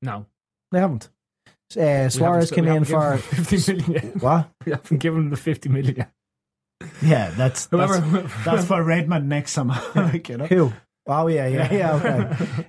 no, 0.03 0.27
They 0.73 0.81
haven't. 0.81 1.09
Uh, 1.47 1.51
We 1.77 1.83
haven't- 1.83 2.11
Suarez 2.11 2.51
came 2.51 2.65
in 2.67 2.85
haven't 2.85 2.87
for 2.87 3.17
fifty 3.19 3.75
million. 3.75 3.93
yet. 3.93 4.17
what? 4.23 4.51
we 4.67 4.73
haven't 4.73 4.99
given 4.99 5.21
them 5.21 5.31
the 5.31 5.37
fifty 5.37 5.69
million. 5.69 5.97
yet. 5.97 6.13
Yeah, 7.03 7.31
that's 7.31 7.67
that's, 7.67 7.97
Whoever- 7.99 8.29
that's 8.45 8.65
for 8.67 8.83
Redmond 8.83 9.29
next 9.29 9.53
summer. 9.53 9.81
like, 9.95 10.29
you 10.29 10.39
know? 10.39 10.47
Who? 10.47 10.73
Oh 11.07 11.27
yeah, 11.29 11.47
yeah, 11.47 11.73
yeah. 11.73 11.95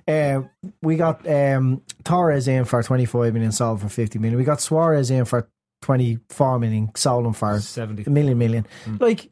Okay. 0.06 0.34
uh, 0.34 0.42
we 0.82 0.96
got 0.96 1.26
um, 1.28 1.82
Torres 2.04 2.48
in 2.48 2.64
for 2.64 2.82
twenty 2.82 3.04
five 3.06 3.32
million, 3.34 3.52
sold 3.52 3.80
for 3.80 3.88
fifty 3.88 4.18
million. 4.18 4.38
We 4.38 4.44
got 4.44 4.60
Suarez 4.60 5.10
in 5.10 5.24
for 5.24 5.48
twenty 5.82 6.18
four 6.30 6.58
million, 6.58 6.90
sold 6.96 7.26
him 7.26 7.34
for 7.34 7.60
Seventy. 7.60 8.04
a 8.06 8.10
million 8.10 8.38
million. 8.38 8.66
Mm. 8.86 9.00
Like, 9.00 9.30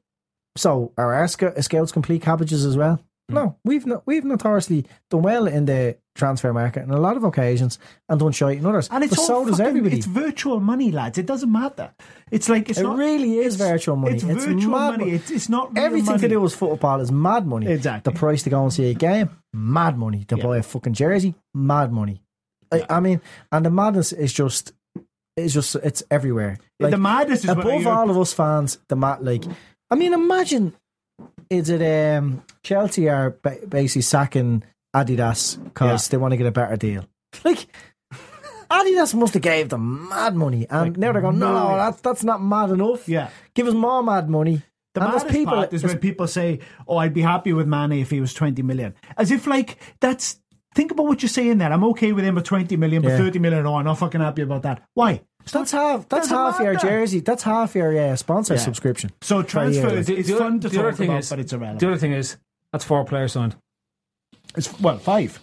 so 0.57 0.93
are 0.99 1.15
our 1.15 1.29
sc- 1.29 1.59
scouts 1.61 1.93
complete 1.93 2.21
cabbages 2.23 2.67
as 2.67 2.77
well? 2.77 2.97
Mm. 3.31 3.35
No, 3.35 3.57
we've 3.65 3.87
not, 3.87 4.03
we've 4.07 4.25
notoriously 4.25 4.85
done 5.11 5.23
well 5.23 5.47
in 5.47 5.65
the 5.65 5.97
transfer 6.17 6.53
market 6.53 6.83
on 6.83 6.91
a 6.91 7.01
lot 7.01 7.17
of 7.17 7.23
occasions 7.25 7.79
and 8.09 8.19
don't 8.19 8.27
done 8.31 8.33
shite 8.33 8.59
in 8.59 8.67
others. 8.67 8.89
And 8.91 9.05
it's 9.05 9.15
but 9.15 9.21
all 9.21 9.27
so 9.27 9.45
does 9.47 9.61
everybody. 9.61 9.97
It's 9.99 10.07
virtual 10.07 10.59
money, 10.61 10.91
lads. 10.91 11.17
It 11.17 11.25
doesn't 11.27 11.51
matter. 11.51 11.95
It's 12.33 12.49
like 12.49 12.69
it's 12.69 12.81
it 12.81 12.83
not. 12.83 12.97
really 12.99 13.39
is 13.39 13.55
virtual 13.57 13.95
money. 13.97 14.17
It's 14.17 14.25
virtual 14.25 14.57
mad 14.73 14.99
money. 14.99 15.13
It's, 15.13 15.31
it's 15.31 15.49
not 15.49 15.73
real 15.75 15.85
Everything 15.85 16.07
money. 16.07 16.21
to 16.23 16.29
do 16.29 16.41
with 16.41 16.55
football 16.55 17.01
is 17.01 17.13
mad 17.13 17.47
money. 17.47 17.69
Exactly. 17.69 18.13
The 18.13 18.19
price 18.19 18.43
to 18.43 18.51
go 18.51 18.63
and 18.65 18.73
see 18.73 18.91
a 18.91 18.95
game, 18.95 19.31
mad 19.55 19.97
money. 19.97 20.25
To 20.25 20.37
Yeah. 20.37 20.43
buy 20.43 20.59
a 20.59 20.63
fucking 20.65 20.95
jersey, 20.95 21.35
mad 21.55 21.93
money. 21.93 22.21
I, 22.73 22.85
I 22.91 23.01
mean, 23.01 23.21
and 23.53 23.65
the 23.65 23.71
madness 23.71 24.13
is 24.13 24.33
just, 24.33 24.73
it's 25.37 25.55
just, 25.55 25.75
it's 25.77 26.03
everywhere. 26.11 26.59
the 26.79 26.97
madness 26.99 27.45
is 27.45 27.51
above 27.51 27.87
all 27.87 28.11
of 28.11 28.19
us 28.19 28.33
fans. 28.33 28.79
The 28.89 28.97
mad, 28.97 29.23
like, 29.23 29.45
I 29.91 29.95
mean, 29.95 30.13
imagine, 30.13 30.75
is 31.49 31.69
it 31.71 31.83
um 32.17 32.43
Chelsea 32.63 33.09
are 33.09 33.31
ba- 33.43 33.59
basically 33.69 34.03
sacking 34.03 34.63
Adidas 34.95 35.63
because 35.63 36.07
Yeah. 36.07 36.11
they 36.11 36.17
want 36.17 36.33
to 36.33 36.37
get 36.37 36.47
a 36.47 36.53
better 36.53 36.77
deal? 36.77 37.07
Like. 37.45 37.67
Adidas 38.71 39.15
must 39.15 39.35
have 39.35 39.43
gave 39.43 39.69
them 39.69 40.09
mad 40.09 40.37
money, 40.37 40.65
and 40.71 40.91
Like, 40.91 40.97
now 40.97 41.11
they're 41.13 41.23
going, 41.23 41.41
no, 41.41 41.53
no, 41.53 41.77
that's 41.77 42.01
that's 42.03 42.23
not 42.23 42.41
mad 42.41 42.71
enough. 42.71 43.09
Yeah. 43.09 43.31
give 43.53 43.67
us 43.67 43.75
more 43.75 44.01
mad 44.03 44.31
money. 44.31 44.63
The 44.95 45.03
And 45.03 45.13
there's 45.13 45.25
maddest 45.25 45.45
part 45.47 45.73
is 45.73 45.83
when 45.85 45.99
people 45.99 46.27
say, 46.29 46.61
"Oh, 46.87 46.97
I'd 46.97 47.15
be 47.15 47.21
happy 47.23 47.53
with 47.53 47.67
Mane 47.69 47.93
if 48.01 48.11
he 48.11 48.21
was 48.21 48.33
twenty 48.35 48.63
million," 48.63 48.95
as 49.17 49.31
if 49.33 49.47
like 49.49 49.77
that's. 50.01 50.39
Think 50.75 50.93
about 50.93 51.07
what 51.07 51.21
you're 51.23 51.29
saying 51.29 51.59
there. 51.59 51.73
I'm 51.73 51.83
okay 51.85 52.13
with 52.13 52.25
him 52.25 52.39
at 52.39 52.45
twenty 52.45 52.77
million, 52.77 53.03
but 53.03 53.11
Yeah. 53.11 53.19
thirty 53.19 53.39
million, 53.41 53.67
oh, 53.67 53.75
I'm 53.77 53.85
not 53.85 53.99
fucking 53.99 54.21
happy 54.21 54.43
about 54.43 54.63
that. 54.63 54.83
Why? 54.95 55.23
That's 55.51 55.73
half. 55.73 56.09
That's 56.09 56.29
Doesn't 56.29 56.37
half 56.37 56.61
your 56.61 56.77
jersey. 56.77 57.21
That's 57.21 57.43
half 57.43 57.75
your 57.75 57.97
uh, 57.99 58.15
sponsor 58.17 58.55
Yeah. 58.55 58.61
subscription. 58.61 59.11
So 59.21 59.43
For 59.43 59.61
a 59.63 59.71
year. 59.71 60.03
The- 60.03 60.17
it's 60.17 60.31
other- 60.31 60.39
fun 60.39 60.61
to 60.61 60.69
the 60.69 60.77
talk 60.77 60.95
thing 60.95 61.09
about, 61.09 61.21
is- 61.21 61.31
but 61.31 61.39
it's 61.41 61.53
irrelevant. 61.53 61.81
The 61.81 61.87
other 61.89 61.97
thing 61.97 62.13
is 62.13 62.37
that's 62.73 62.85
four 62.85 63.05
players 63.05 63.33
signed. 63.33 63.57
It's 64.57 64.79
well 64.81 64.99
five, 64.99 65.41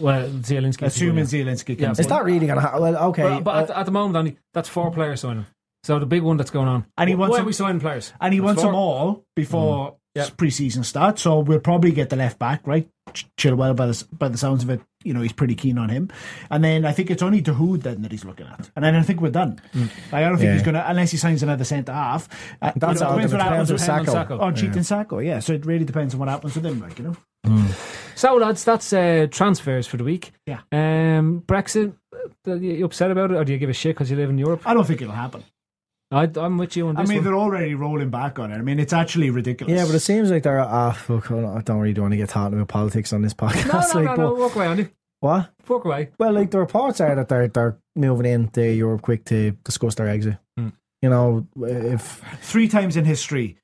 Well, 0.00 0.28
Zielinski. 0.28 0.82
assuming 0.82 1.18
yeah. 1.18 1.44
Zielinski 1.44 1.78
Yeah, 1.78 1.86
comes 1.86 2.00
Is 2.00 2.06
that 2.08 2.24
really 2.24 2.46
going 2.46 2.56
to 2.56 2.60
happen? 2.60 2.80
Well, 2.82 2.96
okay. 3.10 3.22
But, 3.22 3.44
but 3.44 3.70
at, 3.70 3.76
uh, 3.76 3.80
at 3.80 3.86
the 3.86 3.92
moment, 3.92 4.16
Andy, 4.16 4.38
that's 4.52 4.68
four 4.68 4.90
players 4.90 5.20
signing. 5.20 5.46
So 5.84 5.98
the 5.98 6.06
big 6.06 6.22
one 6.22 6.36
that's 6.36 6.50
going 6.50 6.68
on. 6.68 6.84
And 6.98 7.08
he 7.08 7.14
Wh- 7.14 7.20
wants 7.20 7.30
why 7.32 7.36
them- 7.38 7.44
are 7.44 7.46
we 7.46 7.52
signing 7.52 7.80
players? 7.80 8.12
and 8.20 8.34
he 8.34 8.40
That's 8.40 8.44
wants 8.46 8.62
four. 8.62 8.72
them 8.72 8.76
all 8.76 9.24
before 9.36 9.92
Mm. 9.92 9.94
Yeah. 10.16 10.28
pre-season 10.36 10.82
starts. 10.84 11.22
So 11.22 11.40
we'll 11.40 11.60
probably 11.60 11.92
get 11.92 12.10
the 12.10 12.16
left 12.16 12.38
back 12.38 12.66
right. 12.66 12.88
Ch- 13.12 13.26
Chilwell, 13.36 13.76
by 13.76 13.86
the 13.86 14.04
by 14.12 14.28
the 14.28 14.36
sounds 14.38 14.64
of 14.64 14.70
it, 14.70 14.80
you 15.04 15.14
know 15.14 15.20
he's 15.20 15.32
pretty 15.32 15.54
keen 15.54 15.78
on 15.78 15.88
him. 15.90 16.10
And 16.50 16.64
then 16.64 16.84
I 16.84 16.92
think 16.92 17.10
it's 17.10 17.22
only 17.22 17.40
Dahoud 17.40 17.82
then 17.82 18.02
that 18.02 18.10
he's 18.10 18.24
looking 18.24 18.46
at. 18.46 18.68
And 18.74 18.84
then 18.84 18.96
I 18.96 19.02
think 19.02 19.20
we're 19.20 19.30
done. 19.30 19.60
Like, 19.74 19.90
I 20.12 20.20
don't 20.28 20.36
think 20.38 20.48
Yeah. 20.48 20.52
he's 20.54 20.62
going 20.62 20.74
to 20.74 20.90
unless 20.90 21.12
he 21.12 21.16
signs 21.16 21.42
another 21.42 21.62
centre 21.64 21.92
half. 21.92 22.28
Uh, 22.60 22.72
That's 22.74 23.00
you 23.00 23.06
know, 23.06 23.12
depends 23.14 23.32
what 23.32 23.42
happens 23.42 23.72
with 23.72 23.80
Sakho. 23.82 24.06
Sakho. 24.06 24.40
on 24.40 24.54
Cheat 24.56 24.74
and 24.74 24.80
Sakho. 24.84 25.24
Yeah, 25.24 25.38
so 25.40 25.52
it 25.52 25.64
really 25.64 25.84
depends 25.84 26.14
on 26.14 26.20
what 26.20 26.28
happens 26.28 26.56
with 26.56 26.66
him. 26.66 26.80
Like 26.80 26.98
you 26.98 27.04
know, 27.44 27.66
So 28.16 28.34
lads, 28.36 28.64
that's 28.64 28.92
uh, 28.92 29.26
transfers 29.30 29.86
for 29.86 29.96
the 29.98 30.04
week. 30.04 30.32
Yeah. 30.46 30.60
Um, 30.72 31.42
Brexit. 31.46 31.94
uh, 32.48 32.54
you 32.54 32.84
upset 32.84 33.10
about 33.10 33.30
it, 33.30 33.36
or 33.36 33.44
do 33.44 33.52
you 33.52 33.58
give 33.58 33.70
a 33.70 33.74
shit 33.74 33.94
because 33.94 34.10
you 34.10 34.16
live 34.16 34.30
in 34.30 34.38
Europe? 34.38 34.62
I 34.64 34.74
don't 34.74 34.84
think 34.86 35.00
it'll 35.02 35.14
happen. 35.14 35.44
I, 36.16 36.28
I'm 36.40 36.58
with 36.58 36.76
you 36.76 36.88
on 36.88 36.94
this. 36.94 37.08
I 37.08 37.08
mean, 37.08 37.18
one. 37.18 37.24
they're 37.24 37.36
already 37.36 37.74
rolling 37.74 38.10
back 38.10 38.38
on 38.38 38.50
it. 38.52 38.56
I 38.56 38.62
mean, 38.62 38.78
it's 38.80 38.92
actually 38.92 39.30
ridiculous. 39.30 39.74
yeah, 39.76 39.84
but 39.84 39.94
it 39.94 40.00
seems 40.00 40.30
like 40.30 40.42
they're. 40.42 40.60
Ah, 40.60 40.92
fuck, 40.92 41.30
I 41.30 41.62
don't 41.62 41.78
really 41.80 42.00
want 42.00 42.12
to 42.12 42.16
get 42.16 42.28
talking 42.30 42.54
about 42.58 42.68
politics 42.68 43.12
on 43.12 43.22
this 43.22 43.34
podcast. 43.34 43.66
No, 43.94 44.00
no, 44.02 44.06
like, 44.10 44.18
no, 44.18 44.24
no. 44.24 44.34
but- 44.34 44.40
Walk 44.40 44.56
away, 44.56 44.66
Andy. 44.66 44.88
What? 45.20 45.50
Walk 45.68 45.84
away. 45.84 46.10
Well, 46.18 46.32
like 46.32 46.50
the 46.50 46.58
reports 46.58 47.00
are 47.00 47.14
that 47.14 47.28
they're 47.28 47.48
they're 47.48 47.78
moving 47.94 48.26
into 48.26 48.62
Europe 48.72 49.02
quick 49.02 49.24
to 49.26 49.52
discuss 49.64 49.94
their 49.94 50.08
exit. 50.08 50.36
Hmm. 50.56 50.68
You 51.02 51.10
know, 51.10 51.46
if 51.62 52.22
three 52.40 52.68
times 52.68 52.96
in 52.96 53.04
history, 53.04 53.58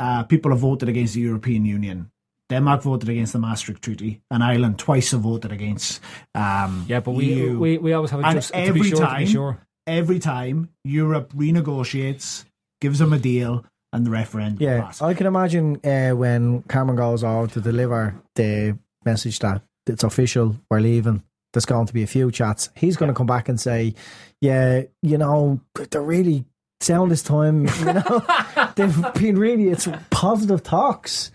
uh, 0.00 0.22
people 0.24 0.50
have 0.52 0.60
voted 0.60 0.88
against 0.88 1.14
the 1.14 1.20
European 1.20 1.64
Union. 1.64 2.10
Denmark 2.48 2.82
voted 2.82 3.08
against 3.08 3.32
the 3.32 3.40
Maastricht 3.40 3.82
Treaty, 3.82 4.22
and 4.30 4.42
Ireland 4.42 4.78
twice 4.78 5.10
have 5.10 5.20
voted 5.22 5.50
against. 5.52 6.00
Um, 6.34 6.84
Yeah, 6.88 7.00
but 7.00 7.12
we 7.12 7.24
EU. 7.34 7.58
we, 7.58 7.78
we 7.78 7.92
always 7.92 8.10
have 8.12 8.20
a 8.20 8.24
and 8.26 8.36
just 8.36 8.52
to 8.52 8.56
every 8.56 8.82
be 8.82 8.88
sure 8.90 8.98
time, 9.00 9.20
to 9.20 9.26
be 9.26 9.32
sure. 9.32 9.65
Every 9.86 10.18
time 10.18 10.70
Europe 10.84 11.32
renegotiates, 11.32 12.44
gives 12.80 12.98
them 12.98 13.12
a 13.12 13.18
deal, 13.18 13.64
and 13.92 14.04
the 14.04 14.10
referendum 14.10 14.58
yeah, 14.60 14.82
passes. 14.82 15.02
I 15.02 15.14
can 15.14 15.26
imagine 15.26 15.80
uh, 15.84 16.10
when 16.10 16.62
Cameron 16.64 16.96
goes 16.96 17.24
out 17.24 17.52
to 17.52 17.60
deliver 17.60 18.14
the 18.34 18.78
message 19.04 19.38
that 19.40 19.62
it's 19.86 20.04
official, 20.04 20.56
we're 20.70 20.80
leaving. 20.80 21.22
There's 21.52 21.64
going 21.64 21.86
to 21.86 21.94
be 21.94 22.02
a 22.02 22.06
few 22.06 22.30
chats. 22.30 22.68
He's 22.74 22.96
going 22.96 23.08
to 23.10 23.14
come 23.14 23.26
back 23.26 23.48
and 23.48 23.58
say, 23.58 23.94
"Yeah, 24.40 24.82
you 25.02 25.16
know, 25.16 25.60
they're 25.74 26.02
really 26.02 26.44
sound 26.80 27.10
this 27.10 27.22
time. 27.22 27.66
You 27.78 27.92
know, 27.94 28.22
they've 28.76 29.14
been 29.14 29.38
really 29.38 29.68
it's 29.68 29.88
positive 30.10 30.62
talks." 30.62 31.30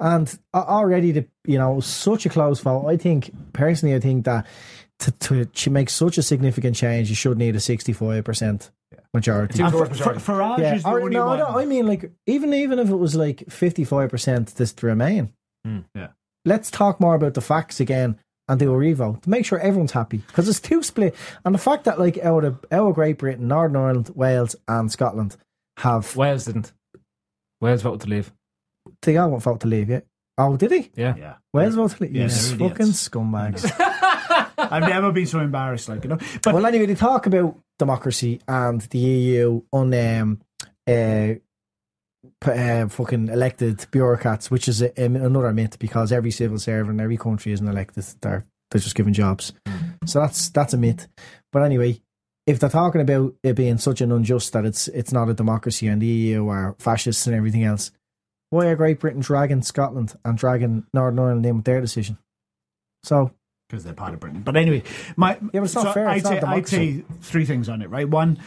And 0.00 0.36
already, 0.54 1.12
the 1.12 1.26
you 1.44 1.58
know, 1.58 1.80
such 1.80 2.26
a 2.26 2.30
close 2.30 2.58
vote. 2.60 2.88
I 2.88 2.96
think 2.96 3.30
personally, 3.52 3.94
I 3.94 4.00
think 4.00 4.24
that 4.24 4.46
to, 5.00 5.10
to, 5.12 5.44
to 5.44 5.70
make 5.70 5.90
such 5.90 6.16
a 6.18 6.22
significant 6.22 6.76
change, 6.76 7.08
you 7.08 7.14
should 7.16 7.36
need 7.38 7.56
a 7.56 7.60
sixty-five 7.60 8.24
percent 8.24 8.70
majority. 9.12 9.58
Two 9.58 9.64
And 9.64 9.72
thirds 9.74 9.90
majority. 9.90 10.20
Fa- 10.20 10.32
Farage 10.32 10.58
Yeah, 10.58 10.74
is 10.76 10.82
the 10.82 10.88
or, 10.88 11.00
only 11.00 11.12
no, 11.16 11.26
one. 11.26 11.38
no, 11.38 11.46
I 11.46 11.64
mean 11.66 11.86
like 11.86 12.10
even 12.26 12.54
even 12.54 12.78
if 12.78 12.88
it 12.88 12.96
was 12.96 13.14
like 13.14 13.44
fifty 13.50 13.84
five 13.84 14.10
percent 14.10 14.54
this 14.56 14.72
to 14.74 14.86
remain. 14.86 15.32
Hmm. 15.64 15.80
Yeah. 15.94 16.08
Let's 16.44 16.70
talk 16.70 17.00
more 17.00 17.14
about 17.14 17.34
the 17.34 17.40
facts 17.42 17.80
again 17.80 18.18
and 18.48 18.58
do 18.58 18.72
a 18.72 18.76
revote 18.76 19.22
to 19.22 19.30
make 19.30 19.44
sure 19.44 19.58
everyone's 19.60 19.92
happy 19.92 20.18
because 20.26 20.48
it's 20.48 20.58
too 20.60 20.82
split. 20.82 21.14
And 21.44 21.54
the 21.54 21.58
fact 21.58 21.84
that 21.84 21.98
like 22.00 22.18
out 22.18 22.44
of 22.44 22.64
out 22.72 22.88
of 22.88 22.94
Great 22.94 23.18
Britain, 23.18 23.48
Northern 23.48 23.76
Ireland, 23.76 24.10
Wales, 24.14 24.56
and 24.66 24.90
Scotland 24.90 25.36
have 25.78 26.16
Wales 26.16 26.46
didn't. 26.46 26.72
Wales 27.60 27.82
voted 27.82 28.00
to 28.02 28.08
leave. 28.08 28.32
they 29.02 29.16
all 29.18 29.30
won't 29.30 29.42
vote 29.42 29.60
to 29.60 29.68
leave. 29.68 29.90
Yeah. 29.90 30.00
Oh, 30.38 30.56
did 30.56 30.70
he? 30.70 30.90
Yeah. 30.96 31.14
yeah. 31.18 31.34
Wales 31.52 31.74
vote 31.74 31.90
to 31.92 32.02
leave. 32.04 32.14
Yeah, 32.16 32.22
Yes, 32.22 32.52
fucking 32.52 32.70
idiots. 32.70 33.08
scumbags. 33.08 33.70
I've 34.70 34.88
never 34.88 35.12
been 35.12 35.26
so 35.26 35.40
embarrassed, 35.40 35.88
like 35.88 36.04
you 36.04 36.10
know. 36.10 36.18
But 36.42 36.54
well, 36.54 36.66
anyway, 36.66 36.86
they 36.86 36.94
talk 36.94 37.26
about 37.26 37.58
democracy 37.78 38.40
and 38.46 38.80
the 38.82 38.98
EU 38.98 39.62
on 39.72 39.94
um, 39.94 40.40
uh, 40.86 41.34
uh, 42.44 42.88
fucking 42.88 43.28
elected 43.28 43.86
bureaucrats, 43.90 44.50
which 44.50 44.68
is 44.68 44.82
a, 44.82 45.04
um, 45.04 45.16
another 45.16 45.52
myth 45.52 45.78
because 45.78 46.12
every 46.12 46.30
civil 46.30 46.58
servant 46.58 46.98
in 46.98 47.04
every 47.04 47.16
country 47.16 47.52
isn't 47.52 47.66
elected; 47.66 48.04
they're 48.20 48.46
they're 48.70 48.80
just 48.80 48.94
given 48.94 49.14
jobs. 49.14 49.52
So 50.06 50.20
that's 50.20 50.50
that's 50.50 50.74
a 50.74 50.78
myth. 50.78 51.08
But 51.52 51.62
anyway, 51.62 52.00
if 52.46 52.58
they're 52.58 52.70
talking 52.70 53.00
about 53.00 53.34
it 53.42 53.54
being 53.54 53.78
such 53.78 54.00
an 54.00 54.12
unjust 54.12 54.52
that 54.52 54.64
it's 54.64 54.88
it's 54.88 55.12
not 55.12 55.28
a 55.28 55.34
democracy 55.34 55.86
and 55.86 56.00
the 56.00 56.06
EU 56.06 56.48
are 56.48 56.76
fascists 56.78 57.26
and 57.26 57.36
everything 57.36 57.64
else, 57.64 57.90
why 58.50 58.66
are 58.66 58.76
Great 58.76 59.00
Britain 59.00 59.20
dragging 59.20 59.62
Scotland 59.62 60.14
and 60.24 60.36
dragging 60.36 60.84
Northern 60.92 61.18
Ireland 61.18 61.46
in 61.46 61.56
with 61.56 61.64
their 61.64 61.80
decision? 61.80 62.18
So 63.02 63.32
because 63.70 63.84
they're 63.84 63.94
part 63.94 64.14
of 64.14 64.20
Britain. 64.20 64.42
But 64.42 64.56
anyway, 64.56 64.82
my 65.16 65.38
Yeah, 65.52 65.62
it's 65.62 65.74
not 65.74 65.94
fair. 65.94 66.08
I'd 66.08 66.26
say 66.26 66.40
I'd 66.40 66.68
say 66.68 67.04
three 67.20 67.44
things 67.44 67.68
on 67.68 67.82
it. 67.82 67.90
Right, 67.90 68.08
one, 68.08 68.38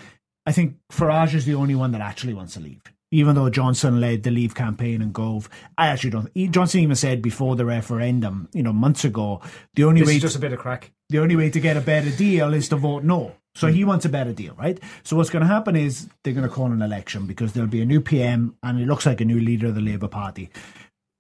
I 0.46 0.52
think 0.52 0.78
Farage 0.92 1.34
is 1.34 1.46
the 1.46 1.56
only 1.56 1.76
one 1.76 1.92
that 1.94 2.02
actually 2.02 2.34
wants 2.34 2.56
to 2.56 2.60
leave. 2.60 2.82
Even 3.12 3.36
though 3.36 3.50
Johnson 3.50 4.02
led 4.02 4.24
the 4.24 4.32
Leave 4.32 4.56
campaign 4.56 5.00
and 5.00 5.14
Gove, 5.14 5.48
I 5.78 5.88
actually 5.88 6.10
don't. 6.10 6.52
Johnson 6.52 6.80
even 6.80 6.96
said 6.96 7.22
before 7.22 7.56
the 7.56 7.64
referendum, 7.64 8.50
you 8.54 8.64
know, 8.64 8.74
months 8.74 9.06
ago, 9.06 9.40
the 9.76 9.84
only 9.84 10.02
This 10.02 10.08
way 10.08 10.16
is 10.16 10.22
just 10.24 10.36
a 10.36 10.40
bit 10.40 10.52
of 10.52 10.60
crack. 10.60 10.92
the 11.10 11.20
only 11.20 11.36
way 11.36 11.52
to 11.52 11.60
get 11.60 11.78
a 11.78 11.82
better 11.82 12.10
deal 12.10 12.54
is 12.54 12.70
to 12.70 12.76
vote 12.76 13.04
no. 13.04 13.36
So 13.56 13.68
he 13.68 13.82
hmm. 13.82 13.90
wants 13.90 14.06
a 14.06 14.10
better 14.10 14.34
deal, 14.34 14.56
right? 14.56 14.80
So 15.04 15.16
what's 15.16 15.30
going 15.30 15.42
to 15.42 15.48
happen 15.48 15.76
is 15.76 16.10
they're 16.24 16.34
going 16.34 16.48
to 16.48 16.54
call 16.54 16.72
an 16.72 16.82
election 16.82 17.28
because 17.28 17.54
there'll 17.54 17.70
be 17.70 17.84
a 17.84 17.86
new 17.86 18.02
PM 18.02 18.58
and 18.64 18.80
it 18.80 18.88
looks 18.88 19.06
like 19.06 19.22
a 19.22 19.26
new 19.26 19.40
leader 19.40 19.68
of 19.68 19.76
the 19.76 19.82
Labour 19.82 20.08
Party. 20.08 20.50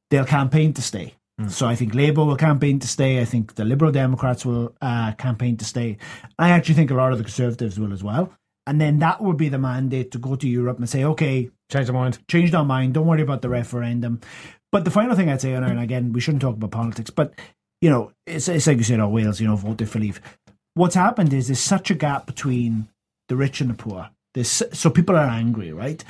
They'll 0.09 0.25
campaign 0.25 0.73
to 0.73 0.81
stay. 0.81 1.13
So 1.47 1.67
I 1.67 1.75
think 1.75 1.95
Labour 1.95 2.23
will 2.23 2.35
campaign 2.35 2.79
to 2.79 2.87
stay. 2.87 3.19
I 3.19 3.25
think 3.25 3.55
the 3.55 3.65
Liberal 3.65 3.91
Democrats 3.91 4.45
will 4.45 4.75
uh, 4.81 5.13
campaign 5.13 5.57
to 5.57 5.65
stay. 5.65 5.97
I 6.37 6.49
actually 6.51 6.75
think 6.75 6.91
a 6.91 6.95
lot 6.95 7.11
of 7.11 7.17
the 7.17 7.23
Conservatives 7.23 7.79
will 7.79 7.91
as 7.91 8.03
well. 8.03 8.31
And 8.67 8.79
then 8.79 8.99
that 8.99 9.21
would 9.21 9.35
be 9.35 9.49
the 9.49 9.57
mandate 9.57 10.11
to 10.11 10.19
go 10.19 10.35
to 10.35 10.47
Europe 10.47 10.77
and 10.77 10.89
say, 10.89 11.03
okay, 11.03 11.49
Change 11.71 11.87
their 11.87 11.93
mind. 11.95 12.19
changed 12.29 12.53
our 12.53 12.63
mind. 12.63 12.93
Don't 12.93 13.07
worry 13.07 13.23
about 13.23 13.41
the 13.41 13.49
referendum. 13.49 14.21
But 14.71 14.85
the 14.85 14.91
final 14.91 15.15
thing 15.15 15.29
I'd 15.29 15.41
say 15.41 15.53
and 15.53 15.79
again, 15.79 16.13
we 16.13 16.21
shouldn't 16.21 16.41
talk 16.41 16.55
about 16.55 16.71
politics, 16.71 17.09
but 17.09 17.33
you 17.81 17.89
know, 17.89 18.11
it's, 18.25 18.47
it's 18.47 18.67
like 18.67 18.77
you 18.77 18.83
said, 18.83 18.99
oh, 18.99 19.09
Wales, 19.09 19.41
you 19.41 19.47
know, 19.47 19.55
voted 19.55 19.89
for 19.89 19.99
leave. 19.99 20.21
What's 20.75 20.95
happened 20.95 21.33
is 21.33 21.47
there's 21.47 21.59
such 21.59 21.91
a 21.91 21.95
gap 21.95 22.25
between 22.25 22.87
the 23.27 23.35
rich 23.35 23.59
and 23.59 23.69
the 23.69 23.73
poor. 23.73 24.09
There's, 24.33 24.63
so 24.71 24.89
people 24.89 25.15
are 25.15 25.27
angry, 25.27 25.73
right? 25.73 26.03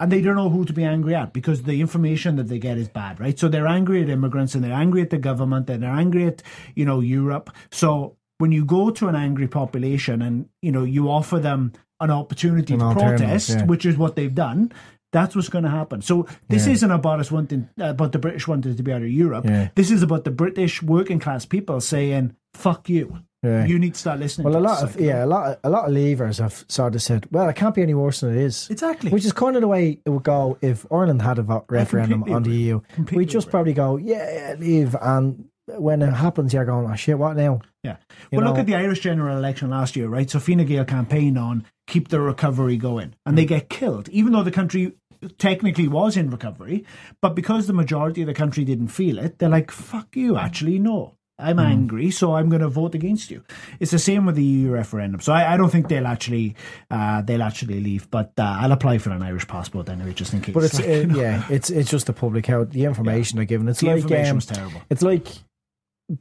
And 0.00 0.10
they 0.10 0.22
don't 0.22 0.34
know 0.34 0.48
who 0.48 0.64
to 0.64 0.72
be 0.72 0.82
angry 0.82 1.14
at 1.14 1.34
because 1.34 1.64
the 1.64 1.80
information 1.80 2.36
that 2.36 2.48
they 2.48 2.58
get 2.58 2.78
is 2.78 2.88
bad, 2.88 3.20
right? 3.20 3.38
So 3.38 3.48
they're 3.48 3.66
angry 3.66 4.02
at 4.02 4.08
immigrants 4.08 4.54
and 4.54 4.64
they're 4.64 4.72
angry 4.72 5.02
at 5.02 5.10
the 5.10 5.18
government 5.18 5.68
and 5.68 5.82
they're 5.82 5.90
angry 5.90 6.26
at, 6.26 6.42
you 6.74 6.86
know, 6.86 7.00
Europe. 7.00 7.50
So 7.70 8.16
when 8.38 8.50
you 8.50 8.64
go 8.64 8.90
to 8.90 9.08
an 9.08 9.14
angry 9.14 9.46
population 9.46 10.22
and, 10.22 10.48
you 10.62 10.72
know, 10.72 10.84
you 10.84 11.10
offer 11.10 11.38
them 11.38 11.74
an 12.00 12.10
opportunity 12.10 12.72
An 12.72 12.80
to 12.80 12.94
protest, 12.94 13.50
yeah. 13.50 13.64
which 13.66 13.84
is 13.84 13.98
what 13.98 14.16
they've 14.16 14.34
done, 14.34 14.72
that's 15.12 15.36
what's 15.36 15.50
going 15.50 15.64
to 15.64 15.70
happen. 15.70 16.00
So 16.00 16.26
this 16.48 16.66
Yeah. 16.66 16.72
isn't 16.72 16.90
about 16.90 17.20
us 17.20 17.30
wanting, 17.30 17.68
uh, 17.78 17.90
about 17.90 18.12
the 18.12 18.18
British 18.18 18.48
wanting 18.48 18.74
to 18.74 18.82
be 18.82 18.92
out 18.92 19.02
of 19.02 19.10
Europe. 19.10 19.44
Yeah. 19.44 19.68
This 19.74 19.90
is 19.90 20.02
about 20.02 20.24
the 20.24 20.30
British 20.30 20.82
working 20.82 21.18
class 21.18 21.44
people 21.44 21.80
saying, 21.80 22.32
"Fuck 22.54 22.88
you." 22.88 23.18
Yeah. 23.42 23.64
You 23.64 23.78
need 23.78 23.94
to 23.94 24.00
start 24.00 24.18
listening. 24.18 24.44
Well, 24.44 24.56
a 24.56 24.60
lot 24.60 24.82
of 24.82 25.00
yeah, 25.00 25.24
a 25.24 25.26
lot 25.26 25.50
of, 25.52 25.58
a 25.64 25.70
lot 25.70 25.88
of 25.88 25.94
leavers 25.94 26.40
have 26.40 26.62
sort 26.68 26.94
of 26.94 27.00
said, 27.02 27.26
"Well, 27.30 27.48
it 27.48 27.56
can't 27.56 27.74
be 27.74 27.80
any 27.82 27.94
worse 27.94 28.20
than 28.20 28.36
it 28.36 28.42
is." 28.42 28.68
Exactly. 28.68 29.10
Which 29.10 29.24
is 29.24 29.32
kind 29.32 29.56
of 29.56 29.62
the 29.62 29.68
way 29.68 29.98
it 30.04 30.10
would 30.10 30.24
go 30.24 30.58
if 30.60 30.84
Ireland 30.92 31.22
had 31.22 31.38
a 31.38 31.62
referendum 31.70 32.22
on 32.24 32.42
the. 32.42 32.50
EU. 32.50 32.80
We 33.12 33.24
just 33.24 33.46
agree. 33.46 33.50
probably 33.52 33.72
go, 33.72 33.96
"Yeah, 33.96 34.30
yeah, 34.30 34.54
leave," 34.58 34.94
and 35.00 35.46
when 35.68 36.02
it 36.02 36.12
happens, 36.12 36.52
you're 36.52 36.66
going, 36.66 36.86
"Oh 36.90 36.94
shit, 36.96 37.18
what 37.18 37.34
now?" 37.36 37.60
Yeah. 37.82 37.96
You 38.30 38.40
well, 38.40 38.48
look 38.50 38.58
at 38.58 38.66
the 38.66 38.74
Irish 38.74 39.00
general 39.00 39.38
election 39.38 39.70
last 39.70 39.96
year, 39.96 40.08
right? 40.08 40.28
So 40.28 40.38
Fine 40.38 40.66
Gael 40.66 40.84
campaigned 40.84 41.38
on 41.38 41.64
keep 41.86 42.08
the 42.08 42.20
recovery 42.20 42.76
going, 42.76 43.14
and 43.24 43.32
Mm. 43.34 43.36
they 43.36 43.46
get 43.46 43.70
killed, 43.70 44.10
even 44.10 44.32
though 44.34 44.42
the 44.42 44.50
country 44.50 44.92
technically 45.38 45.88
was 45.88 46.14
in 46.16 46.28
recovery. 46.30 46.84
But 47.22 47.34
because 47.34 47.66
the 47.66 47.72
majority 47.72 48.20
of 48.20 48.26
the 48.26 48.34
country 48.34 48.64
didn't 48.64 48.88
feel 48.88 49.18
it, 49.18 49.38
they're 49.38 49.48
like, 49.48 49.70
"Fuck 49.70 50.14
you!" 50.14 50.36
Actually, 50.36 50.78
no. 50.78 51.14
I'm 51.40 51.56
Mm. 51.56 51.66
angry, 51.70 52.10
so 52.10 52.34
I'm 52.34 52.48
going 52.48 52.62
to 52.62 52.68
vote 52.68 52.94
against 52.94 53.30
you. 53.30 53.42
It's 53.80 53.90
the 53.90 53.98
same 53.98 54.26
with 54.26 54.36
the 54.36 54.44
EU 54.44 54.70
referendum. 54.70 55.20
So 55.20 55.32
I, 55.32 55.54
I 55.54 55.56
don't 55.56 55.70
think 55.70 55.88
they'll 55.88 56.06
actually 56.06 56.54
uh, 56.90 57.22
they'll 57.22 57.42
actually 57.42 57.80
leave, 57.80 58.10
but 58.10 58.32
uh, 58.38 58.58
I'll 58.60 58.72
apply 58.72 58.98
for 58.98 59.10
an 59.10 59.22
Irish 59.22 59.46
passport 59.48 59.88
anyway, 59.88 60.12
just 60.12 60.32
in 60.34 60.40
case. 60.40 60.54
But 60.54 60.64
it's 60.64 60.78
Like, 60.80 60.88
uh, 60.88 60.92
you 60.92 61.06
know. 61.06 61.20
yeah, 61.20 61.44
it's 61.50 61.70
it's 61.70 61.90
just 61.90 62.06
the 62.06 62.12
public 62.12 62.46
health. 62.46 62.70
The 62.70 62.84
information 62.84 63.36
they're 63.36 63.44
given. 63.46 63.68
It's 63.68 63.80
The 63.80 63.86
like 63.88 64.02
information 64.02 64.30
um, 64.30 64.36
was 64.36 64.46
terrible. 64.46 64.82
It's 64.90 65.02
like 65.02 65.26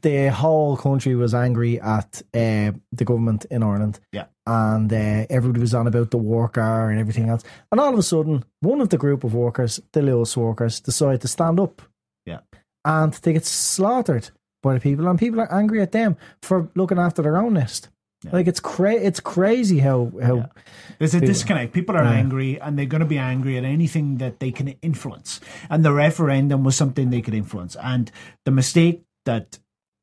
the 0.01 0.28
whole 0.32 0.78
country 0.78 1.15
was 1.15 1.34
angry 1.34 1.80
at 1.82 2.22
uh, 2.34 2.72
the 2.91 3.05
government 3.05 3.45
in 3.49 3.63
Ireland. 3.63 3.99
Yeah. 4.11 4.26
and 4.45 4.91
uh, 4.93 5.26
everybody 5.30 5.59
was 5.61 5.74
on 5.74 5.88
about 5.88 6.11
the 6.11 6.17
worker 6.20 6.89
and 6.89 6.99
everything 6.99 7.30
else. 7.30 7.43
And 7.72 7.80
all 7.82 7.91
of 7.93 7.97
a 7.99 8.03
sudden, 8.03 8.43
one 8.61 8.82
of 8.82 8.89
the 8.89 8.97
group 8.97 9.24
of 9.24 9.34
workers, 9.34 9.80
the 9.93 10.01
Luas 10.01 10.38
workers, 10.38 10.80
decide 10.80 11.22
to 11.22 11.28
stand 11.28 11.59
up. 11.59 11.82
Yeah. 12.26 12.39
and 12.86 13.13
they 13.13 13.34
get 13.34 13.45
slaughtered 13.45 14.30
by 14.62 14.74
the 14.74 14.80
people, 14.80 15.07
and 15.07 15.18
people 15.20 15.39
are 15.41 15.53
angry 15.53 15.82
at 15.82 15.91
them 15.91 16.18
for 16.41 16.70
looking 16.76 16.97
after 16.99 17.22
their 17.22 17.38
own 17.38 17.53
nest. 17.53 17.89
Like 18.34 18.47
it's 18.47 18.60
cra- 18.60 18.95
it's 19.10 19.22
crazy 19.22 19.80
how 19.80 20.12
how 20.22 20.49
There's 20.97 21.14
a 21.14 21.20
people- 21.20 21.28
disconnect. 21.34 21.72
People 21.74 21.95
are 21.95 22.03
Yeah. 22.03 22.20
angry 22.20 22.60
and 22.60 22.78
they're 22.78 22.86
going 22.86 22.99
to 22.99 23.07
be 23.07 23.18
angry 23.18 23.57
at 23.57 23.64
anything 23.64 24.18
that 24.18 24.39
they 24.41 24.51
can 24.51 24.68
influence. 24.82 25.39
And 25.70 25.86
the 25.86 25.93
referendum 25.93 26.66
was 26.66 26.76
something 26.76 27.10
they 27.12 27.22
could 27.22 27.34
influence. 27.34 27.78
And 27.82 28.12
the 28.43 28.51
mistake 28.51 29.03
that 29.26 29.60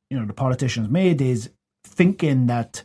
you 0.09 0.19
know 0.19 0.25
the 0.25 0.33
politicians 0.33 0.89
made 0.89 1.21
is 1.21 1.51
thinking 1.85 2.47
that 2.47 2.81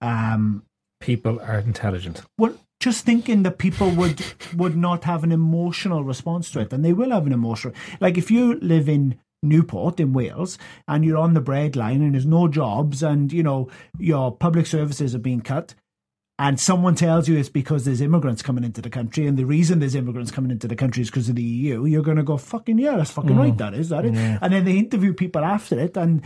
um 0.00 0.62
People 1.00 1.40
are 1.40 1.58
intelligent. 1.58 2.22
well 2.38 2.54
just 2.78 3.04
thinking 3.04 3.42
that 3.42 3.58
people 3.58 3.90
would 3.90 4.22
would 4.56 4.76
not 4.76 5.04
have 5.04 5.24
an 5.24 5.32
emotional 5.32 6.04
response 6.04 6.50
to 6.52 6.60
it 6.60 6.72
and 6.72 6.84
they 6.84 6.92
will 6.92 7.10
have 7.10 7.26
an 7.26 7.32
emotional 7.32 7.74
like 8.00 8.16
if 8.18 8.30
you 8.30 8.54
live 8.60 8.88
in 8.88 9.18
Newport 9.42 9.98
in 10.00 10.12
Wales 10.12 10.58
and 10.86 11.04
you're 11.04 11.16
on 11.16 11.34
the 11.34 11.40
breadline 11.40 11.96
and 11.96 12.14
there's 12.14 12.26
no 12.26 12.46
jobs 12.48 13.02
and 13.02 13.32
you 13.32 13.42
know 13.42 13.68
your 13.98 14.36
public 14.36 14.66
services 14.66 15.14
are 15.14 15.18
being 15.20 15.40
cut 15.40 15.74
and 16.38 16.58
someone 16.58 16.94
tells 16.94 17.28
you 17.28 17.36
it's 17.38 17.48
because 17.48 17.84
there's 17.84 18.00
immigrants 18.00 18.42
coming 18.42 18.64
into 18.64 18.82
the 18.82 18.90
country 18.90 19.26
and 19.26 19.38
the 19.38 19.46
reason 19.46 19.78
there's 19.78 19.94
immigrants 19.94 20.30
coming 20.30 20.50
into 20.50 20.68
the 20.68 20.76
country 20.76 21.02
is 21.02 21.10
because 21.10 21.28
of 21.28 21.36
the 21.36 21.42
EU 21.42 21.86
you're 21.86 22.02
going 22.02 22.16
to 22.18 22.22
go 22.22 22.36
fucking 22.36 22.78
yeah 22.78 22.96
that's 22.96 23.10
fucking 23.10 23.30
mm. 23.30 23.38
right 23.38 23.58
that 23.58 23.72
is 23.74 23.88
that 23.88 24.04
it 24.04 24.14
Yeah. 24.14 24.38
and 24.42 24.52
then 24.52 24.64
they 24.64 24.76
interview 24.76 25.14
people 25.14 25.44
after 25.44 25.78
it 25.78 25.96
and 25.96 26.22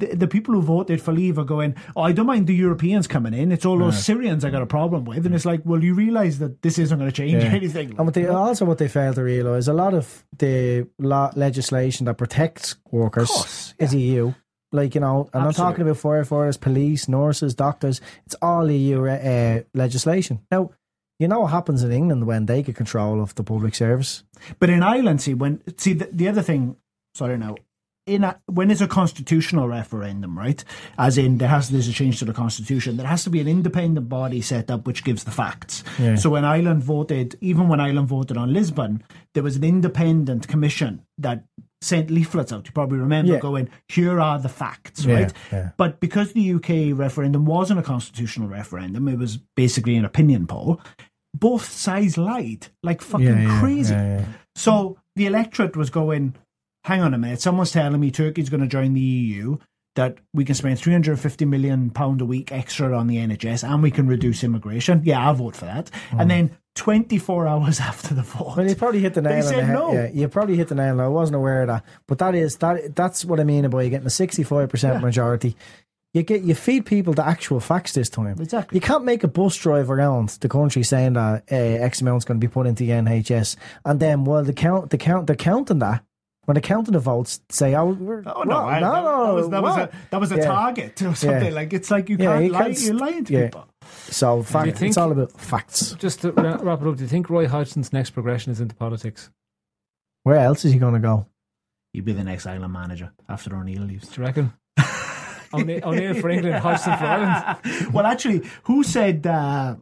the, 0.00 0.16
the 0.16 0.26
people 0.26 0.54
who 0.54 0.62
voted 0.62 1.00
for 1.00 1.12
leave 1.12 1.38
are 1.38 1.44
going, 1.44 1.74
oh, 1.96 2.02
I 2.02 2.12
don't 2.12 2.26
mind 2.26 2.46
the 2.46 2.54
Europeans 2.54 3.06
coming 3.06 3.34
in. 3.34 3.52
It's 3.52 3.64
all 3.64 3.78
those 3.78 4.02
Syrians 4.04 4.44
I 4.44 4.50
got 4.50 4.62
a 4.62 4.66
problem 4.66 5.04
with. 5.04 5.24
And 5.26 5.34
it's 5.34 5.44
like, 5.44 5.60
well, 5.64 5.82
you 5.82 5.94
realise 5.94 6.38
that 6.38 6.62
this 6.62 6.78
isn't 6.78 6.98
going 6.98 7.10
to 7.10 7.16
change 7.16 7.42
Yeah. 7.44 7.50
anything. 7.50 7.90
And 7.90 8.06
what 8.06 8.14
they, 8.14 8.26
also 8.26 8.64
what 8.64 8.78
they 8.78 8.88
fail 8.88 9.14
to 9.14 9.22
realise, 9.22 9.64
is 9.64 9.68
a 9.68 9.72
lot 9.72 9.94
of 9.94 10.24
the 10.38 10.86
law, 10.98 11.30
legislation 11.36 12.06
that 12.06 12.14
protects 12.18 12.76
workers 12.90 13.28
course, 13.28 13.74
is 13.78 13.94
EU. 13.94 14.32
Like, 14.72 14.94
you 14.94 15.00
know, 15.00 15.28
and 15.32 15.42
I'm 15.42 15.52
talking 15.52 15.82
about 15.82 15.96
firefighters, 15.96 16.60
police, 16.60 17.08
nurses, 17.08 17.54
doctors. 17.54 18.00
It's 18.26 18.36
all 18.40 18.70
EU 18.70 19.04
uh, 19.06 19.62
legislation. 19.74 20.40
Now, 20.50 20.70
you 21.18 21.28
know 21.28 21.40
what 21.40 21.48
happens 21.50 21.82
in 21.82 21.92
England 21.92 22.26
when 22.26 22.46
they 22.46 22.62
get 22.62 22.76
control 22.76 23.20
of 23.20 23.34
the 23.34 23.42
public 23.42 23.74
service? 23.74 24.22
But 24.58 24.70
in 24.70 24.82
Ireland, 24.82 25.20
see, 25.20 25.34
when 25.34 25.60
see 25.76 25.92
the, 25.94 26.08
the 26.12 26.28
other 26.28 26.40
thing, 26.42 26.76
sorry 27.14 27.36
now, 27.36 27.56
in 28.10 28.24
a, 28.24 28.40
when 28.46 28.70
it's 28.70 28.80
a 28.80 28.88
constitutional 28.88 29.68
referendum, 29.68 30.36
right? 30.36 30.62
As 30.98 31.16
in, 31.16 31.38
there 31.38 31.48
has 31.48 31.68
there's 31.70 31.88
a 31.88 31.92
change 31.92 32.18
to 32.18 32.24
the 32.24 32.32
constitution. 32.32 32.96
There 32.96 33.06
has 33.06 33.22
to 33.24 33.30
be 33.30 33.40
an 33.40 33.48
independent 33.48 34.08
body 34.08 34.40
set 34.40 34.70
up 34.70 34.86
which 34.86 35.04
gives 35.04 35.24
the 35.24 35.30
facts. 35.30 35.84
Yeah. 35.98 36.16
So 36.16 36.30
when 36.30 36.44
Ireland 36.44 36.82
voted, 36.82 37.36
even 37.40 37.68
when 37.68 37.78
Ireland 37.80 38.08
voted 38.08 38.36
on 38.36 38.52
Lisbon, 38.52 39.02
there 39.34 39.42
was 39.44 39.56
an 39.56 39.64
independent 39.64 40.48
commission 40.48 41.02
that 41.18 41.44
sent 41.82 42.10
leaflets 42.10 42.52
out. 42.52 42.66
You 42.66 42.72
probably 42.72 42.98
remember 42.98 43.34
Yeah. 43.34 43.38
going, 43.38 43.68
"Here 43.88 44.20
are 44.20 44.38
the 44.38 44.48
facts," 44.50 45.04
Yeah, 45.04 45.14
right? 45.14 45.32
yeah. 45.52 45.70
But 45.76 46.00
because 46.00 46.32
the 46.32 46.42
UK 46.56 46.92
referendum 46.92 47.44
wasn't 47.46 47.78
a 47.80 47.82
constitutional 47.84 48.48
referendum, 48.48 49.06
it 49.08 49.18
was 49.18 49.38
basically 49.56 49.96
an 49.96 50.04
opinion 50.04 50.46
poll. 50.46 50.80
Both 51.32 51.70
sides 51.70 52.18
lied 52.18 52.66
like 52.82 53.00
fucking 53.00 53.46
crazy. 53.60 53.94
So 54.56 54.98
the 55.16 55.26
electorate 55.26 55.76
was 55.76 55.88
going, 55.90 56.34
hang 56.90 57.02
on 57.02 57.14
a 57.14 57.18
minute, 57.18 57.40
someone's 57.40 57.70
telling 57.70 58.00
me 58.00 58.10
Turkey's 58.10 58.48
going 58.50 58.62
to 58.62 58.66
join 58.66 58.94
the 58.94 59.00
EU, 59.00 59.58
that 59.94 60.18
we 60.34 60.44
can 60.44 60.54
spend 60.54 60.78
350 60.78 61.44
million 61.44 61.90
pound 61.90 62.20
a 62.20 62.24
week 62.24 62.50
extra 62.52 62.96
on 62.96 63.06
the 63.06 63.16
NHS 63.16 63.68
and 63.68 63.82
we 63.82 63.90
can 63.90 64.06
reduce 64.06 64.42
immigration. 64.42 65.02
Yeah, 65.04 65.24
I'll 65.24 65.34
vote 65.34 65.54
for 65.56 65.66
that. 65.66 65.90
And 66.10 66.30
then 66.30 66.56
24 66.74 67.46
hours 67.46 67.80
after 67.90 68.14
the 68.14 68.22
vote, 68.22 68.50
Mm. 68.50 68.56
Well, 68.56 68.68
you 68.68 68.74
probably 68.74 69.00
hit 69.00 69.14
the 69.14 69.22
nail 69.22 69.36
on 69.36 69.42
said 69.42 69.58
the 69.58 69.64
head. 69.64 69.74
no. 69.74 69.92
Yeah, 69.92 70.08
you 70.12 70.28
probably 70.28 70.56
hit 70.56 70.68
the 70.68 70.74
nail. 70.74 71.00
I 71.00 71.06
wasn't 71.08 71.36
aware 71.36 71.62
of 71.62 71.68
that, 71.68 71.84
but 72.08 72.18
that 72.18 72.34
is 72.34 72.56
that. 72.58 72.96
That's 72.96 73.24
what 73.24 73.38
I 73.38 73.44
mean 73.44 73.64
about 73.64 73.78
you 73.80 73.90
getting 73.90 74.06
a 74.06 74.10
sixty-five 74.10 74.68
percent 74.68 75.02
majority. 75.02 75.56
You 76.14 76.22
get 76.24 76.42
you 76.42 76.54
feed 76.54 76.86
people 76.86 77.12
the 77.12 77.26
actual 77.26 77.60
facts 77.60 77.92
this 77.92 78.08
time. 78.10 78.36
Exactly. 78.40 78.76
You 78.76 78.80
can't 78.80 79.04
make 79.04 79.22
a 79.22 79.28
bus 79.28 79.56
drive 79.56 79.90
around 79.90 80.30
the 80.40 80.48
country 80.48 80.82
saying 80.82 81.12
that 81.14 81.44
uh, 81.52 81.54
X 81.54 82.00
amount's 82.00 82.24
going 82.24 82.40
to 82.40 82.44
be 82.46 82.50
put 82.50 82.66
into 82.66 82.84
the 82.84 82.90
NHS, 82.90 83.56
and 83.84 84.00
then 84.00 84.24
well, 84.24 84.42
the 84.42 84.52
count, 84.52 84.90
the 84.90 84.98
count, 84.98 85.26
they're 85.26 85.36
counting 85.36 85.80
that. 85.80 86.02
When 86.50 86.56
they're 86.56 86.62
counting 86.62 86.94
the 86.94 86.98
votes, 86.98 87.40
say, 87.48 87.76
"Oh, 87.76 87.90
we're, 87.90 88.24
Oh 88.26 88.42
no! 88.42 88.62
what? 88.64 88.74
I- 88.74 88.80
no, 88.80 88.92
that, 88.92 89.02
no, 89.04 89.26
that 89.26 89.32
was 89.34 89.50
that 89.50 89.62
was 89.62 89.76
a 89.76 89.78
what?" 89.78 89.92
that 90.10 90.20
was 90.20 90.32
a 90.32 90.36
Yeah. 90.38 90.44
target 90.46 91.02
or 91.02 91.14
something. 91.14 91.44
Yeah. 91.44 91.50
Like 91.50 91.72
it's 91.72 91.92
like 91.92 92.08
you 92.08 92.16
Yeah, 92.18 92.24
can't 92.32 92.44
you 92.44 92.50
lie. 92.50 92.58
can't 92.62 92.70
s- 92.72 92.86
You're 92.86 92.94
lying 92.96 93.24
to 93.26 93.32
yeah. 93.32 93.44
people. 93.44 93.68
So, 94.08 94.42
fact, 94.42 94.66
you 94.66 94.72
think- 94.72 94.88
it's 94.88 94.96
all 94.98 95.12
about 95.12 95.30
facts. 95.40 95.92
Just 95.92 96.22
to 96.22 96.32
wrap 96.32 96.60
it 96.60 96.66
up, 96.66 96.96
do 96.96 97.02
you 97.04 97.06
think 97.08 97.30
Roy 97.30 97.46
Hodgson's 97.46 97.92
next 97.92 98.10
progression 98.10 98.50
is 98.50 98.60
into 98.60 98.74
politics? 98.74 99.30
Where 100.24 100.38
else 100.38 100.64
is 100.64 100.72
he 100.72 100.80
going 100.80 100.94
to 100.94 100.98
go? 100.98 101.26
You'd 101.92 102.04
be 102.04 102.14
the 102.14 102.24
next 102.24 102.46
Ireland 102.46 102.72
manager 102.72 103.12
after 103.28 103.54
O'Neill 103.54 103.82
leaves. 103.84 104.08
Do 104.08 104.20
you 104.20 104.26
reckon? 104.26 104.52
O'Neill, 105.54 105.80
O'Neill 105.84 106.14
for 106.14 106.30
England, 106.30 106.56
Hodgson 106.56 106.96
for 106.98 107.04
Ireland. 107.04 107.92
well, 107.94 108.06
actually, 108.06 108.42
who 108.64 108.82
said? 108.82 109.24
Uh, 109.24 109.76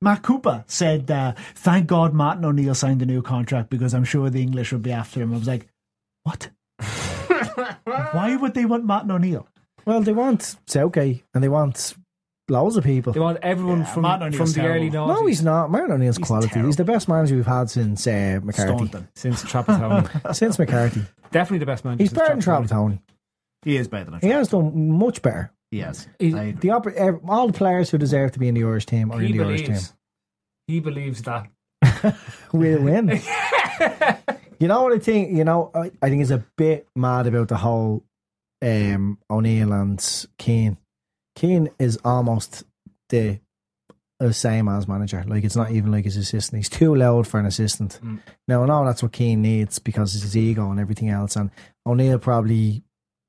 Matt 0.00 0.22
Cooper 0.22 0.62
said, 0.68 1.10
uh, 1.10 1.32
"Thank 1.56 1.88
God 1.88 2.14
Martin 2.14 2.44
O'Neill 2.44 2.76
signed 2.76 3.02
a 3.02 3.06
new 3.06 3.20
contract 3.20 3.68
because 3.68 3.94
I'm 3.94 4.04
sure 4.04 4.30
the 4.30 4.40
English 4.40 4.70
would 4.72 4.84
be 4.84 4.92
after 4.92 5.20
him." 5.20 5.34
I 5.34 5.38
was 5.38 5.48
like, 5.48 5.66
"What? 6.28 6.50
Why 7.84 8.36
would 8.36 8.54
they 8.54 8.64
want 8.64 8.84
Martin 8.84 9.10
O'Neill? 9.10 9.48
Well, 9.86 10.00
they 10.02 10.12
want 10.12 10.56
Southgate 10.66 11.24
and 11.34 11.42
they 11.42 11.48
want 11.48 11.94
loads 12.48 12.76
of 12.76 12.84
people. 12.84 13.12
They 13.12 13.20
want 13.20 13.38
everyone 13.42 13.80
Yeah, 13.80 13.84
from, 13.92 14.02
Martin 14.02 14.32
from 14.32 14.42
O'Neill's 14.42 14.54
the 14.54 14.60
early 14.66 14.90
terrible. 14.90 15.14
90s. 15.14 15.20
no, 15.20 15.26
he's 15.26 15.42
not. 15.42 15.70
Martin 15.70 15.92
O'Neill's 15.92 16.16
He's 16.18 16.26
quality. 16.26 16.48
terrible. 16.48 16.68
He's 16.68 16.76
the 16.76 16.84
best 16.84 17.08
manager 17.08 17.34
we've 17.36 17.46
had 17.46 17.70
since 17.70 18.06
uh, 18.06 18.40
McCarthy. 18.42 18.72
Staunton. 18.74 19.08
Since 19.16 19.42
Trapattoni. 19.44 20.34
Since 20.34 20.58
McCarthy. 20.58 21.02
Definitely 21.30 21.58
the 21.58 21.66
best 21.66 21.84
man. 21.84 21.98
He's 21.98 22.12
better 22.12 22.34
than 22.34 22.40
Trapattoni. 22.40 23.00
He 23.62 23.76
is 23.76 23.88
better 23.88 24.10
than 24.10 24.20
He 24.20 24.28
has 24.28 24.48
done 24.48 24.90
much 24.98 25.20
better. 25.22 25.52
He 25.70 25.80
has. 25.80 26.06
He- 26.18 26.34
I 26.34 26.44
agree. 26.44 26.60
The 26.60 26.68
oper- 26.68 26.94
ev- 26.94 27.20
all 27.28 27.46
the 27.48 27.52
players 27.52 27.90
who 27.90 27.98
deserve 27.98 28.32
to 28.32 28.38
be 28.38 28.48
in 28.48 28.54
the 28.54 28.64
Irish 28.64 28.86
team 28.86 29.10
are 29.10 29.18
He 29.20 29.30
in 29.32 29.36
the 29.36 29.44
Irish 29.44 29.62
believes, 29.62 29.88
team. 29.88 29.96
he 30.68 30.80
believes 30.80 31.22
that. 31.22 31.48
We'll 32.52 32.82
win. 32.82 33.08
you 34.58 34.68
know 34.68 34.82
what 34.82 34.92
I 34.92 34.98
think? 34.98 35.36
You 35.36 35.44
know, 35.44 35.70
I, 35.74 35.90
I 36.02 36.08
think 36.08 36.22
it's 36.22 36.30
a 36.30 36.44
bit 36.56 36.88
mad 36.96 37.26
about 37.26 37.48
the 37.48 37.56
whole 37.56 38.04
um, 38.62 39.18
O'Neill 39.30 39.72
and 39.72 40.26
Keane. 40.38 40.78
Keane 41.36 41.70
is 41.78 41.98
almost 42.04 42.64
the 43.08 43.40
the 44.20 44.32
same 44.32 44.68
as 44.68 44.88
manager. 44.88 45.24
Like 45.26 45.44
it's 45.44 45.54
not 45.54 45.70
even 45.70 45.92
like 45.92 46.04
his 46.04 46.16
assistant. 46.16 46.58
He's 46.58 46.68
too 46.68 46.94
loud 46.94 47.26
for 47.28 47.38
an 47.38 47.46
assistant. 47.46 48.00
Mm. 48.02 48.20
Now 48.48 48.64
I 48.64 48.66
know 48.66 48.84
that's 48.84 49.02
what 49.02 49.12
Keane 49.12 49.42
needs 49.42 49.78
because 49.78 50.14
it's 50.14 50.24
his 50.24 50.36
ego 50.36 50.70
and 50.70 50.80
everything 50.80 51.08
else. 51.08 51.36
And 51.36 51.50
O'Neill 51.86 52.18
probably 52.18 52.82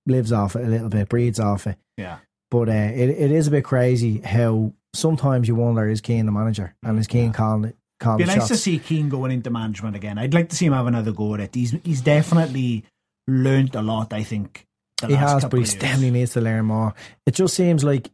lives 0.07 0.31
off 0.31 0.55
it 0.55 0.65
a 0.65 0.67
little 0.67 0.89
bit, 0.89 1.09
breathes 1.09 1.39
off 1.39 1.67
it. 1.67 1.77
Yeah. 1.97 2.17
But 2.49 2.69
uh, 2.69 2.71
it 2.71 3.09
it 3.09 3.31
is 3.31 3.47
a 3.47 3.51
bit 3.51 3.63
crazy 3.63 4.19
how 4.19 4.73
sometimes 4.95 5.47
you 5.47 5.53
wonder 5.53 5.87
is 5.87 6.01
Keane 6.01 6.25
the 6.25 6.31
manager 6.31 6.75
and 6.81 6.97
is 6.97 7.05
Keane 7.05 7.33
calling 7.33 7.73
it 7.99 8.03
calling 8.03 8.17
Be 8.19 8.25
nice 8.25 8.35
shots. 8.37 8.47
to 8.49 8.57
see 8.57 8.79
Keane 8.79 9.09
going 9.09 9.31
into 9.31 9.49
management 9.49 9.95
again. 9.95 10.17
I'd 10.17 10.33
like 10.33 10.49
to 10.49 10.55
see 10.55 10.65
him 10.65 10.73
have 10.73 10.87
another 10.87 11.11
go 11.11 11.33
at 11.35 11.39
it. 11.41 11.55
He's 11.55 11.71
he's 11.83 12.01
definitely 12.01 12.85
learnt 13.27 13.75
a 13.75 13.81
lot. 13.81 14.13
I 14.13 14.23
think 14.23 14.65
the 15.01 15.07
he 15.07 15.13
has, 15.15 15.45
but 15.45 15.57
he 15.59 15.65
definitely 15.65 16.11
needs 16.11 16.33
to 16.33 16.41
learn 16.41 16.65
more. 16.65 16.93
It 17.25 17.35
just 17.35 17.53
seems 17.55 17.83
like 17.83 18.09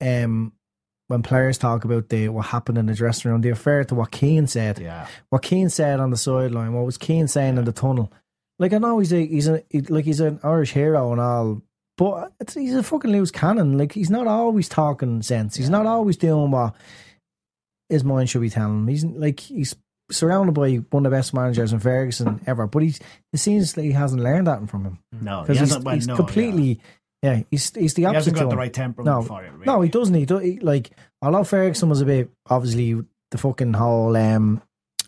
um, 0.00 0.52
when 1.08 1.22
players 1.22 1.58
talk 1.58 1.84
about 1.84 2.08
the 2.08 2.28
what 2.28 2.46
happened 2.46 2.78
in 2.78 2.86
the 2.86 2.94
dressing 2.94 3.30
room, 3.30 3.40
they 3.40 3.50
refer 3.50 3.84
to 3.84 3.94
what 3.94 4.10
Keane 4.10 4.46
said. 4.46 4.78
Yeah, 4.78 5.06
What 5.30 5.42
Keane 5.42 5.68
said 5.68 6.00
on 6.00 6.10
the 6.10 6.16
sideline, 6.16 6.72
what 6.72 6.86
was 6.86 6.98
Keane 6.98 7.28
saying 7.28 7.58
in 7.58 7.64
the 7.64 7.72
tunnel. 7.72 8.12
Like 8.58 8.72
I 8.72 8.78
know 8.78 8.98
he's 8.98 9.12
a 9.12 9.26
he's 9.26 9.48
a 9.48 9.62
he- 9.70 9.80
like 9.82 10.04
he's 10.04 10.20
an 10.20 10.38
Irish 10.42 10.72
hero 10.72 11.12
and 11.12 11.20
all, 11.20 11.62
but 11.96 12.32
it's, 12.40 12.54
he's 12.54 12.74
a 12.74 12.82
fucking 12.82 13.10
loose 13.10 13.30
cannon. 13.30 13.76
Like 13.78 13.92
he's 13.92 14.10
not 14.10 14.26
always 14.26 14.68
talking 14.68 15.22
sense. 15.22 15.56
He's 15.56 15.70
not 15.70 15.86
always 15.86 16.16
doing 16.18 16.50
what 16.50 16.74
his 17.90 18.04
mind 18.04 18.30
should 18.30 18.40
be 18.40 18.50
telling 18.50 18.78
him. 18.80 18.88
He's 18.88 19.04
like 19.04 19.40
he's 19.40 19.74
surrounded 20.10 20.52
by 20.52 20.74
one 20.90 21.06
of 21.06 21.10
the 21.10 21.16
best 21.16 21.32
managers 21.34 21.72
in 21.72 21.78
Ferguson 21.78 22.40
ever, 22.46 22.66
but 22.66 22.82
he's 22.82 22.98
it 23.32 23.38
seems 23.38 23.76
like 23.76 23.86
he 23.86 23.92
hasn't 23.92 24.22
learned 24.22 24.46
that 24.46 24.68
from 24.68 24.84
him 24.84 24.98
no, 25.20 25.42
he 25.42 25.48
because 25.52 25.70
he's, 25.70 25.78
well, 25.78 25.94
he's 25.94 26.06
no, 26.06 26.16
completely 26.16 26.80
yeah. 27.22 27.42
he's 27.50 27.72
he's 27.74 27.94
the 27.94 28.02
yeah. 28.02 28.10
He 28.10 28.16
opposite. 28.16 28.30
hasn't 28.32 28.36
got 28.36 28.50
the 28.50 28.56
right 28.56 28.72
temperament 28.72 29.14
No, 29.14 29.22
for 29.22 29.44
it. 29.44 29.52
Really. 29.52 29.66
No, 29.66 29.80
he 29.82 29.88
doesn't. 29.88 30.14
He, 30.14 30.26
do, 30.26 30.38
he 30.38 30.58
like 30.60 30.90
although 31.22 31.44
Ferguson 31.44 31.88
was 31.88 32.00
a 32.00 32.06
bit 32.06 32.30
obviously 32.48 33.00
the 33.30 33.38
fucking 33.38 33.74
whole 33.74 34.16
um, 34.16 34.62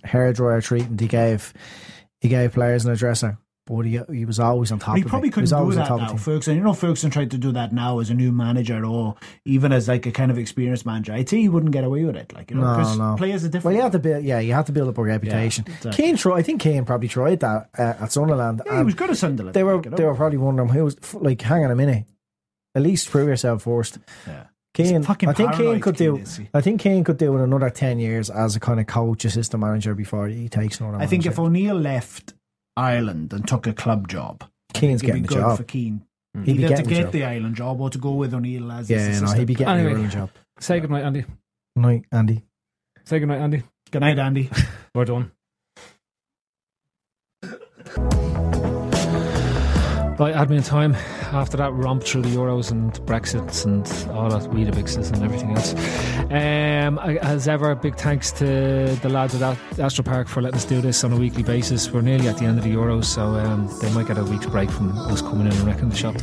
hairdryer 0.04 0.62
treatment 0.62 1.00
he 1.00 1.08
gave 1.08 1.52
he 2.20 2.28
gave 2.28 2.52
players 2.52 2.84
in 2.84 2.92
the 2.92 2.96
dresser, 2.96 3.38
but 3.66 3.82
he 3.82 4.00
he 4.12 4.24
was 4.24 4.40
always 4.40 4.72
on 4.72 4.78
top. 4.78 4.96
He 4.96 5.02
of 5.02 5.08
probably 5.08 5.28
it. 5.28 5.34
He 5.34 5.40
was 5.40 5.50
couldn't 5.52 5.64
do 5.66 5.70
on 5.70 5.76
that 5.76 5.86
top 5.88 6.00
now. 6.00 6.16
Ferguson. 6.16 6.56
You 6.56 6.62
know, 6.62 6.72
Ferguson 6.72 7.10
tried 7.10 7.30
to 7.30 7.38
do 7.38 7.52
that 7.52 7.72
now 7.72 8.00
as 8.00 8.10
a 8.10 8.14
new 8.14 8.32
manager, 8.32 8.84
or 8.84 9.14
even 9.44 9.72
as 9.72 9.86
like 9.88 10.04
a 10.06 10.10
kind 10.12 10.30
of 10.30 10.38
experienced 10.38 10.84
manager. 10.84 11.12
I'd 11.12 11.28
say 11.28 11.38
he 11.40 11.48
wouldn't 11.48 11.72
get 11.72 11.84
away 11.84 12.04
with 12.04 12.16
it. 12.16 12.32
Like 12.34 12.50
you 12.50 12.56
know, 12.56 12.76
No, 12.76 12.94
no. 13.12 13.16
players 13.16 13.44
are 13.44 13.48
different. 13.48 13.64
Well, 13.66 13.74
you 13.74 13.82
have 13.82 13.92
to 13.92 13.98
build. 13.98 14.24
Yeah, 14.24 14.40
you 14.40 14.52
have 14.54 14.66
to 14.66 14.72
build 14.72 14.88
up 14.88 14.98
a 14.98 15.02
reputation. 15.02 15.64
exactly. 15.68 15.92
Keane 15.92 16.16
tried. 16.16 16.38
I 16.38 16.42
think 16.42 16.60
Keane 16.60 16.84
probably 16.84 17.08
tried 17.08 17.40
that 17.40 17.70
uh, 17.78 17.94
at 18.00 18.12
Sunderland. 18.12 18.62
Yeah, 18.66 18.78
he 18.78 18.84
was 18.84 18.94
good 18.94 19.10
at 19.10 19.16
Sunderland. 19.16 19.54
They 19.54 19.62
were 19.62 19.76
like, 19.76 19.84
you 19.84 19.90
know. 19.92 19.96
they 19.96 20.04
were 20.04 20.14
probably 20.14 20.38
wondering 20.38 20.68
who 20.68 20.84
was 20.84 21.14
like. 21.14 21.40
Hang 21.42 21.64
on 21.64 21.70
a 21.70 21.76
minute. 21.76 22.06
At 22.74 22.82
least 22.82 23.10
prove 23.10 23.28
yourself 23.28 23.62
first. 23.62 23.98
Yeah. 24.26 24.44
Keane, 24.74 25.04
I 25.06 25.14
think 25.34 25.52
Keane 25.54 25.80
could 25.80 25.98
Keane 25.98 26.24
do. 26.24 26.24
I 26.54 26.62
think 26.62 26.80
Keane 26.80 27.04
could 27.04 27.18
do 27.18 27.36
it 27.36 27.44
another 27.44 27.68
ten 27.68 27.98
years 27.98 28.30
as 28.30 28.56
a 28.56 28.60
kind 28.60 28.80
of 28.80 28.86
coach, 28.86 29.26
assistant 29.26 29.60
manager 29.60 29.94
before 29.94 30.28
he 30.28 30.48
takes 30.48 30.80
another. 30.80 30.96
I 30.96 31.06
think 31.06 31.26
if 31.26 31.38
O'Neill 31.38 31.78
left 31.78 32.32
Ireland 32.76 33.32
and 33.32 33.46
took 33.46 33.66
a 33.66 33.72
club 33.72 34.08
job, 34.08 34.44
Keane's 34.74 35.02
getting 35.02 35.22
be 35.22 35.28
the 35.28 35.34
good 35.34 35.40
job. 35.40 35.56
for 35.58 35.64
Keane. 35.64 36.04
Mm. 36.36 36.44
He'd 36.46 36.56
be 36.56 36.64
Either 36.64 36.68
to 36.68 36.68
getting 36.68 36.84
the 36.88 36.94
get 36.94 37.02
job. 37.04 37.12
the 37.12 37.24
Ireland 37.24 37.56
job 37.56 37.80
or 37.80 37.90
to 37.90 37.98
go 37.98 38.12
with 38.14 38.32
O'Neill 38.34 38.72
as 38.72 38.88
his 38.88 38.90
Yeah, 38.90 38.96
no, 39.06 39.10
assistant. 39.12 39.38
he'd 39.38 39.44
be 39.46 39.54
getting 39.54 39.74
Anyway. 39.74 39.88
the 39.90 39.94
Ireland 39.96 40.12
job. 40.12 40.30
Say 40.60 40.80
goodnight, 40.80 41.04
Andy. 41.04 41.24
Night, 41.76 42.04
Andy. 42.12 42.42
Say 43.04 43.18
goodnight, 43.18 43.40
Andy. 43.40 43.62
Good 43.90 44.00
night, 44.00 44.18
Andy. 44.18 44.48
We're 44.94 45.04
done. 45.04 45.30
Right, 50.22 50.36
admin 50.36 50.64
time. 50.64 50.94
After 51.32 51.56
that 51.56 51.72
romp 51.72 52.04
through 52.04 52.22
the 52.22 52.28
Euros 52.28 52.70
and 52.70 52.92
Brexits 53.06 53.64
and 53.64 53.84
all 54.16 54.30
that 54.30 54.48
Weetabixes 54.52 55.12
and 55.12 55.20
everything 55.20 55.50
else. 55.56 55.74
Um, 56.30 57.00
as 57.00 57.48
ever, 57.48 57.74
big 57.74 57.96
thanks 57.96 58.30
to 58.34 58.96
the 59.02 59.08
lads 59.08 59.34
at 59.34 59.58
Astro 59.80 60.04
Park 60.04 60.28
for 60.28 60.40
letting 60.40 60.58
us 60.58 60.64
do 60.64 60.80
this 60.80 61.02
on 61.02 61.12
a 61.12 61.16
weekly 61.16 61.42
basis. 61.42 61.90
We're 61.90 62.02
nearly 62.02 62.28
at 62.28 62.38
the 62.38 62.44
end 62.44 62.56
of 62.56 62.62
the 62.62 62.72
Euros, 62.72 63.06
so 63.06 63.34
um, 63.34 63.68
they 63.80 63.92
might 63.94 64.06
get 64.06 64.16
a 64.16 64.22
week's 64.22 64.46
break 64.46 64.70
from 64.70 64.96
us 64.96 65.22
coming 65.22 65.48
in 65.48 65.52
and 65.54 65.62
wrecking 65.62 65.88
the 65.88 65.96
shop. 65.96 66.14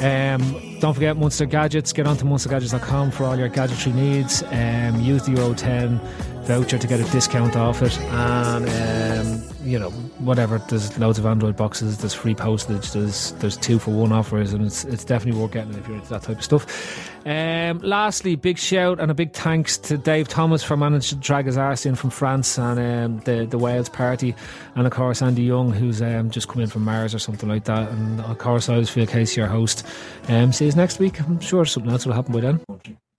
Um, 0.00 0.78
don't 0.80 0.94
forget 0.94 1.18
Munster 1.18 1.44
Gadgets. 1.44 1.92
Get 1.92 2.06
onto 2.06 2.24
munstergadgets.com 2.24 3.10
for 3.10 3.24
all 3.24 3.36
your 3.36 3.48
gadgetry 3.48 3.92
needs. 3.92 4.42
Um, 4.52 5.02
use 5.02 5.22
the 5.26 5.32
Euro 5.32 5.52
10 5.52 6.00
voucher 6.44 6.78
to 6.78 6.86
get 6.86 7.00
a 7.00 7.04
discount 7.04 7.56
off 7.56 7.82
it. 7.82 7.98
And, 8.00 8.68
um, 8.68 9.42
you 9.64 9.78
know, 9.78 9.90
whatever. 10.18 10.58
There's 10.58 10.96
loads 10.98 11.18
of 11.18 11.26
Android 11.26 11.56
boxes, 11.56 11.98
there's 11.98 12.14
free 12.14 12.34
postage, 12.34 12.92
there's 12.92 13.32
there's 13.32 13.56
two 13.56 13.78
for 13.78 13.92
one 13.92 14.12
offers, 14.12 14.52
and 14.52 14.64
it's, 14.64 14.84
it's 14.84 15.04
definitely 15.04 15.40
worth 15.40 15.52
getting 15.52 15.74
if 15.74 15.86
you're 15.86 15.96
into 15.96 16.10
that 16.10 16.22
type 16.22 16.38
of 16.38 16.44
stuff. 16.44 17.10
Um, 17.26 17.78
lastly, 17.78 18.36
big 18.36 18.58
shout 18.58 19.00
and 19.00 19.10
a 19.10 19.14
big 19.14 19.32
thanks 19.32 19.78
to 19.78 19.96
Dave 19.96 20.28
Thomas 20.28 20.62
for 20.62 20.76
managing 20.76 21.18
to 21.18 21.24
drag 21.24 21.46
his 21.46 21.56
arse 21.56 21.86
in 21.86 21.94
from 21.94 22.10
France 22.10 22.58
and 22.58 22.78
um, 22.78 23.20
the, 23.20 23.46
the 23.46 23.56
Wales 23.56 23.88
party. 23.88 24.34
And 24.74 24.86
of 24.86 24.92
course, 24.92 25.22
Andy 25.22 25.42
Young, 25.42 25.72
who's 25.72 26.02
um, 26.02 26.30
just 26.30 26.48
come 26.48 26.60
in 26.60 26.68
from 26.68 26.84
Mars 26.84 27.14
or 27.14 27.18
something 27.18 27.48
like 27.48 27.64
that. 27.64 27.90
And 27.90 28.20
of 28.20 28.36
course, 28.38 28.68
I 28.68 28.76
was 28.76 28.90
Phil 28.90 29.06
Casey, 29.06 29.40
your 29.40 29.48
host. 29.48 29.86
Um, 30.28 30.52
see 30.52 30.66
you 30.66 30.72
next 30.72 30.98
week. 30.98 31.20
I'm 31.20 31.40
sure 31.40 31.64
something 31.64 31.90
else 31.90 32.04
will 32.04 32.12
happen 32.12 32.34
by 32.34 32.40
then. 32.40 32.60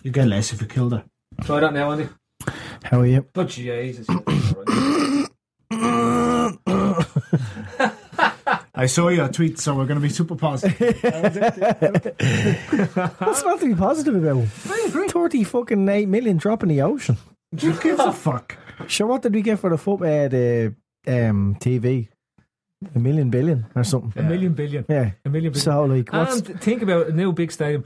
You 0.03 0.11
get 0.11 0.27
less 0.27 0.53
if 0.53 0.61
you 0.61 0.67
killed 0.67 0.93
her. 0.93 1.03
Try 1.43 1.59
that 1.61 1.73
now, 1.73 1.91
Andy. 1.91 2.07
How 2.85 3.01
are 3.01 3.05
you? 3.05 3.25
But 3.33 3.49
Jesus. 3.49 4.07
I 8.77 8.87
saw 8.87 9.07
your 9.07 9.27
tweet, 9.29 9.59
so 9.59 9.73
we're 9.73 9.85
going 9.85 9.99
to 9.99 10.07
be 10.07 10.09
super 10.09 10.35
positive. 10.35 11.01
What's 13.19 13.43
not 13.43 13.59
to 13.61 13.65
be 13.65 13.73
positive 13.75 14.15
about? 14.15 14.47
Thirty 14.47 15.43
fucking 15.43 15.89
eight 15.89 16.07
million 16.07 16.37
drop 16.37 16.61
in 16.63 16.69
the 16.69 16.81
ocean. 16.81 17.17
Who 17.59 17.73
gives 17.79 17.99
a 17.99 18.11
fuck? 18.13 18.57
Sure, 18.87 19.07
what 19.07 19.21
did 19.21 19.33
we 19.33 19.41
get 19.41 19.59
for 19.59 19.69
the 19.69 19.77
foot 19.77 20.01
uh, 20.01 20.27
the 20.27 20.75
um, 21.07 21.55
TV? 21.59 22.09
A 22.93 22.99
million 22.99 23.29
billion 23.29 23.65
or 23.75 23.83
something. 23.83 24.21
A 24.23 24.27
million 24.27 24.53
billion. 24.53 24.85
Yeah. 24.87 25.11
A 25.23 25.29
million 25.29 25.53
billion. 25.53 25.55
So 25.55 25.83
like, 25.85 26.11
what's 26.11 26.41
and 26.41 26.61
think 26.61 26.81
about 26.83 27.07
a 27.07 27.13
new 27.13 27.31
big 27.31 27.51
stadium. 27.51 27.85